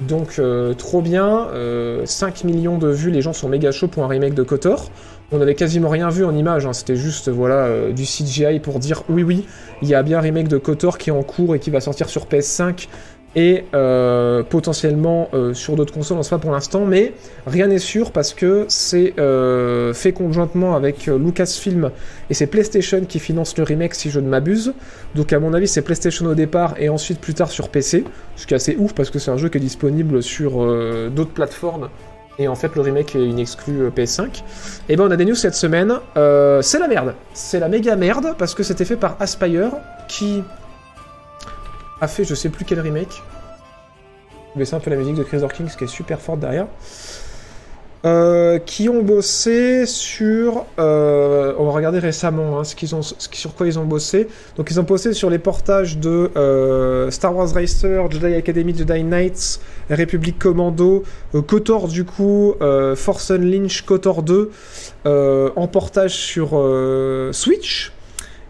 Donc 0.01 0.41
trop 0.77 1.01
bien, 1.01 1.47
euh, 1.53 2.05
5 2.05 2.43
millions 2.43 2.77
de 2.77 2.89
vues, 2.89 3.11
les 3.11 3.21
gens 3.21 3.33
sont 3.33 3.47
méga 3.49 3.71
chauds 3.71 3.87
pour 3.87 4.03
un 4.03 4.07
remake 4.07 4.33
de 4.33 4.43
KOTOR. 4.43 4.89
On 5.33 5.39
avait 5.39 5.55
quasiment 5.55 5.87
rien 5.87 6.09
vu 6.09 6.25
en 6.25 6.35
image, 6.35 6.65
hein, 6.65 6.73
c'était 6.73 6.97
juste 6.97 7.29
voilà 7.29 7.63
euh, 7.65 7.93
du 7.93 8.03
CGI 8.03 8.59
pour 8.59 8.79
dire 8.79 9.03
oui 9.07 9.23
oui, 9.23 9.45
il 9.81 9.87
y 9.87 9.95
a 9.95 10.03
bien 10.03 10.17
un 10.17 10.21
remake 10.21 10.49
de 10.49 10.57
KOTOR 10.57 10.97
qui 10.97 11.09
est 11.09 11.13
en 11.13 11.23
cours 11.23 11.55
et 11.55 11.59
qui 11.59 11.69
va 11.69 11.79
sortir 11.79 12.09
sur 12.09 12.25
PS5 12.25 12.89
et 13.37 13.63
euh, 13.73 14.43
potentiellement 14.43 15.29
euh, 15.33 15.53
sur 15.53 15.77
d'autres 15.77 15.93
consoles, 15.93 16.17
on 16.17 16.23
sait 16.23 16.31
pas 16.31 16.37
pour 16.37 16.51
l'instant, 16.51 16.83
mais 16.83 17.13
rien 17.47 17.67
n'est 17.67 17.79
sûr 17.79 18.11
parce 18.11 18.33
que 18.33 18.65
c'est 18.67 19.13
fait 19.93 20.11
conjointement 20.11 20.75
avec 20.75 21.05
Lucasfilm 21.05 21.91
et 22.29 22.33
c'est 22.33 22.47
PlayStation 22.47 23.05
qui 23.05 23.19
finance 23.19 23.57
le 23.57 23.63
remake 23.63 23.95
si 23.95 24.09
je 24.09 24.19
ne 24.19 24.27
m'abuse. 24.27 24.73
Donc 25.15 25.31
à 25.31 25.39
mon 25.39 25.53
avis 25.53 25.69
c'est 25.69 25.81
PlayStation 25.81 26.25
au 26.25 26.35
départ 26.35 26.75
et 26.77 26.89
ensuite 26.89 27.21
plus 27.21 27.35
tard 27.35 27.51
sur 27.51 27.69
PC, 27.69 28.03
ce 28.35 28.45
qui 28.45 28.53
est 28.53 28.57
assez 28.57 28.75
ouf 28.77 28.91
parce 28.91 29.09
que 29.09 29.17
c'est 29.17 29.31
un 29.31 29.37
jeu 29.37 29.47
qui 29.47 29.59
est 29.59 29.61
disponible 29.61 30.21
sur 30.21 30.57
d'autres 31.09 31.31
plateformes. 31.31 31.87
Et 32.39 32.47
en 32.47 32.55
fait, 32.55 32.75
le 32.75 32.81
remake 32.81 33.15
est 33.15 33.25
une 33.25 33.39
exclue 33.39 33.83
euh, 33.83 33.89
PS5. 33.89 34.43
Et 34.89 34.95
ben, 34.95 35.05
on 35.05 35.11
a 35.11 35.15
des 35.15 35.25
news 35.25 35.35
cette 35.35 35.55
semaine. 35.55 35.93
Euh, 36.17 36.61
c'est 36.61 36.79
la 36.79 36.87
merde. 36.87 37.13
C'est 37.33 37.59
la 37.59 37.67
méga 37.67 37.95
merde 37.95 38.35
parce 38.37 38.55
que 38.55 38.63
c'était 38.63 38.85
fait 38.85 38.95
par 38.95 39.17
Aspire 39.19 39.71
qui 40.07 40.43
a 41.99 42.07
fait 42.07 42.23
je 42.23 42.33
sais 42.33 42.49
plus 42.49 42.65
quel 42.65 42.79
remake. 42.79 43.21
Je 44.31 44.55
vais 44.55 44.59
baisser 44.59 44.75
un 44.75 44.79
peu 44.79 44.89
la 44.89 44.97
musique 44.97 45.15
de 45.15 45.23
Chris 45.23 45.41
Kings 45.53 45.69
qui 45.77 45.83
est 45.83 45.87
super 45.87 46.19
forte 46.19 46.39
derrière. 46.39 46.67
Euh, 48.03 48.57
qui 48.57 48.89
ont 48.89 49.03
bossé 49.03 49.85
sur. 49.85 50.65
euh, 50.79 51.53
on 51.59 51.65
va 51.65 51.71
regarder 51.71 51.99
récemment 51.99 52.57
hein, 52.59 52.63
ce 52.63 52.75
qu'ils 52.75 52.95
ont, 52.95 53.03
ce 53.03 53.13
sur 53.31 53.53
quoi 53.53 53.67
ils 53.67 53.77
ont 53.77 53.85
bossé. 53.85 54.27
Donc 54.57 54.71
ils 54.71 54.79
ont 54.79 54.83
bossé 54.83 55.13
sur 55.13 55.29
les 55.29 55.37
portages 55.37 55.99
de 55.99 56.31
euh, 56.35 57.11
Star 57.11 57.35
Wars 57.35 57.53
Racer, 57.53 58.09
Jedi 58.09 58.33
Academy, 58.33 58.75
Jedi 58.75 59.03
Knights, 59.03 59.59
République 59.91 60.39
Commando, 60.39 61.03
euh, 61.35 61.43
KOTOR 61.43 61.89
du 61.89 62.03
coup, 62.03 62.55
euh, 62.61 62.95
Force 62.95 63.29
Unleashed, 63.29 63.85
KOTOR 63.85 64.23
2, 64.23 64.49
euh, 65.05 65.51
en 65.55 65.67
portage 65.67 66.15
sur 66.15 66.59
Switch. 67.33 67.91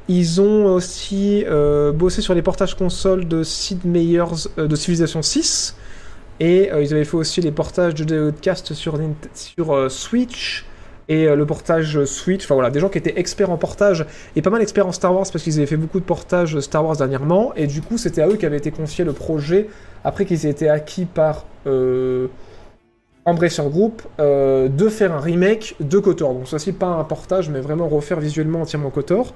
Ils 0.07 0.39
ont 0.39 0.65
aussi 0.65 1.45
bossé 1.93 2.21
sur 2.21 2.33
les 2.33 2.41
portages 2.41 2.75
consoles 2.75 3.27
de 3.27 3.43
Sid 3.43 3.83
Meier's 3.83 4.49
de 4.57 4.75
Civilization 4.77 5.21
6. 5.21 5.75
Et 6.41 6.71
euh, 6.71 6.81
ils 6.81 6.91
avaient 6.91 7.05
fait 7.05 7.17
aussi 7.17 7.39
les 7.39 7.51
portages 7.51 7.93
de 7.93 8.29
Outcast 8.29 8.73
sur, 8.73 8.99
sur 9.35 9.75
euh, 9.75 9.89
Switch 9.89 10.65
et 11.07 11.27
euh, 11.27 11.35
le 11.35 11.45
portage 11.45 12.03
Switch. 12.05 12.45
Enfin 12.45 12.55
voilà, 12.55 12.71
des 12.71 12.79
gens 12.79 12.89
qui 12.89 12.97
étaient 12.97 13.19
experts 13.19 13.51
en 13.51 13.57
portage 13.57 14.07
et 14.35 14.41
pas 14.41 14.49
mal 14.49 14.59
experts 14.59 14.87
en 14.87 14.91
Star 14.91 15.13
Wars 15.13 15.27
parce 15.31 15.43
qu'ils 15.43 15.57
avaient 15.57 15.67
fait 15.67 15.77
beaucoup 15.77 15.99
de 15.99 16.05
portages 16.05 16.59
Star 16.59 16.83
Wars 16.83 16.97
dernièrement. 16.97 17.53
Et 17.55 17.67
du 17.67 17.83
coup, 17.83 17.99
c'était 17.99 18.23
à 18.23 18.27
eux 18.27 18.37
qu'avait 18.37 18.57
été 18.57 18.71
confié 18.71 19.05
le 19.05 19.13
projet 19.13 19.69
après 20.03 20.25
qu'ils 20.25 20.47
aient 20.47 20.49
été 20.49 20.67
acquis 20.67 21.05
par 21.05 21.45
Embracer 23.25 23.61
Group 23.69 24.01
de 24.17 24.89
faire 24.89 25.13
un 25.13 25.19
remake 25.19 25.75
de 25.79 25.99
KOTOR. 25.99 26.33
Donc, 26.33 26.47
ceci 26.47 26.71
pas 26.71 26.87
un 26.87 27.03
portage, 27.03 27.51
mais 27.51 27.59
vraiment 27.59 27.87
refaire 27.87 28.19
visuellement 28.19 28.61
entièrement 28.61 28.89
KOTOR. 28.89 29.35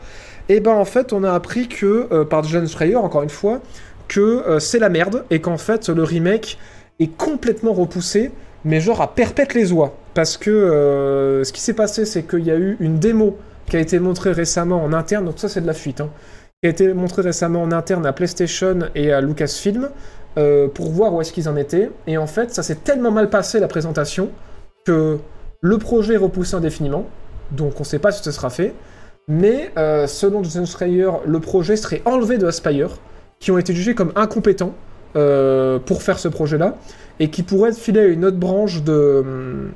Et 0.50 0.60
ben 0.60 0.72
en 0.72 0.86
fait, 0.86 1.14
on 1.14 1.24
a 1.24 1.32
appris 1.32 1.68
que, 1.68 2.24
par 2.24 2.44
John 2.46 2.68
Schreier, 2.68 2.96
encore 2.96 3.22
une 3.22 3.30
fois, 3.30 3.62
que 4.08 4.58
c'est 4.60 4.80
la 4.80 4.90
merde 4.90 5.24
et 5.30 5.40
qu'en 5.40 5.60
fait, 5.60 5.88
le 5.90 6.02
remake 6.02 6.58
est 7.00 7.16
complètement 7.16 7.74
repoussé, 7.74 8.32
mais 8.64 8.80
genre 8.80 9.02
à 9.02 9.14
perpète 9.14 9.54
les 9.54 9.72
oies. 9.72 9.96
Parce 10.14 10.38
que 10.38 10.50
euh, 10.50 11.44
ce 11.44 11.52
qui 11.52 11.62
s'est 11.62 11.74
passé, 11.74 12.06
c'est 12.06 12.24
qu'il 12.24 12.46
y 12.46 12.52
a 12.52 12.56
eu 12.56 12.78
une 12.80 13.00
démo 13.00 13.38
qui 13.68 13.78
a 13.78 13.80
été 13.80 14.00
montrée 14.00 14.32
récemment 14.32 14.84
en 14.84 14.94
interne, 14.94 15.26
donc 15.26 15.40
ça 15.40 15.50
c'est 15.50 15.62
de 15.62 15.68
la 15.68 15.74
fuite, 15.74 16.02
hein, 16.02 16.10
qui 16.62 16.68
a 16.68 16.70
été 16.70 16.94
montrée 16.94 17.22
récemment 17.22 17.62
en 17.62 17.72
interne 17.72 18.06
à 18.06 18.14
PlayStation 18.14 18.80
et 18.94 19.12
à 19.12 19.22
Lucasfilm 19.22 19.90
euh, 20.38 20.68
pour 20.68 20.92
voir 20.92 21.14
où 21.14 21.22
est-ce 21.22 21.34
qu'ils 21.34 21.50
en 21.50 21.56
étaient. 21.56 21.90
Et 22.08 22.18
en 22.18 22.28
fait, 22.28 22.54
ça 22.54 22.64
s'est 22.64 22.76
tellement 22.76 23.12
mal 23.12 23.30
passé 23.30 23.60
la 23.60 23.68
présentation 23.68 24.30
que 24.86 25.18
le 25.62 25.78
projet 25.78 26.14
est 26.14 26.18
repoussé 26.18 26.56
indéfiniment, 26.56 27.06
donc 27.52 27.74
on 27.78 27.80
ne 27.80 27.86
sait 27.86 28.00
pas 28.00 28.12
si 28.12 28.24
ce 28.24 28.32
sera 28.32 28.50
fait. 28.50 28.74
Mais 29.28 29.72
euh, 29.78 30.06
selon 30.06 30.44
Jason 30.44 30.66
Schreier, 30.66 31.10
le 31.26 31.40
projet 31.40 31.76
serait 31.76 32.04
enlevé 32.06 32.38
de 32.38 32.46
Aspire, 32.46 33.00
qui 33.40 33.52
ont 33.52 33.58
été 33.58 33.74
jugés 33.74 33.96
comme 33.96 34.12
incompétents 34.16 34.76
pour 35.86 36.04
faire 36.04 36.20
ce 36.20 36.28
projet-là, 36.28 36.76
et 37.20 37.30
qui 37.30 37.44
pourraient 37.44 37.70
être 37.70 37.78
filés 37.78 38.02
à 38.02 38.06
une 38.06 38.26
autre 38.26 38.38
branche 38.38 38.84
de, 38.84 39.22
hum, 39.24 39.72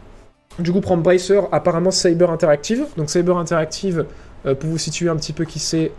du 0.60 0.72
groupe 0.72 0.90
Embracer, 0.90 1.42
apparemment 1.52 1.92
Cyber 1.92 2.30
Interactive. 2.32 2.86
Donc 2.98 3.10
Cyber 3.10 3.38
Interactive, 3.38 4.06
euh, 4.46 4.56
pour 4.56 4.70
vous 4.70 4.78
situer 4.78 5.10
un 5.10 5.16
petit 5.16 5.34
peu 5.34 5.46
qui 5.46 5.60
c'est 5.60 5.92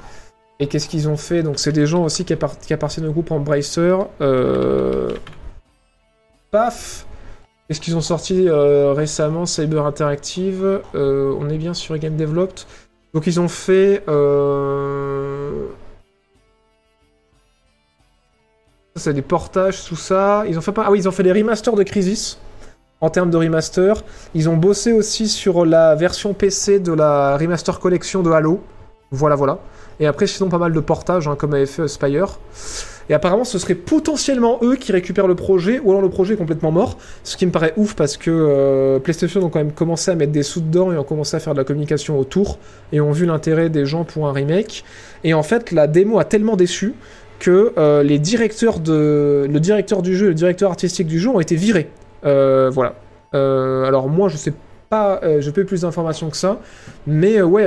et 0.63 0.67
qu'est-ce 0.67 0.89
qu'ils 0.89 1.09
ont 1.09 1.17
fait, 1.17 1.43
donc 1.43 1.59
c'est 1.59 1.73
des 1.73 1.87
gens 1.87 2.05
aussi 2.05 2.27
qui, 2.27 2.37
qui 2.67 2.75
appartiennent 2.75 3.07
au 3.07 3.13
groupe 3.13 3.31
Embracer. 3.31 3.97
Euh... 4.21 5.11
Paf 6.51 7.07
Qu'est-ce 7.67 7.81
qu'ils 7.81 7.97
ont 7.97 8.03
sorti 8.03 8.47
euh, 8.49 8.93
récemment, 8.93 9.47
Cyber 9.47 9.87
Interactive 9.87 10.83
Euh, 10.95 11.35
On 11.39 11.49
est 11.49 11.57
bien 11.57 11.73
sur 11.73 11.97
Game 11.97 12.17
Developed. 12.17 12.67
Donc 13.15 13.27
ils 13.27 13.41
ont 13.41 13.49
fait... 13.49 14.03
Euh... 14.09 15.69
c'est 18.97 19.15
des 19.15 19.23
portages, 19.23 19.85
tout 19.85 19.97
ça. 19.97 20.45
Ils 20.49 20.59
ont 20.59 20.61
fait. 20.61 20.73
Ah 20.77 20.91
oui, 20.91 20.99
ils 20.99 21.09
ont 21.09 21.13
fait 21.13 21.23
des 21.23 21.33
remasters 21.33 21.75
de 21.75 21.83
Crisis. 21.83 22.39
En 23.01 23.09
termes 23.09 23.31
de 23.31 23.37
remaster. 23.37 24.05
Ils 24.35 24.49
ont 24.51 24.57
bossé 24.57 24.93
aussi 24.93 25.29
sur 25.29 25.65
la 25.65 25.95
version 25.95 26.35
PC 26.35 26.81
de 26.81 26.93
la 26.93 27.39
remaster 27.39 27.81
collection 27.81 28.23
de 28.23 28.31
Halo. 28.31 28.61
Voilà, 29.11 29.37
voilà. 29.37 29.59
Et 30.01 30.07
après, 30.07 30.27
sinon, 30.27 30.51
pas 30.51 30.59
mal 30.59 30.73
de 30.73 30.81
portages, 30.81 31.27
hein, 31.27 31.35
comme 31.37 31.55
avait 31.55 31.67
fait 31.67 31.89
Spire. 31.89 32.39
Et 33.11 33.15
apparemment, 33.15 33.45
ce 33.45 33.59
serait 33.59 33.75
potentiellement 33.75 34.61
eux 34.63 34.77
qui 34.77 34.93
récupèrent 34.93 35.27
le 35.27 35.35
projet, 35.35 35.81
ou 35.81 35.91
alors 35.91 36.01
le 36.01 36.11
projet 36.11 36.35
est 36.35 36.37
complètement 36.37 36.71
mort. 36.71 36.97
Ce 37.25 37.37
qui 37.37 37.45
me 37.45 37.51
paraît 37.51 37.73
ouf 37.77 37.95
parce 37.95 38.17
que 38.17 38.31
euh, 38.31 39.01
PlayStation 39.01 39.43
ont 39.43 39.49
quand 39.49 39.59
même 39.59 39.73
commencé 39.73 40.13
à 40.13 40.15
mettre 40.15 40.31
des 40.31 40.45
sous 40.45 40.61
dedans 40.61 40.93
et 40.93 40.97
ont 40.97 41.03
commencé 41.03 41.37
à 41.37 41.41
faire 41.41 41.53
de 41.53 41.59
la 41.59 41.65
communication 41.65 42.19
autour 42.21 42.59
et 42.93 43.01
ont 43.01 43.11
vu 43.11 43.27
l'intérêt 43.27 43.69
des 43.69 43.85
gens 43.85 44.05
pour 44.05 44.29
un 44.29 44.33
remake. 44.33 44.85
Et 45.25 45.35
en 45.35 45.43
fait, 45.43 45.73
la 45.73 45.89
démo 45.89 46.21
a 46.21 46.25
tellement 46.25 46.55
déçu 46.55 46.95
que 47.41 47.73
euh, 47.77 48.05
les 48.05 48.21
directeurs 48.21 48.79
de, 48.79 49.49
le 49.51 49.61
directeur 49.61 50.03
du 50.03 50.17
jeu, 50.17 50.27
et 50.27 50.29
le 50.29 50.35
directeur 50.35 50.71
artistique 50.71 51.09
du 51.09 51.19
jeu 51.19 51.31
ont 51.31 51.41
été 51.41 51.57
virés. 51.57 51.89
Euh, 52.25 52.71
voilà. 52.73 52.95
Euh, 53.35 53.85
alors 53.85 54.09
moi, 54.09 54.29
je 54.29 54.37
sais 54.37 54.53
pas, 54.89 55.21
je 55.39 55.51
peux 55.51 55.65
plus 55.65 55.83
d'informations 55.83 56.31
que 56.31 56.37
ça, 56.37 56.61
mais 57.07 57.41
ouais, 57.41 57.65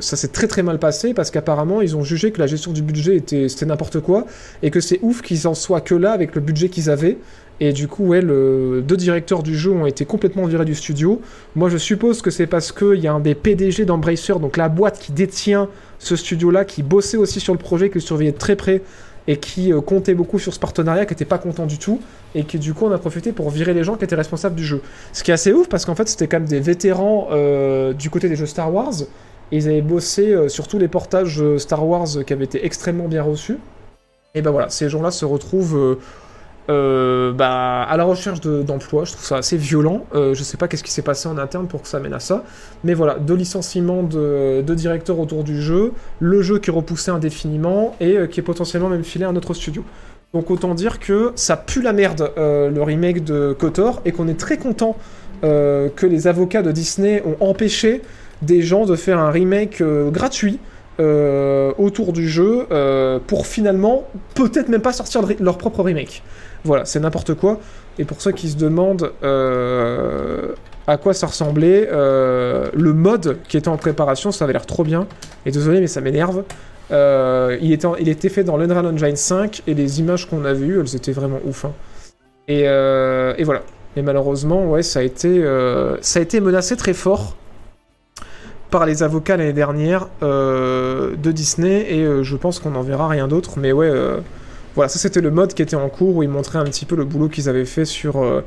ça 0.00 0.16
s'est 0.16 0.28
très 0.28 0.46
très 0.46 0.62
mal 0.62 0.78
passé 0.78 1.14
parce 1.14 1.30
qu'apparemment 1.30 1.80
ils 1.80 1.96
ont 1.96 2.02
jugé 2.02 2.32
que 2.32 2.38
la 2.38 2.46
gestion 2.46 2.72
du 2.72 2.82
budget 2.82 3.16
était 3.16 3.48
c'était 3.48 3.64
n'importe 3.64 4.00
quoi 4.00 4.26
et 4.62 4.70
que 4.70 4.80
c'est 4.80 4.98
ouf 5.00 5.22
qu'ils 5.22 5.48
en 5.48 5.54
soient 5.54 5.80
que 5.80 5.94
là 5.94 6.12
avec 6.12 6.34
le 6.34 6.42
budget 6.42 6.68
qu'ils 6.68 6.90
avaient. 6.90 7.16
Et 7.60 7.72
du 7.72 7.86
coup, 7.86 8.06
ouais, 8.06 8.22
deux 8.22 8.96
directeurs 8.96 9.42
du 9.42 9.56
jeu 9.56 9.70
ont 9.70 9.86
été 9.86 10.04
complètement 10.04 10.46
virés 10.46 10.64
du 10.64 10.74
studio. 10.74 11.20
Moi, 11.54 11.68
je 11.68 11.76
suppose 11.76 12.20
que 12.20 12.30
c'est 12.30 12.48
parce 12.48 12.72
qu'il 12.72 12.96
y 12.96 13.06
a 13.06 13.12
un 13.12 13.20
des 13.20 13.36
PDG 13.36 13.84
d'Embracer, 13.84 14.34
donc 14.40 14.56
la 14.56 14.68
boîte 14.68 14.98
qui 14.98 15.12
détient 15.12 15.68
ce 16.02 16.16
studio-là, 16.16 16.64
qui 16.64 16.82
bossait 16.82 17.16
aussi 17.16 17.40
sur 17.40 17.52
le 17.52 17.58
projet, 17.58 17.88
qui 17.88 17.94
le 17.94 18.00
surveillait 18.00 18.32
de 18.32 18.38
très 18.38 18.56
près 18.56 18.82
et 19.28 19.36
qui 19.36 19.72
euh, 19.72 19.80
comptait 19.80 20.14
beaucoup 20.14 20.40
sur 20.40 20.52
ce 20.52 20.58
partenariat, 20.58 21.06
qui 21.06 21.12
était 21.12 21.24
pas 21.24 21.38
content 21.38 21.64
du 21.64 21.78
tout, 21.78 22.00
et 22.34 22.42
qui 22.42 22.58
du 22.58 22.74
coup 22.74 22.86
on 22.86 22.90
a 22.90 22.98
profité 22.98 23.30
pour 23.30 23.50
virer 23.50 23.72
les 23.72 23.84
gens 23.84 23.94
qui 23.94 24.04
étaient 24.04 24.16
responsables 24.16 24.56
du 24.56 24.64
jeu. 24.64 24.82
Ce 25.12 25.22
qui 25.22 25.30
est 25.30 25.34
assez 25.34 25.52
ouf 25.52 25.68
parce 25.68 25.84
qu'en 25.84 25.94
fait 25.94 26.08
c'était 26.08 26.26
quand 26.26 26.40
même 26.40 26.48
des 26.48 26.58
vétérans 26.58 27.28
euh, 27.30 27.92
du 27.92 28.10
côté 28.10 28.28
des 28.28 28.34
jeux 28.34 28.46
Star 28.46 28.74
Wars, 28.74 28.94
ils 29.52 29.68
avaient 29.68 29.80
bossé 29.80 30.32
euh, 30.32 30.48
sur 30.48 30.66
tous 30.66 30.78
les 30.78 30.88
portages 30.88 31.40
Star 31.58 31.86
Wars 31.86 32.08
qui 32.26 32.32
avaient 32.32 32.44
été 32.44 32.66
extrêmement 32.66 33.06
bien 33.06 33.22
reçus. 33.22 33.58
Et 34.34 34.42
ben 34.42 34.50
voilà, 34.50 34.70
ces 34.70 34.88
gens-là 34.88 35.10
se 35.10 35.24
retrouvent 35.24 35.98
euh, 36.70 37.32
bah, 37.32 37.82
à 37.82 37.96
la 37.96 38.04
recherche 38.04 38.40
de- 38.40 38.62
d'emploi. 38.62 39.04
Je 39.04 39.12
trouve 39.12 39.24
ça 39.24 39.36
assez 39.36 39.56
violent. 39.56 40.04
Euh, 40.14 40.34
je 40.34 40.42
sais 40.42 40.56
pas 40.56 40.68
qu'est-ce 40.68 40.84
qui 40.84 40.92
s'est 40.92 41.02
passé 41.02 41.28
en 41.28 41.38
interne 41.38 41.66
pour 41.66 41.82
que 41.82 41.88
ça 41.88 41.98
mène 41.98 42.14
à 42.14 42.20
ça. 42.20 42.44
Mais 42.84 42.94
voilà, 42.94 43.16
deux 43.18 43.34
licenciements 43.34 44.02
de, 44.02 44.62
directeurs 44.74 45.18
autour 45.18 45.44
du 45.44 45.60
jeu, 45.60 45.92
le 46.20 46.40
jeu 46.42 46.58
qui 46.58 46.70
est 46.70 46.72
repoussé 46.72 47.10
indéfiniment 47.10 47.94
et 48.00 48.16
euh, 48.16 48.26
qui 48.26 48.40
est 48.40 48.42
potentiellement 48.42 48.88
même 48.88 49.04
filé 49.04 49.24
à 49.24 49.28
un 49.28 49.36
autre 49.36 49.54
studio. 49.54 49.84
Donc 50.32 50.50
autant 50.50 50.74
dire 50.74 50.98
que 50.98 51.32
ça 51.34 51.56
pue 51.56 51.82
la 51.82 51.92
merde 51.92 52.30
euh, 52.38 52.70
le 52.70 52.82
remake 52.82 53.22
de 53.22 53.54
KOTOR 53.58 54.00
et 54.04 54.12
qu'on 54.12 54.28
est 54.28 54.38
très 54.38 54.56
content 54.56 54.96
euh, 55.44 55.88
que 55.94 56.06
les 56.06 56.26
avocats 56.26 56.62
de 56.62 56.72
Disney 56.72 57.22
ont 57.26 57.36
empêché 57.44 58.00
des 58.40 58.62
gens 58.62 58.86
de 58.86 58.96
faire 58.96 59.18
un 59.18 59.30
remake 59.30 59.82
gratuit 60.10 60.58
autour 61.78 62.12
du 62.12 62.28
jeu 62.28 62.66
pour 63.26 63.46
finalement 63.48 64.04
peut-être 64.34 64.68
même 64.68 64.80
pas 64.82 64.92
sortir 64.92 65.22
leur 65.40 65.58
propre 65.58 65.82
remake. 65.82 66.22
Voilà, 66.64 66.84
c'est 66.84 67.00
n'importe 67.00 67.34
quoi. 67.34 67.58
Et 67.98 68.04
pour 68.04 68.20
ceux 68.20 68.32
qui 68.32 68.48
se 68.48 68.56
demandent 68.56 69.12
euh, 69.22 70.52
à 70.86 70.96
quoi 70.96 71.12
ça 71.12 71.26
ressemblait, 71.26 71.88
euh, 71.92 72.68
le 72.74 72.92
mode 72.92 73.38
qui 73.48 73.56
était 73.56 73.68
en 73.68 73.76
préparation, 73.76 74.32
ça 74.32 74.44
avait 74.44 74.52
l'air 74.52 74.66
trop 74.66 74.84
bien. 74.84 75.06
Et 75.44 75.50
désolé, 75.50 75.80
mais 75.80 75.86
ça 75.88 76.00
m'énerve. 76.00 76.44
Euh, 76.90 77.56
il, 77.60 77.72
était 77.72 78.28
fait 78.28 78.44
dans 78.44 78.56
l'Unreal 78.56 78.86
Engine 78.86 79.16
5 79.16 79.62
et 79.66 79.74
les 79.74 80.00
images 80.00 80.28
qu'on 80.28 80.44
a 80.44 80.52
vues, 80.52 80.80
elles 80.80 80.94
étaient 80.94 81.12
vraiment 81.12 81.40
ouf. 81.44 81.64
hein. 81.64 81.72
Et, 82.48 82.64
voilà. 83.44 83.62
Et 83.96 84.02
malheureusement, 84.02 84.70
ouais, 84.70 84.82
ça 84.82 85.00
a 85.00 85.02
été, 85.02 85.40
menacé 86.40 86.76
très 86.76 86.94
fort 86.94 87.36
par 88.70 88.86
les 88.86 89.02
avocats 89.02 89.36
l'année 89.36 89.52
dernière 89.52 90.08
de 90.22 91.30
Disney 91.32 91.92
et 91.92 92.24
je 92.24 92.36
pense 92.36 92.58
qu'on 92.58 92.70
n'en 92.70 92.82
verra 92.82 93.08
rien 93.08 93.28
d'autre. 93.28 93.58
Mais 93.58 93.72
ouais, 93.72 93.90
voilà, 94.74 94.88
ça 94.88 94.98
c'était 94.98 95.20
le 95.20 95.30
mode 95.30 95.54
qui 95.54 95.62
était 95.62 95.76
en 95.76 95.88
cours 95.88 96.16
où 96.16 96.22
ils 96.22 96.28
montraient 96.28 96.58
un 96.58 96.64
petit 96.64 96.86
peu 96.86 96.96
le 96.96 97.04
boulot 97.04 97.28
qu'ils 97.28 97.48
avaient 97.48 97.64
fait 97.66 97.84
sur 97.84 98.22
euh, 98.22 98.42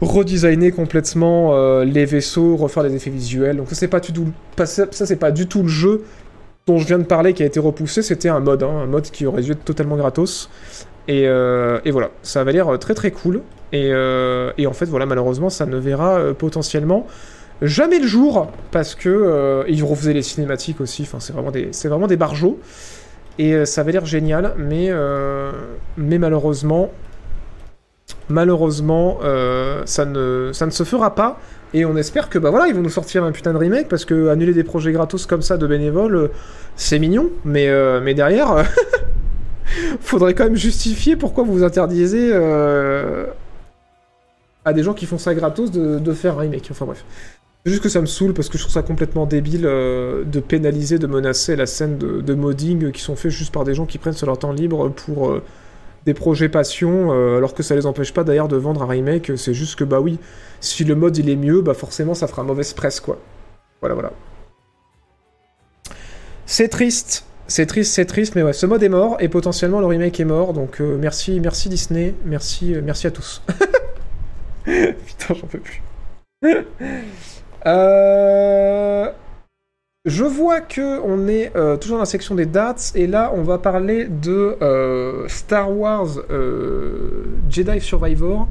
redesigner 0.00 0.70
complètement 0.70 1.54
euh, 1.54 1.84
les 1.84 2.04
vaisseaux, 2.04 2.56
refaire 2.56 2.82
les 2.82 2.94
effets 2.94 3.10
visuels. 3.10 3.56
Donc 3.56 3.68
ça 3.68 3.74
c'est 3.74 3.88
pas 3.88 4.00
du 4.00 4.12
tout, 4.12 4.28
pas- 4.56 5.30
du 5.32 5.46
tout 5.46 5.62
le 5.62 5.68
jeu 5.68 6.02
dont 6.66 6.78
je 6.78 6.86
viens 6.86 6.98
de 6.98 7.04
parler 7.04 7.32
qui 7.34 7.42
a 7.42 7.46
été 7.46 7.58
repoussé. 7.58 8.02
C'était 8.02 8.28
un 8.28 8.40
mode, 8.40 8.62
hein, 8.62 8.88
un 8.92 9.00
qui 9.00 9.26
aurait 9.26 9.42
dû 9.42 9.52
être 9.52 9.64
totalement 9.64 9.96
gratos. 9.96 10.50
Et, 11.08 11.26
euh, 11.26 11.80
voilà, 11.90 12.10
ça 12.22 12.40
avait 12.42 12.52
l'air 12.52 12.78
très 12.78 12.94
très 12.94 13.10
cool. 13.10 13.40
Et, 13.72 13.88
et 14.58 14.66
en 14.66 14.72
fait, 14.72 14.86
voilà, 14.86 15.06
malheureusement, 15.06 15.50
ça 15.50 15.66
ne 15.66 15.76
verra 15.76 16.34
potentiellement 16.38 17.06
jamais 17.62 17.98
le 17.98 18.06
jour 18.06 18.50
parce 18.70 18.94
que 18.94 19.64
ils 19.68 19.82
refaisaient 19.82 20.12
les 20.12 20.22
cinématiques 20.22 20.80
aussi. 20.80 21.02
Enfin, 21.02 21.18
c'est 21.20 21.32
vraiment 21.32 21.50
des, 21.50 21.68
c'est 21.72 21.88
vraiment 21.88 22.06
des 22.06 22.16
barjots. 22.16 22.58
Et 23.38 23.54
euh, 23.54 23.64
ça 23.64 23.82
avait 23.82 23.92
l'air 23.92 24.06
génial, 24.06 24.54
mais 24.58 24.88
euh, 24.90 25.52
mais 25.96 26.18
malheureusement, 26.18 26.90
malheureusement, 28.28 29.18
euh, 29.22 29.82
ça 29.86 30.04
ne 30.04 30.50
ça 30.52 30.66
ne 30.66 30.70
se 30.70 30.84
fera 30.84 31.14
pas. 31.14 31.40
Et 31.72 31.84
on 31.84 31.96
espère 31.96 32.28
que 32.28 32.38
bah 32.38 32.50
voilà, 32.50 32.66
ils 32.66 32.74
vont 32.74 32.82
nous 32.82 32.90
sortir 32.90 33.22
un 33.24 33.32
putain 33.32 33.52
de 33.52 33.58
remake 33.58 33.88
parce 33.88 34.04
que 34.04 34.28
annuler 34.28 34.52
des 34.52 34.64
projets 34.64 34.92
gratos 34.92 35.26
comme 35.26 35.42
ça 35.42 35.56
de 35.56 35.66
bénévoles, 35.66 36.30
c'est 36.76 36.98
mignon, 36.98 37.30
mais 37.44 37.68
euh, 37.68 38.00
mais 38.02 38.14
derrière. 38.14 38.64
Faudrait 40.00 40.34
quand 40.34 40.44
même 40.44 40.56
justifier 40.56 41.14
pourquoi 41.14 41.44
vous 41.44 41.62
interdisez 41.62 42.34
à 44.64 44.72
des 44.72 44.82
gens 44.82 44.94
qui 44.94 45.06
font 45.06 45.16
ça 45.18 45.32
gratos 45.32 45.70
de, 45.70 46.00
de 46.00 46.12
faire 46.12 46.38
un 46.38 46.40
remake. 46.40 46.68
Enfin 46.72 46.86
bref. 46.86 47.04
Juste 47.66 47.82
que 47.82 47.90
ça 47.90 48.00
me 48.00 48.06
saoule 48.06 48.32
parce 48.32 48.48
que 48.48 48.56
je 48.56 48.62
trouve 48.62 48.72
ça 48.72 48.82
complètement 48.82 49.26
débile 49.26 49.66
euh, 49.66 50.24
de 50.24 50.40
pénaliser, 50.40 50.98
de 50.98 51.06
menacer 51.06 51.56
la 51.56 51.66
scène 51.66 51.98
de, 51.98 52.34
modding 52.34 52.90
qui 52.90 53.02
sont 53.02 53.16
faits 53.16 53.30
juste 53.30 53.52
par 53.52 53.64
des 53.64 53.74
gens 53.74 53.84
qui 53.84 53.98
prennent 53.98 54.14
sur 54.14 54.26
leur 54.26 54.38
temps 54.38 54.52
libre 54.52 54.88
pour 54.88 55.28
euh, 55.28 55.42
des 56.06 56.14
projets 56.14 56.48
passion, 56.48 57.12
euh, 57.12 57.36
alors 57.36 57.52
que 57.52 57.62
ça 57.62 57.74
les 57.74 57.84
empêche 57.84 58.14
pas 58.14 58.24
d'ailleurs 58.24 58.48
de 58.48 58.56
vendre 58.56 58.82
un 58.82 58.86
remake. 58.86 59.32
C'est 59.36 59.52
juste 59.52 59.78
que 59.78 59.84
bah 59.84 60.00
oui, 60.00 60.18
si 60.60 60.84
le 60.84 60.94
mode 60.94 61.18
il 61.18 61.28
est 61.28 61.36
mieux, 61.36 61.60
bah 61.60 61.74
forcément 61.74 62.14
ça 62.14 62.26
fera 62.26 62.44
mauvaise 62.44 62.72
presse 62.72 62.98
quoi. 62.98 63.18
Voilà 63.80 63.94
voilà. 63.94 64.12
C'est 66.46 66.68
triste, 66.68 67.26
c'est 67.46 67.66
triste, 67.66 67.92
c'est 67.92 68.06
triste, 68.06 68.36
mais 68.36 68.42
ouais, 68.42 68.54
ce 68.54 68.64
mode 68.64 68.82
est 68.82 68.88
mort 68.88 69.18
et 69.20 69.28
potentiellement 69.28 69.80
le 69.80 69.86
remake 69.86 70.18
est 70.18 70.24
mort. 70.24 70.54
Donc 70.54 70.80
merci, 70.80 71.40
merci 71.40 71.68
Disney, 71.68 72.14
merci, 72.24 72.74
merci 72.82 73.06
à 73.06 73.10
tous. 73.10 73.42
Putain, 74.64 75.34
j'en 75.34 75.46
peux 75.46 75.60
plus. 75.60 75.82
Euh, 77.66 79.10
Je 80.06 80.24
vois 80.24 80.60
que 80.60 81.00
on 81.00 81.28
est 81.28 81.54
euh, 81.56 81.76
toujours 81.76 81.98
dans 81.98 82.02
la 82.02 82.06
section 82.06 82.34
des 82.34 82.46
dates 82.46 82.92
et 82.94 83.06
là 83.06 83.32
on 83.34 83.42
va 83.42 83.58
parler 83.58 84.06
de 84.06 84.56
euh, 84.62 85.28
Star 85.28 85.70
Wars 85.76 86.08
Jedi 87.50 87.80
Survivor. 87.80 88.48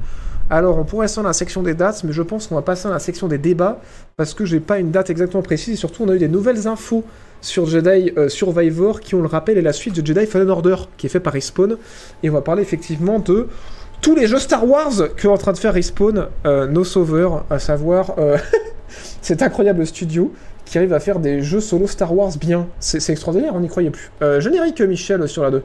Alors 0.51 0.77
on 0.77 0.83
pourrait 0.83 1.05
rester 1.05 1.21
dans 1.21 1.27
la 1.27 1.33
section 1.33 1.63
des 1.63 1.73
dates, 1.73 2.03
mais 2.03 2.11
je 2.11 2.21
pense 2.21 2.47
qu'on 2.47 2.55
va 2.55 2.61
passer 2.61 2.87
dans 2.87 2.93
la 2.93 2.99
section 2.99 3.27
des 3.27 3.37
débats 3.37 3.79
parce 4.15 4.33
que 4.33 4.45
j'ai 4.45 4.59
pas 4.59 4.79
une 4.79 4.91
date 4.91 5.09
exactement 5.09 5.43
précise 5.43 5.73
et 5.73 5.77
surtout 5.77 6.03
on 6.03 6.09
a 6.09 6.15
eu 6.15 6.19
des 6.19 6.27
nouvelles 6.27 6.67
infos 6.67 7.03
sur 7.41 7.65
Jedi 7.67 8.11
Survivor 8.27 8.99
qui, 8.99 9.15
on 9.15 9.21
le 9.21 9.27
rappelle, 9.27 9.57
est 9.57 9.63
la 9.63 9.73
suite 9.73 9.99
de 9.99 10.05
Jedi 10.05 10.25
Fallen 10.25 10.49
Order 10.49 10.75
qui 10.97 11.05
est 11.05 11.09
fait 11.09 11.19
par 11.19 11.33
Respawn 11.33 11.77
et 12.23 12.29
on 12.29 12.33
va 12.33 12.41
parler 12.41 12.63
effectivement 12.63 13.19
de 13.19 13.47
tous 14.01 14.15
les 14.15 14.27
jeux 14.27 14.39
Star 14.39 14.67
Wars 14.67 14.93
qu'est 15.17 15.27
en 15.27 15.37
train 15.37 15.53
de 15.53 15.57
faire 15.57 15.73
Respawn, 15.73 16.27
nos 16.45 16.83
sauveurs, 16.83 17.45
à 17.49 17.59
savoir 17.59 18.15
cet 19.21 19.41
incroyable 19.41 19.85
studio 19.85 20.33
qui 20.65 20.77
arrive 20.77 20.93
à 20.93 20.99
faire 20.99 21.19
des 21.19 21.41
jeux 21.41 21.61
solo 21.61 21.87
Star 21.87 22.13
Wars 22.13 22.37
bien. 22.37 22.67
C'est 22.79 23.09
extraordinaire, 23.09 23.55
on 23.55 23.59
n'y 23.59 23.69
croyait 23.69 23.89
plus. 23.89 24.11
Euh, 24.21 24.39
générique 24.39 24.81
Michel 24.81 25.27
sur 25.27 25.43
la 25.43 25.51
2. 25.51 25.63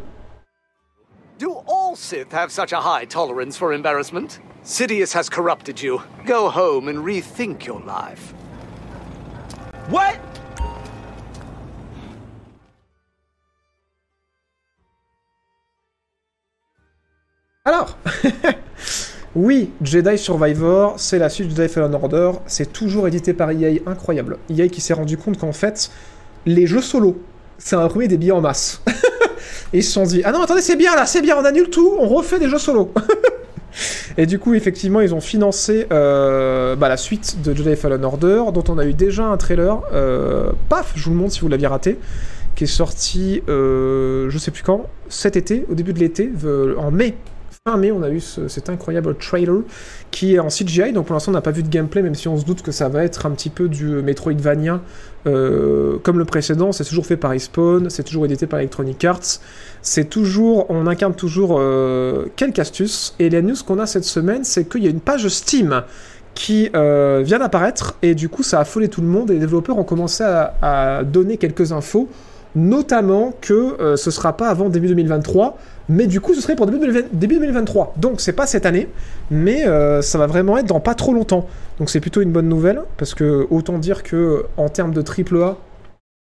Do 1.39 1.63
all 1.67 1.97
Sith 1.97 2.33
have 2.33 2.51
such 2.51 2.73
a 2.73 2.81
high 2.81 3.07
tolerance 3.07 3.57
for 3.57 3.73
embarrassment? 3.73 4.41
Sidious 4.65 5.13
has 5.15 5.29
corrupted 5.29 5.83
you. 5.83 6.01
Go 6.25 6.49
home 6.49 6.89
and 6.89 7.05
rethink 7.05 7.67
your 7.67 7.81
life. 7.81 8.33
What? 9.91 10.19
Alors 17.67 17.97
Oui, 19.37 19.71
Jedi 19.83 20.17
Survivor, 20.17 20.95
c'est 20.97 21.19
la 21.19 21.29
suite 21.29 21.49
de 21.49 21.57
Jedi 21.57 21.69
Fallen 21.69 21.93
Order, 21.93 22.33
c'est 22.47 22.73
toujours 22.73 23.09
édité 23.09 23.35
par 23.35 23.51
EA, 23.51 23.81
incroyable. 23.85 24.39
EA 24.49 24.69
qui 24.69 24.81
s'est 24.81 24.95
rendu 24.95 25.17
compte 25.17 25.39
qu'en 25.39 25.53
fait, 25.53 25.91
les 26.47 26.69
jeux 26.69 26.81
solo, 26.81 27.21
c'est 27.59 27.75
un 27.75 27.89
premier 27.89 28.07
des 28.07 28.17
billets 28.17 28.31
en 28.31 28.41
masse. 28.41 28.81
Et 29.73 29.79
ils 29.79 29.83
se 29.83 29.91
sont 29.91 30.05
dit, 30.05 30.23
ah 30.25 30.31
non, 30.31 30.41
attendez, 30.43 30.61
c'est 30.61 30.77
bien 30.77 30.95
là, 30.95 31.05
c'est 31.05 31.21
bien, 31.21 31.37
on 31.37 31.45
annule 31.45 31.69
tout, 31.69 31.97
on 31.99 32.07
refait 32.07 32.39
des 32.39 32.49
jeux 32.49 32.59
solo. 32.59 32.93
Et 34.17 34.27
du 34.27 34.39
coup, 34.39 34.55
effectivement, 34.55 35.01
ils 35.01 35.13
ont 35.17 35.21
financé 35.21 35.89
euh, 35.93 36.77
bah, 36.77 36.89
la 36.89 36.97
suite 36.97 37.43
de 37.43 37.53
Jedi 37.55 37.75
Fallen 37.75 38.05
Order, 38.05 38.45
dont 38.55 38.63
on 38.69 38.79
a 38.79 38.87
eu 38.87 38.95
déjà 38.95 39.25
un 39.25 39.37
trailer. 39.37 39.81
euh, 39.93 40.53
paf, 40.69 40.93
je 40.95 41.05
vous 41.07 41.11
le 41.11 41.17
montre 41.17 41.33
si 41.33 41.41
vous 41.41 41.49
l'aviez 41.49 41.67
raté, 41.67 41.99
qui 42.55 42.65
est 42.65 42.69
sorti, 42.69 43.43
euh, 43.49 44.31
je 44.31 44.39
sais 44.39 44.53
plus 44.53 44.63
quand, 44.63 44.87
cet 45.09 45.35
été, 45.35 45.67
au 45.69 45.75
début 45.75 45.93
de 45.93 45.99
l'été, 45.99 46.31
en 46.79 46.93
mai. 46.93 47.17
Fin 47.67 47.79
mai, 47.79 47.93
on 47.93 48.03
a 48.03 48.11
eu 48.11 48.21
ce- 48.21 48.47
cet 48.47 48.69
incroyable 48.69 49.17
trailer 49.17 49.63
qui 50.11 50.35
est 50.35 50.39
en 50.39 50.51
CGI, 50.51 50.93
donc 50.93 51.07
pour 51.07 51.15
l'instant 51.15 51.31
on 51.31 51.33
n'a 51.33 51.41
pas 51.41 51.51
vu 51.51 51.63
de 51.63 51.69
gameplay, 51.71 52.03
même 52.03 52.15
si 52.15 52.29
on 52.29 52.37
se 52.37 52.45
doute 52.45 52.61
que 52.61 52.73
ça 52.73 52.91
va 52.91 53.03
être 53.05 53.25
un 53.25 53.31
petit 53.31 53.49
peu 53.49 53.71
du 53.71 53.87
Metroidvania 53.87 54.83
euh, 55.27 55.97
comme 56.03 56.19
le 56.19 56.27
précédent. 56.27 56.73
C'est 56.73 56.85
toujours 56.85 57.07
fait 57.07 57.17
par 57.17 57.31
Respawn, 57.31 57.89
c'est 57.89 58.03
toujours 58.03 58.27
édité 58.27 58.47
par 58.47 58.59
Electronic 58.59 59.03
Arts. 59.07 59.41
C'est 59.81 60.11
toujours, 60.11 60.67
on 60.69 60.87
incarne 60.87 61.15
toujours 61.15 61.57
euh, 61.59 62.27
quelques 62.37 62.59
astuces. 62.59 63.15
Et 63.19 63.31
la 63.31 63.41
news 63.41 63.57
qu'on 63.67 63.79
a 63.79 63.87
cette 63.87 64.05
semaine, 64.05 64.45
c'est 64.45 64.69
qu'il 64.69 64.85
y 64.85 64.87
a 64.87 64.91
une 64.91 65.01
page 65.01 65.27
Steam 65.29 65.85
qui 66.35 66.69
euh, 66.77 67.23
vient 67.25 67.39
d'apparaître 67.39 67.95
et 68.03 68.15
du 68.15 68.29
coup 68.29 68.43
ça 68.43 68.59
a 68.59 68.61
affolé 68.61 68.89
tout 68.89 69.01
le 69.01 69.07
monde 69.07 69.31
et 69.31 69.35
les 69.35 69.41
développeurs 69.41 69.79
ont 69.79 69.85
commencé 69.85 70.23
à 70.23 71.03
donner 71.03 71.39
quelques 71.39 71.73
infos. 71.73 72.11
Notamment 72.55 73.33
que 73.41 73.81
euh, 73.81 73.97
ce 73.97 74.11
sera 74.11 74.37
pas 74.37 74.49
avant 74.49 74.69
début 74.69 74.89
2023, 74.89 75.59
mais 75.89 76.07
du 76.07 76.21
coup 76.21 76.35
ce 76.35 76.41
serait 76.41 76.57
pour 76.57 76.67
début, 76.67 76.79
2020 76.81 77.13
début 77.13 77.35
2023. 77.39 77.95
Donc 77.97 78.21
c'est 78.21 78.33
pas 78.33 78.47
cette 78.47 78.67
année, 78.67 78.89
mais 79.31 79.67
euh, 79.67 80.03
ça 80.03 80.19
va 80.19 80.27
vraiment 80.27 80.57
être 80.59 80.67
dans 80.67 80.81
pas 80.81 80.95
trop 80.95 81.13
longtemps. 81.13 81.47
Donc 81.79 81.91
c'est 81.91 82.01
plutôt 82.01 82.21
une 82.21 82.33
bonne 82.33 82.49
nouvelle, 82.49 82.83
parce 82.97 83.15
que 83.15 83.47
autant 83.51 83.79
dire 83.79 84.03
que 84.03 84.45
en 84.57 84.69
termes 84.69 84.95
de 84.95 85.03
triple 85.03 85.37
A, 85.43 85.57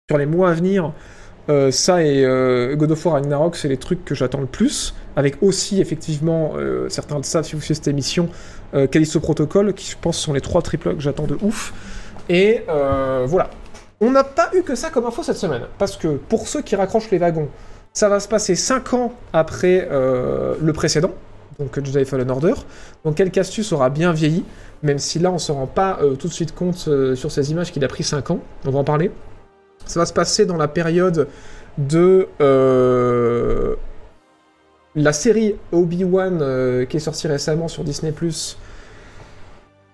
sur 0.09 0.17
les 0.17 0.25
mois 0.25 0.49
à 0.49 0.53
venir, 0.53 0.93
euh, 1.49 1.71
ça 1.71 2.03
et 2.03 2.23
euh, 2.25 2.75
God 2.75 2.91
of 2.91 3.05
War 3.05 3.15
Ragnarok, 3.15 3.55
c'est 3.57 3.67
les 3.67 3.77
trucs 3.77 4.05
que 4.05 4.15
j'attends 4.15 4.41
le 4.41 4.47
plus, 4.47 4.95
avec 5.15 5.43
aussi 5.43 5.81
effectivement, 5.81 6.53
certains 6.89 7.17
le 7.17 7.23
savent 7.23 7.43
si 7.43 7.55
vous 7.55 7.61
suivez 7.61 7.75
cette 7.75 7.87
émission, 7.87 8.29
Callisto 8.91 9.19
Protocol, 9.19 9.73
qui 9.73 9.91
je 9.91 9.97
pense 10.01 10.17
sont 10.17 10.33
les 10.33 10.41
trois 10.41 10.61
triple 10.61 10.89
A 10.89 10.93
que 10.93 11.01
j'attends 11.01 11.27
de 11.27 11.37
ouf. 11.41 11.73
Et 12.29 12.63
voilà. 12.67 13.49
On 14.03 14.11
n'a 14.11 14.25
pas 14.25 14.49
eu 14.53 14.63
que 14.63 14.75
ça 14.75 14.89
comme 14.89 15.05
info 15.05 15.23
cette 15.23 15.37
semaine, 15.37 15.61
parce 15.77 15.95
que 15.95 16.09
pour 16.09 16.49
ceux 16.49 16.61
qui 16.61 16.75
raccrochent 16.75 17.09
les 17.09 17.19
wagons, 17.19 17.47
ça 17.93 18.09
va 18.09 18.19
se 18.19 18.27
passer 18.27 18.53
5 18.53 18.93
ans 18.93 19.13
après 19.31 19.87
euh, 19.89 20.55
le 20.61 20.73
précédent, 20.73 21.11
donc 21.57 21.81
Jedi 21.81 22.03
Fallen 22.03 22.29
Order. 22.29 22.53
Donc 23.05 23.15
Castus 23.31 23.71
aura 23.71 23.89
bien 23.89 24.11
vieilli, 24.11 24.43
même 24.81 24.99
si 24.99 25.19
là 25.19 25.31
on 25.31 25.37
se 25.37 25.53
rend 25.53 25.67
pas 25.67 25.99
euh, 26.01 26.15
tout 26.15 26.27
de 26.27 26.33
suite 26.33 26.53
compte 26.53 26.83
euh, 26.89 27.15
sur 27.15 27.31
ces 27.31 27.51
images 27.51 27.71
qu'il 27.71 27.85
a 27.85 27.87
pris 27.87 28.03
5 28.03 28.31
ans, 28.31 28.39
on 28.65 28.71
va 28.71 28.79
en 28.79 28.83
parler. 28.83 29.09
Ça 29.85 30.01
va 30.01 30.05
se 30.05 30.11
passer 30.11 30.45
dans 30.45 30.57
la 30.57 30.67
période 30.67 31.29
de 31.77 32.27
la 34.95 35.13
série 35.13 35.55
Obi-Wan 35.71 36.85
qui 36.89 36.97
est 36.97 36.99
sortie 36.99 37.29
récemment 37.29 37.69
sur 37.69 37.85
Disney+, 37.85 38.11
qui 38.11 38.57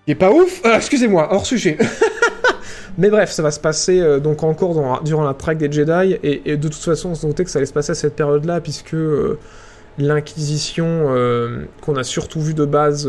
est 0.08 0.16
pas 0.16 0.32
ouf, 0.32 0.62
Ah, 0.64 0.78
excusez-moi, 0.78 1.28
hors 1.30 1.46
sujet. 1.46 1.78
Mais 2.98 3.10
bref, 3.10 3.30
ça 3.30 3.42
va 3.42 3.50
se 3.50 3.60
passer 3.60 4.00
euh, 4.00 4.20
donc 4.20 4.42
encore 4.42 5.02
durant 5.02 5.24
la 5.24 5.34
traque 5.34 5.58
des 5.58 5.70
Jedi, 5.70 6.18
et, 6.22 6.56
de 6.56 6.68
toute 6.68 6.82
façon, 6.82 7.10
on 7.10 7.14
se 7.14 7.26
doutait 7.26 7.44
que 7.44 7.50
ça 7.50 7.58
allait 7.58 7.66
se 7.66 7.72
passer 7.72 7.92
à 7.92 7.94
cette 7.94 8.16
période-là, 8.16 8.60
puisque 8.60 8.94
euh, 8.94 9.38
l'Inquisition, 9.98 10.86
euh, 10.86 11.64
qu'on 11.82 11.96
a 11.96 12.04
surtout 12.04 12.40
vu 12.40 12.54
de 12.54 12.64
base 12.64 13.06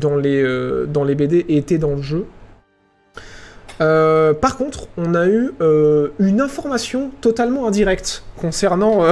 dans, 0.00 0.16
les, 0.16 0.86
dans 0.86 1.04
les 1.04 1.14
BD, 1.14 1.44
était 1.48 1.78
dans 1.78 1.94
le 1.94 2.02
jeu. 2.02 2.26
Par 3.78 4.56
contre, 4.56 4.88
on 4.96 5.14
a 5.14 5.26
eu 5.26 5.52
une 6.18 6.40
information 6.40 7.10
totalement 7.20 7.66
indirecte 7.68 8.24
concernant, 8.36 9.04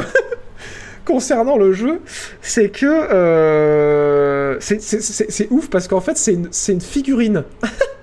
concernant 1.05 1.57
le 1.57 1.73
jeu, 1.73 2.01
c'est 2.41 2.71
que 2.71 4.57
c'est- 4.61 5.49
ouf 5.51 5.71
parce 5.71 5.87
qu'en 5.87 6.01
fait 6.01 6.17
c'est 6.17 6.35
une, 6.35 6.49
une 6.69 6.81
figurine. 6.81 7.45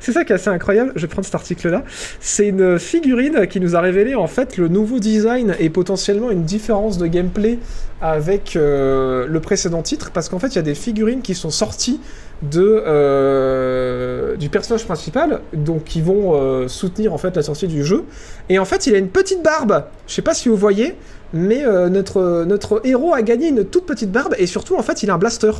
c'est 0.00 0.12
ça 0.12 0.24
qui 0.24 0.32
est 0.32 0.36
assez 0.36 0.50
incroyable. 0.50 0.92
Je 0.96 1.02
vais 1.02 1.08
prendre 1.08 1.24
cet 1.24 1.34
article-là. 1.34 1.84
C'est 2.20 2.48
une 2.48 2.78
figurine 2.78 3.46
qui 3.46 3.60
nous 3.60 3.76
a 3.76 3.80
révélé 3.80 4.14
en 4.14 4.26
fait 4.26 4.56
le 4.56 4.68
nouveau 4.68 4.98
design 4.98 5.54
et 5.58 5.70
potentiellement 5.70 6.30
une 6.30 6.44
différence 6.44 6.98
de 6.98 7.06
gameplay 7.06 7.58
avec 8.00 8.56
euh, 8.56 9.26
le 9.26 9.40
précédent 9.40 9.82
titre. 9.82 10.10
Parce 10.12 10.28
qu'en 10.28 10.38
fait 10.38 10.48
il 10.48 10.56
y 10.56 10.58
a 10.58 10.62
des 10.62 10.74
figurines 10.74 11.22
qui 11.22 11.34
sont 11.34 11.50
sorties 11.50 12.00
euh, 12.54 14.36
du 14.36 14.50
personnage 14.50 14.84
principal 14.84 15.40
donc 15.54 15.84
qui 15.84 16.02
vont 16.02 16.32
euh, 16.34 16.68
soutenir 16.68 17.14
en 17.14 17.18
fait 17.18 17.34
la 17.36 17.42
sortie 17.42 17.68
du 17.68 17.84
jeu. 17.84 18.04
Et 18.48 18.58
en 18.58 18.64
fait 18.64 18.86
il 18.86 18.94
a 18.94 18.98
une 18.98 19.08
petite 19.08 19.42
barbe. 19.42 19.84
Je 20.06 20.14
sais 20.14 20.22
pas 20.22 20.34
si 20.34 20.48
vous 20.48 20.56
voyez 20.56 20.94
mais 21.36 21.64
notre 21.90 22.44
notre 22.44 22.80
héros 22.84 23.12
a 23.12 23.22
gagné 23.22 23.48
une 23.48 23.64
toute 23.64 23.86
petite 23.86 24.12
barbe 24.12 24.36
et 24.38 24.46
surtout 24.46 24.76
en 24.76 24.82
fait 24.82 25.02
il 25.02 25.10
a 25.10 25.14
un 25.14 25.18
blaster. 25.18 25.50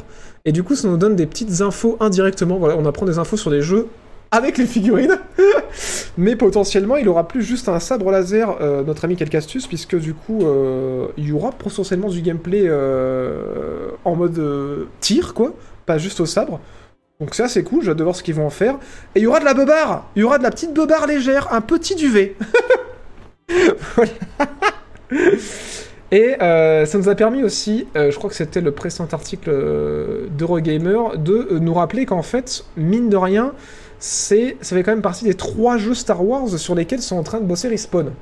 Et 0.44 0.52
du 0.52 0.62
coup 0.62 0.76
ça 0.76 0.86
nous 0.86 0.96
donne 0.96 1.16
des 1.16 1.26
petites 1.26 1.62
infos 1.62 1.96
indirectement. 1.98 2.58
Voilà 2.58 2.76
on 2.78 2.86
apprend 2.86 3.06
des 3.06 3.18
infos 3.18 3.36
sur 3.36 3.50
des 3.50 3.62
jeux 3.62 3.88
avec 4.34 4.58
les 4.58 4.66
figurines. 4.66 5.18
Mais 6.18 6.34
potentiellement 6.36 6.96
il 6.96 7.08
aura 7.08 7.28
plus 7.28 7.42
juste 7.42 7.68
un 7.68 7.78
sabre 7.78 8.10
laser 8.10 8.56
euh, 8.60 8.82
notre 8.82 9.04
ami 9.04 9.16
Kelcastus 9.16 9.66
puisque 9.66 9.96
du 9.96 10.12
coup 10.14 10.44
euh, 10.44 11.06
il 11.16 11.28
y 11.28 11.32
aura 11.32 11.52
potentiellement 11.52 12.08
du 12.08 12.20
gameplay 12.20 12.64
euh, 12.66 13.90
en 14.04 14.16
mode 14.16 14.88
tir 15.00 15.34
quoi. 15.34 15.52
Pas 15.86 15.98
juste 15.98 16.20
au 16.20 16.26
sabre. 16.26 16.60
Donc 17.20 17.34
ça 17.34 17.46
c'est 17.46 17.62
cool, 17.62 17.84
j'ai 17.84 17.90
hâte 17.90 17.96
de 17.96 18.02
voir 18.02 18.16
ce 18.16 18.22
qu'ils 18.22 18.34
vont 18.34 18.46
en 18.46 18.50
faire. 18.50 18.74
Et 19.14 19.20
il 19.20 19.22
y 19.22 19.26
aura 19.26 19.38
de 19.38 19.44
la 19.44 19.54
beubare. 19.54 20.10
Il 20.16 20.22
y 20.22 20.24
aura 20.24 20.38
de 20.38 20.42
la 20.42 20.50
petite 20.50 20.74
beubare 20.74 21.06
légère, 21.06 21.52
un 21.52 21.60
petit 21.60 21.94
duvet. 21.94 22.34
Et 26.10 26.36
ça 26.38 26.98
nous 26.98 27.08
a 27.08 27.14
permis 27.14 27.42
aussi, 27.42 27.86
je 27.94 28.14
crois 28.16 28.30
que 28.30 28.36
c'était 28.36 28.60
le 28.60 28.70
précédent 28.70 29.08
article 29.10 29.50
d'Eurogamer, 30.30 31.16
de 31.16 31.58
nous 31.58 31.74
rappeler 31.74 32.06
qu'en 32.06 32.22
fait, 32.22 32.64
mine 32.76 33.08
de 33.08 33.16
rien, 33.16 33.52
c'est, 34.04 34.58
ça 34.60 34.76
fait 34.76 34.82
quand 34.82 34.92
même 34.92 35.00
partie 35.00 35.24
des 35.24 35.32
trois 35.32 35.78
jeux 35.78 35.94
Star 35.94 36.22
Wars 36.22 36.46
sur 36.58 36.74
lesquels 36.74 37.00
sont 37.00 37.16
en 37.16 37.22
train 37.22 37.40
de 37.40 37.46
bosser 37.46 37.68
Respawn. 37.68 38.12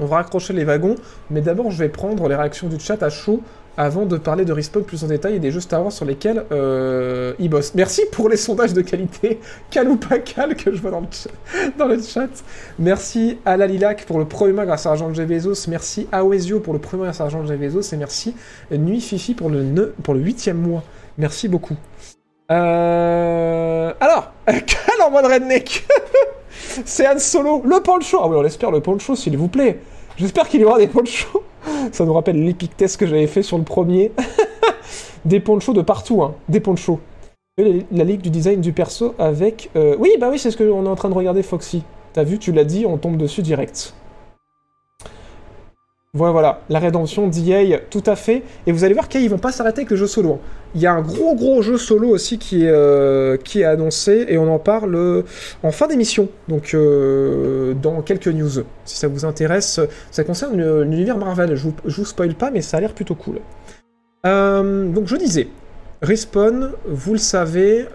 On 0.00 0.06
va 0.06 0.16
raccrocher 0.16 0.52
les 0.52 0.64
wagons, 0.64 0.96
mais 1.30 1.42
d'abord 1.42 1.70
je 1.70 1.78
vais 1.78 1.88
prendre 1.88 2.28
les 2.28 2.34
réactions 2.34 2.68
du 2.68 2.80
chat 2.80 3.00
à 3.04 3.08
chaud 3.08 3.40
avant 3.76 4.04
de 4.04 4.16
parler 4.16 4.44
de 4.44 4.52
Respawn 4.52 4.82
plus 4.82 5.04
en 5.04 5.06
détail 5.06 5.36
et 5.36 5.38
des 5.38 5.52
jeux 5.52 5.60
Star 5.60 5.80
Wars 5.80 5.92
sur 5.92 6.06
lesquels 6.06 6.42
euh, 6.50 7.34
ils 7.38 7.48
bossent. 7.48 7.76
Merci 7.76 8.02
pour 8.10 8.28
les 8.28 8.36
sondages 8.36 8.72
de 8.72 8.80
qualité, 8.80 9.38
cal 9.70 9.88
ou 9.88 9.96
pas 9.96 10.18
cal, 10.18 10.56
que 10.56 10.74
je 10.74 10.82
vois 10.82 10.90
dans 10.90 11.86
le, 11.86 12.02
chat. 12.02 12.26
Merci 12.80 13.38
à 13.44 13.56
la 13.56 13.68
Lilac 13.68 14.06
pour 14.06 14.18
le 14.18 14.24
premier 14.24 14.54
mois 14.54 14.66
grâce 14.66 14.86
à 14.86 14.90
Argent 14.90 15.10
de. 15.10 15.70
Merci 15.70 16.08
à 16.10 16.24
Oesio 16.24 16.58
pour 16.58 16.72
le 16.72 16.80
premier 16.80 17.02
mois 17.02 17.06
grâce 17.06 17.20
à 17.20 17.24
Argent 17.24 17.44
de. 17.44 17.52
Et 17.52 17.96
merci 17.96 18.34
Nuit 18.72 19.00
Fifi 19.00 19.34
pour 19.34 19.50
le, 19.50 19.62
ne- 19.62 19.92
pour 20.02 20.14
le 20.14 20.20
huitième 20.20 20.58
mois. 20.58 20.82
Merci 21.16 21.46
beaucoup. 21.46 21.76
Euh... 22.50 23.92
Alors, 24.00 24.32
Cal 24.46 25.02
en 25.04 25.10
mode 25.10 25.26
redneck 25.26 25.84
C'est 26.84 27.08
Han 27.08 27.18
Solo, 27.18 27.62
le 27.64 27.80
poncho 27.80 28.18
Ah 28.22 28.28
oui, 28.28 28.36
on 28.36 28.42
l'espère, 28.42 28.70
le 28.70 28.80
poncho, 28.80 29.16
s'il 29.16 29.36
vous 29.36 29.48
plaît 29.48 29.80
J'espère 30.16 30.48
qu'il 30.48 30.60
y 30.60 30.64
aura 30.64 30.78
des 30.78 30.86
ponchos 30.86 31.42
Ça 31.92 32.04
nous 32.04 32.14
rappelle 32.14 32.42
l'épic 32.42 32.76
test 32.76 32.98
que 32.98 33.06
j'avais 33.06 33.26
fait 33.26 33.42
sur 33.42 33.58
le 33.58 33.64
premier. 33.64 34.12
des 35.24 35.40
ponchos 35.40 35.72
de 35.72 35.82
partout, 35.82 36.22
hein. 36.22 36.34
Des 36.48 36.60
ponchos. 36.60 37.00
La 37.58 38.04
ligue 38.04 38.20
du 38.20 38.30
design 38.30 38.60
du 38.60 38.72
perso 38.72 39.14
avec... 39.18 39.70
euh, 39.76 39.96
Oui, 39.98 40.10
bah 40.20 40.28
oui, 40.30 40.38
c'est 40.38 40.50
ce 40.50 40.58
qu'on 40.58 40.84
est 40.84 40.88
en 40.88 40.94
train 40.96 41.08
de 41.08 41.14
regarder, 41.14 41.42
Foxy. 41.42 41.82
T'as 42.12 42.22
vu, 42.22 42.38
tu 42.38 42.52
l'as 42.52 42.64
dit, 42.64 42.84
on 42.86 42.98
tombe 42.98 43.16
dessus 43.16 43.42
direct. 43.42 43.94
Voilà, 46.16 46.60
la 46.70 46.78
rédemption 46.78 47.28
d'EA, 47.28 47.78
tout 47.90 48.02
à 48.06 48.16
fait. 48.16 48.42
Et 48.66 48.72
vous 48.72 48.84
allez 48.84 48.94
voir 48.94 49.06
qu'ils 49.08 49.28
vont 49.28 49.36
pas 49.36 49.52
s'arrêter 49.52 49.80
avec 49.80 49.90
le 49.90 49.96
jeu 49.96 50.06
solo. 50.06 50.32
hein. 50.32 50.38
Il 50.74 50.80
y 50.80 50.86
a 50.86 50.92
un 50.92 51.02
gros 51.02 51.34
gros 51.34 51.60
jeu 51.60 51.76
solo 51.76 52.08
aussi 52.08 52.38
qui 52.38 52.64
est, 52.64 52.70
euh, 52.70 53.36
annoncé 53.64 54.24
et 54.28 54.38
on 54.38 54.52
en 54.52 54.58
parle 54.58 55.24
en 55.62 55.70
fin 55.70 55.86
d'émission, 55.86 56.28
donc 56.48 56.72
euh, 56.72 57.74
dans 57.74 58.00
quelques 58.00 58.28
news. 58.28 58.64
Si 58.86 58.96
ça 58.96 59.08
vous 59.08 59.26
intéresse, 59.26 59.78
ça 60.10 60.24
concerne 60.24 60.82
l'univers 60.82 61.18
Marvel. 61.18 61.54
Je 61.54 61.68
vous, 61.68 62.04
spoil 62.04 62.34
pas, 62.34 62.50
mais 62.50 62.62
ça 62.62 62.78
a 62.78 62.80
l'air 62.80 62.94
plutôt 62.94 63.14
cool. 63.14 63.36
Euh, 64.24 64.88
donc 64.88 65.08
je 65.08 65.16
disais, 65.16 65.48
Respawn, 66.00 66.72
vous 66.88 67.12
le 67.12 67.18
savez, 67.18 67.86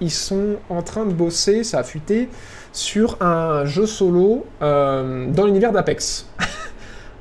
ils 0.00 0.12
sont 0.12 0.56
en 0.70 0.82
train 0.82 1.06
de 1.06 1.12
bosser, 1.12 1.64
ça 1.64 1.80
a 1.80 1.82
fuité, 1.82 2.28
sur 2.72 3.20
un 3.20 3.64
jeu 3.64 3.86
solo 3.86 4.44
dans 4.60 5.44
l'univers 5.44 5.72
d'Apex. 5.72 6.28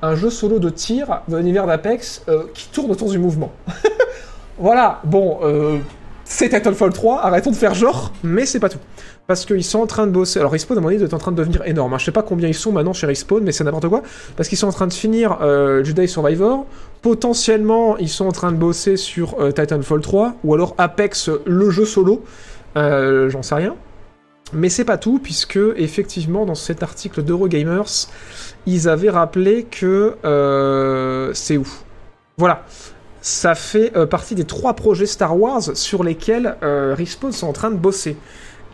un 0.01 0.15
jeu 0.15 0.29
solo 0.29 0.59
de 0.59 0.69
tir 0.69 1.21
dans 1.27 1.37
l'univers 1.37 1.67
d'Apex 1.67 2.23
euh, 2.27 2.43
qui 2.53 2.69
tourne 2.69 2.91
autour 2.91 3.09
du 3.09 3.17
mouvement. 3.19 3.51
voilà, 4.57 5.01
bon, 5.03 5.39
euh, 5.43 5.77
c'est 6.23 6.49
Titanfall 6.49 6.91
3, 6.93 7.21
arrêtons 7.21 7.51
de 7.51 7.55
faire 7.55 7.73
genre, 7.73 8.11
mais 8.23 8.45
c'est 8.45 8.59
pas 8.59 8.69
tout. 8.69 8.79
Parce 9.27 9.45
qu'ils 9.45 9.63
sont 9.63 9.79
en 9.79 9.87
train 9.87 10.05
de 10.05 10.11
bosser. 10.11 10.39
Alors, 10.39 10.51
Respawn, 10.51 10.77
à 10.77 10.81
mon 10.81 10.87
avis, 10.89 11.01
est 11.03 11.13
en 11.13 11.17
train 11.17 11.31
de 11.31 11.37
devenir 11.37 11.65
énorme. 11.65 11.93
hein. 11.93 11.97
Je 11.97 12.05
sais 12.05 12.11
pas 12.11 12.21
combien 12.21 12.47
ils 12.47 12.53
sont 12.53 12.71
maintenant 12.71 12.93
chez 12.93 13.07
Respawn, 13.07 13.43
mais 13.43 13.51
c'est 13.51 13.63
n'importe 13.63 13.87
quoi. 13.87 14.03
Parce 14.37 14.49
qu'ils 14.49 14.57
sont 14.57 14.67
en 14.67 14.71
train 14.71 14.85
de 14.85 14.93
finir 14.93 15.39
euh, 15.41 15.83
Jedi 15.83 16.07
Survivor. 16.07 16.65
Potentiellement, 17.01 17.97
ils 17.97 18.09
sont 18.09 18.27
en 18.27 18.31
train 18.31 18.51
de 18.51 18.57
bosser 18.57 18.97
sur 18.97 19.39
euh, 19.39 19.51
Titanfall 19.51 20.01
3, 20.01 20.35
ou 20.43 20.53
alors 20.53 20.75
Apex, 20.77 21.31
le 21.45 21.69
jeu 21.71 21.85
solo. 21.85 22.23
J'en 22.75 23.41
sais 23.41 23.55
rien. 23.55 23.75
Mais 24.53 24.69
c'est 24.69 24.85
pas 24.85 24.97
tout, 24.97 25.19
puisque, 25.19 25.59
effectivement, 25.75 26.45
dans 26.45 26.55
cet 26.55 26.83
article 26.83 27.23
d'Eurogamers, 27.23 28.07
ils 28.65 28.87
avaient 28.87 29.09
rappelé 29.09 29.63
que 29.63 30.15
euh, 30.23 31.31
c'est 31.33 31.57
ouf. 31.57 31.83
Voilà. 32.37 32.65
Ça 33.21 33.55
fait 33.55 33.97
euh, 33.97 34.05
partie 34.05 34.35
des 34.35 34.45
trois 34.45 34.75
projets 34.75 35.07
Star 35.07 35.39
Wars 35.39 35.75
sur 35.75 36.03
lesquels 36.03 36.57
euh, 36.61 36.93
Respawn 36.95 37.31
sont 37.31 37.47
en 37.47 37.53
train 37.53 37.71
de 37.71 37.75
bosser. 37.75 38.17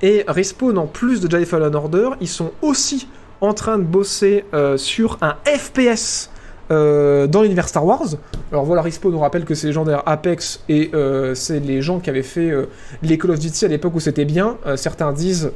Et 0.02 0.26
Respawn, 0.28 0.78
en 0.78 0.88
plus 0.88 1.22
de 1.22 1.32
Jedi 1.32 1.46
Fallen 1.46 1.74
Order, 1.74 2.10
ils 2.20 2.28
sont 2.28 2.52
aussi 2.62 3.08
en 3.40 3.54
train 3.54 3.78
de 3.78 3.84
bosser 3.84 4.46
sur 4.78 5.18
un 5.22 5.36
FPS 5.46 6.30
euh, 6.72 7.28
dans 7.28 7.42
l'univers 7.42 7.68
Star 7.68 7.86
Wars. 7.86 8.08
Alors 8.52 8.66
voilà, 8.66 8.82
Respawn 8.82 9.12
nous 9.12 9.20
rappelle 9.20 9.44
que 9.46 9.56
c'est 9.56 9.68
légendaire 9.68 10.04
Apex 10.06 10.62
et 10.70 10.90
euh, 10.94 11.36
c'est 11.36 11.60
les 11.60 11.82
gens 11.82 12.00
qui 12.00 12.10
avaient 12.10 12.24
fait 12.24 12.50
euh, 12.50 12.68
les 13.04 13.18
Call 13.18 13.32
of 13.32 13.40
Duty 13.40 13.66
à 13.66 13.68
l'époque 13.68 13.94
où 13.96 14.00
c'était 14.00 14.26
bien. 14.26 14.58
Certains 14.76 15.12
disent 15.12 15.52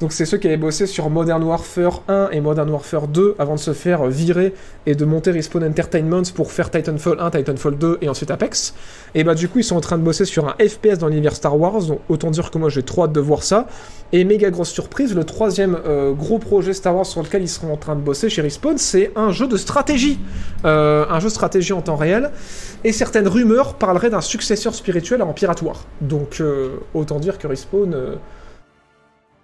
Donc 0.00 0.12
c'est 0.12 0.24
ceux 0.24 0.38
qui 0.38 0.46
avaient 0.46 0.56
bossé 0.56 0.86
sur 0.86 1.10
Modern 1.10 1.42
Warfare 1.42 2.02
1 2.08 2.30
et 2.32 2.40
Modern 2.40 2.68
Warfare 2.70 3.08
2 3.08 3.36
avant 3.38 3.54
de 3.54 3.60
se 3.60 3.72
faire 3.72 4.06
virer 4.06 4.54
et 4.86 4.94
de 4.94 5.04
monter 5.04 5.30
Respawn 5.30 5.64
Entertainment 5.64 6.22
pour 6.34 6.52
faire 6.52 6.70
Titanfall 6.70 7.20
1, 7.20 7.30
Titanfall 7.30 7.78
2 7.78 7.98
et 8.02 8.08
ensuite 8.08 8.30
Apex. 8.30 8.74
Et 9.14 9.24
bah 9.24 9.34
du 9.34 9.48
coup 9.48 9.58
ils 9.58 9.64
sont 9.64 9.76
en 9.76 9.80
train 9.80 9.98
de 9.98 10.02
bosser 10.02 10.24
sur 10.24 10.46
un 10.48 10.54
FPS 10.58 10.98
dans 10.98 11.08
l'univers 11.08 11.34
Star 11.34 11.58
Wars, 11.58 11.82
donc 11.82 12.00
autant 12.08 12.30
dire 12.30 12.50
que 12.50 12.58
moi 12.58 12.68
j'ai 12.68 12.82
trop 12.82 13.04
hâte 13.04 13.12
de 13.12 13.20
voir 13.20 13.42
ça. 13.42 13.66
Et 14.12 14.24
méga 14.24 14.50
grosse 14.50 14.70
surprise, 14.70 15.14
le 15.14 15.24
troisième 15.24 15.78
euh, 15.86 16.12
gros 16.12 16.38
projet 16.38 16.72
Star 16.72 16.96
Wars 16.96 17.04
sur 17.04 17.22
lequel 17.22 17.42
ils 17.42 17.48
seront 17.48 17.72
en 17.72 17.76
train 17.76 17.94
de 17.94 18.00
bosser 18.00 18.30
chez 18.30 18.40
Respawn, 18.40 18.78
c'est 18.78 19.12
un 19.16 19.32
jeu 19.32 19.46
de 19.46 19.56
stratégie. 19.56 20.18
Euh, 20.64 21.04
un 21.10 21.20
jeu 21.20 21.28
de 21.28 21.32
stratégie 21.32 21.72
en 21.72 21.82
temps 21.82 21.96
réel. 21.96 22.30
Et 22.84 22.92
certaines 22.92 23.28
rumeurs 23.28 23.74
parleraient 23.74 24.10
d'un 24.10 24.20
successeur 24.20 24.74
spirituel 24.74 25.20
à 25.20 25.26
Empiratoire. 25.26 25.84
Donc 26.00 26.40
euh, 26.40 26.76
autant 26.94 27.18
dire 27.18 27.38
que 27.38 27.46
Respawn... 27.46 28.18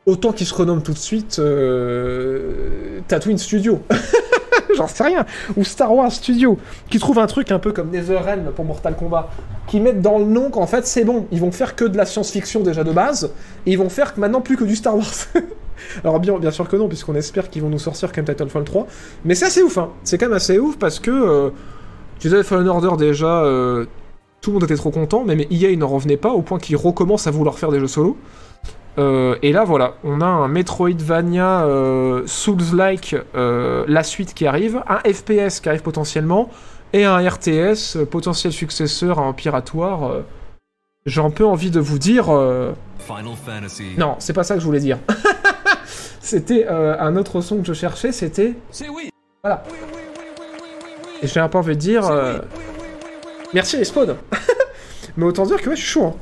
Autant 0.07 0.33
qu'il 0.33 0.47
se 0.47 0.55
renomme 0.55 0.83
tout 0.83 0.93
de 0.93 0.99
suite 0.99 1.39
euh, 1.39 3.01
Tatooine 3.09 3.39
Studio. 3.39 3.81
J'en 4.77 4.87
sais 4.87 5.05
rien. 5.05 5.25
Ou 5.57 5.65
Star 5.65 5.95
Wars 5.95 6.13
Studio. 6.13 6.59
Qui 6.91 6.99
trouve 6.99 7.19
un 7.19 7.27
truc 7.27 7.51
un 7.51 7.59
peu 7.59 7.73
comme 7.73 7.91
Netherrealm 7.91 8.53
pour 8.55 8.67
Mortal 8.67 8.97
Kombat. 8.97 9.31
Qui 9.67 9.81
mettent 9.81 10.03
dans 10.03 10.19
le 10.19 10.27
nom 10.27 10.51
qu'en 10.51 10.67
fait 10.67 10.87
c'est 10.87 11.05
bon. 11.05 11.27
Ils 11.33 11.41
vont 11.41 11.53
faire 11.53 11.75
que 11.75 11.87
de 11.87 11.97
la 11.97 12.05
science-fiction 12.05 12.61
déjà 12.61 12.85
de 12.85 12.93
base. 12.93 13.31
Et 13.65 13.73
ils 13.73 13.79
vont 13.79 13.89
faire 13.89 14.13
maintenant 14.19 14.43
plus 14.43 14.57
que 14.57 14.65
du 14.65 14.77
Star 14.77 14.95
Wars. 14.95 15.15
Alors 16.05 16.21
bien, 16.21 16.51
sûr 16.51 16.69
que 16.69 16.77
non, 16.77 16.89
puisqu'on 16.89 17.15
espère 17.15 17.49
qu'ils 17.49 17.63
vont 17.63 17.71
nous 17.71 17.79
sortir 17.79 18.11
même 18.15 18.27
Titanfall 18.27 18.65
3. 18.65 18.87
Mais 19.25 19.35
c'est 19.35 19.47
assez 19.47 19.63
ouf, 19.63 19.79
hein. 19.79 19.91
C'est 20.03 20.19
quand 20.19 20.27
même 20.27 20.37
assez 20.37 20.59
ouf 20.59 20.77
parce 20.79 21.01
que... 21.01 21.11
Euh, 21.11 21.51
Fallen 22.43 22.69
Order 22.69 22.97
déjà... 22.99 23.43
euh, 23.43 23.87
tout 24.41 24.51
le 24.51 24.55
monde 24.55 24.65
était 24.65 24.77
trop 24.77 24.91
content, 24.91 25.25
mais, 25.25 25.37
mais 25.37 25.49
EA 25.51 25.75
n'en 25.75 25.89
revenait 25.89 26.19
pas 26.19 26.31
au 26.31 26.43
point 26.43 26.59
qu'ils 26.59 26.77
recommencent 26.77 27.27
à 27.27 27.31
vouloir 27.31 27.59
faire 27.59 27.71
des 27.71 27.81
jeux 27.81 27.87
solo. 27.89 28.19
Euh, 28.97 29.37
et 29.43 29.53
là, 29.53 29.65
voilà, 29.65 29.95
on 30.05 30.21
a 30.21 30.27
un 30.27 30.49
Metroidvania 30.49 31.65
euh, 31.65 32.23
Souls-like, 32.27 33.17
euh, 33.35 33.85
la 33.89 34.03
suite 34.05 34.35
qui 34.35 34.47
arrive, 34.47 34.83
un 34.89 34.99
FPS 35.01 35.61
qui 35.61 35.69
arrive 35.69 35.83
potentiellement, 35.83 36.49
et 36.93 37.05
un 37.05 37.19
RTS, 37.19 37.97
euh, 37.97 38.07
potentiel 38.09 38.53
successeur 38.53 39.19
à 39.19 39.23
Empiratoire. 39.23 40.05
Euh, 40.05 40.21
J'ai 41.07 41.21
un 41.21 41.31
peu 41.31 41.45
envie 41.45 41.71
de 41.71 41.81
vous 41.81 41.99
dire... 41.99 42.27
Final 42.99 43.35
Fantasy. 43.45 43.95
Non, 43.99 44.17
c'est 44.21 44.33
pas 44.33 44.45
ça 44.45 44.55
que 44.55 44.61
je 44.61 44.67
voulais 44.67 44.81
dire. 44.81 44.99
c'était 46.21 46.67
un 46.69 47.17
autre 47.17 47.41
son 47.41 47.59
que 47.59 47.67
je 47.67 47.73
cherchais, 47.75 48.13
c'était... 48.13 48.55
C'est 48.71 48.89
oui. 48.89 49.11
Voilà. 49.43 49.65
Et 51.23 51.27
j'ai 51.27 51.41
un 51.41 51.49
peu 51.49 51.59
envie 51.59 51.75
de 51.75 51.81
dire... 51.81 52.11
Merci 53.53 53.77
Respawn 53.77 54.17
Mais 55.17 55.25
autant 55.25 55.45
dire 55.47 55.61
que 55.61 55.69
ouais, 55.71 55.77
je 55.77 55.81
suis 55.81 55.91
chaud. 55.91 56.07
hein. 56.07 56.15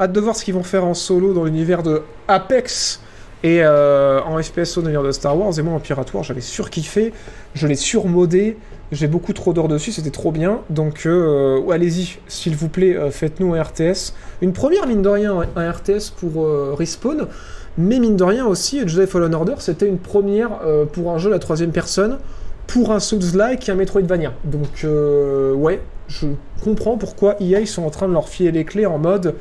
Hâte 0.00 0.12
de 0.12 0.20
voir 0.20 0.36
ce 0.36 0.44
qu'ils 0.44 0.54
vont 0.54 0.62
faire 0.62 0.84
en 0.84 0.94
solo 0.94 1.32
dans 1.32 1.44
l'univers 1.44 1.82
de 1.82 2.02
Apex 2.28 3.00
et 3.42 3.62
euh, 3.62 4.20
en 4.22 4.40
FPS 4.40 4.78
dans 4.78 5.02
de 5.02 5.12
Star 5.12 5.36
Wars. 5.36 5.58
Et 5.58 5.62
moi 5.62 5.74
en 5.74 5.80
piratoire, 5.80 6.22
j'avais 6.22 6.40
surkiffé, 6.40 7.12
je 7.54 7.66
l'ai 7.66 7.74
surmodé, 7.74 8.56
j'ai 8.92 9.08
beaucoup 9.08 9.32
trop 9.32 9.52
d'heures 9.52 9.68
dessus, 9.68 9.90
c'était 9.90 10.10
trop 10.10 10.30
bien. 10.30 10.60
Donc 10.70 11.04
euh, 11.06 11.68
allez-y, 11.70 12.18
s'il 12.28 12.54
vous 12.54 12.68
plaît, 12.68 12.96
euh, 12.96 13.10
faites-nous 13.10 13.54
un 13.54 13.62
RTS. 13.62 14.14
Une 14.40 14.52
première, 14.52 14.86
mine 14.86 15.02
de 15.02 15.08
rien, 15.08 15.36
un 15.56 15.70
RTS 15.70 16.10
pour 16.16 16.46
Respawn. 16.76 17.26
Mais 17.76 18.00
mine 18.00 18.16
de 18.16 18.24
rien 18.24 18.46
aussi, 18.46 18.80
Jedi 18.88 19.06
Fallen 19.06 19.34
Order, 19.34 19.54
c'était 19.58 19.86
une 19.86 19.98
première 19.98 20.60
pour 20.92 21.12
un 21.12 21.18
jeu 21.18 21.28
à 21.28 21.32
la 21.32 21.38
troisième 21.38 21.70
personne, 21.70 22.18
pour 22.66 22.90
un 22.90 22.98
Souls-like 22.98 23.68
et 23.68 23.72
un 23.72 23.76
Metroidvania. 23.76 24.32
Donc 24.44 24.84
ouais, 24.84 25.80
je 26.08 26.26
comprends 26.62 26.96
pourquoi 26.96 27.36
EA 27.40 27.64
sont 27.66 27.84
en 27.84 27.90
train 27.90 28.08
de 28.08 28.12
leur 28.12 28.28
filer 28.28 28.52
les 28.52 28.64
clés 28.64 28.86
en 28.86 28.98
mode... 28.98 29.34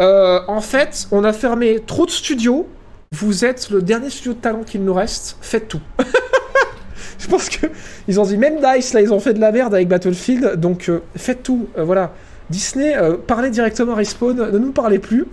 Euh, 0.00 0.40
en 0.46 0.60
fait, 0.60 1.08
on 1.10 1.24
a 1.24 1.32
fermé 1.32 1.80
trop 1.86 2.06
de 2.06 2.10
studios, 2.10 2.68
vous 3.12 3.44
êtes 3.44 3.70
le 3.70 3.80
dernier 3.80 4.10
studio 4.10 4.34
de 4.34 4.38
talent 4.38 4.62
qu'il 4.62 4.84
nous 4.84 4.92
reste, 4.92 5.38
faites 5.40 5.68
tout. 5.68 5.80
je 7.18 7.26
pense 7.28 7.48
que 7.48 7.66
ils 8.08 8.20
ont 8.20 8.24
dit, 8.24 8.36
même 8.36 8.56
DICE, 8.60 8.92
là, 8.92 9.00
ils 9.00 9.12
ont 9.12 9.20
fait 9.20 9.32
de 9.32 9.40
la 9.40 9.52
merde 9.52 9.74
avec 9.74 9.88
Battlefield, 9.88 10.56
donc 10.56 10.88
euh, 10.88 11.00
faites 11.16 11.42
tout, 11.42 11.68
euh, 11.78 11.84
voilà. 11.84 12.12
Disney, 12.48 12.96
parlez 13.26 13.50
directement 13.50 13.94
à 13.94 13.96
Respawn, 13.96 14.36
ne 14.36 14.58
nous 14.58 14.70
parlez 14.70 15.00
plus. 15.00 15.26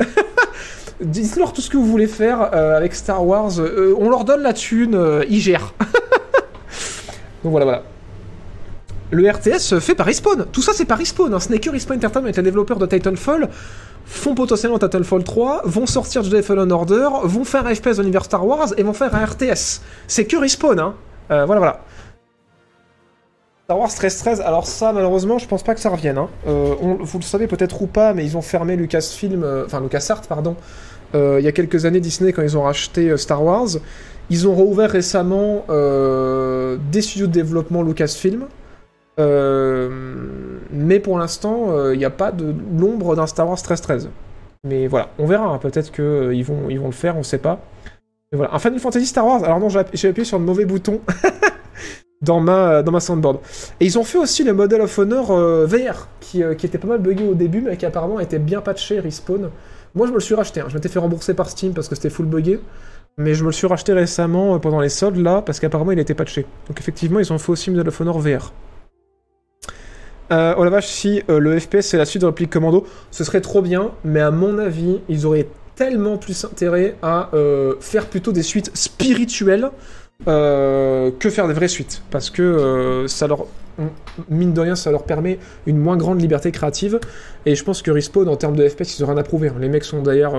Dites-leur 0.99 1.53
tout 1.53 1.61
ce 1.61 1.69
que 1.69 1.77
vous 1.77 1.85
voulez 1.85 2.07
faire 2.07 2.41
avec 2.41 2.95
Star 2.95 3.23
Wars. 3.23 3.51
on 3.99 4.09
leur 4.09 4.23
donne 4.23 4.41
la 4.41 4.51
thune, 4.51 4.99
ils 5.29 5.39
gèrent. 5.39 5.75
Donc 7.43 7.51
voilà, 7.51 7.65
voilà. 7.65 7.83
Le 9.11 9.29
RTS 9.29 9.79
fait 9.79 9.93
par 9.93 10.07
Respawn. 10.07 10.47
Tout 10.51 10.63
ça, 10.63 10.71
c'est 10.73 10.85
par 10.85 10.97
Respawn. 10.97 11.31
Hein. 11.35 11.57
Que 11.61 11.69
Respawn 11.69 11.97
Entertainment, 11.97 12.31
les 12.35 12.41
développeurs 12.41 12.79
de 12.79 12.87
Titanfall, 12.87 13.47
font 14.05 14.35
potentiellement 14.35 14.79
Titanfall 14.79 15.23
3, 15.23 15.61
vont 15.65 15.85
sortir 15.85 16.23
Jedi 16.23 16.41
Fallen 16.41 16.71
Order, 16.71 17.09
vont 17.23 17.43
faire 17.43 17.65
un 17.65 17.73
FPS 17.73 17.97
dans 17.97 18.03
l'univers 18.03 18.25
Star 18.25 18.45
Wars 18.45 18.69
et 18.77 18.83
vont 18.83 18.93
faire 18.93 19.13
un 19.15 19.25
RTS. 19.25 19.81
C'est 20.07 20.25
que 20.25 20.37
Respawn, 20.37 20.79
hein. 20.79 20.95
Euh, 21.31 21.45
voilà, 21.45 21.59
voilà. 21.59 21.81
Star 23.65 23.79
Wars 23.79 23.89
13-13, 23.89 24.41
alors 24.41 24.67
ça, 24.67 24.91
malheureusement, 24.91 25.37
je 25.37 25.47
pense 25.47 25.63
pas 25.63 25.73
que 25.73 25.79
ça 25.79 25.89
revienne. 25.89 26.17
Hein. 26.17 26.29
Euh, 26.47 26.75
vous 26.99 27.17
le 27.17 27.23
savez 27.23 27.47
peut-être 27.47 27.81
ou 27.81 27.87
pas, 27.87 28.13
mais 28.13 28.25
ils 28.25 28.35
ont 28.35 28.41
fermé 28.41 28.75
Lucasfilm, 28.75 29.43
euh, 29.43 29.65
LucasArts, 29.81 30.21
pardon, 30.27 30.55
il 31.15 31.41
y 31.41 31.47
a 31.47 31.51
quelques 31.51 31.85
années, 31.85 31.99
Disney, 31.99 32.33
quand 32.33 32.41
ils 32.41 32.57
ont 32.57 32.63
racheté 32.63 33.15
Star 33.17 33.43
Wars. 33.43 33.67
Ils 34.31 34.47
ont 34.47 34.55
rouvert 34.55 34.89
récemment 34.89 35.63
des 35.67 37.01
studios 37.03 37.27
de 37.27 37.31
développement 37.31 37.83
Lucasfilm. 37.83 38.47
Euh, 39.19 40.32
mais 40.73 40.99
pour 40.99 41.17
l'instant, 41.17 41.67
euh, 41.71 41.93
il 41.93 41.97
n'y 41.99 42.05
a 42.05 42.09
pas 42.09 42.31
de 42.31 42.53
l'ombre 42.79 43.15
d'un 43.15 43.27
Star 43.27 43.47
Wars 43.47 43.57
13-13. 43.57 44.07
Mais 44.65 44.87
voilà, 44.87 45.09
on 45.19 45.25
verra. 45.25 45.45
hein. 45.47 45.57
Peut-être 45.59 45.91
qu'ils 45.91 46.33
ils 46.37 46.43
vont, 46.45 46.67
le 46.67 46.91
faire, 46.91 47.17
on 47.17 47.23
sait 47.23 47.37
pas. 47.37 47.59
Mais 48.31 48.37
voilà, 48.37 48.53
un 48.55 48.59
Final 48.59 48.79
Fantasy 48.79 49.05
Star 49.05 49.25
Wars. 49.25 49.43
Alors 49.43 49.59
non, 49.59 49.69
j'ai 49.69 49.79
app- 49.79 49.89
j'ai 49.93 50.07
appuyé 50.09 50.25
sur 50.25 50.39
le 50.39 50.45
mauvais 50.45 50.65
bouton 50.65 51.01
dans 52.21 52.39
ma, 52.39 52.81
dans 52.81 52.91
ma 52.91 52.99
soundboard. 52.99 53.37
Et 53.79 53.85
ils 53.85 53.99
ont 53.99 54.03
fait 54.03 54.17
aussi 54.17 54.43
le 54.43 54.53
Model 54.53 54.81
of 54.81 54.97
Honor 54.97 55.31
euh, 55.31 55.65
VR, 55.65 56.07
qui, 56.21 56.41
euh, 56.43 56.55
qui 56.55 56.65
était 56.65 56.77
pas 56.77 56.87
mal 56.87 56.99
buggé 56.99 57.27
au 57.27 57.33
début, 57.33 57.61
mais 57.61 57.75
qui 57.77 57.85
apparemment 57.85 58.19
était 58.19 58.39
bien 58.39 58.61
patché, 58.61 58.99
respawn. 58.99 59.49
Moi, 59.95 60.07
je 60.07 60.11
me 60.11 60.17
le 60.17 60.21
suis 60.21 60.33
racheté. 60.35 60.61
hein. 60.61 60.65
Je 60.69 60.73
m'étais 60.75 60.89
fait 60.89 60.99
rembourser 60.99 61.33
par 61.33 61.49
Steam 61.49 61.73
parce 61.73 61.87
que 61.89 61.95
c'était 61.95 62.09
full 62.09 62.25
buggé. 62.25 62.59
Mais 63.17 63.35
je 63.35 63.41
me 63.43 63.49
le 63.49 63.53
suis 63.53 63.67
racheté 63.67 63.93
récemment 63.93 64.55
euh, 64.55 64.59
pendant 64.59 64.79
les 64.79 64.89
soldes 64.89 65.17
là, 65.17 65.43
parce 65.45 65.59
qu'apparemment 65.59 65.91
il 65.91 65.99
était 65.99 66.15
patché. 66.15 66.45
Donc 66.67 66.79
effectivement, 66.79 67.19
ils 67.19 67.31
ont 67.31 67.37
fait 67.37 67.51
aussi 67.51 67.69
Medal 67.69 67.87
of 67.89 68.01
Honor 68.01 68.19
VR. 68.19 68.53
Euh, 70.33 70.55
oh 70.57 70.63
la 70.63 70.71
vache, 70.71 70.87
si 70.87 71.21
euh, 71.29 71.39
le 71.39 71.59
FPS 71.59 71.81
c'est 71.81 71.97
la 71.97 72.05
suite 72.05 72.21
de 72.21 72.25
Replique 72.25 72.49
Commando, 72.49 72.87
ce 73.11 73.23
serait 73.23 73.41
trop 73.41 73.61
bien, 73.61 73.91
mais 74.03 74.19
à 74.19 74.31
mon 74.31 74.57
avis, 74.57 74.99
ils 75.07 75.27
auraient 75.27 75.47
tellement 75.75 76.17
plus 76.17 76.43
intérêt 76.43 76.95
à 77.03 77.29
euh, 77.33 77.75
faire 77.79 78.07
plutôt 78.07 78.31
des 78.31 78.43
suites 78.43 78.71
spirituelles 78.75 79.69
que 80.25 81.29
faire 81.29 81.47
des 81.47 81.53
vraies 81.53 81.67
suites. 81.67 82.01
Parce 82.09 82.29
que 82.29 83.05
ça 83.07 83.27
leur. 83.27 83.45
Mine 84.29 84.53
de 84.53 84.61
rien, 84.61 84.75
ça 84.75 84.89
leur 84.91 85.03
permet 85.03 85.37
une 85.65 85.77
moins 85.77 85.97
grande 85.97 86.21
liberté 86.21 86.51
créative. 86.51 86.99
Et 87.45 87.55
je 87.55 87.63
pense 87.63 87.81
que 87.81 87.91
Respawn, 87.91 88.29
en 88.29 88.37
termes 88.37 88.55
de 88.55 88.65
FPS, 88.65 88.97
ils 88.97 89.03
ont 89.03 89.07
rien 89.07 89.17
à 89.17 89.23
prouver. 89.23 89.49
hein. 89.49 89.55
Les 89.59 89.67
mecs 89.67 89.83
sont 89.83 90.01
d'ailleurs 90.01 90.35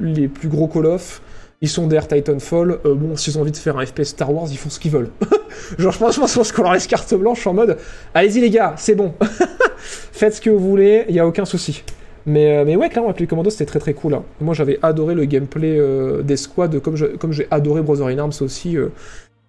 les 0.00 0.28
plus 0.28 0.48
gros 0.48 0.66
Call 0.66 0.84
of. 0.86 1.22
Ils 1.62 1.68
sont 1.68 1.86
derrière 1.86 2.06
Titanfall. 2.08 2.80
Euh, 2.84 2.94
bon, 2.94 3.16
s'ils 3.16 3.38
ont 3.38 3.40
envie 3.42 3.52
de 3.52 3.56
faire 3.56 3.78
un 3.78 3.86
FPS 3.86 4.02
Star 4.08 4.32
Wars, 4.34 4.48
ils 4.50 4.58
font 4.58 4.68
ce 4.68 4.78
qu'ils 4.78 4.90
veulent. 4.90 5.10
Genre, 5.78 5.92
je 5.92 5.98
pense, 5.98 6.14
je 6.16 6.20
pense 6.20 6.52
qu'on 6.52 6.62
leur 6.64 6.72
laisse 6.74 6.86
carte 6.86 7.14
blanche 7.14 7.46
en 7.46 7.54
mode 7.54 7.78
Allez-y, 8.14 8.40
les 8.40 8.50
gars, 8.50 8.74
c'est 8.76 8.94
bon. 8.96 9.14
Faites 9.78 10.34
ce 10.34 10.40
que 10.40 10.50
vous 10.50 10.58
voulez, 10.58 11.04
il 11.08 11.14
n'y 11.14 11.20
a 11.20 11.26
aucun 11.26 11.44
souci. 11.44 11.82
Mais, 12.26 12.58
euh, 12.58 12.64
mais 12.64 12.76
ouais, 12.76 12.88
clairement, 12.88 13.10
Applied 13.10 13.28
Commando, 13.28 13.50
c'était 13.50 13.66
très 13.66 13.78
très 13.78 13.94
cool. 13.94 14.14
hein. 14.14 14.22
Moi, 14.40 14.54
j'avais 14.54 14.78
adoré 14.82 15.14
le 15.14 15.24
gameplay 15.24 15.76
euh, 15.78 16.22
des 16.22 16.36
squads, 16.36 16.78
comme 16.80 16.96
je- 16.96 17.16
comme 17.16 17.32
j'ai 17.32 17.46
adoré 17.50 17.82
Brother 17.82 18.06
in 18.08 18.18
Arms 18.18 18.32
aussi. 18.42 18.76
euh, 18.76 18.88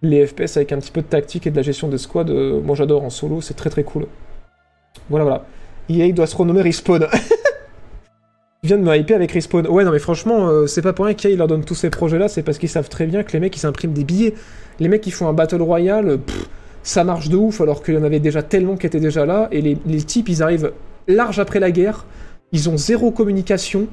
les 0.06 0.28
FPS 0.28 0.58
avec 0.58 0.72
un 0.74 0.80
petit 0.80 0.92
peu 0.92 1.02
de 1.02 1.08
tactique 1.08 1.48
et 1.48 1.52
de 1.52 1.56
la 1.56 1.62
gestion 1.62 1.88
des 1.88 1.98
squads, 1.98 2.30
euh, 2.30 2.60
moi 2.62 2.76
j'adore 2.76 3.04
en 3.06 3.10
solo, 3.10 3.40
c'est 3.42 3.54
très 3.54 3.70
très 3.70 3.84
cool. 3.84 4.06
Voilà, 5.10 5.24
voilà. 5.24 5.46
EA 5.90 6.12
doit 6.12 6.28
se 6.28 6.36
renommer 6.36 6.62
Respawn. 6.62 7.08
Je 8.64 8.70
viens 8.70 8.78
de 8.78 8.84
me 8.84 8.96
hyper 8.96 9.18
avec 9.18 9.32
Respawn. 9.34 9.68
Ouais, 9.68 9.84
non, 9.84 9.92
mais 9.92 10.00
franchement, 10.00 10.48
euh, 10.48 10.68
c'est 10.68 10.82
pas 10.82 10.94
pour 10.94 11.06
rien 11.06 11.14
qu'EA 11.16 11.36
leur 11.36 11.48
donne 11.48 11.66
tous 11.66 11.76
ces 11.76 11.90
projets-là, 11.90 12.30
c'est 12.30 12.44
parce 12.44 12.58
qu'ils 12.58 12.70
savent 12.70 12.88
très 12.88 13.06
bien 13.06 13.24
que 13.24 13.34
les 13.34 13.42
mecs 13.42 13.56
ils 13.56 13.60
s'impriment 13.60 13.92
des 13.94 14.06
billets. 14.06 14.36
Les 14.80 14.88
mecs 14.88 15.02
qui 15.02 15.12
font 15.12 15.28
un 15.28 15.34
Battle 15.34 15.62
Royale, 15.62 16.08
euh, 16.08 16.18
ça 16.82 17.04
marche 17.04 17.28
de 17.28 17.36
ouf, 17.36 17.60
alors 17.60 17.84
qu'il 17.84 17.94
y 17.96 17.98
en 17.98 18.04
avait 18.04 18.22
déjà 18.22 18.42
tellement 18.42 18.78
qui 18.78 18.86
étaient 18.88 19.02
déjà 19.02 19.26
là, 19.26 19.50
et 19.52 19.62
les, 19.62 19.78
les 19.86 20.02
types 20.04 20.30
ils 20.30 20.42
arrivent 20.42 20.72
large 21.10 21.40
après 21.40 21.60
la 21.60 21.72
guerre, 21.72 22.06
ils 22.54 22.70
ont 22.70 22.78
zéro 22.78 23.12
communication. 23.12 23.88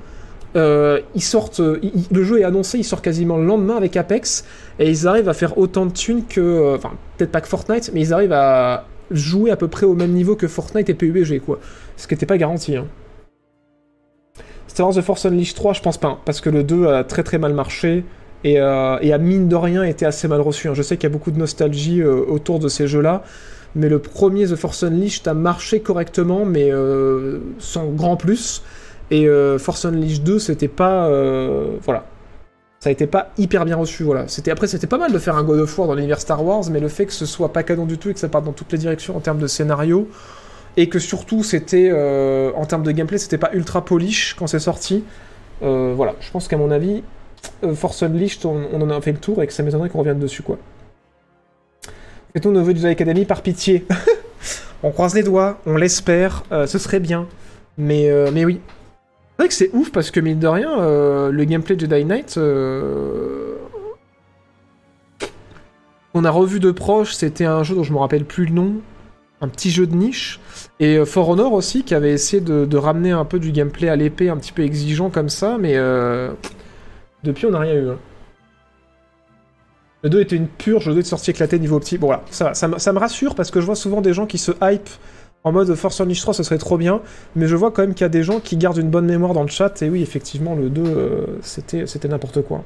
euh, 0.56 1.00
ils 1.14 1.22
sortent, 1.22 1.60
ils- 1.82 1.92
le 2.10 2.24
jeu 2.24 2.40
est 2.40 2.44
annoncé, 2.44 2.78
il 2.78 2.84
sort 2.84 3.02
quasiment 3.02 3.36
le 3.38 3.44
lendemain 3.46 3.76
avec 3.76 3.96
Apex, 3.96 4.44
et 4.80 4.88
ils 4.90 5.06
arrivent 5.06 5.28
à 5.28 5.32
faire 5.34 5.58
autant 5.58 5.86
de 5.86 5.92
thunes 5.92 6.24
que, 6.28 6.74
enfin 6.76 6.90
peut-être 7.16 7.30
pas 7.30 7.40
que 7.40 7.46
Fortnite, 7.48 7.90
mais 7.94 8.00
ils 8.00 8.12
arrivent 8.12 8.32
à 8.32 8.86
jouer 9.12 9.50
à 9.52 9.56
peu 9.56 9.68
près 9.68 9.86
au 9.86 9.94
même 9.94 10.10
niveau 10.12 10.34
que 10.36 10.48
Fortnite 10.48 10.88
et 10.90 10.94
PUBG 10.94 11.40
quoi, 11.40 11.60
ce 11.96 12.06
qui 12.08 12.14
n'était 12.14 12.26
pas 12.26 12.36
garanti. 12.38 12.76
Hein. 12.76 12.86
Star 14.70 14.86
Wars 14.86 14.94
The 14.94 15.00
Force 15.00 15.26
Unleashed 15.26 15.56
3, 15.56 15.72
je 15.72 15.80
pense 15.80 15.98
pas, 15.98 16.06
hein, 16.06 16.18
parce 16.24 16.40
que 16.40 16.48
le 16.48 16.62
2 16.62 16.86
a 16.86 17.02
très 17.02 17.24
très 17.24 17.38
mal 17.38 17.54
marché 17.54 18.04
et, 18.44 18.60
euh, 18.60 18.98
et 19.00 19.12
a 19.12 19.18
mine 19.18 19.48
de 19.48 19.56
rien 19.56 19.82
été 19.82 20.06
assez 20.06 20.28
mal 20.28 20.40
reçu. 20.40 20.68
hein. 20.68 20.74
Je 20.74 20.82
sais 20.82 20.96
qu'il 20.96 21.08
y 21.08 21.12
a 21.12 21.12
beaucoup 21.12 21.32
de 21.32 21.38
nostalgie 21.40 22.00
euh, 22.00 22.22
autour 22.28 22.60
de 22.60 22.68
ces 22.68 22.86
jeux-là, 22.86 23.24
mais 23.74 23.88
le 23.88 23.98
premier 23.98 24.46
The 24.46 24.54
Force 24.54 24.84
Unleashed 24.84 25.26
a 25.26 25.34
marché 25.34 25.80
correctement, 25.80 26.44
mais 26.44 26.70
euh, 26.70 27.38
sans 27.58 27.86
grand 27.86 28.16
plus. 28.16 28.62
Et 29.10 29.26
Force 29.58 29.86
Unleashed 29.86 30.22
2, 30.22 30.38
c'était 30.38 30.68
pas. 30.68 31.08
voilà. 31.82 32.04
ça 32.78 32.90
a 32.90 32.92
été 32.92 33.08
pas 33.08 33.32
hyper 33.38 33.64
bien 33.64 33.74
reçu. 33.74 34.04
Voilà. 34.04 34.28
C'était 34.28 34.52
après, 34.52 34.68
c'était 34.68 34.86
pas 34.86 34.98
mal 34.98 35.10
de 35.10 35.18
faire 35.18 35.34
un 35.34 35.42
God 35.42 35.58
of 35.58 35.76
War 35.76 35.88
dans 35.88 35.96
l'univers 35.96 36.20
Star 36.20 36.44
Wars, 36.46 36.62
mais 36.70 36.78
le 36.78 36.86
fait 36.86 37.06
que 37.06 37.12
ce 37.12 37.26
soit 37.26 37.52
pas 37.52 37.64
canon 37.64 37.86
du 37.86 37.98
tout 37.98 38.10
et 38.10 38.14
que 38.14 38.20
ça 38.20 38.28
parte 38.28 38.44
dans 38.44 38.52
toutes 38.52 38.70
les 38.70 38.78
directions 38.78 39.16
en 39.16 39.20
termes 39.20 39.40
de 39.40 39.48
scénario, 39.48 40.08
et 40.80 40.88
que 40.88 40.98
surtout 40.98 41.42
c'était 41.42 41.90
euh, 41.92 42.52
en 42.56 42.64
termes 42.64 42.82
de 42.82 42.90
gameplay, 42.90 43.18
c'était 43.18 43.36
pas 43.36 43.50
ultra 43.52 43.84
polish 43.84 44.34
quand 44.38 44.46
c'est 44.46 44.58
sorti. 44.58 45.04
Euh, 45.62 45.92
voilà, 45.94 46.14
je 46.20 46.30
pense 46.30 46.48
qu'à 46.48 46.56
mon 46.56 46.70
avis, 46.70 47.02
euh, 47.64 47.74
Force 47.74 48.02
Unleashed, 48.02 48.46
on, 48.46 48.80
en 48.80 48.88
a 48.88 49.00
fait 49.02 49.12
le 49.12 49.18
tour 49.18 49.42
et 49.42 49.46
que 49.46 49.52
ça 49.52 49.62
m'étonnerait 49.62 49.90
qu'on 49.90 49.98
revienne 49.98 50.18
dessus 50.18 50.42
quoi. 50.42 50.56
Fait-on 52.32 52.50
neveu 52.50 52.72
du 52.72 52.86
Academy 52.86 53.26
par 53.26 53.42
pitié 53.42 53.84
On 54.82 54.90
croise 54.90 55.14
les 55.14 55.22
doigts, 55.22 55.60
on 55.66 55.76
l'espère, 55.76 56.44
ce 56.50 56.78
serait 56.78 57.00
bien. 57.00 57.26
Mais, 57.76 58.08
mais 58.32 58.46
oui. 58.46 58.60
C'est 59.36 59.42
vrai 59.42 59.48
que 59.48 59.54
c'est 59.54 59.70
ouf 59.74 59.92
parce 59.92 60.10
que, 60.10 60.20
mine 60.20 60.38
de 60.38 60.46
rien, 60.46 60.70
le 61.30 61.44
gameplay 61.44 61.76
de 61.76 61.80
Jedi 61.80 62.06
Knight. 62.06 62.38
On 66.14 66.24
a 66.24 66.30
revu 66.30 66.60
de 66.60 66.70
proche, 66.70 67.12
c'était 67.12 67.44
un 67.44 67.62
jeu 67.62 67.74
dont 67.74 67.82
je 67.82 67.92
me 67.92 67.98
rappelle 67.98 68.24
plus 68.24 68.46
le 68.46 68.52
nom. 68.52 68.76
Un 69.42 69.48
petit 69.48 69.70
jeu 69.70 69.86
de 69.86 69.94
niche. 69.94 70.38
Et 70.80 70.96
euh, 70.98 71.04
For 71.06 71.28
Honor 71.28 71.52
aussi, 71.54 71.82
qui 71.82 71.94
avait 71.94 72.12
essayé 72.12 72.42
de, 72.42 72.76
ramener 72.76 73.10
un 73.12 73.24
peu 73.24 73.38
du 73.38 73.52
gameplay 73.52 73.88
à 73.88 73.96
l'épée, 73.96 74.28
un 74.28 74.36
petit 74.36 74.52
peu 74.52 74.62
exigeant 74.62 75.10
comme 75.10 75.28
ça, 75.28 75.56
mais. 75.58 75.76
euh, 75.76 76.30
Depuis, 77.24 77.46
on 77.46 77.50
n'a 77.50 77.60
rien 77.60 77.74
eu. 77.74 77.88
hein. 77.90 77.98
Le 80.02 80.08
2 80.10 80.20
était 80.20 80.36
une 80.36 80.48
purge, 80.48 80.86
le 80.88 80.94
2 80.94 81.00
est 81.00 81.04
sorti 81.04 81.30
éclaté 81.30 81.58
niveau 81.58 81.76
optique. 81.76 82.00
Bon 82.00 82.06
voilà, 82.06 82.22
ça, 82.30 82.54
ça, 82.54 82.68
me- 82.68 82.78
ça 82.78 82.92
me 82.92 82.98
rassure 82.98 83.34
parce 83.34 83.50
que 83.50 83.60
je 83.60 83.66
vois 83.66 83.74
souvent 83.76 84.00
des 84.00 84.14
gens 84.14 84.26
qui 84.26 84.38
se 84.38 84.52
hype 84.62 84.88
en 85.44 85.52
mode 85.52 85.74
Force 85.74 86.00
Unleashed 86.00 86.22
3, 86.22 86.34
ce 86.34 86.42
serait 86.42 86.58
trop 86.58 86.76
bien, 86.78 87.00
mais 87.36 87.46
je 87.46 87.56
vois 87.56 87.70
quand 87.70 87.82
même 87.82 87.94
qu'il 87.94 88.04
y 88.04 88.06
a 88.06 88.10
des 88.10 88.22
gens 88.22 88.40
qui 88.40 88.56
gardent 88.58 88.76
une 88.78 88.90
bonne 88.90 89.06
mémoire 89.06 89.32
dans 89.34 89.42
le 89.42 89.48
chat, 89.48 89.80
et 89.82 89.88
oui, 89.88 90.02
effectivement, 90.02 90.54
le 90.54 90.68
2, 90.68 90.82
euh, 90.84 91.26
c'était 91.42 92.08
n'importe 92.08 92.42
quoi. 92.42 92.62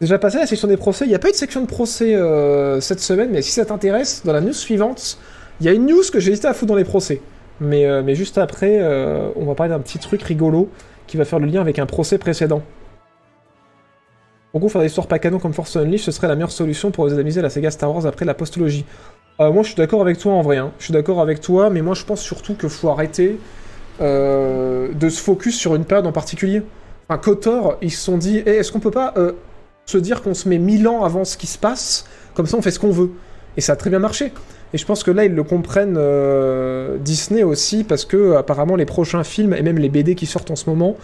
Déjà 0.00 0.18
passé 0.18 0.36
à 0.36 0.40
la 0.40 0.46
section 0.46 0.68
des 0.68 0.76
procès, 0.76 1.04
il 1.06 1.08
n'y 1.08 1.14
a 1.14 1.18
pas 1.18 1.28
eu 1.28 1.32
de 1.32 1.36
section 1.36 1.60
de 1.62 1.66
procès 1.66 2.18
cette 2.80 3.00
semaine, 3.00 3.30
mais 3.30 3.40
si 3.40 3.52
ça 3.52 3.64
t'intéresse, 3.64 4.22
dans 4.24 4.32
la 4.32 4.40
news 4.42 4.52
suivante, 4.52 5.18
il 5.60 5.66
y 5.66 5.68
a 5.68 5.72
une 5.72 5.86
news 5.86 6.02
que 6.12 6.20
j'ai 6.20 6.32
hésité 6.32 6.48
à 6.48 6.54
foutre 6.54 6.70
dans 6.70 6.76
les 6.76 6.84
procès. 6.84 7.20
Mais, 7.60 7.86
euh, 7.86 8.14
juste 8.14 8.38
après, 8.38 8.78
euh, 8.80 9.28
on 9.36 9.44
va 9.44 9.54
parler 9.54 9.70
d'un 9.70 9.78
petit 9.80 9.98
truc 9.98 10.22
rigolo 10.22 10.68
qui 11.06 11.16
va 11.16 11.24
faire 11.24 11.38
le 11.38 11.46
lien 11.46 11.60
avec 11.60 11.78
un 11.78 11.86
procès 11.86 12.18
précédent. 12.18 12.62
En 14.54 14.58
gros, 14.58 14.68
faire 14.68 14.80
des 14.82 14.88
histoires 14.88 15.06
pas 15.06 15.18
canon 15.18 15.38
comme 15.38 15.52
Force 15.54 15.76
Unleashed, 15.76 16.04
ce 16.04 16.10
serait 16.10 16.28
la 16.28 16.34
meilleure 16.34 16.50
solution 16.50 16.90
pour 16.90 17.08
désamiser 17.08 17.40
la 17.40 17.50
saga 17.50 17.70
Star 17.70 17.94
Wars 17.94 18.06
après 18.06 18.24
la 18.24 18.34
postologie. 18.34 18.84
Euh, 19.40 19.50
moi, 19.50 19.62
je 19.62 19.68
suis 19.68 19.76
d'accord 19.76 20.02
avec 20.02 20.18
toi 20.18 20.32
en 20.34 20.42
vrai. 20.42 20.58
hein. 20.58 20.72
Je 20.78 20.84
suis 20.84 20.92
d'accord 20.92 21.20
avec 21.20 21.40
toi, 21.40 21.70
mais 21.70 21.80
moi, 21.80 21.94
je 21.94 22.04
pense 22.04 22.20
surtout 22.20 22.54
qu'il 22.54 22.68
faut 22.68 22.90
arrêter 22.90 23.38
de 24.00 25.08
se 25.08 25.22
focus 25.22 25.56
sur 25.56 25.76
une 25.76 25.84
période 25.84 26.06
en 26.08 26.12
particulier. 26.12 26.62
Enfin, 27.08 27.18
KOTOR, 27.18 27.76
ils 27.82 27.90
se 27.92 28.02
sont 28.02 28.18
dit, 28.18 28.42
Eh, 28.44 28.56
est-ce 28.56 28.72
qu'on 28.72 28.80
peut 28.80 28.90
pas 28.90 29.14
se 29.86 29.98
dire 29.98 30.22
qu'on 30.22 30.34
se 30.34 30.48
met 30.48 30.58
mille 30.58 30.88
ans 30.88 31.04
avant 31.04 31.24
ce 31.24 31.36
qui 31.36 31.46
se 31.46 31.58
passe, 31.58 32.06
comme 32.34 32.46
ça 32.46 32.56
on 32.56 32.62
fait 32.62 32.70
ce 32.70 32.78
qu'on 32.78 32.90
veut. 32.90 33.10
Et 33.56 33.60
ça 33.60 33.74
a 33.74 33.76
très 33.76 33.90
bien 33.90 33.98
marché. 33.98 34.32
Et 34.74 34.78
je 34.78 34.86
pense 34.86 35.02
que 35.02 35.10
là, 35.10 35.24
ils 35.24 35.34
le 35.34 35.44
comprennent 35.44 35.96
euh, 35.98 36.96
Disney 36.98 37.42
aussi, 37.42 37.84
parce 37.84 38.04
que 38.04 38.34
apparemment 38.36 38.76
les 38.76 38.86
prochains 38.86 39.24
films, 39.24 39.54
et 39.54 39.62
même 39.62 39.78
les 39.78 39.88
BD 39.88 40.14
qui 40.14 40.26
sortent 40.26 40.50
en 40.50 40.56
ce 40.56 40.68
moment, 40.68 40.96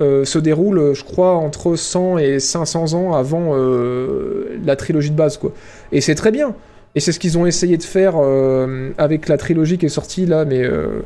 euh, 0.00 0.24
se 0.24 0.38
déroulent, 0.38 0.92
je 0.94 1.04
crois, 1.04 1.34
entre 1.34 1.76
100 1.76 2.18
et 2.18 2.40
500 2.40 2.94
ans 2.94 3.14
avant 3.14 3.52
euh, 3.52 4.58
la 4.64 4.76
trilogie 4.76 5.10
de 5.10 5.16
base, 5.16 5.38
quoi. 5.38 5.52
Et 5.92 6.00
c'est 6.00 6.14
très 6.14 6.32
bien. 6.32 6.54
Et 6.94 7.00
c'est 7.00 7.12
ce 7.12 7.18
qu'ils 7.18 7.38
ont 7.38 7.46
essayé 7.46 7.76
de 7.76 7.82
faire 7.82 8.14
euh, 8.16 8.90
avec 8.98 9.28
la 9.28 9.36
trilogie 9.36 9.78
qui 9.78 9.86
est 9.86 9.90
sortie 9.90 10.26
là, 10.26 10.44
mais 10.44 10.62
euh, 10.62 11.00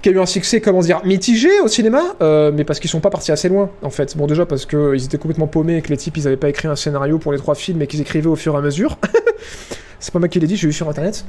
qui 0.00 0.08
a 0.08 0.12
eu 0.12 0.18
un 0.18 0.26
succès, 0.26 0.60
comment 0.60 0.80
dire, 0.80 1.02
mitigé 1.04 1.60
au 1.60 1.68
cinéma, 1.68 2.02
euh, 2.22 2.50
mais 2.52 2.64
parce 2.64 2.80
qu'ils 2.80 2.90
sont 2.90 3.00
pas 3.00 3.10
partis 3.10 3.30
assez 3.30 3.48
loin, 3.48 3.70
en 3.82 3.90
fait. 3.90 4.16
Bon, 4.16 4.26
déjà 4.26 4.46
parce 4.46 4.64
qu'ils 4.64 5.04
étaient 5.04 5.18
complètement 5.18 5.46
paumés 5.46 5.76
et 5.76 5.82
que 5.82 5.90
les 5.90 5.98
types, 5.98 6.16
ils 6.16 6.26
avaient 6.26 6.36
pas 6.38 6.48
écrit 6.48 6.66
un 6.66 6.76
scénario 6.76 7.18
pour 7.18 7.32
les 7.32 7.38
trois 7.38 7.54
films 7.54 7.82
et 7.82 7.86
qu'ils 7.86 8.00
écrivaient 8.00 8.28
au 8.28 8.36
fur 8.36 8.54
et 8.54 8.58
à 8.58 8.60
mesure. 8.62 8.98
c'est 10.02 10.12
pas 10.12 10.18
moi 10.18 10.28
qui 10.28 10.40
l'ai 10.40 10.48
dit, 10.48 10.56
j'ai 10.56 10.66
vu 10.66 10.72
sur 10.72 10.88
internet. 10.88 11.24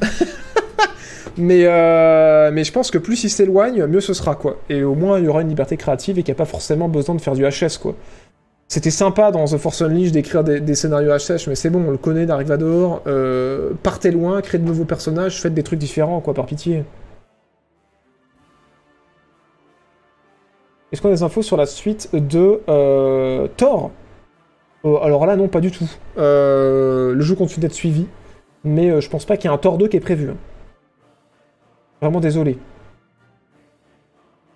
mais, 1.38 1.66
euh, 1.66 2.50
mais 2.52 2.64
je 2.64 2.72
pense 2.72 2.90
que 2.90 2.98
plus 2.98 3.24
ils 3.24 3.30
s'éloignent, 3.30 3.86
mieux 3.86 4.02
ce 4.02 4.14
sera, 4.14 4.34
quoi. 4.34 4.58
Et 4.68 4.84
au 4.84 4.95
moins, 4.95 5.20
il 5.20 5.26
y 5.26 5.28
aura 5.28 5.44
une 5.44 5.50
liberté 5.50 5.78
créative 5.78 6.18
et 6.18 6.24
qu'il 6.24 6.34
n'y 6.34 6.38
a 6.38 6.40
pas 6.40 6.50
forcément 6.50 6.90
besoin 6.90 7.14
de 7.14 7.22
faire 7.22 7.36
du 7.36 7.44
HS, 7.44 7.78
quoi. 7.80 7.95
C'était 8.68 8.90
sympa 8.90 9.30
dans 9.30 9.45
The 9.45 9.58
Force 9.58 9.84
Unleashed 9.84 10.14
d'écrire 10.14 10.44
des, 10.44 10.74
scénarios 10.74 11.12
HH, 11.12 11.48
mais 11.48 11.54
c'est 11.54 11.70
bon, 11.70 11.84
on 11.88 11.91
le 11.91 11.98
connaît, 11.98 12.26
Dark 12.26 12.48
Vador. 12.48 13.04
Euh, 13.06 13.74
partez 13.84 14.10
loin, 14.10 14.41
créez 14.41 14.60
de 14.60 14.66
nouveaux 14.66 14.86
personnages, 14.86 15.40
faites 15.40 15.54
des 15.54 15.62
trucs 15.62 15.78
différents, 15.78 16.20
quoi, 16.20 16.34
par 16.34 16.48
pitié. 16.48 16.84
Est-ce 20.91 21.00
qu'on 21.00 21.10
a 21.10 21.12
des 21.12 21.22
infos 21.22 21.44
sur 21.44 21.58
la 21.58 21.68
suite 21.68 22.10
de 22.12 22.62
euh, 22.68 23.48
Thor? 23.56 23.91
Alors 24.84 25.28
là, 25.28 25.36
non, 25.36 25.48
pas 25.48 25.62
du 25.62 25.70
tout. 25.70 25.90
Le 26.18 27.20
jeu 27.20 27.36
continue 27.36 27.62
d'être 27.62 27.74
suivi, 27.74 28.08
mais 28.64 28.90
euh, 28.90 29.02
je 29.02 29.10
pense 29.10 29.26
pas 29.26 29.38
qu'il 29.38 29.49
y 29.49 29.53
ait 29.53 29.57
un 29.57 29.77
2 29.77 29.88
qui 29.88 29.98
est 29.98 30.02
prévu. 30.02 30.30
hein. 30.30 30.38
Vraiment 32.02 32.19
désolé. 32.19 32.57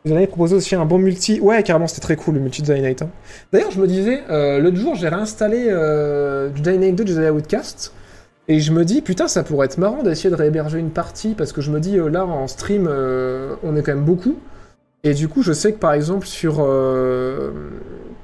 Vous 0.05 0.13
avez 0.13 0.27
proposé 0.27 0.55
aussi 0.55 0.75
un 0.75 0.85
bon 0.85 0.99
multi. 0.99 1.39
Ouais, 1.41 1.61
carrément, 1.63 1.87
c'était 1.87 2.01
très 2.01 2.15
cool 2.15 2.35
le 2.35 2.39
multi 2.41 2.61
de 2.61 2.73
Knight. 2.73 3.01
hein. 3.01 3.09
D'ailleurs, 3.51 3.71
je 3.71 3.81
me 3.81 3.87
disais, 3.87 4.23
euh, 4.29 4.59
l'autre 4.59 4.77
jour, 4.77 4.95
j'ai 4.95 5.09
réinstallé 5.09 5.67
euh, 5.69 6.53
Jedi 6.55 6.77
Knight 6.77 6.95
2 6.95 7.03
de 7.03 7.09
Jedi 7.09 7.29
Outcast. 7.29 7.93
Et 8.47 8.61
je 8.61 8.71
me 8.71 8.85
dis, 8.85 9.01
putain, 9.01 9.27
ça 9.27 9.43
pourrait 9.43 9.65
être 9.65 9.77
marrant 9.77 10.03
d'essayer 10.03 10.29
de 10.29 10.35
réhéberger 10.35 10.79
une 10.79 10.91
partie, 10.91 11.33
parce 11.33 11.51
que 11.51 11.59
je 11.59 11.71
me 11.71 11.81
dis, 11.81 11.97
euh, 11.99 12.07
là, 12.09 12.25
en 12.25 12.47
stream, 12.47 12.87
on 12.87 13.75
est 13.75 13.83
quand 13.83 13.93
même 13.95 14.05
beaucoup. 14.05 14.37
Et 15.03 15.13
du 15.13 15.27
coup, 15.27 15.41
je 15.41 15.51
sais 15.51 15.73
que 15.73 15.77
par 15.77 15.93
exemple, 15.93 16.25
sur 16.25 16.65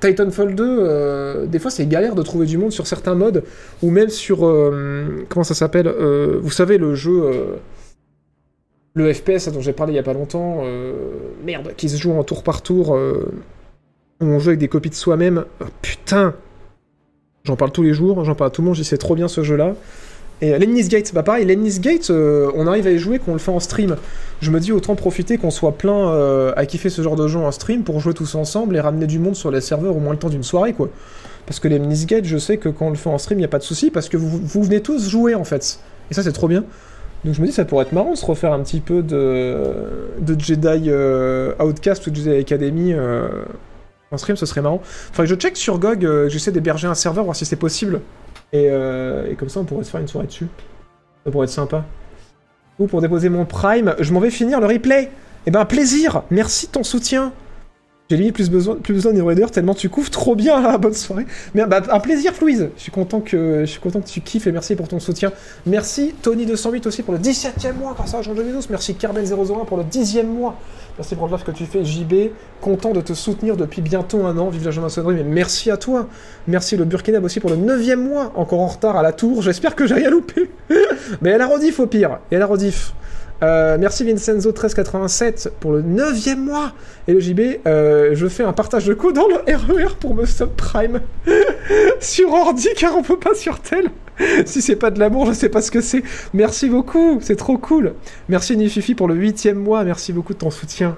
Titanfall 0.07 0.53
2, 0.55 0.63
euh, 0.65 1.45
des 1.45 1.59
fois, 1.59 1.71
c'est 1.71 1.85
galère 1.85 2.13
de 2.15 2.21
trouver 2.23 2.45
du 2.45 2.57
monde 2.57 2.71
sur 2.71 2.87
certains 2.87 3.15
modes, 3.15 3.43
ou 3.81 3.89
même 3.89 4.09
sur. 4.09 4.45
euh, 4.45 5.25
comment 5.29 5.43
ça 5.45 5.53
s'appelle 5.53 5.87
Euh, 5.87 6.39
Vous 6.41 6.51
savez, 6.51 6.77
le 6.77 6.93
jeu. 6.93 7.23
le 8.95 9.13
FPS 9.13 9.47
dont 9.49 9.61
j'ai 9.61 9.73
parlé 9.73 9.93
il 9.93 9.95
y 9.95 9.99
a 9.99 10.03
pas 10.03 10.13
longtemps, 10.13 10.63
merde, 11.45 11.73
qui 11.77 11.89
se 11.89 11.97
joue 11.97 12.11
en 12.11 12.23
tour 12.23 12.43
par 12.43 12.61
tour, 12.61 12.91
où 12.91 14.25
on 14.25 14.39
joue 14.39 14.49
avec 14.49 14.59
des 14.59 14.67
copies 14.67 14.89
de 14.89 14.95
soi-même. 14.95 15.45
Oh, 15.61 15.65
putain 15.81 16.33
J'en 17.45 17.55
parle 17.57 17.71
tous 17.71 17.83
les 17.83 17.93
jours, 17.93 18.23
j'en 18.23 18.35
parle 18.35 18.49
à 18.49 18.51
tout 18.51 18.61
le 18.61 18.67
monde, 18.67 18.75
j'y 18.75 18.85
sais 18.85 18.97
trop 18.97 19.15
bien 19.15 19.27
ce 19.27 19.41
jeu-là. 19.43 19.75
Et 20.41 20.53
euh, 20.53 20.57
Lemnis 20.57 20.87
Gate, 20.87 21.13
bah 21.13 21.23
pareil, 21.23 21.45
Lemnis 21.45 21.79
Gate, 21.79 22.09
euh, 22.09 22.51
on 22.55 22.67
arrive 22.67 22.87
à 22.87 22.91
y 22.91 22.97
jouer, 22.97 23.19
qu'on 23.19 23.33
le 23.33 23.39
fait 23.39 23.51
en 23.51 23.59
stream. 23.59 23.95
Je 24.41 24.51
me 24.51 24.59
dis 24.59 24.71
autant 24.71 24.95
profiter 24.95 25.37
qu'on 25.37 25.51
soit 25.51 25.77
plein 25.77 26.09
euh, 26.09 26.53
à 26.55 26.65
kiffer 26.65 26.89
ce 26.89 27.01
genre 27.01 27.15
de 27.15 27.27
jeu 27.27 27.39
en 27.39 27.51
stream 27.51 27.83
pour 27.83 27.99
jouer 27.99 28.13
tous 28.13 28.35
ensemble 28.35 28.75
et 28.75 28.79
ramener 28.79 29.07
du 29.07 29.19
monde 29.19 29.35
sur 29.35 29.51
les 29.51 29.61
serveurs 29.61 29.95
au 29.95 29.99
moins 29.99 30.13
le 30.13 30.19
temps 30.19 30.29
d'une 30.29 30.43
soirée, 30.43 30.73
quoi. 30.73 30.89
Parce 31.45 31.59
que 31.59 31.67
Lemnis 31.67 32.05
Gate, 32.05 32.25
je 32.25 32.37
sais 32.37 32.57
que 32.57 32.69
quand 32.69 32.87
on 32.87 32.89
le 32.89 32.95
fait 32.95 33.09
en 33.09 33.17
stream, 33.17 33.39
il 33.39 33.41
n'y 33.41 33.45
a 33.45 33.49
pas 33.49 33.59
de 33.59 33.63
souci, 33.63 33.91
parce 33.91 34.09
que 34.09 34.17
vous, 34.17 34.29
vous 34.29 34.63
venez 34.63 34.81
tous 34.81 35.09
jouer 35.09 35.35
en 35.35 35.43
fait. 35.43 35.79
Et 36.09 36.13
ça, 36.13 36.23
c'est 36.23 36.31
trop 36.31 36.47
bien. 36.47 36.63
Donc 37.25 37.33
je 37.35 37.41
me 37.41 37.47
dis, 37.47 37.53
ça 37.53 37.63
pourrait 37.63 37.85
être 37.85 37.93
marrant 37.93 38.11
de 38.11 38.17
se 38.17 38.25
refaire 38.25 38.51
un 38.51 38.59
petit 38.63 38.81
peu 38.81 39.01
de, 39.01 39.55
Jedi 40.37 40.89
euh, 40.89 41.53
Outcast 41.61 42.05
ou 42.07 42.11
de 42.11 42.15
Jedi 42.17 42.31
Academy 42.31 42.93
en 44.11 44.17
stream, 44.17 44.35
ce 44.35 44.45
serait 44.45 44.61
marrant. 44.61 44.81
Faudrait 44.83 45.23
que 45.23 45.29
je 45.29 45.35
check 45.35 45.55
sur 45.55 45.79
GOG, 45.79 46.27
j'essaie 46.27 46.51
d'héberger 46.51 46.87
un 46.87 46.95
serveur, 46.95 47.23
voir 47.23 47.35
si 47.35 47.45
c'est 47.45 47.55
possible. 47.55 48.01
Et, 48.53 48.67
euh, 48.69 49.29
et 49.29 49.35
comme 49.35 49.49
ça, 49.49 49.59
on 49.59 49.65
pourrait 49.65 49.83
se 49.83 49.89
faire 49.89 49.99
une 49.99 50.07
soirée 50.07 50.27
dessus. 50.27 50.47
Ça 51.25 51.31
pourrait 51.31 51.45
être 51.45 51.51
sympa. 51.51 51.83
Ou 52.79 52.87
pour 52.87 53.01
déposer 53.01 53.29
mon 53.29 53.45
Prime, 53.45 53.95
je 53.99 54.13
m'en 54.13 54.19
vais 54.19 54.29
finir 54.29 54.59
le 54.59 54.67
replay. 54.67 55.09
Eh 55.45 55.51
ben, 55.51 55.65
plaisir 55.65 56.23
Merci 56.31 56.67
de 56.67 56.71
ton 56.71 56.83
soutien 56.83 57.33
j'ai 58.09 58.17
limite 58.17 58.35
plus 58.35 58.49
besoin, 58.49 58.75
plus 58.75 58.93
besoin 58.93 59.13
tellement 59.47 59.73
tu 59.73 59.89
couvres 59.89 60.09
trop 60.09 60.35
bien 60.35 60.77
bonne 60.77 60.93
soirée. 60.93 61.25
Mais 61.55 61.65
bah, 61.65 61.81
un 61.89 61.99
plaisir 61.99 62.33
Flouise, 62.33 62.69
je 62.75 62.81
suis 62.81 62.91
content 62.91 63.21
que 63.21 63.61
je 63.61 63.65
suis 63.65 63.79
content 63.79 64.01
que 64.01 64.07
tu 64.07 64.21
kiffes 64.21 64.45
et 64.45 64.51
merci 64.51 64.75
pour 64.75 64.87
ton 64.87 64.99
soutien. 64.99 65.31
Merci 65.65 66.13
Tony208 66.23 66.87
aussi 66.87 67.01
pour 67.01 67.13
le 67.13 67.19
17ème 67.19 67.77
mois 67.79 67.93
grâce 67.93 68.13
à 68.13 68.21
Jean 68.21 68.33
Vénus. 68.33 68.69
Merci 68.69 68.93
Carben001 68.93 69.65
pour 69.65 69.77
le 69.77 69.83
10ème 69.83 70.27
mois. 70.27 70.59
Merci 70.97 71.15
pour 71.15 71.27
love 71.27 71.43
que 71.43 71.49
tu 71.49 71.65
fais 71.65 71.83
JB, 71.83 72.31
content 72.61 72.91
de 72.91 73.01
te 73.01 73.13
soutenir 73.13 73.57
depuis 73.57 73.81
bientôt 73.81 74.27
un 74.27 74.37
an, 74.37 74.49
vive 74.49 74.65
la 74.65 74.69
jeune 74.69 74.85
mais 75.07 75.23
merci 75.23 75.71
à 75.71 75.77
toi. 75.77 76.07
Merci 76.47 76.77
le 76.77 76.85
Burkinab 76.85 77.23
aussi 77.23 77.39
pour 77.39 77.49
le 77.49 77.55
9ème 77.55 77.95
mois, 77.95 78.31
encore 78.35 78.59
en 78.59 78.67
retard 78.67 78.95
à 78.95 79.01
la 79.01 79.11
tour, 79.11 79.41
j'espère 79.41 79.75
que 79.75 79.87
j'ai 79.87 79.95
rien 79.95 80.11
loupé. 80.11 80.51
Mais 81.21 81.31
elle 81.31 81.41
a 81.41 81.47
rediff 81.47 81.79
au 81.79 81.87
pire, 81.87 82.19
elle 82.29 82.43
a 82.43 82.45
rediff. 82.45 82.93
Euh, 83.41 83.77
merci 83.79 84.05
Vincenzo1387 84.05 85.49
pour 85.59 85.71
le 85.71 85.81
9ème 85.81 86.37
mois. 86.37 86.73
Et 87.07 87.13
le 87.13 87.19
JB, 87.19 87.39
euh, 87.65 88.11
je 88.13 88.27
fais 88.27 88.43
un 88.43 88.53
partage 88.53 88.85
de 88.85 88.93
code 88.93 89.15
dans 89.15 89.27
le 89.27 89.35
RER 89.35 89.95
pour 89.99 90.13
me 90.13 90.25
subprime 90.25 91.01
sur 91.99 92.31
ordi 92.31 92.69
car 92.77 92.95
on 92.95 93.01
peut 93.01 93.19
pas 93.19 93.33
sur 93.33 93.59
tel. 93.59 93.89
si 94.45 94.61
c'est 94.61 94.75
pas 94.75 94.91
de 94.91 94.99
l'amour, 94.99 95.25
je 95.27 95.33
sais 95.33 95.49
pas 95.49 95.61
ce 95.61 95.71
que 95.71 95.81
c'est. 95.81 96.03
Merci 96.33 96.69
beaucoup, 96.69 97.19
c'est 97.21 97.35
trop 97.35 97.57
cool. 97.57 97.93
Merci 98.29 98.57
Nififi 98.57 98.95
pour 98.95 99.07
le 99.07 99.15
8ème 99.15 99.55
mois, 99.55 99.83
merci 99.83 100.13
beaucoup 100.13 100.33
de 100.33 100.39
ton 100.39 100.51
soutien. 100.51 100.97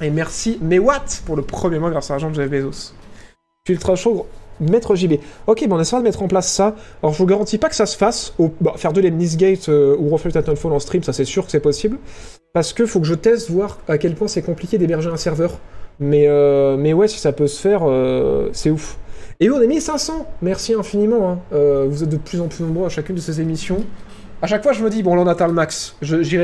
Et 0.00 0.10
merci 0.10 0.58
Mewat 0.60 1.04
pour 1.24 1.36
le 1.36 1.42
premier 1.42 1.78
mois 1.78 1.90
grâce 1.90 2.10
à 2.10 2.14
l'argent 2.14 2.30
de 2.30 2.34
Jeff 2.34 2.50
Bezos. 2.50 2.92
Ultra 3.68 3.96
chaud, 3.96 4.26
Maître 4.60 4.94
JB. 4.94 5.14
Ok, 5.46 5.66
bon, 5.66 5.76
on 5.76 5.80
essaiera 5.80 6.00
de 6.00 6.04
mettre 6.04 6.22
en 6.22 6.28
place 6.28 6.52
ça. 6.52 6.76
Alors, 7.02 7.12
je 7.12 7.18
vous 7.18 7.26
garantis 7.26 7.58
pas 7.58 7.68
que 7.68 7.74
ça 7.74 7.86
se 7.86 7.96
fasse. 7.96 8.34
Bah, 8.60 8.74
faire 8.76 8.92
de 8.92 9.00
l'Emnis 9.00 9.36
Gate 9.36 9.68
euh, 9.68 9.96
ou 9.98 10.10
refaire 10.10 10.32
Titanfall 10.32 10.72
en 10.72 10.78
stream, 10.78 11.02
ça 11.02 11.12
c'est 11.12 11.24
sûr 11.24 11.44
que 11.44 11.50
c'est 11.50 11.60
possible. 11.60 11.98
Parce 12.52 12.72
que 12.72 12.86
faut 12.86 13.00
que 13.00 13.06
je 13.06 13.14
teste, 13.14 13.50
voir 13.50 13.78
à 13.88 13.98
quel 13.98 14.14
point 14.14 14.28
c'est 14.28 14.42
compliqué 14.42 14.78
d'héberger 14.78 15.10
un 15.10 15.16
serveur. 15.16 15.58
Mais, 16.00 16.26
euh, 16.28 16.76
mais 16.76 16.92
ouais, 16.92 17.08
si 17.08 17.18
ça 17.18 17.32
peut 17.32 17.46
se 17.46 17.60
faire, 17.60 17.82
euh, 17.84 18.48
c'est 18.52 18.70
ouf. 18.70 18.98
Et 19.40 19.50
on 19.50 19.60
est 19.60 19.66
1500 19.66 20.26
Merci 20.42 20.74
infiniment. 20.74 21.30
hein. 21.32 21.38
Euh, 21.52 21.86
vous 21.88 22.02
êtes 22.02 22.08
de 22.08 22.16
plus 22.16 22.40
en 22.40 22.48
plus 22.48 22.62
nombreux 22.64 22.86
à 22.86 22.88
chacune 22.88 23.16
de 23.16 23.20
ces 23.20 23.40
émissions. 23.40 23.84
À 24.42 24.46
chaque 24.46 24.62
fois, 24.62 24.72
je 24.72 24.84
me 24.84 24.90
dis, 24.90 25.02
bon, 25.02 25.14
là, 25.14 25.22
on 25.22 25.26
atteint 25.26 25.46
le 25.46 25.54
max. 25.54 25.96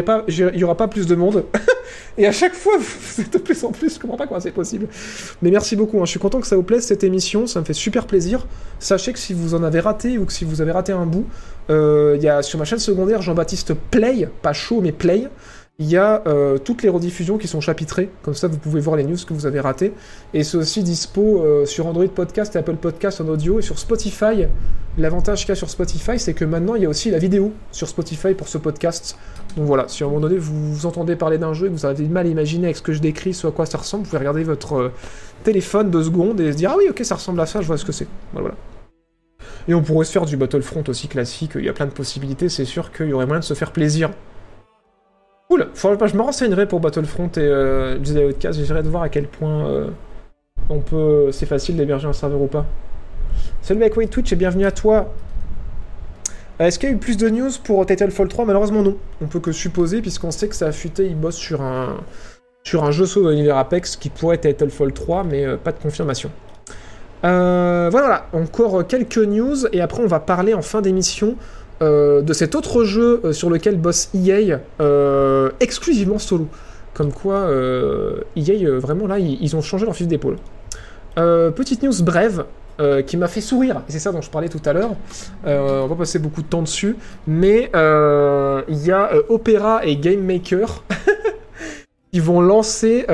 Pas, 0.06 0.24
il 0.28 0.56
y 0.58 0.64
aura 0.64 0.76
pas 0.76 0.88
plus 0.88 1.06
de 1.06 1.14
monde. 1.14 1.44
Et 2.18 2.26
à 2.26 2.32
chaque 2.32 2.54
fois, 2.54 2.74
vous 2.78 3.20
êtes 3.22 3.32
de 3.32 3.38
plus 3.38 3.62
en 3.64 3.72
plus. 3.72 3.94
Je 3.94 4.00
comprends 4.00 4.16
pas 4.16 4.26
comment 4.26 4.40
c'est 4.40 4.52
possible. 4.52 4.88
Mais 5.42 5.50
merci 5.50 5.76
beaucoup. 5.76 5.98
hein. 6.00 6.04
Je 6.06 6.10
suis 6.10 6.20
content 6.20 6.40
que 6.40 6.46
ça 6.46 6.56
vous 6.56 6.62
plaise 6.62 6.82
cette 6.84 7.04
émission. 7.04 7.46
Ça 7.46 7.60
me 7.60 7.64
fait 7.64 7.74
super 7.74 8.06
plaisir. 8.06 8.46
Sachez 8.78 9.12
que 9.12 9.18
si 9.18 9.34
vous 9.34 9.54
en 9.54 9.62
avez 9.62 9.80
raté 9.80 10.16
ou 10.18 10.24
que 10.24 10.32
si 10.32 10.44
vous 10.44 10.62
avez 10.62 10.72
raté 10.72 10.92
un 10.92 11.04
bout, 11.04 11.26
euh, 11.68 12.14
il 12.16 12.22
y 12.22 12.28
a 12.28 12.42
sur 12.42 12.58
ma 12.58 12.64
chaîne 12.64 12.78
secondaire 12.78 13.20
Jean-Baptiste 13.22 13.74
Play, 13.74 14.28
pas 14.42 14.52
chaud 14.54 14.80
mais 14.82 14.92
Play. 14.92 15.28
Il 15.80 15.88
y 15.88 15.96
a 15.96 16.22
euh, 16.26 16.58
toutes 16.58 16.82
les 16.82 16.90
rediffusions 16.90 17.38
qui 17.38 17.48
sont 17.48 17.62
chapitrées, 17.62 18.10
comme 18.22 18.34
ça 18.34 18.48
vous 18.48 18.58
pouvez 18.58 18.82
voir 18.82 18.96
les 18.96 19.04
news 19.04 19.16
que 19.26 19.32
vous 19.32 19.46
avez 19.46 19.60
ratées. 19.60 19.94
Et 20.34 20.44
c'est 20.44 20.58
aussi 20.58 20.82
dispo 20.82 21.42
euh, 21.42 21.64
sur 21.64 21.86
Android 21.86 22.06
Podcast 22.06 22.54
et 22.54 22.58
Apple 22.58 22.76
Podcast 22.76 23.22
en 23.22 23.28
audio 23.28 23.58
et 23.58 23.62
sur 23.62 23.78
Spotify. 23.78 24.44
L'avantage 24.98 25.40
qu'il 25.40 25.48
y 25.48 25.52
a 25.52 25.54
sur 25.54 25.70
Spotify, 25.70 26.18
c'est 26.18 26.34
que 26.34 26.44
maintenant 26.44 26.74
il 26.74 26.82
y 26.82 26.84
a 26.84 26.88
aussi 26.90 27.10
la 27.10 27.16
vidéo 27.16 27.54
sur 27.72 27.88
Spotify 27.88 28.34
pour 28.34 28.48
ce 28.48 28.58
podcast. 28.58 29.16
Donc 29.56 29.64
voilà, 29.64 29.86
si 29.88 30.02
à 30.02 30.06
un 30.06 30.10
moment 30.10 30.20
donné 30.20 30.36
vous, 30.36 30.74
vous 30.74 30.84
entendez 30.84 31.16
parler 31.16 31.38
d'un 31.38 31.54
jeu 31.54 31.68
et 31.68 31.70
que 31.70 31.74
vous 31.74 31.86
avez 31.86 32.04
du 32.04 32.10
mal 32.10 32.26
à 32.26 32.28
imaginer 32.28 32.66
avec 32.66 32.76
ce 32.76 32.82
que 32.82 32.92
je 32.92 33.00
décris, 33.00 33.32
ce 33.32 33.46
à 33.46 33.50
quoi 33.50 33.64
ça 33.64 33.78
ressemble, 33.78 34.04
vous 34.04 34.10
pouvez 34.10 34.18
regarder 34.18 34.44
votre 34.44 34.74
euh, 34.74 34.92
téléphone 35.44 35.90
deux 35.90 36.04
secondes 36.04 36.42
et 36.42 36.52
se 36.52 36.58
dire 36.58 36.72
Ah 36.74 36.76
oui, 36.76 36.90
ok, 36.90 37.00
ça 37.04 37.14
ressemble 37.14 37.40
à 37.40 37.46
ça, 37.46 37.62
je 37.62 37.66
vois 37.66 37.78
ce 37.78 37.86
que 37.86 37.92
c'est. 37.92 38.06
Voilà. 38.34 38.50
Et 39.66 39.72
on 39.72 39.80
pourrait 39.80 40.04
se 40.04 40.12
faire 40.12 40.26
du 40.26 40.36
Battlefront 40.36 40.84
aussi 40.88 41.08
classique, 41.08 41.52
il 41.54 41.64
y 41.64 41.70
a 41.70 41.72
plein 41.72 41.86
de 41.86 41.92
possibilités, 41.92 42.50
c'est 42.50 42.66
sûr 42.66 42.92
qu'il 42.92 43.08
y 43.08 43.14
aurait 43.14 43.24
moyen 43.24 43.40
de 43.40 43.44
se 43.46 43.54
faire 43.54 43.72
plaisir. 43.72 44.10
Cool, 45.50 45.66
je 45.74 46.16
me 46.16 46.22
renseignerai 46.22 46.68
pour 46.68 46.78
Battlefront 46.78 47.28
et 47.36 47.40
euh, 47.40 47.96
Jedi 48.04 48.24
Outcast, 48.24 48.56
j'essaierai 48.56 48.84
de 48.84 48.88
voir 48.88 49.02
à 49.02 49.08
quel 49.08 49.26
point 49.26 49.66
euh, 49.66 49.88
on 50.68 50.78
peut, 50.78 51.32
c'est 51.32 51.44
facile 51.44 51.76
d'héberger 51.76 52.06
un 52.06 52.12
serveur 52.12 52.40
ou 52.40 52.46
pas. 52.46 52.66
Salut 53.60 53.80
Wait 53.80 54.06
Twitch 54.06 54.32
et 54.32 54.36
bienvenue 54.36 54.64
à 54.64 54.70
toi. 54.70 55.12
Euh, 56.60 56.66
Est-ce 56.66 56.78
qu'il 56.78 56.88
y 56.88 56.92
a 56.92 56.94
eu 56.94 56.98
plus 56.98 57.16
de 57.16 57.28
news 57.28 57.50
pour 57.64 57.84
Titanfall 57.84 58.28
3 58.28 58.44
Malheureusement 58.44 58.82
non. 58.82 58.96
On 59.20 59.26
peut 59.26 59.40
que 59.40 59.50
supposer 59.50 60.00
puisqu'on 60.02 60.30
sait 60.30 60.46
que 60.46 60.54
ça 60.54 60.68
a 60.68 60.72
fuité, 60.72 61.06
ils 61.06 61.18
bossent 61.18 61.34
sur 61.34 61.62
un, 61.62 61.96
sur 62.62 62.84
un 62.84 62.92
jeu 62.92 63.04
saut 63.04 63.24
dans 63.24 63.30
l'univers 63.30 63.56
Apex 63.56 63.96
qui 63.96 64.08
pourrait 64.08 64.36
être 64.36 64.56
Titanfall 64.56 64.92
3 64.92 65.24
mais 65.24 65.44
euh, 65.44 65.56
pas 65.56 65.72
de 65.72 65.80
confirmation. 65.80 66.30
Voilà, 67.24 68.26
encore 68.32 68.86
quelques 68.86 69.18
news 69.18 69.66
et 69.72 69.80
après 69.80 70.00
on 70.00 70.06
va 70.06 70.20
parler 70.20 70.54
en 70.54 70.62
fin 70.62 70.80
d'émission 70.80 71.34
euh, 71.82 72.20
de 72.20 72.34
cet 72.34 72.54
autre 72.54 72.84
jeu 72.84 73.22
euh, 73.24 73.32
sur 73.32 73.48
lequel 73.48 73.78
bosse 73.78 74.10
EA 74.14 74.60
euh, 74.82 75.50
exclusivement 75.60 76.18
solo. 76.18 76.46
Comme 76.92 77.12
quoi, 77.12 77.48
EA 78.36 78.52
euh, 78.52 78.78
vraiment 78.78 79.06
là, 79.06 79.18
ils, 79.18 79.56
ont 79.56 79.62
changé 79.62 79.86
leur 79.86 79.94
fusil 79.94 80.08
d'épaule. 80.08 80.36
Petite 81.16 81.82
news 81.82 82.02
brève 82.02 82.44
qui 83.06 83.16
m'a 83.18 83.28
fait 83.28 83.42
sourire, 83.42 83.82
c'est 83.88 83.98
ça 83.98 84.10
dont 84.10 84.22
je 84.22 84.30
parlais 84.30 84.48
tout 84.48 84.60
à 84.64 84.72
l'heure. 84.72 84.90
On 85.46 85.86
va 85.86 85.94
passer 85.94 86.18
beaucoup 86.18 86.42
de 86.42 86.46
temps 86.46 86.62
dessus, 86.62 86.96
mais 87.26 87.70
il 87.74 88.86
y 88.86 88.90
a 88.90 89.10
Opera 89.28 89.84
et 89.84 89.96
Game 89.96 90.20
Maker 90.20 90.82
qui 92.12 92.20
vont 92.20 92.40
lancer 92.40 93.06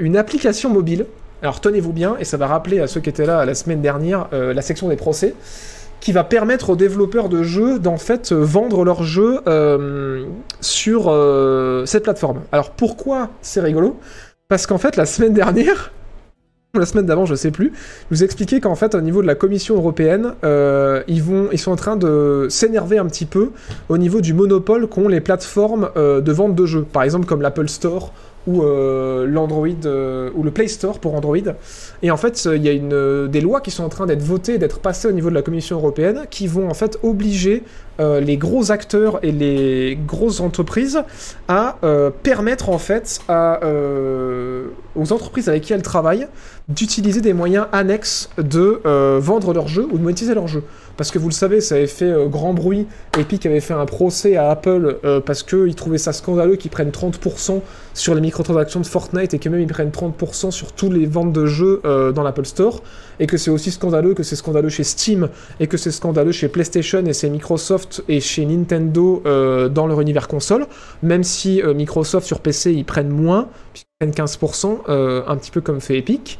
une 0.00 0.16
application 0.16 0.70
mobile. 0.70 1.06
Alors 1.42 1.60
tenez-vous 1.60 1.92
bien, 1.92 2.16
et 2.18 2.24
ça 2.24 2.36
va 2.36 2.46
rappeler 2.46 2.80
à 2.80 2.86
ceux 2.86 3.00
qui 3.00 3.10
étaient 3.10 3.26
là 3.26 3.44
la 3.44 3.54
semaine 3.54 3.82
dernière 3.82 4.28
la 4.32 4.62
section 4.62 4.88
des 4.88 4.96
procès, 4.96 5.34
qui 6.00 6.12
va 6.12 6.24
permettre 6.24 6.70
aux 6.70 6.76
développeurs 6.76 7.28
de 7.28 7.42
jeux 7.42 7.78
d'en 7.78 7.96
fait 7.96 8.32
euh, 8.32 8.36
vendre 8.36 8.84
leurs 8.84 9.02
jeux 9.02 9.40
euh, 9.46 10.24
sur 10.60 11.06
euh, 11.08 11.84
cette 11.86 12.04
plateforme. 12.04 12.40
Alors 12.52 12.70
pourquoi 12.70 13.30
c'est 13.42 13.60
rigolo? 13.60 13.98
Parce 14.48 14.66
qu'en 14.66 14.78
fait 14.78 14.96
la 14.96 15.06
semaine 15.06 15.34
dernière, 15.34 15.92
la 16.74 16.86
semaine 16.86 17.06
d'avant, 17.06 17.26
je 17.26 17.34
sais 17.34 17.50
plus, 17.50 17.72
je 18.10 18.16
vous 18.16 18.24
expliquais 18.24 18.60
qu'en 18.60 18.74
fait 18.74 18.94
au 18.94 19.00
niveau 19.00 19.22
de 19.22 19.26
la 19.26 19.34
Commission 19.34 19.76
européenne, 19.76 20.34
ils 20.44 21.22
vont, 21.22 21.48
ils 21.50 21.58
sont 21.58 21.72
en 21.72 21.76
train 21.76 21.96
de 21.96 22.46
s'énerver 22.50 22.98
un 22.98 23.06
petit 23.06 23.26
peu 23.26 23.50
au 23.88 23.98
niveau 23.98 24.20
du 24.20 24.34
monopole 24.34 24.86
qu'ont 24.86 25.08
les 25.08 25.20
plateformes 25.20 25.90
de 25.96 26.32
vente 26.32 26.54
de 26.54 26.66
jeux, 26.66 26.82
par 26.84 27.02
exemple 27.02 27.26
comme 27.26 27.42
l'Apple 27.42 27.68
Store 27.68 28.12
euh, 28.62 29.26
l'Android 29.26 29.68
euh, 29.84 30.30
ou 30.34 30.42
le 30.42 30.50
Play 30.50 30.68
Store 30.68 30.98
pour 30.98 31.14
Android. 31.14 31.36
Et 32.02 32.10
en 32.10 32.16
fait, 32.16 32.42
euh, 32.46 32.56
il 32.56 32.64
y 32.64 32.68
a 32.68 32.72
une, 32.72 33.28
des 33.28 33.40
lois 33.40 33.60
qui 33.60 33.70
sont 33.70 33.84
en 33.84 33.88
train 33.88 34.06
d'être 34.06 34.22
votées, 34.22 34.58
d'être 34.58 34.80
passées 34.80 35.08
au 35.08 35.12
niveau 35.12 35.30
de 35.30 35.34
la 35.34 35.42
Commission 35.42 35.76
européenne, 35.76 36.26
qui 36.30 36.46
vont 36.46 36.68
en 36.68 36.74
fait 36.74 36.98
obliger 37.02 37.62
euh, 38.00 38.20
les 38.20 38.36
gros 38.36 38.70
acteurs 38.70 39.18
et 39.24 39.32
les 39.32 39.98
grosses 40.06 40.40
entreprises 40.40 41.02
à 41.48 41.78
euh, 41.82 42.10
permettre 42.10 42.68
en 42.68 42.78
fait 42.78 43.20
euh, 43.28 44.66
aux 44.94 45.12
entreprises 45.12 45.48
avec 45.48 45.64
qui 45.64 45.72
elles 45.72 45.82
travaillent 45.82 46.28
d'utiliser 46.68 47.20
des 47.20 47.32
moyens 47.32 47.66
annexes 47.72 48.30
de 48.36 48.80
vendre 49.18 49.54
leurs 49.54 49.68
jeux 49.68 49.88
ou 49.90 49.96
de 49.96 50.02
monétiser 50.02 50.34
leurs 50.34 50.48
jeux. 50.48 50.64
Parce 50.98 51.10
que 51.10 51.18
vous 51.18 51.28
le 51.28 51.34
savez, 51.34 51.62
ça 51.62 51.76
avait 51.76 51.86
fait 51.86 52.12
grand 52.28 52.52
bruit. 52.52 52.86
Epic 53.18 53.46
avait 53.46 53.60
fait 53.60 53.72
un 53.72 53.86
procès 53.86 54.36
à 54.36 54.50
Apple 54.50 54.98
parce 55.24 55.42
qu'ils 55.42 55.74
trouvaient 55.74 55.96
ça 55.96 56.12
scandaleux 56.12 56.56
qu'ils 56.56 56.70
prennent 56.70 56.90
30% 56.90 57.62
sur 57.94 58.14
les 58.14 58.20
microtransactions 58.20 58.80
de 58.80 58.86
Fortnite 58.86 59.32
et 59.32 59.38
que 59.38 59.48
même 59.48 59.62
ils 59.62 59.66
prennent 59.66 59.88
30% 59.88 60.50
sur 60.50 60.72
tous 60.72 60.90
les 60.90 61.06
ventes 61.06 61.32
de 61.32 61.46
jeux 61.46 61.80
dans 62.14 62.22
l'Apple 62.22 62.44
Store. 62.44 62.82
Et 63.20 63.26
que 63.26 63.36
c'est 63.36 63.50
aussi 63.50 63.70
scandaleux 63.70 64.14
que 64.14 64.22
c'est 64.22 64.36
scandaleux 64.36 64.68
chez 64.68 64.84
Steam 64.84 65.28
et 65.60 65.66
que 65.66 65.76
c'est 65.76 65.90
scandaleux 65.90 66.32
chez 66.32 66.48
PlayStation 66.48 67.04
et 67.04 67.12
c'est 67.12 67.30
Microsoft 67.30 68.02
et 68.08 68.20
chez 68.20 68.44
Nintendo 68.44 69.22
euh, 69.26 69.68
dans 69.68 69.86
leur 69.86 70.00
univers 70.00 70.28
console. 70.28 70.66
Même 71.02 71.24
si 71.24 71.62
euh, 71.62 71.74
Microsoft 71.74 72.26
sur 72.26 72.40
PC 72.40 72.72
ils 72.72 72.84
prennent 72.84 73.10
moins, 73.10 73.48
puisqu'ils 73.72 74.12
prennent 74.12 74.26
15%, 74.26 74.78
euh, 74.88 75.22
un 75.26 75.36
petit 75.36 75.50
peu 75.50 75.60
comme 75.60 75.80
fait 75.80 75.98
Epic. 75.98 76.38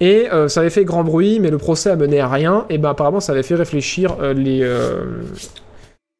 Et 0.00 0.26
ça 0.48 0.60
avait 0.60 0.70
fait 0.70 0.84
grand 0.84 1.02
bruit, 1.02 1.38
mais 1.40 1.50
le 1.50 1.56
procès 1.56 1.88
a 1.88 1.96
mené 1.96 2.20
à 2.20 2.28
rien. 2.28 2.66
Et 2.68 2.76
ben 2.76 2.90
apparemment, 2.90 3.20
ça 3.20 3.32
avait 3.32 3.44
fait 3.44 3.54
réfléchir 3.54 4.16
les, 4.34 4.60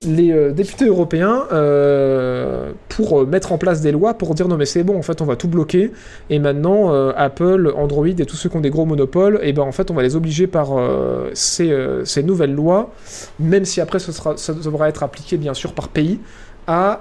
les 0.04 0.32
euh, 0.32 0.52
députés 0.52 0.86
européens 0.86 1.44
euh, 1.52 2.72
pour 2.88 3.20
euh, 3.20 3.26
mettre 3.26 3.52
en 3.52 3.58
place 3.58 3.80
des 3.80 3.92
lois 3.92 4.14
pour 4.14 4.34
dire 4.34 4.48
non 4.48 4.56
mais 4.56 4.66
c'est 4.66 4.84
bon, 4.84 4.98
en 4.98 5.02
fait 5.02 5.20
on 5.20 5.24
va 5.24 5.36
tout 5.36 5.48
bloquer. 5.48 5.92
Et 6.30 6.38
maintenant, 6.38 6.92
Apple, 7.16 7.72
Android 7.76 8.06
et 8.06 8.26
tous 8.26 8.36
ceux 8.36 8.48
qui 8.48 8.56
ont 8.56 8.60
des 8.60 8.70
gros 8.70 8.86
monopoles, 8.86 9.40
et 9.42 9.52
ben 9.52 9.62
en 9.62 9.72
fait 9.72 9.90
on 9.90 9.94
va 9.94 10.02
les 10.02 10.16
obliger 10.16 10.46
par 10.46 10.68
ces, 11.34 12.22
nouvelles 12.22 12.54
lois, 12.54 12.90
même 13.38 13.64
si 13.64 13.80
après 13.80 13.98
sera, 13.98 14.36
ça 14.36 14.52
devra 14.52 14.88
être 14.88 15.02
appliqué 15.02 15.36
bien 15.36 15.54
sûr 15.54 15.72
par 15.72 15.88
pays, 15.88 16.20
à 16.66 17.00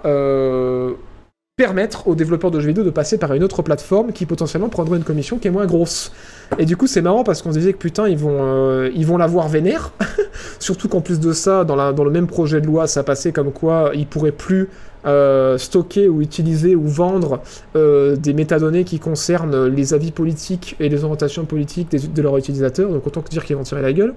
permettre 1.56 2.08
aux 2.08 2.16
développeurs 2.16 2.50
de 2.50 2.60
jeux 2.60 2.70
vidéo 2.70 2.84
de 2.84 2.90
passer 2.90 3.20
par 3.20 3.32
une 3.34 3.44
autre 3.44 3.62
plateforme 3.62 4.12
qui 4.12 4.26
potentiellement 4.26 4.70
prendrait 4.70 4.98
une 4.98 5.04
commission 5.04 5.38
qui 5.38 5.48
est 5.48 5.52
moins 5.52 5.68
grosse. 5.68 6.12
Et 6.58 6.66
du 6.66 6.76
coup, 6.76 6.88
c'est 6.88 7.04
marrant 7.04 7.24
parce 7.24 7.44
qu'on 7.44 7.52
se 7.52 7.60
disait 7.60 7.74
que 7.74 7.78
putain, 7.78 8.08
ils 8.08 8.18
vont, 8.18 8.40
euh, 8.42 8.90
ils 8.96 9.06
vont 9.06 9.18
l'avoir 9.18 9.50
vénère. 9.50 9.92
Surtout 10.60 10.88
qu'en 10.88 11.02
plus 11.02 11.20
de 11.20 11.32
ça, 11.32 11.64
dans, 11.64 11.76
la, 11.76 11.94
dans 11.94 12.06
le 12.06 12.10
même 12.10 12.26
projet 12.26 12.60
de 12.60 12.66
loi, 12.66 12.88
ça 12.88 13.04
passait 13.04 13.32
comme 13.32 13.52
quoi 13.52 13.92
ils 13.94 14.08
pourraient 14.08 14.32
plus 14.32 14.68
euh, 15.06 15.60
stocker 15.60 16.10
ou 16.10 16.24
utiliser 16.24 16.76
ou 16.76 16.88
vendre 16.88 17.42
euh, 17.76 18.16
des 18.16 18.34
métadonnées 18.34 18.84
qui 18.84 18.98
concernent 18.98 19.68
les 19.68 19.94
avis 19.94 20.10
politiques 20.10 20.76
et 20.80 20.90
les 20.90 21.04
orientations 21.04 21.46
politiques 21.46 21.92
de 21.92 22.22
leurs 22.24 22.36
utilisateurs. 22.36 22.90
Donc 22.90 23.06
autant 23.06 23.22
que 23.22 23.30
dire 23.30 23.46
qu'ils 23.46 23.58
vont 23.58 23.64
tirer 23.64 23.84
la 23.84 23.94
gueule. 23.94 24.16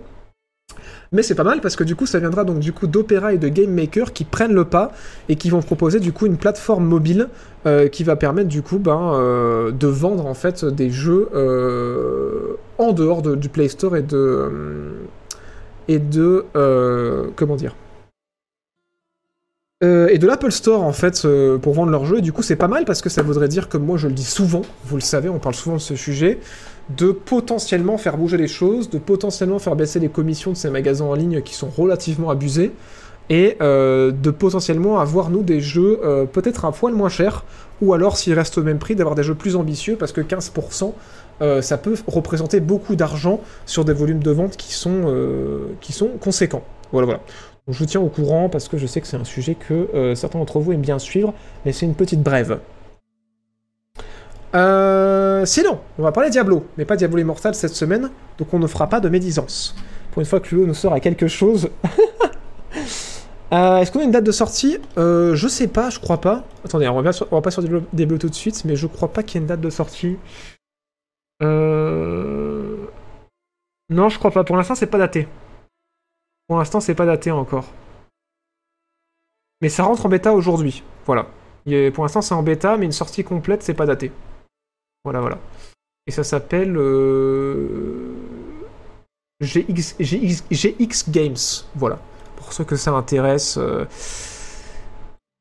Mais 1.12 1.22
c'est 1.22 1.34
pas 1.34 1.44
mal 1.44 1.60
parce 1.60 1.76
que 1.76 1.84
du 1.84 1.94
coup 1.94 2.06
ça 2.06 2.18
viendra 2.18 2.44
donc 2.44 2.58
du 2.58 2.72
coup 2.72 2.86
d'Opera 2.86 3.32
et 3.32 3.38
de 3.38 3.48
Game 3.48 3.70
Maker 3.72 4.12
qui 4.12 4.24
prennent 4.24 4.52
le 4.52 4.64
pas 4.64 4.92
et 5.28 5.36
qui 5.36 5.50
vont 5.50 5.62
proposer 5.62 6.00
du 6.00 6.12
coup 6.12 6.26
une 6.26 6.36
plateforme 6.36 6.84
mobile 6.84 7.28
euh, 7.66 7.88
qui 7.88 8.02
va 8.04 8.16
permettre 8.16 8.48
du 8.48 8.62
coup 8.62 8.78
ben, 8.78 9.12
euh, 9.14 9.70
de 9.70 9.86
vendre 9.86 10.26
en 10.26 10.34
fait 10.34 10.64
des 10.64 10.90
jeux 10.90 11.28
euh, 11.34 12.54
en 12.78 12.92
dehors 12.92 13.22
de- 13.22 13.36
du 13.36 13.48
Play 13.48 13.68
Store 13.68 13.96
et 13.96 14.02
de 14.02 14.50
et 15.88 15.98
de 16.00 16.44
comment 17.36 17.56
dire 17.56 17.76
et 19.82 20.18
de 20.18 20.26
l'Apple 20.26 20.50
Store 20.50 20.82
en 20.82 20.92
fait 20.92 21.26
pour 21.62 21.74
vendre 21.74 21.92
leurs 21.92 22.06
jeux. 22.06 22.18
Et 22.18 22.22
du 22.22 22.32
coup 22.32 22.42
c'est 22.42 22.56
pas 22.56 22.66
mal 22.66 22.84
parce 22.84 23.02
que 23.02 23.08
ça 23.10 23.22
voudrait 23.22 23.48
dire 23.48 23.68
comme 23.68 23.84
moi 23.84 23.96
je 23.96 24.08
le 24.08 24.14
dis 24.14 24.24
souvent 24.24 24.62
vous 24.84 24.96
le 24.96 25.02
savez 25.02 25.28
on 25.28 25.38
parle 25.38 25.54
souvent 25.54 25.76
de 25.76 25.80
ce 25.82 25.94
sujet 25.94 26.40
de 26.90 27.10
potentiellement 27.10 27.98
faire 27.98 28.16
bouger 28.16 28.36
les 28.36 28.48
choses 28.48 28.90
de 28.90 28.98
potentiellement 28.98 29.58
faire 29.58 29.76
baisser 29.76 29.98
les 29.98 30.08
commissions 30.08 30.52
de 30.52 30.56
ces 30.56 30.70
magasins 30.70 31.04
en 31.04 31.14
ligne 31.14 31.42
qui 31.42 31.54
sont 31.54 31.68
relativement 31.68 32.30
abusés 32.30 32.72
et 33.28 33.56
euh, 33.60 34.12
de 34.12 34.30
potentiellement 34.30 35.00
avoir 35.00 35.30
nous 35.30 35.42
des 35.42 35.60
jeux 35.60 35.98
euh, 36.04 36.26
peut-être 36.26 36.64
un 36.64 36.72
poil 36.72 36.94
moins 36.94 37.08
chers 37.08 37.44
ou 37.82 37.92
alors 37.92 38.16
s'ils 38.16 38.34
restent 38.34 38.58
au 38.58 38.62
même 38.62 38.78
prix 38.78 38.94
d'avoir 38.94 39.14
des 39.16 39.24
jeux 39.24 39.34
plus 39.34 39.56
ambitieux 39.56 39.96
parce 39.96 40.12
que 40.12 40.20
15% 40.20 40.92
euh, 41.42 41.60
ça 41.60 41.76
peut 41.76 41.96
représenter 42.06 42.60
beaucoup 42.60 42.94
d'argent 42.94 43.40
sur 43.66 43.84
des 43.84 43.92
volumes 43.92 44.22
de 44.22 44.30
vente 44.30 44.56
qui 44.56 44.72
sont, 44.72 45.12
qui 45.80 45.92
sont 45.92 46.08
conséquents. 46.20 46.62
Voilà, 46.92 47.06
voilà. 47.06 47.20
Je 47.68 47.78
vous 47.78 47.86
tiens 47.86 48.00
au 48.00 48.08
courant 48.08 48.48
parce 48.48 48.68
que 48.68 48.78
je 48.78 48.86
sais 48.86 49.00
que 49.00 49.08
c'est 49.08 49.16
un 49.16 49.24
sujet 49.24 49.56
que 49.56 50.14
certains 50.14 50.38
d'entre 50.38 50.60
vous 50.60 50.72
aiment 50.72 50.80
bien 50.80 50.98
suivre, 50.98 51.34
mais 51.64 51.72
c'est 51.72 51.84
une 51.84 51.94
petite 51.94 52.22
brève. 52.22 52.58
Euh, 54.56 55.44
sinon, 55.44 55.80
on 55.98 56.02
va 56.02 56.12
parler 56.12 56.30
Diablo, 56.30 56.64
mais 56.78 56.84
pas 56.84 56.96
Diablo 56.96 57.18
Immortal 57.18 57.54
cette 57.54 57.74
semaine, 57.74 58.10
donc 58.38 58.52
on 58.54 58.58
ne 58.58 58.66
fera 58.66 58.88
pas 58.88 59.00
de 59.00 59.08
médisance. 59.08 59.76
Pour 60.12 60.20
une 60.20 60.26
fois 60.26 60.40
que 60.40 60.56
nous 60.56 60.74
sort 60.74 60.92
à 60.92 61.00
quelque 61.00 61.28
chose. 61.28 61.70
Euh, 63.52 63.76
Est-ce 63.76 63.92
qu'on 63.92 64.00
a 64.00 64.02
une 64.02 64.10
date 64.10 64.24
de 64.24 64.32
sortie? 64.32 64.78
Euh, 64.98 65.36
Je 65.36 65.46
sais 65.46 65.68
pas, 65.68 65.88
je 65.88 66.00
crois 66.00 66.20
pas. 66.20 66.42
Attendez, 66.64 66.88
on 66.88 67.00
va, 67.00 67.12
va 67.12 67.40
pas 67.40 67.52
sur 67.52 67.62
Diablo, 67.62 68.18
tout 68.18 68.28
de 68.28 68.34
suite, 68.34 68.64
mais 68.64 68.74
je 68.74 68.88
crois 68.88 69.12
pas 69.12 69.22
qu'il 69.22 69.36
y 69.36 69.38
ait 69.38 69.42
une 69.42 69.46
date 69.46 69.60
de 69.60 69.70
sortie. 69.70 70.18
Euh... 71.44 72.86
Non, 73.88 74.08
je 74.08 74.18
crois 74.18 74.32
pas. 74.32 74.42
Pour 74.42 74.56
l'instant, 74.56 74.74
c'est 74.74 74.88
pas 74.88 74.98
daté. 74.98 75.28
Pour 76.48 76.58
l'instant, 76.58 76.80
c'est 76.80 76.96
pas 76.96 77.06
daté 77.06 77.30
encore. 77.30 77.66
Mais 79.62 79.68
ça 79.68 79.84
rentre 79.84 80.06
en 80.06 80.08
bêta 80.08 80.32
aujourd'hui. 80.32 80.82
Voilà. 81.04 81.28
Pour 81.94 82.02
l'instant, 82.02 82.20
c'est 82.20 82.34
en 82.34 82.42
bêta, 82.42 82.76
mais 82.76 82.86
une 82.86 82.92
sortie 82.92 83.22
complète, 83.22 83.62
c'est 83.62 83.74
pas 83.74 83.86
daté. 83.86 84.10
Voilà, 85.06 85.20
voilà. 85.20 85.38
Et 86.08 86.10
ça 86.10 86.24
s'appelle 86.24 86.76
euh, 86.76 88.10
GX, 89.40 89.94
GX, 90.50 91.10
Games. 91.10 91.36
Voilà. 91.76 92.00
Pour 92.34 92.52
ceux 92.52 92.64
que 92.64 92.74
ça 92.74 92.90
intéresse. 92.90 93.56
euh. 93.56 93.84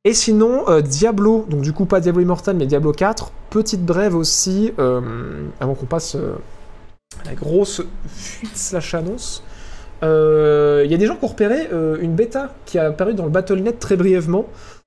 Et 0.03 0.13
sinon, 0.13 0.69
euh, 0.69 0.81
Diablo. 0.81 1.47
Donc, 1.49 1.61
du 1.61 1.73
coup, 1.73 1.85
pas 1.85 1.99
Diablo 1.99 2.21
Immortal, 2.21 2.57
mais 2.57 2.67
Diablo 2.67 2.91
4. 2.91 3.31
Petite 3.49 3.83
brève 3.83 4.15
aussi, 4.15 4.71
avant 4.77 5.73
qu'on 5.73 5.87
passe 5.87 6.13
à 6.13 7.25
la 7.25 7.33
grosse 7.33 7.81
fuite 8.07 8.55
slash 8.55 8.93
annonce. 8.93 9.43
Il 10.03 10.87
y 10.91 10.93
a 10.93 10.97
des 10.97 11.07
gens 11.07 11.15
qui 11.15 11.25
ont 11.25 11.29
repéré 11.29 11.69
une 12.01 12.13
bêta 12.13 12.53
qui 12.67 12.77
a 12.77 12.87
apparu 12.89 13.15
dans 13.15 13.23
le 13.23 13.31
BattleNet 13.31 13.79
très 13.79 13.95
brièvement. 13.95 14.45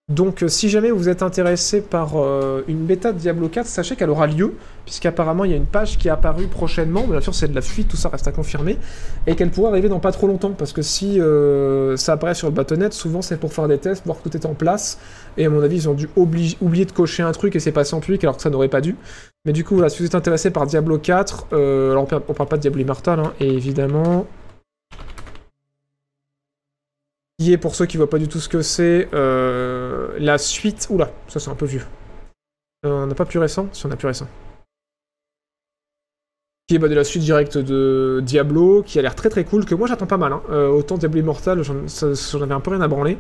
Donc, 0.09 0.43
euh, 0.43 0.49
si 0.49 0.71
jamais 0.71 0.91
vous 0.91 1.11
êtes 1.11 1.23
intéressé 1.23 1.83
par 1.83 2.13
euh, 2.17 2.63
une 2.67 2.87
bêta 2.87 3.13
de 3.13 3.19
Diablo 3.19 3.49
4, 3.49 3.67
sachez 3.67 3.95
qu'elle 3.95 4.09
aura 4.09 4.27
lieu, 4.27 4.55
puisqu'apparemment 4.87 5.45
il 5.45 5.51
y 5.51 5.55
a 5.55 5.59
une 5.59 5.67
page 5.67 5.99
qui 5.99 6.09
est 6.09 6.11
apparue 6.11 6.47
prochainement. 6.47 7.07
Bien 7.07 7.21
sûr, 7.21 7.35
c'est 7.35 7.49
de 7.49 7.55
la 7.55 7.61
fuite, 7.61 7.89
tout 7.89 7.99
ça 7.99 8.09
reste 8.09 8.27
à 8.27 8.33
confirmer, 8.33 8.79
et 9.27 9.37
qu'elle 9.37 9.51
pourrait 9.51 9.69
arriver 9.69 9.91
dans 9.91 10.01
pas 10.01 10.11
trop 10.11 10.27
longtemps, 10.27 10.53
parce 10.53 10.73
que 10.73 10.81
si 10.81 11.21
euh, 11.21 11.99
ça 11.99 12.15
apparaît 12.15 12.35
sur 12.35 12.49
le 12.49 12.55
BattleNet, 12.55 12.95
souvent 12.95 13.21
c'est 13.21 13.37
pour 13.37 13.53
faire 13.53 13.69
des 13.69 13.77
tests, 13.77 14.07
voir 14.07 14.23
que 14.23 14.31
tout 14.31 14.35
est 14.35 14.47
en 14.47 14.55
place. 14.55 14.99
Et 15.37 15.45
à 15.45 15.51
mon 15.51 15.63
avis, 15.63 15.77
ils 15.77 15.89
ont 15.91 15.95
dû 15.95 16.09
oublier 16.17 16.85
de 16.87 16.93
cocher 16.93 17.23
un 17.23 17.33
truc 17.33 17.55
et 17.55 17.61
c'est 17.61 17.73
passé 17.73 17.95
en 17.95 18.01
public 18.01 18.25
alors 18.25 18.37
que 18.37 18.43
ça 18.43 18.49
n'aurait 18.49 18.69
pas 18.69 18.81
dû. 18.81 18.97
Mais 19.45 19.53
du 19.53 19.63
coup, 19.63 19.75
voilà, 19.75 19.91
si 19.91 19.99
vous 19.99 20.07
êtes 20.07 20.15
intéressé 20.15 20.51
par 20.51 20.67
Diablo 20.67 20.97
4, 20.97 21.49
euh, 21.53 21.91
alors 21.93 22.09
on 22.29 22.33
parle, 22.33 22.49
pas 22.49 22.57
de 22.57 22.63
Diablo 22.63 22.81
Immortal, 22.81 23.21
hein, 23.21 23.33
et 23.41 23.49
évidemment, 23.49 24.27
qui 27.39 27.53
est 27.53 27.59
pour 27.59 27.75
ceux 27.75 27.87
qui 27.87 27.97
voient 27.97 28.11
pas 28.11 28.19
du 28.19 28.29
tout 28.29 28.41
ce 28.41 28.49
que 28.49 28.63
c'est, 28.63 29.09
euh, 29.15 30.09
la 30.19 30.39
suite. 30.39 30.89
Oula, 30.91 31.11
ça 31.29 31.39
c'est 31.39 31.51
un 31.51 31.55
peu 31.55 31.67
vieux. 31.67 31.85
Euh, 32.85 33.05
on 33.05 33.07
n'a 33.07 33.15
pas 33.15 33.25
plus 33.25 33.39
récent? 33.39 33.69
Si 33.73 33.87
on 33.87 33.91
a 33.91 33.97
plus 33.97 34.09
récent. 34.09 34.27
Qui 36.67 36.75
est 36.75 36.79
bah, 36.79 36.89
de 36.89 36.95
la 36.95 37.05
suite 37.05 37.23
directe 37.23 37.57
de 37.57 38.21
Diablo, 38.23 38.83
qui 38.83 38.99
a 38.99 39.03
l'air 39.03 39.15
très 39.15 39.31
très 39.31 39.45
cool, 39.45 39.65
que 39.65 39.75
moi 39.75 39.87
j'attends 39.87 40.07
pas 40.07 40.19
mal. 40.19 40.33
hein. 40.33 40.43
Euh, 40.51 40.69
autant 40.69 40.99
Diablo 40.99 41.21
Immortal, 41.21 41.63
j'en 41.63 42.43
avais 42.43 42.55
un 42.55 42.61
peu 42.61 42.73
rien 42.73 42.81
à 42.81 42.89
branler. 42.89 43.17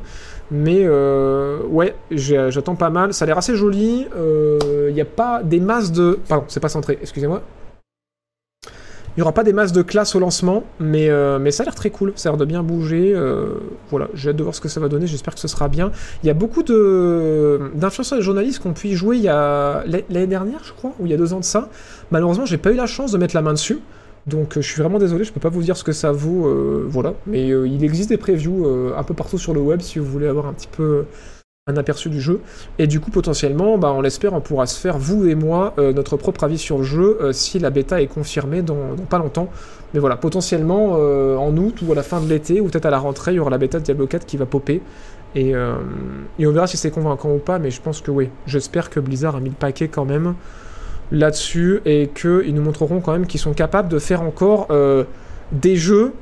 Mais 0.50 0.86
ouais, 0.88 1.94
j'attends 2.10 2.74
pas 2.74 2.90
mal. 2.90 3.14
Ça 3.14 3.24
a 3.24 3.26
l'air 3.26 3.38
assez 3.38 3.54
joli. 3.54 4.06
Il 4.16 4.94
n'y 4.94 5.00
a 5.00 5.06
pas 5.06 5.42
des 5.44 5.60
masses 5.60 5.92
de. 5.92 6.18
Pardon, 6.28 6.44
c'est 6.48 6.60
pas 6.60 6.68
centré, 6.68 6.98
excusez-moi. 7.00 7.42
Il 9.18 9.22
n'y 9.22 9.24
aura 9.24 9.32
pas 9.32 9.42
des 9.42 9.52
masses 9.52 9.72
de 9.72 9.82
classe 9.82 10.14
au 10.14 10.20
lancement, 10.20 10.62
mais, 10.78 11.10
euh, 11.10 11.40
mais 11.40 11.50
ça 11.50 11.64
a 11.64 11.66
l'air 11.66 11.74
très 11.74 11.90
cool. 11.90 12.12
Ça 12.14 12.28
a 12.28 12.30
l'air 12.30 12.36
de 12.36 12.44
bien 12.44 12.62
bouger. 12.62 13.12
euh, 13.16 13.54
voilà, 13.90 14.06
j'ai 14.14 14.30
hâte 14.30 14.36
de 14.36 14.44
voir 14.44 14.54
ce 14.54 14.60
que 14.60 14.68
ça 14.68 14.78
va 14.78 14.86
donner. 14.86 15.08
J'espère 15.08 15.34
que 15.34 15.40
ce 15.40 15.48
sera 15.48 15.66
bien. 15.66 15.90
Il 16.22 16.28
y 16.28 16.30
a 16.30 16.34
beaucoup 16.34 16.62
d'influenceurs 16.62 18.20
et 18.20 18.22
journalistes 18.22 18.60
qui 18.62 18.68
ont 18.68 18.74
pu 18.74 18.86
y 18.86 18.94
jouer 18.94 19.16
il 19.16 19.24
y 19.24 19.28
a 19.28 19.82
l'année 20.08 20.28
dernière, 20.28 20.60
je 20.62 20.72
crois, 20.72 20.92
ou 21.00 21.06
il 21.06 21.10
y 21.10 21.14
a 21.14 21.16
deux 21.16 21.32
ans 21.32 21.40
de 21.40 21.44
ça. 21.44 21.68
Malheureusement, 22.12 22.46
j'ai 22.46 22.58
pas 22.58 22.70
eu 22.70 22.76
la 22.76 22.86
chance 22.86 23.10
de 23.10 23.18
mettre 23.18 23.34
la 23.34 23.42
main 23.42 23.54
dessus. 23.54 23.80
Donc 24.28 24.56
euh, 24.56 24.60
je 24.60 24.70
suis 24.70 24.80
vraiment 24.80 25.00
désolé, 25.00 25.24
je 25.24 25.32
peux 25.32 25.40
pas 25.40 25.48
vous 25.48 25.62
dire 25.62 25.76
ce 25.76 25.82
que 25.82 25.90
ça 25.90 26.12
vaut, 26.12 26.48
voilà. 26.86 27.14
Mais 27.26 27.48
il 27.48 27.82
existe 27.82 28.10
des 28.10 28.18
previews 28.18 28.68
un 28.96 29.02
peu 29.02 29.14
partout 29.14 29.38
sur 29.38 29.52
le 29.52 29.58
web 29.60 29.80
si 29.80 29.98
vous 29.98 30.06
voulez 30.06 30.28
avoir 30.28 30.46
un 30.46 30.52
petit 30.52 30.68
peu 30.68 31.06
un 31.68 31.76
aperçu 31.76 32.08
du 32.08 32.20
jeu. 32.20 32.40
Et 32.78 32.86
du 32.86 32.98
coup, 32.98 33.10
potentiellement, 33.10 33.78
bah, 33.78 33.92
on 33.92 34.00
l'espère, 34.00 34.32
on 34.32 34.40
pourra 34.40 34.66
se 34.66 34.78
faire, 34.80 34.98
vous 34.98 35.28
et 35.28 35.34
moi, 35.34 35.74
euh, 35.78 35.92
notre 35.92 36.16
propre 36.16 36.44
avis 36.44 36.58
sur 36.58 36.78
le 36.78 36.84
jeu 36.84 37.18
euh, 37.20 37.32
si 37.32 37.58
la 37.58 37.70
bêta 37.70 38.02
est 38.02 38.06
confirmée 38.06 38.62
dans, 38.62 38.96
pas 39.08 39.18
longtemps. 39.18 39.48
Mais 39.94 40.00
voilà, 40.00 40.16
potentiellement 40.16 40.96
euh, 40.96 41.36
en 41.36 41.56
août 41.56 41.76
ou 41.86 41.92
à 41.92 41.94
la 41.94 42.02
fin 42.02 42.20
de 42.20 42.28
l'été, 42.28 42.60
ou 42.60 42.68
peut-être 42.68 42.86
à 42.86 42.90
la 42.90 42.98
rentrée, 42.98 43.32
il 43.32 43.36
y 43.36 43.38
aura 43.38 43.50
la 43.50 43.58
bêta 43.58 43.78
de 43.78 43.84
Diablo 43.84 44.06
4 44.06 44.26
qui 44.26 44.36
va 44.36 44.46
popper. 44.46 44.82
Et, 45.34 45.50
et 45.50 46.46
on 46.46 46.52
verra 46.52 46.66
si 46.66 46.78
c'est 46.78 46.90
convaincant 46.90 47.30
ou 47.30 47.38
pas, 47.38 47.58
mais 47.58 47.70
je 47.70 47.82
pense 47.82 48.00
que 48.00 48.10
oui. 48.10 48.30
J'espère 48.46 48.88
que 48.88 48.98
Blizzard 48.98 49.36
a 49.36 49.40
mis 49.40 49.50
le 49.50 49.54
paquet 49.54 49.88
quand 49.88 50.06
même 50.06 50.34
là-dessus 51.12 51.82
et 51.84 52.08
qu'ils 52.08 52.54
nous 52.54 52.62
montreront 52.62 53.00
quand 53.00 53.12
même 53.12 53.26
qu'ils 53.26 53.38
sont 53.38 53.52
capables 53.52 53.90
de 53.90 53.98
faire 53.98 54.22
encore 54.22 54.68
des 55.52 55.76
jeux 55.76 56.14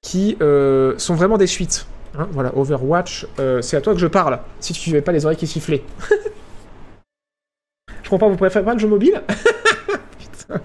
qui 0.00 0.38
sont 0.40 1.14
vraiment 1.14 1.36
des 1.36 1.46
suites. 1.46 1.86
Hein, 2.16 2.28
voilà, 2.30 2.56
Overwatch, 2.56 3.26
euh, 3.40 3.60
c'est 3.60 3.76
à 3.76 3.80
toi 3.80 3.92
que 3.92 3.98
je 3.98 4.06
parle, 4.06 4.38
si 4.60 4.72
tu 4.72 4.90
n'avais 4.90 5.02
pas 5.02 5.10
les 5.12 5.24
oreilles 5.24 5.36
qui 5.36 5.46
sifflaient. 5.48 5.82
je 8.02 8.08
comprends, 8.08 8.30
vous 8.30 8.36
préférez 8.36 8.64
pas 8.64 8.74
le 8.74 8.78
jeu 8.78 8.86
mobile 8.88 9.20
Putain. 10.18 10.60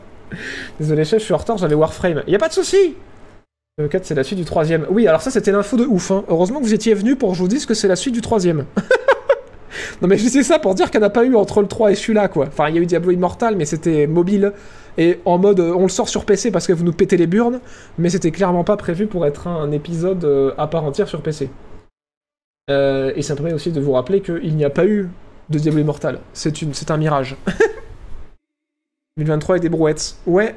Désolé 0.79 1.05
chef, 1.05 1.19
je 1.19 1.25
suis 1.25 1.33
en 1.33 1.37
retard, 1.37 1.57
j'avais 1.57 1.75
Warframe. 1.75 2.23
Y 2.27 2.35
a 2.35 2.39
pas 2.39 2.49
de 2.49 2.53
souci 2.53 2.95
Le 3.79 3.87
4, 3.87 4.05
c'est 4.05 4.15
la 4.15 4.23
suite 4.23 4.37
du 4.39 4.45
troisième. 4.45 4.85
Oui, 4.89 5.07
alors 5.07 5.21
ça, 5.21 5.31
c'était 5.31 5.51
l'info 5.51 5.75
de 5.75 5.85
ouf. 5.85 6.11
hein. 6.11 6.23
Heureusement 6.27 6.59
que 6.59 6.65
vous 6.65 6.73
étiez 6.73 6.93
venu 6.93 7.15
pour 7.15 7.29
que 7.31 7.35
je 7.35 7.41
vous 7.41 7.47
dise 7.47 7.65
que 7.65 7.73
c'est 7.73 7.87
la 7.87 7.95
suite 7.95 8.13
du 8.13 8.21
troisième. 8.21 8.65
non 10.01 10.07
mais 10.07 10.17
je 10.17 10.23
disais 10.23 10.43
ça 10.43 10.59
pour 10.59 10.75
dire 10.75 10.91
qu'il 10.91 10.99
n'y 10.99 11.05
en 11.05 11.07
a 11.07 11.11
pas 11.11 11.25
eu 11.25 11.35
entre 11.35 11.61
le 11.61 11.67
3 11.67 11.91
et 11.91 11.95
celui-là, 11.95 12.27
quoi. 12.27 12.47
Enfin, 12.47 12.69
il 12.69 12.75
y 12.75 12.79
a 12.79 12.81
eu 12.81 12.85
Diablo 12.85 13.11
Immortal, 13.11 13.55
mais 13.55 13.65
c'était 13.65 14.07
mobile. 14.07 14.53
Et 14.97 15.19
en 15.25 15.37
mode, 15.37 15.59
euh, 15.59 15.73
on 15.73 15.83
le 15.83 15.89
sort 15.89 16.09
sur 16.09 16.25
PC 16.25 16.51
parce 16.51 16.67
que 16.67 16.73
vous 16.73 16.83
nous 16.83 16.91
pétez 16.93 17.15
les 17.15 17.27
burnes, 17.27 17.61
mais 17.97 18.09
c'était 18.09 18.31
clairement 18.31 18.63
pas 18.63 18.77
prévu 18.77 19.07
pour 19.07 19.25
être 19.25 19.47
un, 19.47 19.71
épisode 19.71 20.25
euh, 20.25 20.53
à 20.57 20.67
part 20.67 20.83
entière 20.83 21.07
sur 21.07 21.21
PC. 21.21 21.49
Euh, 22.69 23.13
et 23.15 23.21
ça 23.21 23.33
me 23.33 23.37
permet 23.37 23.53
aussi 23.53 23.71
de 23.71 23.79
vous 23.79 23.93
rappeler 23.93 24.21
qu'il 24.21 24.55
n'y 24.55 24.65
a 24.65 24.69
pas 24.69 24.85
eu 24.85 25.09
de 25.49 25.57
Diablo 25.57 25.81
Immortal. 25.81 26.19
C'est 26.33 26.55
c'est 26.73 26.91
un 26.91 26.97
mirage. 26.97 27.37
2023 29.17 29.57
et 29.57 29.59
des 29.59 29.69
brouettes. 29.69 30.15
Ouais, 30.25 30.55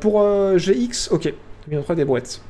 pour 0.00 0.22
GX, 0.56 1.08
ok. 1.10 1.32
2023 1.68 1.94
et 1.94 1.96
des 1.96 2.04
brouettes. 2.04 2.40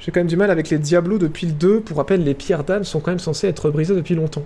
J'ai 0.00 0.12
quand 0.12 0.20
même 0.20 0.26
du 0.26 0.36
mal 0.36 0.50
avec 0.50 0.70
les 0.70 0.78
Diablos 0.78 1.18
depuis 1.18 1.46
le 1.46 1.52
2. 1.52 1.80
Pour 1.80 1.98
rappel, 1.98 2.24
les 2.24 2.34
pierres 2.34 2.64
d'âme 2.64 2.84
sont 2.84 3.00
quand 3.00 3.10
même 3.10 3.18
censées 3.18 3.48
être 3.48 3.70
brisées 3.70 3.94
depuis 3.94 4.14
longtemps. 4.14 4.44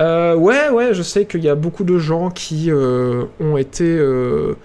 Euh, 0.00 0.34
ouais, 0.34 0.70
ouais, 0.70 0.92
je 0.92 1.02
sais 1.02 1.24
qu'il 1.26 1.44
y 1.44 1.48
a 1.48 1.54
beaucoup 1.54 1.84
de 1.84 1.98
gens 1.98 2.30
qui 2.30 2.70
euh, 2.70 3.26
ont 3.38 3.56
été 3.56 3.84
euh, 3.84 4.56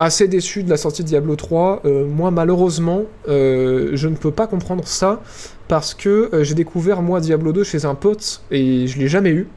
assez 0.00 0.28
déçus 0.28 0.64
de 0.64 0.70
la 0.70 0.76
sortie 0.76 1.02
de 1.02 1.08
Diablo 1.08 1.34
3. 1.34 1.82
Euh, 1.86 2.06
moi, 2.06 2.30
malheureusement, 2.30 3.04
je 3.26 4.08
ne 4.08 4.16
peux 4.16 4.32
pas 4.32 4.46
comprendre 4.46 4.86
ça 4.86 5.22
parce 5.66 5.94
que 5.94 6.30
j'ai 6.42 6.54
découvert, 6.54 7.00
moi, 7.00 7.20
Diablo 7.20 7.52
2 7.52 7.64
chez 7.64 7.86
un 7.86 7.94
pote 7.94 8.42
et 8.50 8.86
je 8.86 8.98
l'ai 8.98 9.08
jamais 9.08 9.30
eu. 9.30 9.48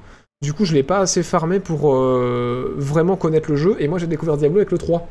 Du 0.42 0.54
coup, 0.54 0.64
je 0.64 0.74
l'ai 0.74 0.84
pas 0.84 1.00
assez 1.00 1.22
farmé 1.22 1.60
pour 1.60 1.94
vraiment 1.94 3.18
connaître 3.18 3.52
le 3.52 3.58
jeu. 3.58 3.76
Et 3.80 3.88
moi, 3.88 4.00
j'ai 4.00 4.08
découvert 4.08 4.38
Diablo 4.38 4.60
avec 4.60 4.72
le 4.72 4.78
3. 4.78 5.08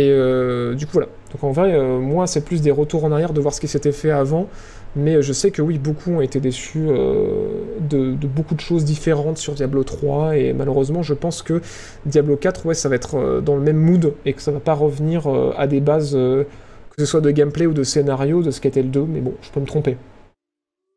Et 0.00 0.10
euh, 0.10 0.74
du 0.74 0.86
coup, 0.86 0.92
voilà. 0.94 1.08
Donc 1.32 1.44
en 1.44 1.52
vrai, 1.52 1.74
euh, 1.74 1.98
moi, 1.98 2.26
c'est 2.26 2.44
plus 2.44 2.62
des 2.62 2.70
retours 2.70 3.04
en 3.04 3.12
arrière 3.12 3.32
de 3.32 3.40
voir 3.40 3.52
ce 3.54 3.60
qui 3.60 3.68
s'était 3.68 3.92
fait 3.92 4.10
avant. 4.10 4.48
Mais 4.96 5.22
je 5.22 5.32
sais 5.32 5.50
que 5.52 5.62
oui, 5.62 5.78
beaucoup 5.78 6.10
ont 6.12 6.20
été 6.20 6.40
déçus 6.40 6.86
euh, 6.88 7.48
de, 7.80 8.14
beaucoup 8.26 8.54
de 8.56 8.60
choses 8.60 8.84
différentes 8.84 9.38
sur 9.38 9.52
Diablo 9.54 9.84
3. 9.84 10.36
Et 10.36 10.52
malheureusement, 10.52 11.02
je 11.02 11.14
pense 11.14 11.42
que 11.42 11.60
Diablo 12.06 12.36
4, 12.36 12.66
ouais, 12.66 12.74
ça 12.74 12.88
va 12.88 12.96
être 12.96 13.16
euh, 13.16 13.40
dans 13.40 13.54
le 13.56 13.62
même 13.62 13.76
mood 13.76 14.14
et 14.24 14.32
que 14.32 14.42
ça 14.42 14.50
va 14.50 14.60
pas 14.60 14.74
revenir 14.74 15.26
euh, 15.28 15.52
à 15.56 15.66
des 15.68 15.80
bases, 15.80 16.12
euh, 16.16 16.44
que 16.90 16.96
ce 16.98 17.06
soit 17.06 17.20
de 17.20 17.30
gameplay 17.30 17.66
ou 17.66 17.72
de 17.72 17.84
scénario, 17.84 18.42
de 18.42 18.50
ce 18.50 18.60
qu'était 18.60 18.82
le 18.82 18.88
2. 18.88 19.04
Mais 19.08 19.20
bon, 19.20 19.34
je 19.42 19.50
peux 19.50 19.60
me 19.60 19.66
tromper. 19.66 19.96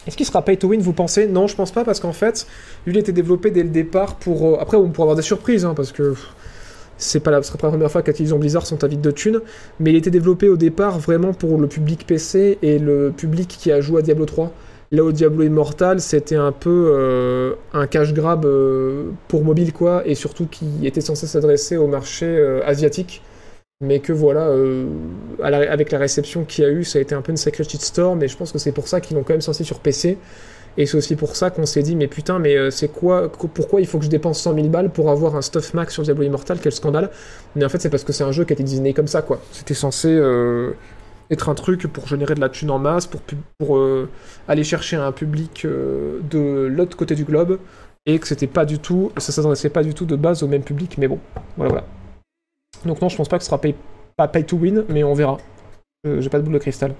Est-ce 0.07 0.17
qu'il 0.17 0.25
sera 0.25 0.41
pay 0.43 0.57
to 0.57 0.67
win, 0.69 0.81
vous 0.81 0.93
pensez? 0.93 1.27
Non, 1.27 1.47
je 1.47 1.55
pense 1.55 1.71
pas, 1.71 1.83
parce 1.85 1.99
qu'en 1.99 2.13
fait, 2.13 2.47
lui, 2.85 2.93
il 2.93 2.97
était 2.99 3.11
développé 3.13 3.51
dès 3.51 3.63
le 3.63 3.69
départ 3.69 4.15
pour. 4.15 4.45
euh, 4.45 4.57
Après, 4.59 4.75
on 4.77 4.89
pourra 4.89 5.05
avoir 5.05 5.15
des 5.15 5.21
surprises, 5.21 5.65
hein, 5.65 5.73
parce 5.75 5.91
que 5.91 6.13
c'est 7.03 7.19
pas 7.19 7.31
la, 7.31 7.41
pas 7.41 7.47
la 7.63 7.69
première 7.69 7.91
fois 7.91 8.01
qu'Activision 8.01 8.39
Blizzard 8.39 8.65
sont 8.65 8.83
avides 8.83 9.01
de 9.01 9.11
thunes, 9.11 9.41
mais 9.79 9.91
il 9.91 9.95
était 9.95 10.11
développé 10.11 10.49
au 10.49 10.57
départ 10.57 10.99
vraiment 10.99 11.33
pour 11.33 11.57
le 11.57 11.67
public 11.67 12.05
PC 12.07 12.57
et 12.61 12.79
le 12.79 13.11
public 13.15 13.47
qui 13.47 13.71
a 13.71 13.81
joué 13.81 13.99
à 13.99 14.01
Diablo 14.01 14.25
3. 14.25 14.51
Là, 14.93 15.03
au 15.03 15.11
Diablo 15.11 15.43
Immortal, 15.43 15.99
c'était 16.01 16.35
un 16.35 16.51
peu 16.51 16.91
euh, 16.93 17.55
un 17.73 17.87
cash 17.87 18.13
grab 18.13 18.45
euh, 18.45 19.05
pour 19.27 19.43
mobile, 19.43 19.73
quoi, 19.73 20.03
et 20.05 20.13
surtout 20.13 20.45
qui 20.45 20.67
était 20.85 21.01
censé 21.01 21.25
s'adresser 21.25 21.77
au 21.77 21.87
marché 21.87 22.27
euh, 22.27 22.61
asiatique. 22.63 23.23
Mais 23.81 23.99
que 23.99 24.13
voilà, 24.13 24.47
à 25.41 25.47
avec 25.47 25.91
la 25.91 25.97
réception 25.97 26.45
qu'il 26.45 26.63
y 26.63 26.67
a 26.67 26.69
eu, 26.69 26.83
ça 26.83 26.99
a 26.99 27.01
été 27.01 27.15
un 27.15 27.21
peu 27.21 27.31
une 27.31 27.37
sacrée 27.37 27.63
shitstorm, 27.63 28.21
et 28.23 28.27
je 28.27 28.37
pense 28.37 28.51
que 28.51 28.59
c'est 28.59 28.71
pour 28.71 28.87
ça 28.87 29.01
qu'ils 29.01 29.17
l'ont 29.17 29.23
quand 29.23 29.33
même 29.33 29.41
sorti 29.41 29.65
sur 29.65 29.79
PC. 29.79 30.17
Et 30.77 30.85
c'est 30.87 30.97
aussi 30.97 31.15
pour 31.15 31.35
ça 31.35 31.51
qu'on 31.51 31.65
s'est 31.67 31.83
dit, 31.83 31.95
mais 31.95 32.07
putain, 32.07 32.39
mais 32.39 32.55
euh, 32.57 32.71
c'est 32.71 32.87
quoi, 32.87 33.29
qu- 33.29 33.47
pourquoi 33.47 33.79
il 33.81 33.85
faut 33.87 33.99
que 33.99 34.05
je 34.05 34.09
dépense 34.09 34.41
100 34.41 34.55
000 34.55 34.67
balles 34.69 34.89
pour 34.89 35.11
avoir 35.11 35.35
un 35.35 35.41
stuff 35.43 35.73
max 35.75 35.93
sur 35.93 36.01
Diablo 36.03 36.23
Immortal? 36.23 36.57
Quel 36.61 36.71
scandale 36.71 37.11
Mais 37.55 37.63
en 37.63 37.69
fait, 37.69 37.79
c'est 37.79 37.89
parce 37.91 38.03
que 38.03 38.11
c'est 38.11 38.23
un 38.23 38.31
jeu 38.31 38.43
qui 38.43 38.53
a 38.53 38.55
été 38.55 38.63
designé 38.63 38.93
comme 38.93 39.07
ça, 39.07 39.21
quoi. 39.21 39.39
C'était 39.51 39.75
censé 39.75 40.07
euh, 40.09 40.71
être 41.29 41.49
un 41.49 41.53
truc 41.55 41.85
pour 41.87 42.07
générer 42.07 42.33
de 42.33 42.41
la 42.41 42.49
thune 42.49 42.71
en 42.71 42.79
masse, 42.79 43.05
pour, 43.05 43.21
pour 43.59 43.77
euh, 43.77 44.09
aller 44.47 44.63
chercher 44.63 44.95
un 44.95 45.11
public 45.11 45.65
de 45.67 46.67
l'autre 46.71 46.97
côté 46.97 47.13
du 47.13 47.23
globe, 47.23 47.59
et 48.07 48.17
que 48.19 48.27
c'était 48.27 48.47
pas 48.47 48.65
du 48.65 48.79
tout, 48.79 49.11
ça 49.17 49.31
s'adressait 49.31 49.69
pas 49.69 49.83
du 49.83 49.93
tout 49.93 50.05
de 50.05 50.15
base 50.15 50.41
au 50.43 50.47
même 50.47 50.63
public, 50.63 50.97
mais 50.97 51.07
bon, 51.07 51.19
voilà, 51.55 51.71
voilà. 51.71 51.85
Donc 52.83 52.99
non, 53.01 53.09
je 53.09 53.15
pense 53.15 53.29
pas 53.29 53.37
que 53.37 53.43
ce 53.43 53.49
sera 53.49 53.61
pay, 53.61 53.75
pas 54.17 54.27
pay 54.27 54.43
to 54.43 54.57
win, 54.57 54.83
mais 54.89 55.03
on 55.03 55.13
verra. 55.13 55.37
J'ai 56.03 56.29
pas 56.29 56.39
de 56.39 56.43
boule 56.43 56.53
de 56.55 56.59
cristal. 56.59 56.95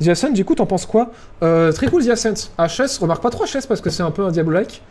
The 0.00 0.32
du 0.32 0.44
coup, 0.44 0.54
t'en 0.54 0.66
penses 0.66 0.86
quoi 0.86 1.10
euh, 1.42 1.72
Très 1.72 1.88
cool 1.88 2.04
The 2.04 2.10
Ascent. 2.10 2.50
HS, 2.58 2.98
remarque 3.00 3.22
pas 3.22 3.30
trop 3.30 3.44
HS 3.44 3.66
parce 3.66 3.80
que 3.80 3.90
c'est 3.90 4.02
un 4.02 4.10
peu 4.10 4.24
un 4.24 4.30
Diablo-like. 4.30 4.82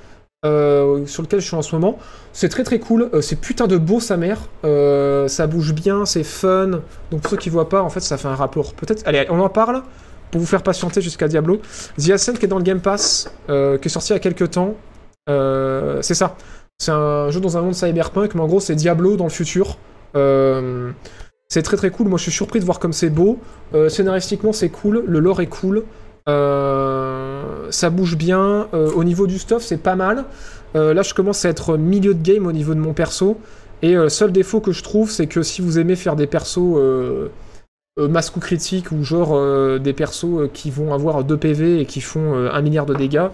euh, 0.45 1.05
sur 1.07 1.23
lequel 1.23 1.39
je 1.39 1.47
suis 1.47 1.55
en 1.55 1.61
ce 1.61 1.73
moment. 1.73 1.97
C'est 2.31 2.49
très 2.49 2.63
très 2.63 2.79
cool, 2.79 3.09
euh, 3.13 3.21
c'est 3.21 3.37
putain 3.37 3.65
de 3.67 3.77
beau 3.77 3.99
sa 3.99 4.17
mère, 4.17 4.37
ça 4.63 5.47
bouge 5.47 5.73
bien, 5.73 6.05
c'est 6.05 6.23
fun. 6.23 6.81
Donc 7.11 7.21
pour 7.21 7.31
ceux 7.31 7.37
qui 7.37 7.49
voient 7.49 7.69
pas, 7.69 7.81
en 7.81 7.89
fait 7.89 8.01
ça 8.01 8.17
fait 8.17 8.27
un 8.27 8.35
rapport. 8.35 8.73
Peut-être, 8.73 9.03
allez, 9.07 9.25
on 9.29 9.39
en 9.39 9.49
parle 9.49 9.81
pour 10.29 10.41
vous 10.41 10.47
faire 10.47 10.61
patienter 10.61 11.01
jusqu'à 11.01 11.27
Diablo. 11.27 11.61
The 11.97 12.11
Ascent 12.11 12.33
qui 12.33 12.45
est 12.45 12.49
dans 12.49 12.57
le 12.57 12.63
Game 12.63 12.81
Pass, 12.81 13.31
qui 13.47 13.53
est 13.53 13.89
sorti 13.89 14.11
il 14.11 14.13
y 14.13 14.17
a 14.17 14.19
quelques 14.19 14.51
temps. 14.51 14.75
C'est 15.27 16.13
ça. 16.13 16.35
C'est 16.79 16.91
un 16.91 17.31
jeu 17.31 17.39
dans 17.39 17.57
un 17.57 17.61
monde 17.61 17.73
cyberpunk, 17.73 18.35
mais 18.35 18.41
en 18.41 18.47
gros 18.47 18.59
c'est 18.59 18.75
Diablo 18.75 19.15
dans 19.17 19.23
le 19.23 19.31
futur. 19.31 19.77
C'est 21.49 21.61
très 21.61 21.77
très 21.77 21.91
cool. 21.91 22.07
Moi 22.07 22.17
je 22.17 22.23
suis 22.23 22.31
surpris 22.31 22.59
de 22.59 22.65
voir 22.65 22.79
comme 22.79 22.93
c'est 22.93 23.09
beau. 23.09 23.39
Euh, 23.73 23.89
scénaristiquement 23.89 24.51
c'est 24.51 24.69
cool, 24.69 25.03
le 25.07 25.19
lore 25.19 25.41
est 25.41 25.47
cool. 25.47 25.83
Euh, 26.27 27.67
ça 27.69 27.89
bouge 27.89 28.17
bien. 28.17 28.67
Euh, 28.73 28.91
au 28.91 29.03
niveau 29.03 29.27
du 29.27 29.39
stuff 29.39 29.63
c'est 29.63 29.81
pas 29.81 29.95
mal. 29.95 30.25
Là 30.75 31.01
je 31.01 31.15
commence 31.15 31.43
à 31.43 31.49
être 31.49 31.75
milieu 31.75 32.13
de 32.13 32.21
game 32.21 32.45
au 32.45 32.51
niveau 32.51 32.75
de 32.75 32.79
mon 32.79 32.93
perso. 32.93 33.39
Et 33.81 33.93
le 33.95 34.09
seul 34.09 34.31
défaut 34.31 34.59
que 34.59 34.71
je 34.71 34.83
trouve 34.83 35.09
c'est 35.09 35.25
que 35.25 35.41
si 35.41 35.61
vous 35.61 35.79
aimez 35.79 35.95
faire 35.95 36.15
des 36.15 36.27
persos 36.27 36.77
masque 37.97 38.37
ou 38.37 38.39
critique 38.39 38.91
ou 38.91 39.03
genre 39.03 39.79
des 39.79 39.93
persos 39.93 40.49
qui 40.53 40.69
vont 40.69 40.93
avoir 40.93 41.23
2 41.23 41.35
PV 41.37 41.79
et 41.79 41.85
qui 41.85 42.01
font 42.01 42.35
1 42.35 42.61
milliard 42.61 42.85
de 42.85 42.93
dégâts, 42.93 43.29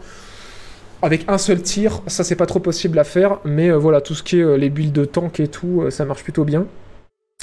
avec 1.02 1.26
un 1.28 1.38
seul 1.38 1.62
tir, 1.62 2.02
ça 2.08 2.24
c'est 2.24 2.38
pas 2.38 2.46
trop 2.46 2.60
possible 2.60 2.98
à 2.98 3.04
faire, 3.04 3.40
mais 3.44 3.72
voilà, 3.72 4.00
tout 4.00 4.16
ce 4.16 4.24
qui 4.24 4.40
est 4.40 4.58
les 4.58 4.70
builds 4.70 4.94
de 4.94 5.04
tank 5.04 5.42
et 5.42 5.50
tout, 5.50 5.84
ça 5.90 6.06
marche 6.06 6.24
plutôt 6.24 6.46
bien. 6.46 6.66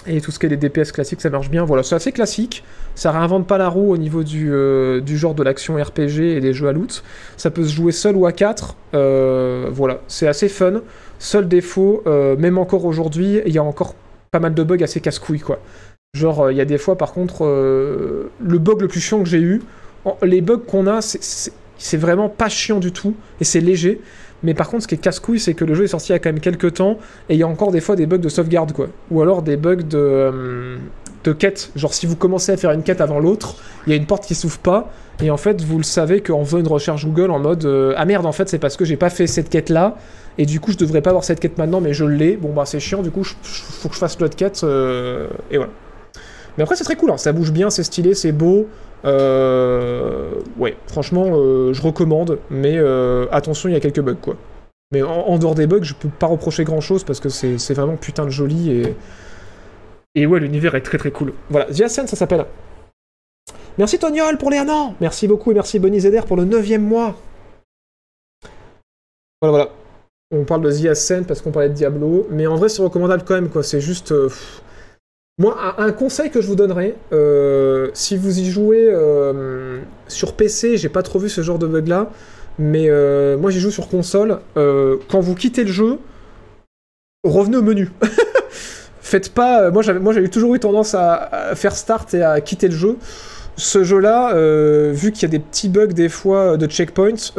Et 0.06 0.20
tout 0.20 0.30
ce 0.30 0.38
qui 0.38 0.46
est 0.46 0.48
les 0.48 0.56
DPS 0.56 0.92
classiques, 0.92 1.20
ça 1.20 1.30
marche 1.30 1.50
bien. 1.50 1.64
Voilà, 1.64 1.82
c'est 1.82 1.94
assez 1.94 2.12
classique. 2.12 2.64
Ça 2.94 3.12
réinvente 3.12 3.46
pas 3.46 3.58
la 3.58 3.68
roue 3.68 3.92
au 3.92 3.98
niveau 3.98 4.24
du, 4.24 4.52
euh, 4.52 5.04
genre 5.06 5.34
de 5.34 5.42
l'action 5.42 5.76
RPG 5.76 6.36
et 6.36 6.40
des 6.40 6.54
jeux 6.54 6.68
à 6.68 6.72
loot. 6.72 7.02
Ça 7.36 7.50
peut 7.50 7.64
se 7.64 7.74
jouer 7.74 7.92
seul 7.92 8.16
ou 8.16 8.26
à 8.26 8.32
4. 8.32 8.76
voilà, 8.92 10.00
c'est 10.08 10.26
assez 10.26 10.48
fun. 10.48 10.80
Seul 11.20 11.46
défaut, 11.48 12.02
euh, 12.06 12.34
même 12.36 12.56
encore 12.56 12.86
aujourd'hui, 12.86 13.42
il 13.44 13.52
y 13.52 13.58
a 13.58 13.62
encore 13.62 13.94
pas 14.30 14.40
mal 14.40 14.54
de 14.54 14.62
bugs 14.62 14.82
assez 14.82 15.00
casse-couilles, 15.00 15.40
quoi. 15.40 15.60
Genre, 16.14 16.46
euh, 16.46 16.52
il 16.52 16.56
y 16.56 16.62
a 16.62 16.64
des 16.64 16.78
fois, 16.78 16.96
par 16.96 17.12
contre, 17.12 17.44
euh, 17.44 18.30
le 18.40 18.58
bug 18.58 18.80
le 18.80 18.88
plus 18.88 19.00
chiant 19.00 19.22
que 19.22 19.28
j'ai 19.28 19.38
eu, 19.38 19.60
les 20.22 20.40
bugs 20.40 20.62
qu'on 20.66 20.86
a, 20.86 21.02
c'est 21.02 21.96
vraiment 21.98 22.30
pas 22.30 22.48
chiant 22.48 22.80
du 22.80 22.90
tout, 22.90 23.14
et 23.38 23.44
c'est 23.44 23.60
léger. 23.60 24.00
Mais 24.42 24.54
par 24.54 24.68
contre, 24.68 24.84
ce 24.84 24.88
qui 24.88 24.94
est 24.94 24.98
casse-couille, 24.98 25.40
c'est 25.40 25.54
que 25.54 25.64
le 25.64 25.74
jeu 25.74 25.84
est 25.84 25.88
sorti 25.88 26.08
il 26.08 26.12
y 26.12 26.16
a 26.16 26.18
quand 26.18 26.30
même 26.30 26.40
quelques 26.40 26.74
temps, 26.74 26.98
et 27.28 27.34
il 27.34 27.38
y 27.38 27.42
a 27.42 27.48
encore 27.48 27.72
des 27.72 27.80
fois 27.80 27.96
des 27.96 28.06
bugs 28.06 28.18
de 28.18 28.28
sauvegarde, 28.28 28.72
quoi. 28.72 28.88
Ou 29.10 29.20
alors 29.20 29.42
des 29.42 29.56
bugs 29.56 29.76
de, 29.76 29.98
euh, 29.98 30.76
de 31.24 31.32
quête. 31.32 31.70
Genre, 31.76 31.92
si 31.92 32.06
vous 32.06 32.16
commencez 32.16 32.52
à 32.52 32.56
faire 32.56 32.72
une 32.72 32.82
quête 32.82 33.00
avant 33.00 33.20
l'autre, 33.20 33.56
il 33.86 33.90
y 33.90 33.92
a 33.92 33.96
une 33.96 34.06
porte 34.06 34.24
qui 34.24 34.34
s'ouvre 34.34 34.58
pas, 34.58 34.90
et 35.22 35.30
en 35.30 35.36
fait, 35.36 35.62
vous 35.62 35.76
le 35.76 35.84
savez 35.84 36.22
qu'en 36.22 36.44
faisant 36.44 36.58
une 36.58 36.68
recherche 36.68 37.04
Google 37.04 37.30
en 37.30 37.38
mode 37.38 37.64
euh, 37.64 37.92
Ah 37.96 38.06
merde, 38.06 38.24
en 38.24 38.32
fait, 38.32 38.48
c'est 38.48 38.58
parce 38.58 38.76
que 38.76 38.84
j'ai 38.84 38.96
pas 38.96 39.10
fait 39.10 39.26
cette 39.26 39.50
quête-là, 39.50 39.96
et 40.38 40.46
du 40.46 40.60
coup, 40.60 40.72
je 40.72 40.78
devrais 40.78 41.02
pas 41.02 41.10
avoir 41.10 41.24
cette 41.24 41.40
quête 41.40 41.58
maintenant, 41.58 41.80
mais 41.80 41.92
je 41.92 42.04
l'ai. 42.04 42.36
Bon, 42.36 42.52
bah, 42.52 42.64
c'est 42.64 42.80
chiant, 42.80 43.02
du 43.02 43.10
coup, 43.10 43.24
faut 43.24 43.88
que 43.88 43.94
je 43.94 44.00
fasse 44.00 44.18
l'autre 44.18 44.36
quête, 44.36 44.62
euh, 44.64 45.28
et 45.50 45.58
voilà. 45.58 45.72
Mais 46.56 46.62
après, 46.62 46.76
c'est 46.76 46.84
très 46.84 46.96
cool, 46.96 47.10
hein. 47.10 47.16
ça 47.16 47.32
bouge 47.32 47.52
bien, 47.52 47.70
c'est 47.70 47.84
stylé, 47.84 48.14
c'est 48.14 48.32
beau. 48.32 48.66
Euh, 49.04 50.32
ouais, 50.58 50.76
franchement, 50.86 51.26
euh, 51.32 51.72
je 51.72 51.82
recommande, 51.82 52.38
mais 52.50 52.76
euh, 52.76 53.26
attention, 53.32 53.68
il 53.68 53.72
y 53.72 53.76
a 53.76 53.80
quelques 53.80 54.00
bugs, 54.00 54.16
quoi. 54.20 54.36
Mais 54.92 55.02
en, 55.02 55.38
dehors 55.38 55.54
des 55.54 55.66
bugs, 55.66 55.82
je 55.82 55.94
peux 55.94 56.08
pas 56.08 56.26
reprocher 56.26 56.64
grand 56.64 56.80
chose 56.80 57.04
parce 57.04 57.20
que 57.20 57.28
c'est 57.28 57.74
vraiment 57.74 57.96
putain 57.96 58.24
de 58.24 58.30
joli 58.30 58.72
et. 58.72 58.96
Et 60.16 60.26
ouais, 60.26 60.40
l'univers 60.40 60.74
est 60.74 60.80
très 60.80 60.98
très 60.98 61.12
cool. 61.12 61.32
Voilà, 61.50 61.66
The 61.66 61.82
Ascent, 61.82 62.08
ça 62.08 62.16
s'appelle. 62.16 62.44
Merci 63.78 63.96
Toniol 64.00 64.38
pour 64.38 64.50
les 64.50 64.58
un 64.58 64.68
an 64.68 64.96
Merci 65.00 65.28
beaucoup 65.28 65.52
et 65.52 65.54
merci 65.54 65.78
Bonnie 65.78 66.00
Zeder 66.00 66.22
pour 66.26 66.36
le 66.36 66.44
9 66.44 66.68
mois 66.80 67.14
Voilà, 69.40 69.56
voilà. 69.56 69.70
On 70.32 70.44
parle 70.44 70.62
de 70.62 70.72
The 70.72 70.86
Ascent 70.86 71.22
parce 71.22 71.40
qu'on 71.40 71.52
parlait 71.52 71.68
de 71.68 71.74
Diablo, 71.74 72.26
mais 72.28 72.48
en 72.48 72.56
vrai, 72.56 72.68
c'est 72.68 72.82
recommandable 72.82 73.22
quand 73.24 73.34
même, 73.34 73.50
quoi. 73.50 73.62
C'est 73.62 73.80
juste. 73.80 74.12
Moi, 75.38 75.56
un, 75.78 75.92
conseil 75.92 76.30
que 76.30 76.42
je 76.42 76.46
vous 76.46 76.54
donnerais, 76.54 76.96
euh, 77.12 77.88
si 77.94 78.18
vous 78.18 78.40
y 78.40 78.50
jouez 78.50 78.90
euh, 78.90 79.80
sur 80.06 80.34
PC, 80.34 80.76
j'ai 80.76 80.90
pas 80.90 81.02
trop 81.02 81.18
vu 81.18 81.30
ce 81.30 81.40
genre 81.40 81.58
de 81.58 81.66
bug 81.66 81.88
là, 81.88 82.10
mais 82.58 82.90
euh, 82.90 83.38
moi 83.38 83.50
j'y 83.50 83.58
joue 83.58 83.70
sur 83.70 83.88
console. 83.88 84.38
quand 84.54 85.20
vous 85.20 85.34
quittez 85.34 85.64
le 85.64 85.72
jeu, 85.72 85.98
revenez 87.24 87.56
au 87.56 87.62
menu. 87.62 87.90
Faites 89.00 89.32
pas. 89.32 89.70
moi, 89.70 89.82
j'avais, 89.82 90.28
toujours 90.28 90.54
eu 90.54 90.60
tendance 90.60 90.94
à, 90.94 91.54
faire 91.54 91.74
start 91.74 92.14
et 92.14 92.22
à 92.22 92.40
quitter 92.40 92.68
le 92.68 92.76
jeu. 92.76 92.96
Ce 93.56 93.82
jeu-là, 93.82 94.34
euh, 94.34 94.92
vu 94.94 95.10
qu'il 95.10 95.22
y 95.22 95.24
a 95.24 95.28
des 95.28 95.38
petits 95.38 95.68
bugs 95.68 95.88
des 95.88 96.08
fois 96.08 96.56
de 96.56 96.66
checkpoints, 96.66 97.32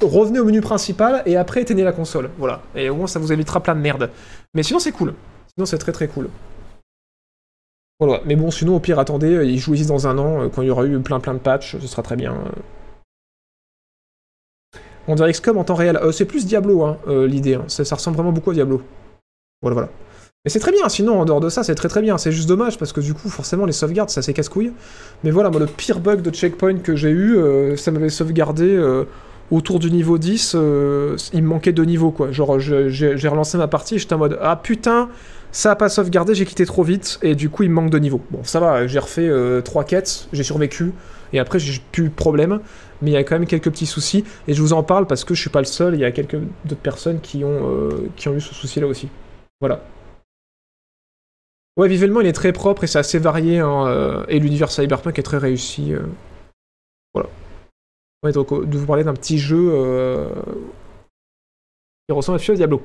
revenez 0.00 0.38
au 0.38 0.44
menu 0.44 0.60
principal 0.60 1.22
et 1.26 1.36
après 1.36 1.62
éteignez 1.62 1.84
la 1.84 1.92
console. 1.92 2.30
Voilà. 2.38 2.62
Et 2.74 2.88
au 2.88 2.94
moins, 2.94 3.06
ça 3.06 3.18
vous 3.18 3.32
évitera 3.32 3.62
plein 3.62 3.74
de 3.74 3.80
merde. 3.80 4.08
Mais 4.54 4.62
sinon, 4.62 4.78
c'est 4.78 4.92
cool. 4.92 5.14
Sinon, 5.54 5.66
c'est 5.66 5.78
très 5.78 5.92
très 5.92 6.08
cool. 6.08 6.28
Voilà. 8.00 8.20
Mais 8.26 8.36
bon, 8.36 8.50
sinon, 8.50 8.76
au 8.76 8.80
pire, 8.80 8.98
attendez, 8.98 9.32
euh, 9.34 9.44
ils 9.44 9.58
jouent 9.58 9.74
ici 9.74 9.86
dans 9.86 10.06
un 10.06 10.18
an, 10.18 10.42
euh, 10.42 10.48
quand 10.48 10.62
il 10.62 10.68
y 10.68 10.70
aura 10.70 10.84
eu 10.84 10.98
plein 11.00 11.20
plein 11.20 11.34
de 11.34 11.38
patchs, 11.38 11.76
ce 11.78 11.86
sera 11.86 12.02
très 12.02 12.16
bien. 12.16 12.32
euh. 12.34 12.60
On 15.08 15.14
dirait 15.14 15.32
XCOM 15.32 15.56
en 15.56 15.64
temps 15.64 15.74
réel. 15.74 15.98
C'est 16.12 16.24
plus 16.24 16.46
Diablo, 16.46 16.82
hein, 16.82 16.98
l'idée. 17.06 17.54
hein. 17.54 17.64
Ça, 17.68 17.82
ressemble 17.94 18.16
vraiment 18.16 18.32
beaucoup 18.32 18.50
à 18.50 18.54
Diablo. 18.54 18.82
Voilà, 19.62 19.74
voilà. 19.74 19.88
Mais 20.44 20.50
c'est 20.50 20.58
très 20.58 20.72
bien, 20.72 20.88
sinon, 20.88 21.20
en 21.20 21.24
dehors 21.24 21.40
de 21.40 21.48
ça, 21.48 21.62
c'est 21.62 21.76
très 21.76 21.88
très 21.88 22.02
bien. 22.02 22.18
C'est 22.18 22.32
juste 22.32 22.48
dommage, 22.48 22.76
parce 22.76 22.92
que 22.92 23.00
du 23.00 23.14
coup, 23.14 23.28
forcément, 23.28 23.66
les 23.66 23.72
sauvegardes, 23.72 24.10
ça 24.10 24.20
c'est 24.20 24.32
casse-couille. 24.32 24.72
Mais 25.22 25.30
voilà, 25.30 25.50
moi, 25.50 25.60
le 25.60 25.66
pire 25.66 26.00
bug 26.00 26.22
de 26.22 26.30
checkpoint 26.30 26.78
que 26.78 26.96
j'ai 26.96 27.10
eu, 27.10 27.38
ça 27.76 27.92
m'avait 27.92 28.08
sauvegardé 28.08 28.76
autour 29.52 29.78
du 29.78 29.92
niveau 29.92 30.18
10. 30.18 30.54
euh, 30.56 31.16
il 31.32 31.42
me 31.44 31.48
manquait 31.48 31.72
deux 31.72 31.84
niveaux, 31.84 32.10
quoi. 32.10 32.32
Genre, 32.32 32.58
j'ai 32.58 33.28
relancé 33.28 33.56
ma 33.58 33.68
partie, 33.68 33.98
j'étais 34.00 34.14
en 34.14 34.18
mode 34.18 34.38
Ah 34.42 34.56
putain, 34.56 35.08
ça 35.56 35.70
a 35.70 35.76
pas 35.76 35.88
sauvegardé, 35.88 36.34
j'ai 36.34 36.44
quitté 36.44 36.66
trop 36.66 36.82
vite, 36.82 37.18
et 37.22 37.34
du 37.34 37.48
coup, 37.48 37.62
il 37.62 37.70
me 37.70 37.76
manque 37.76 37.88
de 37.88 37.98
niveau. 37.98 38.20
Bon, 38.30 38.44
ça 38.44 38.60
va, 38.60 38.86
j'ai 38.86 38.98
refait 38.98 39.26
euh, 39.26 39.62
trois 39.62 39.84
quêtes, 39.84 40.28
j'ai 40.34 40.42
survécu, 40.42 40.92
et 41.32 41.38
après, 41.38 41.58
j'ai 41.58 41.80
plus 41.92 42.10
de 42.10 42.14
problème. 42.14 42.60
Mais 43.00 43.10
il 43.10 43.14
y 43.14 43.16
a 43.16 43.24
quand 43.24 43.38
même 43.38 43.46
quelques 43.46 43.70
petits 43.70 43.86
soucis, 43.86 44.22
et 44.48 44.52
je 44.52 44.60
vous 44.60 44.74
en 44.74 44.82
parle 44.82 45.06
parce 45.06 45.24
que 45.24 45.34
je 45.34 45.40
suis 45.40 45.48
pas 45.48 45.60
le 45.60 45.64
seul, 45.66 45.94
il 45.94 46.00
y 46.00 46.04
a 46.04 46.12
quelques 46.12 46.36
d'autres 46.66 46.82
personnes 46.82 47.20
qui 47.22 47.42
ont, 47.42 47.70
euh, 47.70 48.10
qui 48.16 48.28
ont 48.28 48.34
eu 48.34 48.40
ce 48.40 48.52
souci-là 48.52 48.86
aussi. 48.86 49.08
Voilà. 49.60 49.82
Ouais, 51.78 51.88
visuellement, 51.88 52.20
il 52.20 52.26
est 52.26 52.32
très 52.32 52.52
propre 52.52 52.84
et 52.84 52.86
c'est 52.86 52.98
assez 52.98 53.18
varié, 53.18 53.60
hein, 53.60 53.86
euh, 53.86 54.24
et 54.28 54.38
l'univers 54.38 54.70
cyberpunk 54.70 55.18
est 55.18 55.22
très 55.22 55.38
réussi. 55.38 55.94
euh. 55.94 56.02
Voilà. 57.14 57.30
Ouais, 58.22 58.32
donc, 58.32 58.52
euh, 58.52 58.66
de 58.66 58.76
vous 58.76 58.86
parler 58.86 59.04
d'un 59.04 59.14
petit 59.14 59.38
jeu 59.38 59.70
euh, 59.72 60.28
qui 62.06 62.14
ressemble 62.14 62.38
à 62.46 62.54
Diablo. 62.54 62.82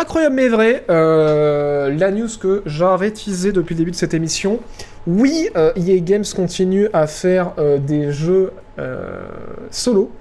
Incroyable 0.00 0.36
mais 0.36 0.48
vrai, 0.48 0.84
euh, 0.90 1.92
la 1.92 2.12
news 2.12 2.28
que 2.40 2.62
j'avais 2.66 3.10
teasé 3.10 3.50
depuis 3.50 3.74
le 3.74 3.78
début 3.78 3.90
de 3.90 3.96
cette 3.96 4.14
émission. 4.14 4.60
Oui, 5.08 5.48
euh, 5.56 5.72
EA 5.74 5.98
Games 5.98 6.24
continue 6.36 6.88
à 6.92 7.08
faire 7.08 7.54
euh, 7.58 7.78
des 7.78 8.12
jeux 8.12 8.52
euh, 8.78 9.26
solo. 9.72 10.12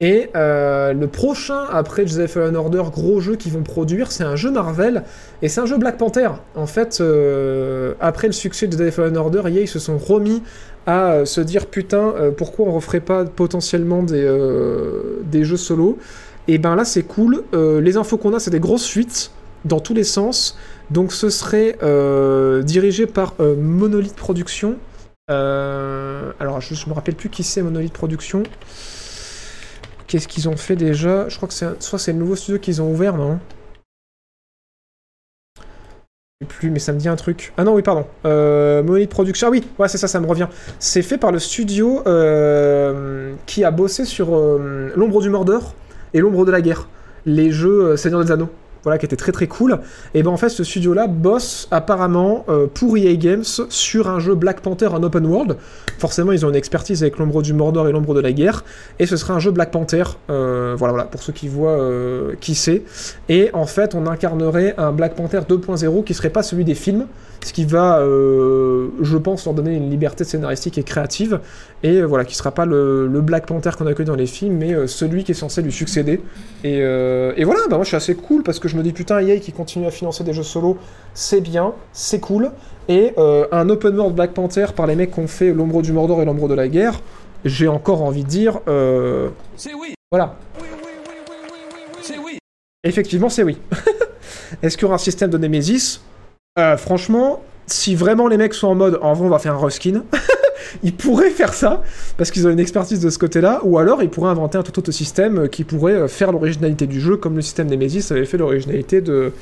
Et 0.00 0.30
le 0.34 1.04
prochain, 1.04 1.66
après 1.70 2.06
Jedi 2.06 2.26
Fallen 2.28 2.56
Order, 2.56 2.84
gros 2.90 3.20
jeu 3.20 3.36
qu'ils 3.36 3.52
vont 3.52 3.62
produire, 3.62 4.10
c'est 4.10 4.24
un 4.24 4.36
jeu 4.36 4.50
Marvel. 4.50 5.02
Et 5.42 5.48
c'est 5.50 5.60
un 5.60 5.66
jeu 5.66 5.76
Black 5.76 5.98
Panther. 5.98 6.30
En 6.54 6.64
fait, 6.64 7.02
après 8.00 8.26
le 8.26 8.32
succès 8.32 8.68
de 8.68 8.72
Jedi 8.72 8.90
Fallen 8.90 9.18
Order, 9.18 9.42
EA 9.44 9.60
ils 9.60 9.68
se 9.68 9.78
sont 9.78 9.98
remis 9.98 10.42
à 10.86 11.26
se 11.26 11.42
dire 11.42 11.66
putain, 11.66 12.14
pourquoi 12.38 12.68
on 12.68 12.72
referait 12.72 13.00
pas 13.00 13.26
potentiellement 13.26 14.02
des, 14.02 14.26
des 15.24 15.44
jeux 15.44 15.58
solo? 15.58 15.98
Et 16.52 16.58
ben 16.58 16.74
là, 16.74 16.84
c'est 16.84 17.04
cool. 17.04 17.44
Euh, 17.54 17.80
les 17.80 17.96
infos 17.96 18.18
qu'on 18.18 18.34
a, 18.34 18.40
c'est 18.40 18.50
des 18.50 18.58
grosses 18.58 18.88
fuites 18.88 19.30
dans 19.64 19.78
tous 19.78 19.94
les 19.94 20.02
sens. 20.02 20.58
Donc 20.90 21.12
ce 21.12 21.30
serait 21.30 21.78
euh, 21.84 22.64
dirigé 22.64 23.06
par 23.06 23.34
euh, 23.38 23.54
Monolith 23.54 24.16
Productions. 24.16 24.76
Euh, 25.30 26.32
alors, 26.40 26.60
je, 26.60 26.74
je 26.74 26.88
me 26.88 26.92
rappelle 26.92 27.14
plus 27.14 27.28
qui 27.28 27.44
c'est 27.44 27.62
Monolith 27.62 27.92
Productions. 27.92 28.42
Qu'est-ce 30.08 30.26
qu'ils 30.26 30.48
ont 30.48 30.56
fait 30.56 30.74
déjà? 30.74 31.28
Je 31.28 31.36
crois 31.36 31.46
que 31.46 31.54
c'est 31.54 31.80
soit 31.80 32.00
c'est 32.00 32.12
le 32.12 32.18
nouveau 32.18 32.34
studio 32.34 32.58
qu'ils 32.58 32.82
ont 32.82 32.90
ouvert, 32.90 33.16
non? 33.16 33.38
Je 36.40 36.46
sais 36.46 36.48
plus, 36.48 36.70
mais 36.70 36.80
ça 36.80 36.92
me 36.92 36.98
dit 36.98 37.08
un 37.08 37.14
truc. 37.14 37.52
Ah 37.58 37.62
non, 37.62 37.74
oui, 37.74 37.82
pardon. 37.82 38.06
Monolith 38.24 39.10
Production. 39.10 39.46
Ah 39.46 39.50
oui, 39.52 39.62
ouais, 39.78 39.86
c'est 39.86 39.98
ça, 39.98 40.08
ça 40.08 40.18
me 40.18 40.26
revient. 40.26 40.48
C'est 40.80 41.02
fait 41.02 41.16
par 41.16 41.30
le 41.30 41.38
studio 41.38 42.02
qui 43.46 43.62
a 43.62 43.70
bossé 43.70 44.04
sur 44.04 44.32
L'ombre 44.96 45.22
du 45.22 45.30
Mordor 45.30 45.76
et 46.14 46.20
L'ombre 46.20 46.44
de 46.44 46.50
la 46.50 46.60
guerre. 46.60 46.88
Les 47.26 47.50
jeux 47.50 47.90
euh, 47.90 47.96
Seigneur 47.96 48.24
des 48.24 48.32
Anneaux. 48.32 48.50
Voilà, 48.82 48.96
qui 48.96 49.04
était 49.04 49.16
très 49.16 49.32
très 49.32 49.46
cool. 49.46 49.78
Et 50.14 50.22
ben 50.22 50.30
en 50.30 50.38
fait, 50.38 50.48
ce 50.48 50.64
studio-là 50.64 51.06
bosse 51.06 51.68
apparemment 51.70 52.46
euh, 52.48 52.66
pour 52.66 52.96
EA 52.96 53.14
Games 53.16 53.44
sur 53.68 54.08
un 54.08 54.20
jeu 54.20 54.34
Black 54.34 54.62
Panther 54.62 54.86
en 54.86 55.02
open 55.02 55.26
world. 55.26 55.58
Forcément, 55.98 56.32
ils 56.32 56.46
ont 56.46 56.48
une 56.48 56.56
expertise 56.56 57.02
avec 57.02 57.18
l'ombre 57.18 57.42
du 57.42 57.52
Mordor 57.52 57.88
et 57.88 57.92
l'ombre 57.92 58.14
de 58.14 58.20
la 58.20 58.32
guerre. 58.32 58.64
Et 58.98 59.04
ce 59.04 59.18
sera 59.18 59.34
un 59.34 59.38
jeu 59.38 59.50
Black 59.50 59.70
Panther. 59.70 60.04
euh, 60.30 60.74
voilà, 60.78 60.92
voilà, 60.92 61.06
pour 61.06 61.22
ceux 61.22 61.34
qui 61.34 61.46
voient 61.46 61.78
qui 62.40 62.54
c'est. 62.54 62.82
Et 63.28 63.50
en 63.52 63.66
fait, 63.66 63.94
on 63.94 64.06
incarnerait 64.06 64.74
un 64.78 64.92
Black 64.92 65.14
Panther 65.14 65.40
2.0 65.46 66.02
qui 66.04 66.14
serait 66.14 66.30
pas 66.30 66.42
celui 66.42 66.64
des 66.64 66.74
films, 66.74 67.06
ce 67.44 67.52
qui 67.52 67.64
va, 67.64 68.00
euh, 68.00 68.88
je 69.00 69.16
pense, 69.16 69.44
leur 69.46 69.54
donner 69.54 69.74
une 69.74 69.90
liberté 69.90 70.24
scénaristique 70.24 70.78
et 70.78 70.82
créative, 70.82 71.40
et 71.82 71.96
euh, 71.96 72.04
voilà, 72.04 72.24
qui 72.24 72.34
sera 72.34 72.52
pas 72.52 72.66
le, 72.66 73.06
le 73.06 73.20
Black 73.20 73.46
Panther 73.46 73.70
qu'on 73.76 73.86
a 73.86 73.94
connu 73.94 74.06
dans 74.06 74.14
les 74.14 74.26
films, 74.26 74.58
mais 74.58 74.74
euh, 74.74 74.86
celui 74.86 75.24
qui 75.24 75.32
est 75.32 75.34
censé 75.34 75.62
lui 75.62 75.72
succéder. 75.72 76.20
Et, 76.64 76.78
et 76.78 77.44
voilà, 77.44 77.60
bah 77.68 77.76
moi 77.76 77.84
je 77.84 77.88
suis 77.88 77.96
assez 77.96 78.14
cool 78.14 78.42
parce 78.42 78.58
que 78.58 78.68
je 78.68 78.76
me 78.76 78.82
dis 78.82 78.92
putain, 78.92 79.20
EA 79.20 79.38
qui 79.38 79.52
continue 79.52 79.86
à 79.86 79.90
financer 79.90 80.24
des 80.24 80.34
jeux 80.34 80.42
solo, 80.42 80.76
c'est 81.14 81.40
bien, 81.40 81.72
c'est 81.92 82.20
cool, 82.20 82.50
et 82.88 83.14
un 83.16 83.68
open 83.70 83.96
world 83.96 84.14
Black 84.14 84.32
Panther 84.32 84.66
par 84.76 84.86
les 84.86 84.94
mecs 84.94 85.12
qui 85.12 85.20
ont 85.20 85.26
fait 85.26 85.52
l'ombre 85.52 85.80
du 85.80 85.92
Mordor 85.92 86.20
et 86.20 86.26
l'ombre 86.26 86.48
de 86.48 86.54
la 86.54 86.68
guerre, 86.68 87.00
j'ai 87.46 87.68
encore 87.68 88.02
envie 88.02 88.24
de 88.24 88.28
dire, 88.28 88.60
C'est 89.56 89.72
oui. 89.74 89.94
voilà, 90.10 90.36
Oui, 90.60 90.66
oui, 90.70 90.78
oui, 90.84 90.90
oui, 91.08 91.14
oui, 91.30 91.36
oui, 91.50 91.70
oui. 91.94 92.00
C'est 92.02 92.18
oui. 92.18 92.38
Effectivement, 92.84 93.30
c'est 93.30 93.42
oui. 93.42 93.56
Est-ce 94.62 94.76
qu'il 94.76 94.82
y 94.82 94.86
aura 94.86 94.96
un 94.96 94.98
système 94.98 95.30
de 95.30 95.38
Nemesis? 95.38 96.00
Euh, 96.60 96.76
Franchement, 96.76 97.42
si 97.66 97.94
vraiment 97.94 98.28
les 98.28 98.36
mecs 98.36 98.54
sont 98.54 98.68
en 98.68 98.74
mode 98.74 98.98
en 99.02 99.12
vrai, 99.14 99.26
on 99.26 99.30
va 99.30 99.38
faire 99.38 99.54
un 99.54 99.64
reskin, 99.64 100.02
ils 100.82 100.94
pourraient 100.94 101.30
faire 101.30 101.54
ça 101.54 101.82
parce 102.16 102.30
qu'ils 102.30 102.46
ont 102.46 102.50
une 102.50 102.58
expertise 102.60 103.00
de 103.00 103.10
ce 103.10 103.18
côté-là, 103.18 103.60
ou 103.64 103.78
alors 103.78 104.02
ils 104.02 104.10
pourraient 104.10 104.30
inventer 104.30 104.58
un 104.58 104.62
tout 104.62 104.78
autre 104.78 104.90
système 104.92 105.48
qui 105.48 105.64
pourrait 105.64 105.94
euh, 105.94 106.08
faire 106.08 106.32
l'originalité 106.32 106.86
du 106.86 107.00
jeu, 107.00 107.16
comme 107.16 107.36
le 107.36 107.42
système 107.42 107.68
Nemesis 107.68 108.10
avait 108.10 108.24
fait 108.26 108.36
l'originalité 108.38 109.00
de 109.00 109.32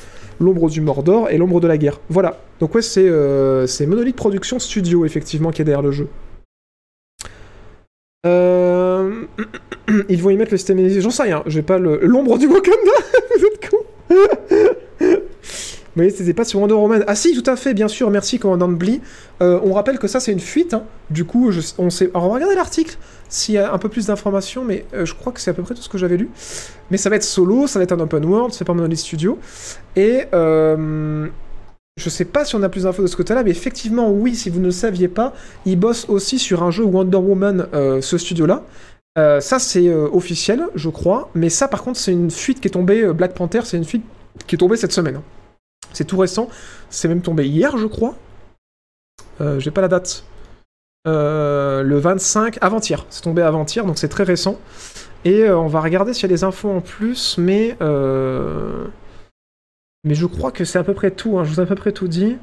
l'ombre 0.40 0.68
du 0.70 0.80
Mordor 0.80 1.30
et 1.30 1.38
l'ombre 1.38 1.60
de 1.60 1.66
la 1.66 1.76
guerre. 1.78 2.00
Voilà. 2.08 2.38
Donc 2.60 2.74
ouais, 2.74 2.82
c'est 2.82 3.06
euh, 3.08 3.66
Monolith 3.86 4.16
Production 4.16 4.58
Studio 4.58 5.04
effectivement 5.04 5.50
qui 5.50 5.62
est 5.62 5.64
derrière 5.64 5.82
le 5.82 5.90
jeu. 5.92 6.08
Euh... 8.26 9.24
Ils 10.10 10.20
vont 10.22 10.30
y 10.30 10.36
mettre 10.36 10.52
le 10.52 10.58
système 10.58 10.76
Nemesis, 10.76 11.00
j'en 11.00 11.10
sais 11.10 11.22
rien, 11.22 11.42
j'ai 11.46 11.62
pas 11.62 11.78
le- 11.78 11.98
l'ombre 12.02 12.36
du 12.38 12.46
Wakanda, 12.46 12.76
vous 13.38 13.44
êtes 13.46 13.70
con. 13.70 13.78
Vous 15.98 16.04
voyez, 16.04 16.16
c'était 16.16 16.32
pas 16.32 16.44
sur 16.44 16.60
Wonder 16.60 16.74
Woman. 16.74 17.02
Ah 17.08 17.16
si, 17.16 17.34
tout 17.34 17.50
à 17.50 17.56
fait, 17.56 17.74
bien 17.74 17.88
sûr, 17.88 18.08
merci 18.08 18.38
commandant 18.38 18.68
Blee. 18.68 19.00
Euh, 19.42 19.58
on 19.64 19.72
rappelle 19.72 19.98
que 19.98 20.06
ça 20.06 20.20
c'est 20.20 20.30
une 20.30 20.38
fuite, 20.38 20.72
hein. 20.72 20.84
du 21.10 21.24
coup, 21.24 21.50
on 21.76 21.90
sait... 21.90 22.08
Alors 22.14 22.30
regarder 22.30 22.54
l'article, 22.54 22.96
s'il 23.28 23.56
y 23.56 23.58
a 23.58 23.72
un 23.72 23.78
peu 23.78 23.88
plus 23.88 24.06
d'informations, 24.06 24.64
mais 24.64 24.84
euh, 24.94 25.04
je 25.04 25.12
crois 25.16 25.32
que 25.32 25.40
c'est 25.40 25.50
à 25.50 25.54
peu 25.54 25.64
près 25.64 25.74
tout 25.74 25.82
ce 25.82 25.88
que 25.88 25.98
j'avais 25.98 26.16
lu. 26.16 26.30
Mais 26.92 26.98
ça 26.98 27.10
va 27.10 27.16
être 27.16 27.24
solo, 27.24 27.66
ça 27.66 27.80
va 27.80 27.82
être 27.82 27.90
un 27.90 27.98
open 27.98 28.24
world, 28.24 28.54
c'est 28.54 28.64
pas 28.64 28.74
Monolith 28.74 29.00
Studio. 29.00 29.40
Et... 29.96 30.26
Euh... 30.32 31.26
Je 31.96 32.08
sais 32.10 32.26
pas 32.26 32.44
si 32.44 32.54
on 32.54 32.62
a 32.62 32.68
plus 32.68 32.84
d'infos 32.84 33.02
de 33.02 33.08
ce 33.08 33.16
côté-là, 33.16 33.42
mais 33.42 33.50
effectivement, 33.50 34.08
oui, 34.08 34.36
si 34.36 34.50
vous 34.50 34.60
ne 34.60 34.66
le 34.66 34.70
saviez 34.70 35.08
pas, 35.08 35.34
ils 35.66 35.74
bossent 35.74 36.08
aussi 36.08 36.38
sur 36.38 36.62
un 36.62 36.70
jeu 36.70 36.84
Wonder 36.84 37.16
Woman, 37.16 37.66
euh, 37.74 38.00
ce 38.00 38.18
studio-là. 38.18 38.62
Euh, 39.18 39.40
ça, 39.40 39.58
c'est 39.58 39.92
officiel, 39.92 40.62
je 40.76 40.90
crois. 40.90 41.28
Mais 41.34 41.48
ça, 41.48 41.66
par 41.66 41.82
contre, 41.82 41.98
c'est 41.98 42.12
une 42.12 42.30
fuite 42.30 42.60
qui 42.60 42.68
est 42.68 42.70
tombée. 42.70 43.12
Black 43.12 43.34
Panther, 43.34 43.62
c'est 43.64 43.78
une 43.78 43.84
fuite 43.84 44.04
qui 44.46 44.54
est 44.54 44.58
tombée 44.58 44.76
cette 44.76 44.92
semaine. 44.92 45.20
C'est 45.92 46.04
tout 46.04 46.16
récent. 46.18 46.48
C'est 46.90 47.08
même 47.08 47.22
tombé 47.22 47.46
hier, 47.46 47.76
je 47.76 47.86
crois. 47.86 48.14
Euh, 49.40 49.58
J'ai 49.60 49.70
pas 49.70 49.80
la 49.80 49.88
date. 49.88 50.24
Euh, 51.06 51.82
le 51.82 51.98
25, 51.98 52.58
avant-hier. 52.60 53.06
C'est 53.10 53.22
tombé 53.22 53.42
avant-hier, 53.42 53.84
donc 53.86 53.98
c'est 53.98 54.08
très 54.08 54.24
récent. 54.24 54.58
Et 55.24 55.42
euh, 55.44 55.58
on 55.58 55.66
va 55.66 55.80
regarder 55.80 56.12
s'il 56.12 56.22
y 56.22 56.26
a 56.26 56.28
des 56.28 56.44
infos 56.44 56.70
en 56.70 56.80
plus, 56.80 57.38
mais. 57.38 57.76
euh, 57.80 58.86
Mais 60.04 60.14
je 60.14 60.26
crois 60.26 60.52
que 60.52 60.64
c'est 60.64 60.78
à 60.78 60.84
peu 60.84 60.94
près 60.94 61.10
tout. 61.10 61.38
hein. 61.38 61.44
Je 61.44 61.50
vous 61.50 61.60
ai 61.60 61.62
à 61.62 61.66
peu 61.66 61.74
près 61.74 61.92
tout 61.92 62.08
dit. 62.08 62.36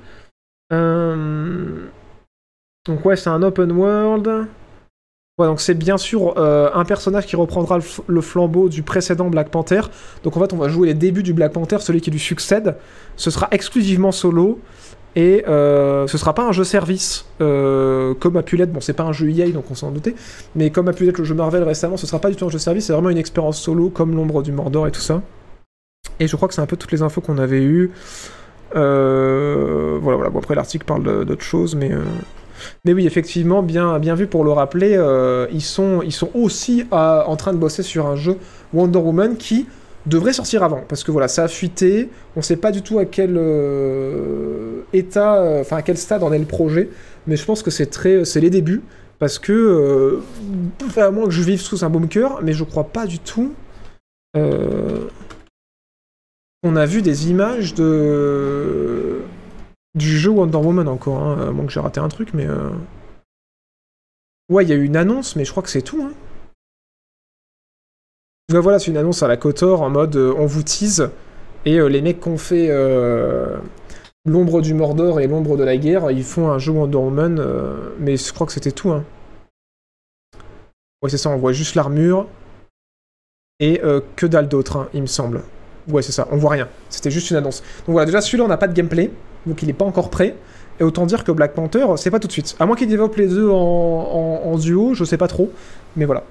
Donc, 2.88 3.04
ouais, 3.06 3.16
c'est 3.16 3.30
un 3.30 3.42
open 3.44 3.72
world. 3.72 4.48
Ouais, 5.38 5.48
donc 5.48 5.60
c'est 5.60 5.74
bien 5.74 5.98
sûr 5.98 6.36
euh, 6.38 6.70
un 6.74 6.86
personnage 6.86 7.26
qui 7.26 7.36
reprendra 7.36 7.80
le, 8.08 8.22
flambeau 8.22 8.70
du 8.70 8.84
précédent 8.84 9.30
Black 9.30 9.50
Panther. 9.50 9.82
Donc 10.24 10.38
en 10.38 10.40
fait, 10.40 10.54
on 10.54 10.58
va 10.58 10.70
jouer 10.70 10.88
les 10.88 10.94
débuts 10.94 11.24
du 11.24 11.34
Black 11.34 11.52
Panther, 11.52 11.80
celui 11.82 12.00
qui 12.00 12.10
lui 12.10 12.20
succède. 12.20 12.78
Ce 13.18 13.30
sera 13.30 13.50
exclusivement 13.52 14.14
solo. 14.14 14.62
Et 15.18 15.46
euh, 15.48 16.08
ce 16.08 16.18
sera 16.18 16.34
pas 16.34 16.44
un 16.44 16.54
jeu 16.54 16.64
service 16.64 17.26
euh, 17.42 18.14
comme 18.14 18.38
a 18.38 18.44
pu 18.44 18.56
l'être. 18.56 18.72
Bon, 18.72 18.80
c'est 18.80 18.94
pas 18.94 19.04
un 19.04 19.12
jeu 19.12 19.30
EA, 19.30 19.50
donc 19.50 19.70
on 19.70 19.76
s'en 19.76 19.92
doutait. 19.92 20.16
Mais 20.56 20.70
comme 20.70 20.88
a 20.88 20.94
pu 20.94 21.04
l'être 21.04 21.18
le 21.18 21.26
jeu 21.26 21.36
Marvel 21.36 21.64
récemment, 21.64 21.98
ce 21.98 22.08
sera 22.08 22.20
pas 22.20 22.30
du 22.30 22.38
tout 22.38 22.46
un 22.46 22.50
jeu 22.50 22.60
service. 22.60 22.86
C'est 22.86 22.94
vraiment 22.94 23.10
une 23.10 23.18
expérience 23.18 23.60
solo 23.60 23.90
comme 23.90 24.16
l'ombre 24.16 24.42
du 24.42 24.54
Mordor 24.54 24.88
et 24.88 24.92
tout 24.92 25.02
ça. 25.02 25.22
Et 26.22 26.28
je 26.28 26.36
crois 26.38 26.48
que 26.48 26.54
c'est 26.54 26.62
un 26.62 26.66
peu 26.66 26.78
toutes 26.78 26.94
les 26.94 27.02
infos 27.02 27.20
qu'on 27.20 27.40
avait 27.40 27.62
eues. 27.62 27.92
Euh, 28.78 30.00
voilà, 30.02 30.16
voilà. 30.16 30.30
Bon, 30.30 30.40
après, 30.40 30.56
l'article 30.56 30.86
parle 30.86 31.26
d'autres 31.26 31.44
choses, 31.44 31.76
mais. 31.76 31.92
Mais 32.86 32.94
oui, 32.94 33.06
effectivement, 33.08 33.64
bien, 33.64 33.98
bien 33.98 34.14
vu 34.14 34.28
pour 34.28 34.44
le 34.44 34.52
rappeler, 34.52 34.96
euh, 34.96 35.48
ils, 35.52 35.64
sont, 35.64 36.04
ils 36.04 36.14
sont 36.14 36.30
aussi 36.36 36.86
euh, 36.94 37.24
en 37.24 37.36
train 37.36 37.52
de 37.52 37.58
bosser 37.58 37.82
sur 37.82 38.06
un 38.06 38.16
jeu 38.16 38.38
Wonder 38.74 39.00
Woman 39.00 39.38
qui 39.38 39.66
devrait 40.06 40.34
sortir 40.34 40.64
avant. 40.64 40.84
Parce 40.88 41.04
que 41.04 41.12
voilà, 41.12 41.28
ça 41.28 41.46
a 41.46 41.48
fuité, 41.48 42.12
on 42.36 42.44
sait 42.44 42.58
pas 42.58 42.72
du 42.72 42.84
tout 42.84 43.00
à 43.00 43.06
quel 43.06 43.38
euh, 43.38 44.82
état, 44.94 45.42
enfin 45.60 45.78
à 45.78 45.82
quel 45.82 45.98
stade 45.98 46.22
en 46.22 46.32
est 46.32 46.38
le 46.38 46.46
projet, 46.46 46.90
mais 47.26 47.38
je 47.38 47.46
pense 47.46 47.64
que 47.64 47.72
c'est 47.72 47.88
très, 47.88 48.24
c'est 48.24 48.40
les 48.40 48.52
débuts. 48.52 48.84
Parce 49.18 49.40
que, 49.40 50.20
à 50.98 51.10
moins 51.10 51.24
que 51.24 51.32
je 51.32 51.42
vive 51.42 51.62
sous 51.62 51.86
un 51.86 51.90
bunker, 51.90 52.42
mais 52.44 52.52
je 52.52 52.66
crois 52.66 52.84
pas 52.84 53.06
du 53.08 53.18
tout. 53.18 53.54
on 54.36 55.08
a 56.76 56.86
vu 56.86 57.02
des 57.02 57.30
images 57.30 57.74
de 57.74 59.15
du 59.96 60.18
jeu 60.18 60.30
Wonder 60.30 60.58
Woman 60.58 60.88
encore, 60.88 61.24
hein, 61.24 61.52
moins 61.52 61.66
que 61.66 61.72
j'ai 61.72 61.80
raté 61.80 62.00
un 62.00 62.10
truc, 62.10 62.34
mais... 62.34 62.46
euh, 62.46 62.70
Ouais, 64.50 64.64
il 64.64 64.70
y 64.70 64.74
a 64.74 64.76
eu 64.76 64.84
une 64.84 64.98
annonce, 64.98 65.36
mais 65.36 65.44
je 65.44 65.50
crois 65.50 65.64
que 65.64 65.70
c'est 65.70 65.82
tout. 65.82 66.04
Hein. 66.04 66.14
Voilà, 68.50 68.78
c'est 68.78 68.92
une 68.92 68.98
annonce 68.98 69.24
à 69.24 69.28
la 69.28 69.38
Kotor 69.38 69.82
en 69.82 69.90
mode 69.90 70.16
euh, 70.18 70.36
on 70.38 70.46
vous 70.46 70.62
tease, 70.62 71.10
et 71.66 71.80
euh, 71.80 71.88
les 71.88 72.04
mecs 72.04 72.20
qui 72.22 72.28
ont 72.28 72.38
fait 72.38 72.68
l'ombre 74.26 74.62
du 74.62 74.74
Mordor 74.76 75.20
et 75.20 75.28
l'ombre 75.28 75.58
de 75.58 75.64
la 75.64 75.78
guerre, 75.78 76.12
ils 76.12 76.24
font 76.24 76.50
un 76.50 76.60
jeu 76.60 76.72
Wonder 76.72 76.98
Woman, 76.98 77.44
mais 78.00 78.18
je 78.18 78.34
crois 78.34 78.46
que 78.46 78.54
c'était 78.54 78.72
tout. 78.72 78.92
Hein. 78.92 79.04
Ouais, 81.02 81.10
c'est 81.10 81.18
ça, 81.18 81.30
on 81.30 81.38
voit 81.38 81.54
juste 81.54 81.76
l'armure, 81.76 82.28
et 83.60 83.82
que 84.16 84.26
dalle 84.26 84.48
d'autre, 84.48 84.78
hein, 84.78 84.90
il 84.94 85.02
me 85.02 85.08
semble. 85.08 85.42
Ouais, 85.88 86.02
c'est 86.02 86.12
ça, 86.12 86.28
on 86.32 86.38
voit 86.38 86.52
rien. 86.52 86.68
C'était 86.90 87.12
juste 87.12 87.30
une 87.30 87.38
annonce. 87.38 87.62
Donc 87.62 87.94
voilà, 87.94 88.06
déjà 88.06 88.22
celui-là, 88.22 88.44
on 88.44 88.48
n'a 88.48 88.58
pas 88.58 88.68
de 88.68 88.74
gameplay, 88.74 89.12
donc 89.46 89.62
il 89.62 89.68
n'est 89.68 89.74
pas 89.74 89.86
encore 89.86 90.10
prêt. 90.10 90.36
Et 90.80 90.84
autant 90.84 91.06
dire 91.06 91.24
que 91.24 91.32
Black 91.32 91.54
Panther, 91.54 91.86
c'est 91.96 92.12
pas 92.12 92.20
tout 92.20 92.28
de 92.28 92.34
suite. 92.34 92.56
À 92.60 92.66
moins 92.66 92.76
qu'ils 92.76 92.90
développent 92.90 93.16
les 93.16 93.28
deux 93.28 93.50
en, 93.50 94.58
duo, 94.58 94.94
je 94.94 95.06
sais 95.06 95.18
pas 95.18 95.28
trop. 95.28 95.50
Mais 95.96 96.06
voilà. 96.06 96.24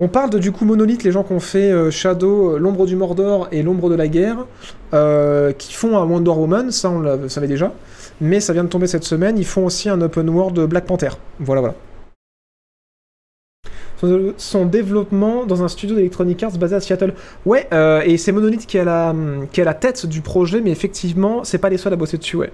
On 0.00 0.08
parle 0.08 0.30
de 0.30 0.38
du 0.38 0.52
coup 0.52 0.64
Monolith, 0.64 1.02
les 1.02 1.12
gens 1.12 1.22
qui 1.22 1.32
ont 1.32 1.40
fait 1.40 1.70
euh, 1.70 1.90
Shadow, 1.90 2.54
euh, 2.54 2.58
l'ombre 2.58 2.86
du 2.86 2.96
Mordor 2.96 3.48
et 3.52 3.62
l'ombre 3.62 3.88
de 3.88 3.94
la 3.94 4.08
guerre, 4.08 4.46
euh, 4.94 5.52
qui 5.52 5.72
font 5.72 5.98
un 5.98 6.04
Wonder 6.04 6.30
Woman, 6.30 6.70
ça 6.70 6.90
on 6.90 7.00
le 7.00 7.28
savait 7.28 7.48
déjà. 7.48 7.72
Mais 8.20 8.40
ça 8.40 8.52
vient 8.52 8.64
de 8.64 8.68
tomber 8.68 8.86
cette 8.86 9.04
semaine, 9.04 9.38
ils 9.38 9.44
font 9.44 9.66
aussi 9.66 9.88
un 9.88 10.00
open 10.00 10.28
world 10.28 10.58
Black 10.60 10.84
Panther. 10.84 11.10
Voilà, 11.40 11.60
voilà. 11.60 11.74
Son- 14.36 14.66
développement 14.66 15.46
dans 15.46 15.62
un 15.62 15.68
studio 15.68 15.96
d'Electronic 15.96 16.42
Arts 16.42 16.58
basé 16.58 16.76
à 16.76 16.80
Seattle. 16.80 17.14
Ouais, 17.46 17.66
euh, 17.72 18.02
et 18.04 18.18
c'est 18.18 18.32
Monolith 18.32 18.66
qui 18.66 18.78
a, 18.78 18.84
la, 18.84 19.74
tête 19.74 20.06
du 20.06 20.20
projet, 20.20 20.60
mais 20.60 20.70
effectivement, 20.70 21.44
c'est 21.44 21.58
pas 21.58 21.70
les 21.70 21.78
seuls 21.78 21.92
à 21.92 21.96
bosser 21.96 22.18
dessus, 22.18 22.36
ouais. 22.36 22.52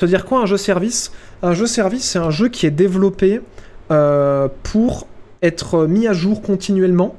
Ça 0.00 0.06
veut 0.06 0.10
dire 0.10 0.24
quoi 0.24 0.40
un 0.40 0.46
jeu 0.46 0.56
service? 0.56 1.10
Un 1.42 1.54
jeu 1.54 1.66
service, 1.66 2.04
c'est 2.04 2.20
un 2.20 2.30
jeu 2.30 2.48
qui 2.48 2.66
est 2.66 2.70
développé 2.70 3.40
euh, 3.90 4.48
pour 4.62 5.08
être 5.42 5.86
mis 5.86 6.06
à 6.06 6.12
jour 6.12 6.40
continuellement 6.40 7.16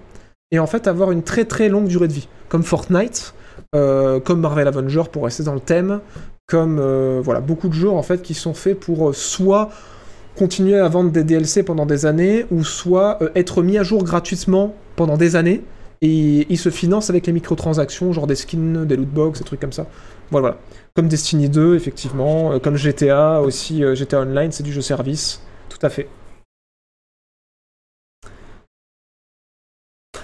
et 0.51 0.59
en 0.59 0.67
fait 0.67 0.87
avoir 0.87 1.11
une 1.11 1.23
très 1.23 1.45
très 1.45 1.67
longue 1.67 1.87
durée 1.87 2.07
de 2.07 2.13
vie. 2.13 2.29
Comme 2.47 2.63
Fortnite, 2.63 3.33
euh, 3.75 4.21
comme 4.21 4.39
Marvel 4.39 4.67
Avenger 4.67 5.03
pour 5.11 5.25
rester 5.25 5.43
dans 5.43 5.53
le 5.53 5.59
thème, 5.59 5.99
comme 6.47 6.79
voilà 7.19 7.41
beaucoup 7.41 7.67
de 7.67 7.73
jeux 7.73 7.89
en 7.89 8.01
fait 8.01 8.21
qui 8.21 8.33
sont 8.33 8.53
faits 8.53 8.79
pour 8.79 9.13
soit 9.13 9.69
continuer 10.39 10.79
à 10.79 10.87
vendre 10.87 11.11
des 11.11 11.25
DLC 11.25 11.63
pendant 11.63 11.85
des 11.85 12.05
années 12.05 12.45
ou 12.49 12.63
soit 12.63 13.21
euh, 13.21 13.29
être 13.35 13.61
mis 13.61 13.77
à 13.77 13.83
jour 13.83 14.05
gratuitement 14.05 14.73
pendant 14.95 15.17
des 15.17 15.35
années 15.35 15.63
et 16.01 16.47
ils 16.49 16.57
se 16.57 16.69
financent 16.69 17.09
avec 17.09 17.27
les 17.27 17.33
microtransactions, 17.33 18.13
genre 18.13 18.25
des 18.25 18.35
skins, 18.35 18.85
des 18.85 18.95
lootbox, 18.95 19.39
des 19.39 19.45
trucs 19.45 19.59
comme 19.59 19.73
ça. 19.73 19.85
Voilà. 20.31 20.57
Comme 20.95 21.09
Destiny 21.09 21.49
2, 21.49 21.75
effectivement, 21.75 22.53
euh, 22.53 22.59
comme 22.59 22.77
GTA 22.77 23.41
aussi, 23.41 23.83
euh, 23.83 23.95
GTA 23.95 24.21
Online, 24.21 24.53
c'est 24.53 24.63
du 24.63 24.71
jeu 24.71 24.79
service, 24.79 25.41
tout 25.67 25.85
à 25.85 25.89
fait. 25.89 26.07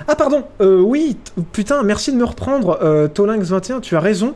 Ah 0.08 0.16
pardon, 0.16 0.44
oui, 0.60 1.18
putain, 1.52 1.82
merci 1.84 2.12
de 2.12 2.18
me 2.18 2.26
reprendre, 2.26 2.80
euh, 2.82 3.08
Tolinx21, 3.08 3.82
tu 3.82 3.96
as 3.96 4.00
raison. 4.00 4.36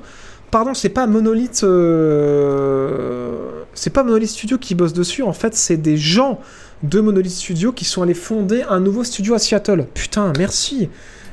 Pardon, 0.52 0.74
c'est 0.74 0.90
pas 0.90 1.06
Monolith, 1.06 1.62
euh, 1.64 3.64
pas 3.94 4.04
Monolith 4.04 4.30
Studio 4.30 4.58
qui 4.58 4.74
bosse 4.74 4.94
dessus. 4.94 5.22
En 5.22 5.34
fait, 5.34 5.54
c'est 5.54 5.78
des 5.78 5.96
gens 5.96 6.40
de 6.82 7.00
Monolith 7.00 7.32
Studio 7.32 7.72
qui 7.72 7.86
sont 7.86 8.02
allés 8.02 8.16
fonder 8.16 8.64
un 8.68 8.80
nouveau 8.80 9.04
studio 9.04 9.36
à 9.36 9.40
Seattle. 9.40 9.86
Putain, 9.94 10.34
merci. 10.38 10.90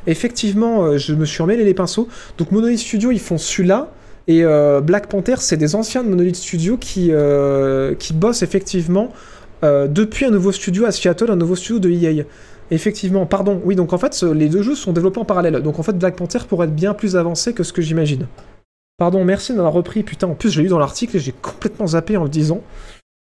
Effectivement, 0.06 0.84
euh, 0.84 0.98
je 0.98 1.14
me 1.14 1.24
suis 1.24 1.42
emmêlé 1.42 1.64
les 1.64 1.72
pinceaux. 1.72 2.08
Donc 2.36 2.52
Monolith 2.52 2.78
Studio, 2.78 3.10
ils 3.10 3.20
font 3.20 3.38
celui-là. 3.38 3.90
Et 4.28 4.44
euh, 4.44 4.82
Black 4.82 5.06
Panther, 5.06 5.36
c'est 5.38 5.56
des 5.56 5.74
anciens 5.74 6.04
de 6.04 6.10
Monolith 6.10 6.36
Studio 6.36 6.76
qui, 6.76 7.10
qui 7.98 8.12
bossent 8.12 8.42
effectivement 8.42 9.12
depuis 9.62 10.26
un 10.26 10.30
nouveau 10.30 10.52
studio 10.52 10.84
à 10.84 10.92
Seattle, 10.92 11.30
un 11.30 11.36
nouveau 11.36 11.56
studio 11.56 11.78
de 11.78 11.90
EA. 11.90 12.24
Effectivement, 12.70 13.24
pardon. 13.24 13.62
Oui, 13.64 13.76
donc 13.76 13.94
en 13.94 13.98
fait, 13.98 14.22
les 14.22 14.48
deux 14.48 14.62
jeux 14.62 14.74
sont 14.74 14.92
développés 14.92 15.20
en 15.20 15.24
parallèle. 15.24 15.62
Donc 15.62 15.78
en 15.78 15.82
fait, 15.82 15.96
Black 15.96 16.16
Panther 16.16 16.40
pourrait 16.46 16.66
être 16.66 16.74
bien 16.74 16.92
plus 16.92 17.16
avancé 17.16 17.54
que 17.54 17.62
ce 17.62 17.72
que 17.72 17.80
j'imagine. 17.80 18.26
Pardon, 18.98 19.24
merci 19.24 19.52
de 19.52 19.56
m'avoir 19.56 19.74
repris. 19.74 20.02
Putain, 20.02 20.28
en 20.28 20.34
plus, 20.34 20.50
je 20.50 20.58
l'ai 20.58 20.64
lu 20.64 20.70
dans 20.70 20.78
l'article 20.78 21.16
et 21.16 21.20
j'ai 21.20 21.32
complètement 21.32 21.88
zappé 21.88 22.16
en 22.16 22.24
le 22.24 22.30
disant. 22.30 22.62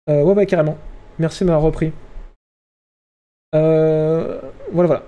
Euh, 0.10 0.24
ouais, 0.24 0.34
ouais, 0.34 0.46
carrément. 0.46 0.78
Merci 1.20 1.44
de 1.44 1.50
m'avoir 1.50 1.64
repris. 1.64 1.92
Euh, 3.54 4.40
voilà, 4.72 4.88
voilà. 4.88 5.04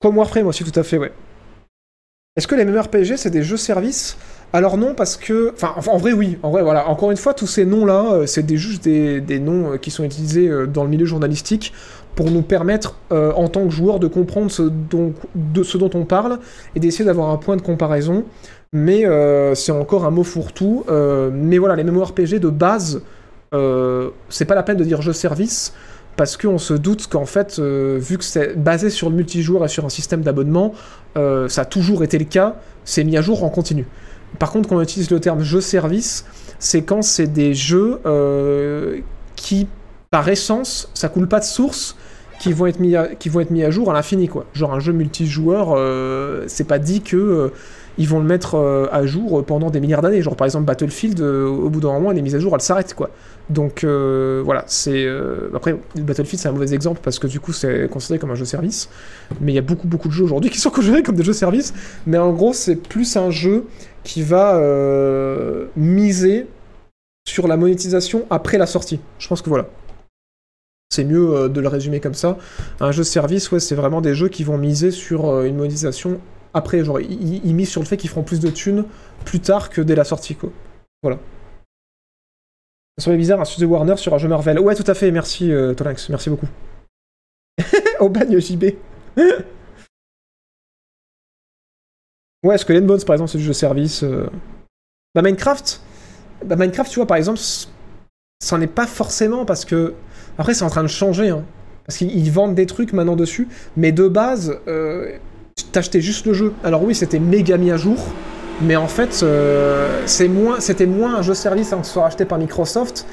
Comme 0.00 0.16
Warframe 0.16 0.46
aussi, 0.46 0.64
tout 0.64 0.78
à 0.78 0.82
fait, 0.82 0.96
ouais. 0.96 1.12
Est-ce 2.36 2.46
que 2.46 2.54
les 2.54 2.64
MMORPG, 2.64 3.16
c'est 3.16 3.30
des 3.30 3.42
jeux 3.42 3.58
services 3.58 4.16
Alors 4.54 4.78
non, 4.78 4.94
parce 4.94 5.18
que... 5.18 5.52
Enfin, 5.52 5.74
en 5.86 5.98
vrai, 5.98 6.12
oui. 6.12 6.38
En 6.42 6.50
vrai, 6.50 6.62
voilà. 6.62 6.88
Encore 6.88 7.10
une 7.10 7.18
fois, 7.18 7.34
tous 7.34 7.46
ces 7.46 7.66
noms-là, 7.66 8.14
euh, 8.14 8.26
c'est 8.26 8.44
des, 8.44 8.56
juste 8.56 8.82
des, 8.82 9.38
noms 9.38 9.72
euh, 9.72 9.76
qui 9.76 9.90
sont 9.90 10.04
utilisés 10.04 10.48
dans 10.66 10.84
le 10.84 10.90
milieu 10.90 11.04
journalistique 11.04 11.74
pour 12.14 12.30
nous 12.30 12.42
permettre, 12.42 12.96
en 13.10 13.48
tant 13.48 13.64
que 13.64 13.70
joueurs, 13.70 14.00
de 14.00 14.08
comprendre 14.08 14.50
ce 14.50 14.62
dont 14.64 15.90
on 15.94 16.04
parle 16.04 16.40
et 16.74 16.80
d'essayer 16.80 17.04
d'avoir 17.04 17.30
un 17.30 17.36
point 17.36 17.56
de 17.56 17.62
comparaison. 17.62 18.24
Mais 18.72 19.04
euh, 19.04 19.56
c'est 19.56 19.72
encore 19.72 20.04
un 20.04 20.10
mot 20.10 20.22
fourre-tout. 20.22 20.84
Euh, 20.88 21.30
mais 21.32 21.58
voilà, 21.58 21.74
les 21.74 21.82
MMORPG 21.82 22.38
de 22.38 22.48
base, 22.50 23.02
euh, 23.52 24.10
c'est 24.28 24.44
pas 24.44 24.54
la 24.54 24.62
peine 24.62 24.76
de 24.76 24.84
dire 24.84 25.02
jeu 25.02 25.12
service 25.12 25.74
parce 26.16 26.36
qu'on 26.36 26.58
se 26.58 26.74
doute 26.74 27.08
qu'en 27.08 27.24
fait, 27.24 27.58
vu 27.58 28.18
que 28.18 28.24
c'est 28.24 28.54
basé 28.54 28.90
sur 28.90 29.08
le 29.08 29.16
multijoueur 29.16 29.64
et 29.64 29.68
sur 29.68 29.86
un 29.86 29.88
système 29.88 30.20
d'abonnement, 30.20 30.74
ça 31.14 31.62
a 31.62 31.64
toujours 31.64 32.04
été 32.04 32.18
le 32.18 32.26
cas, 32.26 32.56
c'est 32.84 33.04
mis 33.04 33.16
à 33.16 33.22
jour 33.22 33.42
en 33.42 33.48
continu. 33.48 33.86
Par 34.38 34.50
contre, 34.50 34.68
quand 34.68 34.76
on 34.76 34.82
utilise 34.82 35.10
le 35.10 35.18
terme 35.18 35.40
jeu 35.42 35.62
service, 35.62 36.26
c'est 36.58 36.82
quand 36.82 37.00
c'est 37.00 37.28
des 37.28 37.54
jeux 37.54 38.00
qui, 39.34 39.66
par 40.10 40.28
essence, 40.28 40.90
ça 40.92 41.08
coule 41.08 41.26
pas 41.26 41.40
de 41.40 41.44
source, 41.44 41.96
qui 42.38 42.52
vont 42.52 42.66
être 42.66 42.80
mis 42.80 42.96
à, 42.96 43.14
qui 43.14 43.30
vont 43.30 43.40
être 43.40 43.50
mis 43.50 43.64
à 43.64 43.70
jour 43.70 43.90
à 43.90 43.94
l'infini, 43.94 44.28
quoi. 44.28 44.44
Genre 44.52 44.74
un 44.74 44.80
jeu 44.80 44.92
multijoueur, 44.92 45.74
c'est 46.48 46.66
pas 46.66 46.78
dit 46.78 47.00
que 47.00 47.50
ils 48.00 48.08
vont 48.08 48.18
le 48.18 48.24
mettre 48.24 48.54
euh, 48.54 48.86
à 48.90 49.04
jour 49.04 49.44
pendant 49.44 49.68
des 49.68 49.78
milliards 49.78 50.00
d'années. 50.00 50.22
Genre 50.22 50.34
par 50.34 50.46
exemple 50.46 50.64
Battlefield, 50.64 51.20
euh, 51.20 51.46
au 51.46 51.68
bout 51.68 51.80
d'un 51.80 51.92
moment, 51.92 52.10
les 52.12 52.22
mises 52.22 52.34
à 52.34 52.38
jour, 52.38 52.54
elles 52.54 52.62
s'arrêtent, 52.62 52.94
quoi. 52.94 53.10
Donc 53.50 53.84
euh, 53.84 54.40
voilà, 54.44 54.64
c'est 54.68 55.04
euh, 55.04 55.50
après 55.54 55.76
Battlefield 55.96 56.40
c'est 56.40 56.48
un 56.48 56.52
mauvais 56.52 56.72
exemple 56.72 57.00
parce 57.02 57.18
que 57.18 57.26
du 57.26 57.40
coup 57.40 57.52
c'est 57.52 57.90
considéré 57.90 58.18
comme 58.18 58.30
un 58.30 58.36
jeu 58.36 58.44
service, 58.46 58.88
mais 59.40 59.52
il 59.52 59.54
y 59.54 59.58
a 59.58 59.62
beaucoup 59.62 59.86
beaucoup 59.86 60.08
de 60.08 60.12
jeux 60.12 60.24
aujourd'hui 60.24 60.50
qui 60.54 60.58
sont 60.58 60.70
considérés 60.70 61.02
comme 61.02 61.16
des 61.16 61.24
jeux 61.24 61.34
service. 61.34 61.74
Mais 62.06 62.16
en 62.16 62.32
gros 62.32 62.54
c'est 62.54 62.76
plus 62.76 63.16
un 63.16 63.30
jeu 63.30 63.66
qui 64.02 64.22
va 64.22 64.56
euh, 64.56 65.66
miser 65.76 66.46
sur 67.28 67.48
la 67.48 67.58
monétisation 67.58 68.24
après 68.30 68.56
la 68.56 68.66
sortie. 68.66 69.00
Je 69.18 69.28
pense 69.28 69.42
que 69.42 69.50
voilà. 69.50 69.66
C'est 70.92 71.04
mieux 71.04 71.34
euh, 71.34 71.48
de 71.48 71.60
le 71.60 71.68
résumer 71.68 72.00
comme 72.00 72.14
ça. 72.14 72.38
Un 72.80 72.92
jeu 72.92 73.04
service, 73.04 73.50
ouais, 73.52 73.60
c'est 73.60 73.76
vraiment 73.76 74.00
des 74.00 74.14
jeux 74.14 74.28
qui 74.28 74.42
vont 74.42 74.58
miser 74.58 74.90
sur 74.90 75.28
euh, 75.28 75.44
une 75.44 75.56
monétisation 75.56 76.20
après. 76.54 76.84
Genre, 76.84 77.00
ils, 77.00 77.54
misent 77.54 77.70
sur 77.70 77.80
le 77.80 77.86
fait 77.86 77.96
qu'ils 77.96 78.10
feront 78.10 78.22
plus 78.22 78.40
de 78.40 78.50
thunes 78.50 78.84
plus 79.24 79.40
tard 79.40 79.70
que 79.70 79.80
dès 79.80 79.94
la 79.94 80.04
sortie, 80.04 80.34
quoi. 80.34 80.50
Voilà. 81.02 81.18
Ça 82.98 83.04
serait 83.04 83.16
bizarre, 83.16 83.40
un 83.40 83.44
studio 83.44 83.68
Warner 83.68 83.96
sur 83.96 84.12
un 84.14 84.18
jeu 84.18 84.28
Marvel. 84.28 84.58
Ouais, 84.58 84.74
tout 84.74 84.84
à 84.86 84.94
fait, 84.94 85.10
merci 85.10 85.50
euh, 85.50 85.74
merci 86.10 86.28
beaucoup. 86.28 86.48
Au 88.00 88.08
bagne 88.08 88.38
JB. 88.38 88.64
ouais, 92.44 92.58
Skull 92.58 92.76
and 92.76 92.86
Bones 92.86 93.04
par 93.04 93.14
exemple, 93.14 93.30
c'est 93.30 93.38
du 93.38 93.44
jeu 93.44 93.52
service. 93.52 94.02
euh. 94.02 94.28
Bah, 95.14 95.22
Minecraft, 95.22 95.80
bah, 96.44 96.56
Minecraft, 96.56 96.90
tu 96.90 96.96
vois, 96.96 97.06
par 97.06 97.16
exemple, 97.16 97.40
c'en 98.42 98.60
est 98.60 98.66
pas 98.66 98.86
forcément 98.86 99.44
parce 99.44 99.64
que. 99.64 99.94
Après, 100.38 100.54
c'est 100.54 100.64
en 100.64 100.70
train 100.70 100.82
de 100.82 100.88
changer, 100.88 101.30
hein. 101.30 101.44
Parce 101.86 101.98
qu'ils 101.98 102.16
ils 102.16 102.30
vendent 102.30 102.54
des 102.54 102.66
trucs 102.66 102.92
maintenant 102.92 103.16
dessus, 103.16 103.48
mais 103.76 103.90
de 103.92 104.06
base, 104.06 104.60
euh, 104.68 105.18
t'achetais 105.66 106.00
juste 106.00 106.26
le 106.26 106.32
jeu. 106.32 106.52
Alors 106.64 106.82
oui, 106.84 106.94
c'était 106.94 107.18
méga 107.18 107.56
mis 107.56 107.70
à 107.70 107.76
jour, 107.76 107.98
mais 108.62 108.76
en 108.76 108.88
fait, 108.88 109.20
euh, 109.22 110.02
c'est 110.06 110.28
moins, 110.28 110.60
c'était 110.60 110.86
moins 110.86 111.16
un 111.16 111.22
jeu 111.22 111.34
service 111.34 111.72
avant 111.72 111.82
que 111.82 111.86
ce 111.86 111.94
soit 111.94 112.02
racheté 112.02 112.24
par 112.24 112.38
Microsoft, 112.38 113.06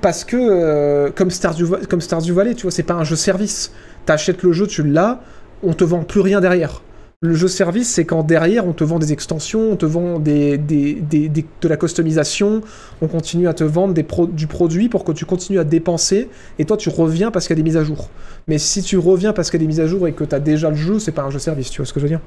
parce 0.00 0.24
que, 0.24 0.36
euh, 0.36 1.10
comme, 1.14 1.30
Stardew, 1.30 1.86
comme 1.88 2.00
Stardew 2.00 2.32
Valley, 2.32 2.54
tu 2.54 2.62
vois, 2.62 2.70
c'est 2.70 2.82
pas 2.82 2.94
un 2.94 3.04
jeu 3.04 3.16
service. 3.16 3.72
T'achètes 4.04 4.42
le 4.42 4.52
jeu, 4.52 4.66
tu 4.66 4.84
l'as, 4.84 5.20
on 5.62 5.72
te 5.72 5.84
vend 5.84 6.04
plus 6.04 6.20
rien 6.20 6.40
derrière. 6.40 6.82
Le 7.22 7.34
jeu 7.34 7.48
service, 7.48 7.88
c'est 7.88 8.04
quand 8.04 8.22
derrière, 8.22 8.66
on 8.66 8.74
te 8.74 8.84
vend 8.84 8.98
des 8.98 9.12
extensions, 9.12 9.70
on 9.72 9.76
te 9.76 9.86
vend 9.86 10.18
des, 10.18 10.58
des- 10.58 11.00
de 11.00 11.68
la 11.68 11.76
customisation, 11.78 12.60
on 13.00 13.08
continue 13.08 13.48
à 13.48 13.54
te 13.54 13.64
vendre 13.64 13.94
du 13.94 14.46
produit 14.46 14.88
pour 14.90 15.02
que 15.02 15.12
tu 15.12 15.24
continues 15.24 15.58
à 15.58 15.64
dépenser, 15.64 16.28
et 16.58 16.66
toi, 16.66 16.76
tu 16.76 16.90
reviens 16.90 17.30
parce 17.30 17.46
qu'il 17.46 17.56
y 17.56 17.58
a 17.58 17.62
des 17.62 17.68
mises 17.68 17.78
à 17.78 17.84
jour. 17.84 18.10
Mais 18.48 18.58
si 18.58 18.82
tu 18.82 18.98
reviens 18.98 19.32
parce 19.32 19.50
qu'il 19.50 19.58
y 19.60 19.62
a 19.62 19.64
des 19.64 19.68
mises 19.68 19.80
à 19.80 19.86
jour 19.86 20.06
et 20.06 20.12
que 20.12 20.24
tu 20.24 20.34
as 20.34 20.40
déjà 20.40 20.68
le 20.68 20.76
jeu, 20.76 20.98
c'est 20.98 21.12
pas 21.12 21.22
un 21.22 21.30
jeu 21.30 21.38
service, 21.38 21.70
tu 21.70 21.78
vois 21.78 21.86
ce 21.86 21.94
que 21.94 22.00
je 22.00 22.04
veux 22.04 22.10
dire? 22.10 22.20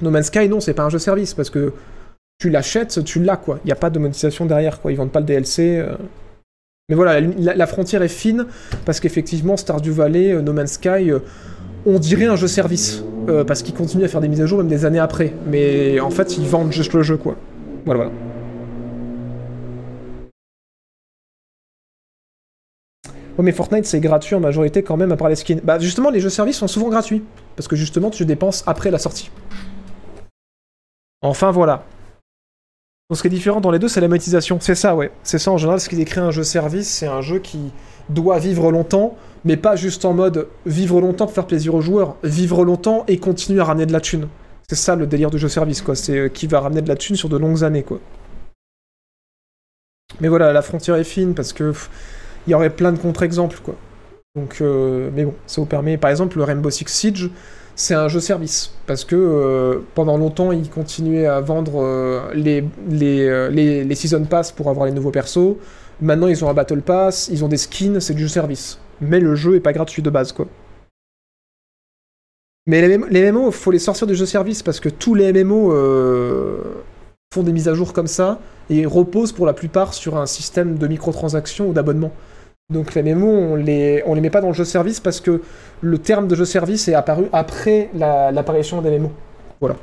No 0.00 0.10
Man's 0.10 0.26
Sky, 0.26 0.48
non, 0.48 0.60
c'est 0.60 0.74
pas 0.74 0.84
un 0.84 0.90
jeu 0.90 0.98
service, 1.00 1.34
parce 1.34 1.50
que 1.50 1.72
tu 2.38 2.50
l'achètes, 2.50 3.02
tu 3.04 3.20
l'as, 3.22 3.36
quoi. 3.36 3.58
Il 3.64 3.66
n'y 3.66 3.72
a 3.72 3.76
pas 3.76 3.90
de 3.90 3.98
monétisation 3.98 4.46
derrière, 4.46 4.80
quoi. 4.80 4.92
Ils 4.92 4.96
vendent 4.96 5.12
pas 5.12 5.20
le 5.20 5.26
DLC. 5.26 5.78
euh. 5.78 5.96
Mais 6.88 6.94
voilà, 6.96 7.18
la 7.20 7.66
frontière 7.66 8.02
est 8.02 8.08
fine, 8.08 8.46
parce 8.84 9.00
qu'effectivement, 9.00 9.56
Stardew 9.56 9.90
Valley, 9.90 10.32
euh, 10.34 10.42
No 10.42 10.52
Man's 10.52 10.72
Sky, 10.72 11.10
euh, 11.10 11.18
on 11.86 11.98
dirait 11.98 12.26
un 12.26 12.36
jeu 12.36 12.48
service, 12.48 13.02
euh, 13.28 13.44
parce 13.44 13.62
qu'ils 13.62 13.74
continuent 13.74 14.04
à 14.04 14.08
faire 14.08 14.20
des 14.20 14.28
mises 14.28 14.40
à 14.40 14.46
jour 14.46 14.58
même 14.58 14.68
des 14.68 14.84
années 14.84 14.98
après. 14.98 15.34
Mais 15.46 16.00
en 16.00 16.10
fait, 16.10 16.36
ils 16.38 16.46
vendent 16.46 16.72
juste 16.72 16.92
le 16.92 17.02
jeu, 17.02 17.16
quoi. 17.16 17.36
Voilà, 17.84 18.04
voilà. 18.04 18.12
Ouais, 23.36 23.44
mais 23.44 23.52
Fortnite, 23.52 23.84
c'est 23.84 24.00
gratuit 24.00 24.36
en 24.36 24.40
majorité 24.40 24.82
quand 24.84 24.96
même, 24.96 25.10
à 25.10 25.16
part 25.16 25.28
les 25.28 25.34
skins. 25.34 25.60
Bah, 25.64 25.78
justement, 25.80 26.10
les 26.10 26.20
jeux 26.20 26.30
services 26.30 26.56
sont 26.56 26.68
souvent 26.68 26.88
gratuits. 26.88 27.24
Parce 27.56 27.66
que 27.66 27.74
justement, 27.76 28.10
tu 28.10 28.24
dépenses 28.24 28.62
après 28.66 28.90
la 28.90 28.98
sortie. 28.98 29.30
Enfin, 31.20 31.50
voilà. 31.50 31.84
Donc, 33.10 33.16
ce 33.16 33.22
qui 33.22 33.26
est 33.26 33.30
différent 33.30 33.60
dans 33.60 33.72
les 33.72 33.80
deux, 33.80 33.88
c'est 33.88 34.00
la 34.00 34.08
monétisation. 34.08 34.58
C'est 34.60 34.76
ça, 34.76 34.94
ouais. 34.94 35.10
C'est 35.24 35.38
ça, 35.38 35.50
en 35.50 35.58
général, 35.58 35.80
ce 35.80 35.88
qui 35.88 35.96
décrit 35.96 36.20
un 36.20 36.30
jeu 36.30 36.44
service, 36.44 36.88
c'est 36.88 37.06
un 37.06 37.22
jeu 37.22 37.40
qui 37.40 37.72
doit 38.08 38.38
vivre 38.38 38.70
longtemps, 38.70 39.16
mais 39.44 39.56
pas 39.56 39.76
juste 39.76 40.04
en 40.04 40.14
mode 40.14 40.48
vivre 40.66 41.00
longtemps 41.00 41.26
pour 41.26 41.34
faire 41.34 41.46
plaisir 41.46 41.74
aux 41.74 41.80
joueurs. 41.80 42.16
Vivre 42.22 42.64
longtemps 42.64 43.04
et 43.08 43.18
continuer 43.18 43.60
à 43.60 43.64
ramener 43.64 43.86
de 43.86 43.92
la 43.92 44.00
thune. 44.00 44.28
C'est 44.68 44.76
ça 44.76 44.96
le 44.96 45.06
délire 45.06 45.30
du 45.30 45.38
jeu 45.38 45.48
service, 45.48 45.82
quoi. 45.82 45.94
C'est 45.94 46.18
euh, 46.18 46.28
qui 46.28 46.46
va 46.46 46.60
ramener 46.60 46.82
de 46.82 46.88
la 46.88 46.96
thune 46.96 47.16
sur 47.16 47.28
de 47.28 47.36
longues 47.36 47.64
années, 47.64 47.82
quoi. 47.82 48.00
Mais 50.20 50.28
voilà, 50.28 50.52
la 50.52 50.62
frontière 50.62 50.96
est 50.96 51.04
fine 51.04 51.34
parce 51.34 51.52
que 51.52 51.72
il 52.46 52.50
y 52.50 52.54
aurait 52.54 52.70
plein 52.70 52.92
de 52.92 52.98
contre-exemples, 52.98 53.58
quoi. 53.62 53.74
Donc, 54.36 54.58
euh, 54.60 55.10
mais 55.14 55.24
bon, 55.24 55.34
ça 55.46 55.60
vous 55.60 55.66
permet, 55.66 55.96
par 55.96 56.10
exemple, 56.10 56.38
le 56.38 56.44
Rainbow 56.44 56.70
Six 56.70 56.86
Siege, 56.88 57.30
c'est 57.76 57.94
un 57.94 58.08
jeu 58.08 58.20
service 58.20 58.72
parce 58.86 59.04
que 59.04 59.16
euh, 59.16 59.80
pendant 59.94 60.16
longtemps, 60.16 60.52
ils 60.52 60.70
continuaient 60.70 61.26
à 61.26 61.40
vendre 61.40 61.82
euh, 61.82 62.32
les, 62.34 62.64
les, 62.88 63.50
les, 63.50 63.84
les 63.84 63.94
Season 63.94 64.24
Pass 64.24 64.52
pour 64.52 64.70
avoir 64.70 64.86
les 64.86 64.92
nouveaux 64.92 65.10
persos. 65.10 65.56
Maintenant, 66.00 66.26
ils 66.28 66.44
ont 66.44 66.48
un 66.48 66.54
Battle 66.54 66.82
Pass, 66.82 67.28
ils 67.30 67.44
ont 67.44 67.48
des 67.48 67.56
skins, 67.56 68.00
c'est 68.00 68.14
du 68.14 68.22
jeu 68.22 68.28
service. 68.28 68.78
Mais 69.00 69.20
le 69.20 69.34
jeu 69.34 69.56
est 69.56 69.60
pas 69.60 69.72
gratuit 69.72 70.02
de 70.02 70.10
base, 70.10 70.32
quoi. 70.32 70.46
Mais 72.66 72.80
les, 72.86 72.96
MMO, 72.96 73.06
les 73.10 73.30
MMO, 73.30 73.50
faut 73.50 73.70
les 73.70 73.78
sortir 73.78 74.06
du 74.06 74.14
jeu 74.14 74.24
service 74.26 74.62
parce 74.62 74.80
que 74.80 74.88
tous 74.88 75.14
les 75.14 75.32
MMO 75.32 75.72
euh, 75.72 76.62
font 77.32 77.42
des 77.42 77.52
mises 77.52 77.68
à 77.68 77.74
jour 77.74 77.92
comme 77.92 78.06
ça 78.06 78.40
et 78.70 78.86
reposent 78.86 79.32
pour 79.32 79.44
la 79.44 79.52
plupart 79.52 79.92
sur 79.92 80.16
un 80.16 80.24
système 80.26 80.78
de 80.78 80.86
microtransactions 80.86 81.68
ou 81.68 81.72
d'abonnement. 81.74 82.12
Donc 82.70 82.94
les 82.94 83.02
MMO, 83.02 83.26
on 83.28 83.56
les, 83.56 84.02
on 84.06 84.14
les 84.14 84.22
met 84.22 84.30
pas 84.30 84.40
dans 84.40 84.48
le 84.48 84.54
jeu 84.54 84.64
service 84.64 84.98
parce 84.98 85.20
que 85.20 85.42
le 85.82 85.98
terme 85.98 86.26
de 86.26 86.34
jeu 86.34 86.46
service 86.46 86.88
est 86.88 86.94
apparu 86.94 87.26
après 87.34 87.90
la- 87.92 88.32
l'apparition 88.32 88.80
des 88.80 88.98
MMO. 88.98 89.12
Voilà. 89.60 89.76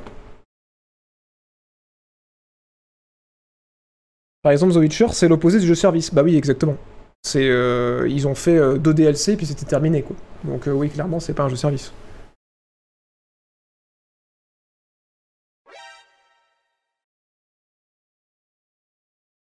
Par 4.42 4.50
exemple, 4.50 4.72
The 4.74 4.78
Witcher, 4.78 5.06
c'est 5.12 5.28
l'opposé 5.28 5.60
du 5.60 5.66
jeu 5.66 5.76
service. 5.76 6.12
Bah 6.12 6.22
oui, 6.24 6.36
exactement. 6.36 6.76
C'est, 7.24 7.48
euh, 7.48 8.06
ils 8.08 8.26
ont 8.26 8.34
fait 8.34 8.58
euh, 8.58 8.78
deux 8.78 8.94
DLC 8.94 9.36
puis 9.36 9.46
c'était 9.46 9.64
terminé 9.64 10.02
quoi. 10.02 10.16
Donc 10.44 10.66
euh, 10.66 10.72
oui, 10.72 10.90
clairement, 10.90 11.20
c'est 11.20 11.34
pas 11.34 11.44
un 11.44 11.48
jeu 11.48 11.56
service. 11.56 11.92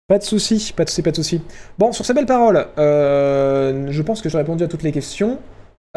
Pas 0.08 0.20
de 0.20 0.24
souci, 0.24 0.72
pas 0.76 0.84
de 0.84 0.90
souci, 0.90 1.02
pas 1.02 1.10
de 1.10 1.16
souci. 1.16 1.42
Bon, 1.80 1.92
sur 1.92 2.06
ces 2.06 2.14
belles 2.14 2.28
paroles, 2.28 2.68
euh, 2.78 3.88
je 3.90 4.02
pense 4.04 4.22
que 4.22 4.30
j'ai 4.30 4.38
répondu 4.38 4.64
à 4.64 4.68
toutes 4.68 4.84
les 4.84 4.92
questions. 4.92 5.40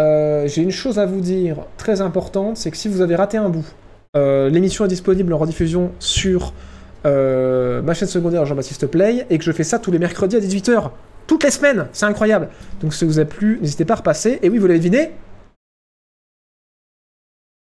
Euh, 0.00 0.48
j'ai 0.48 0.62
une 0.62 0.70
chose 0.70 0.98
à 0.98 1.04
vous 1.04 1.20
dire 1.20 1.66
très 1.76 2.00
importante, 2.00 2.56
c'est 2.56 2.70
que 2.70 2.78
si 2.78 2.88
vous 2.88 3.02
avez 3.02 3.16
raté 3.16 3.36
un 3.36 3.50
bout, 3.50 3.66
l'émission 4.14 4.86
est 4.86 4.88
disponible 4.88 5.32
en 5.32 5.38
rediffusion 5.38 5.92
sur 5.98 6.54
ma 7.04 7.94
chaîne 7.94 8.08
secondaire 8.08 8.46
Jean-Baptiste 8.46 8.86
Play 8.86 9.26
et 9.28 9.38
que 9.38 9.44
je 9.44 9.52
fais 9.52 9.64
ça 9.64 9.78
tous 9.78 9.92
les 9.92 9.98
mercredis 9.98 10.36
à 10.36 10.40
18h. 10.40 10.90
Toutes 11.28 11.44
les 11.44 11.52
semaines, 11.52 11.86
c'est 11.92 12.06
incroyable. 12.06 12.48
Donc 12.80 12.92
si 12.92 13.00
ça 13.00 13.06
vous 13.06 13.20
a 13.20 13.24
plu, 13.24 13.60
n'hésitez 13.60 13.84
pas 13.84 13.94
à 13.94 13.98
repasser. 13.98 14.40
Et 14.42 14.48
oui, 14.48 14.58
vous 14.58 14.66
l'avez 14.66 14.80
deviné, 14.80 15.12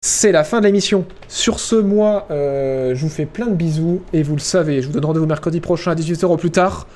c'est 0.04 0.32
la 0.32 0.44
fin 0.44 0.60
de 0.60 0.66
l'émission. 0.66 1.06
Sur 1.28 1.60
ce, 1.60 1.76
moi, 1.76 2.26
euh, 2.32 2.96
je 2.96 3.02
vous 3.04 3.10
fais 3.10 3.28
plein 3.28 3.46
de 3.46 3.54
bisous 3.54 4.02
et 4.14 4.24
vous 4.24 4.34
le 4.34 4.42
savez, 4.42 4.82
je 4.82 4.88
vous 4.88 4.94
donne 4.94 5.06
rendez-vous 5.06 5.28
mercredi 5.28 5.62
prochain 5.62 5.92
à 5.92 5.96
18h 5.96 6.26
au 6.26 6.38
plus 6.38 6.50
tard. 6.50 6.88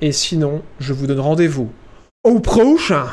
Et 0.00 0.10
sinon, 0.10 0.62
je 0.80 0.94
vous 0.94 1.06
donne 1.06 1.20
rendez-vous 1.20 1.70
au 2.24 2.40
prochain. 2.40 3.06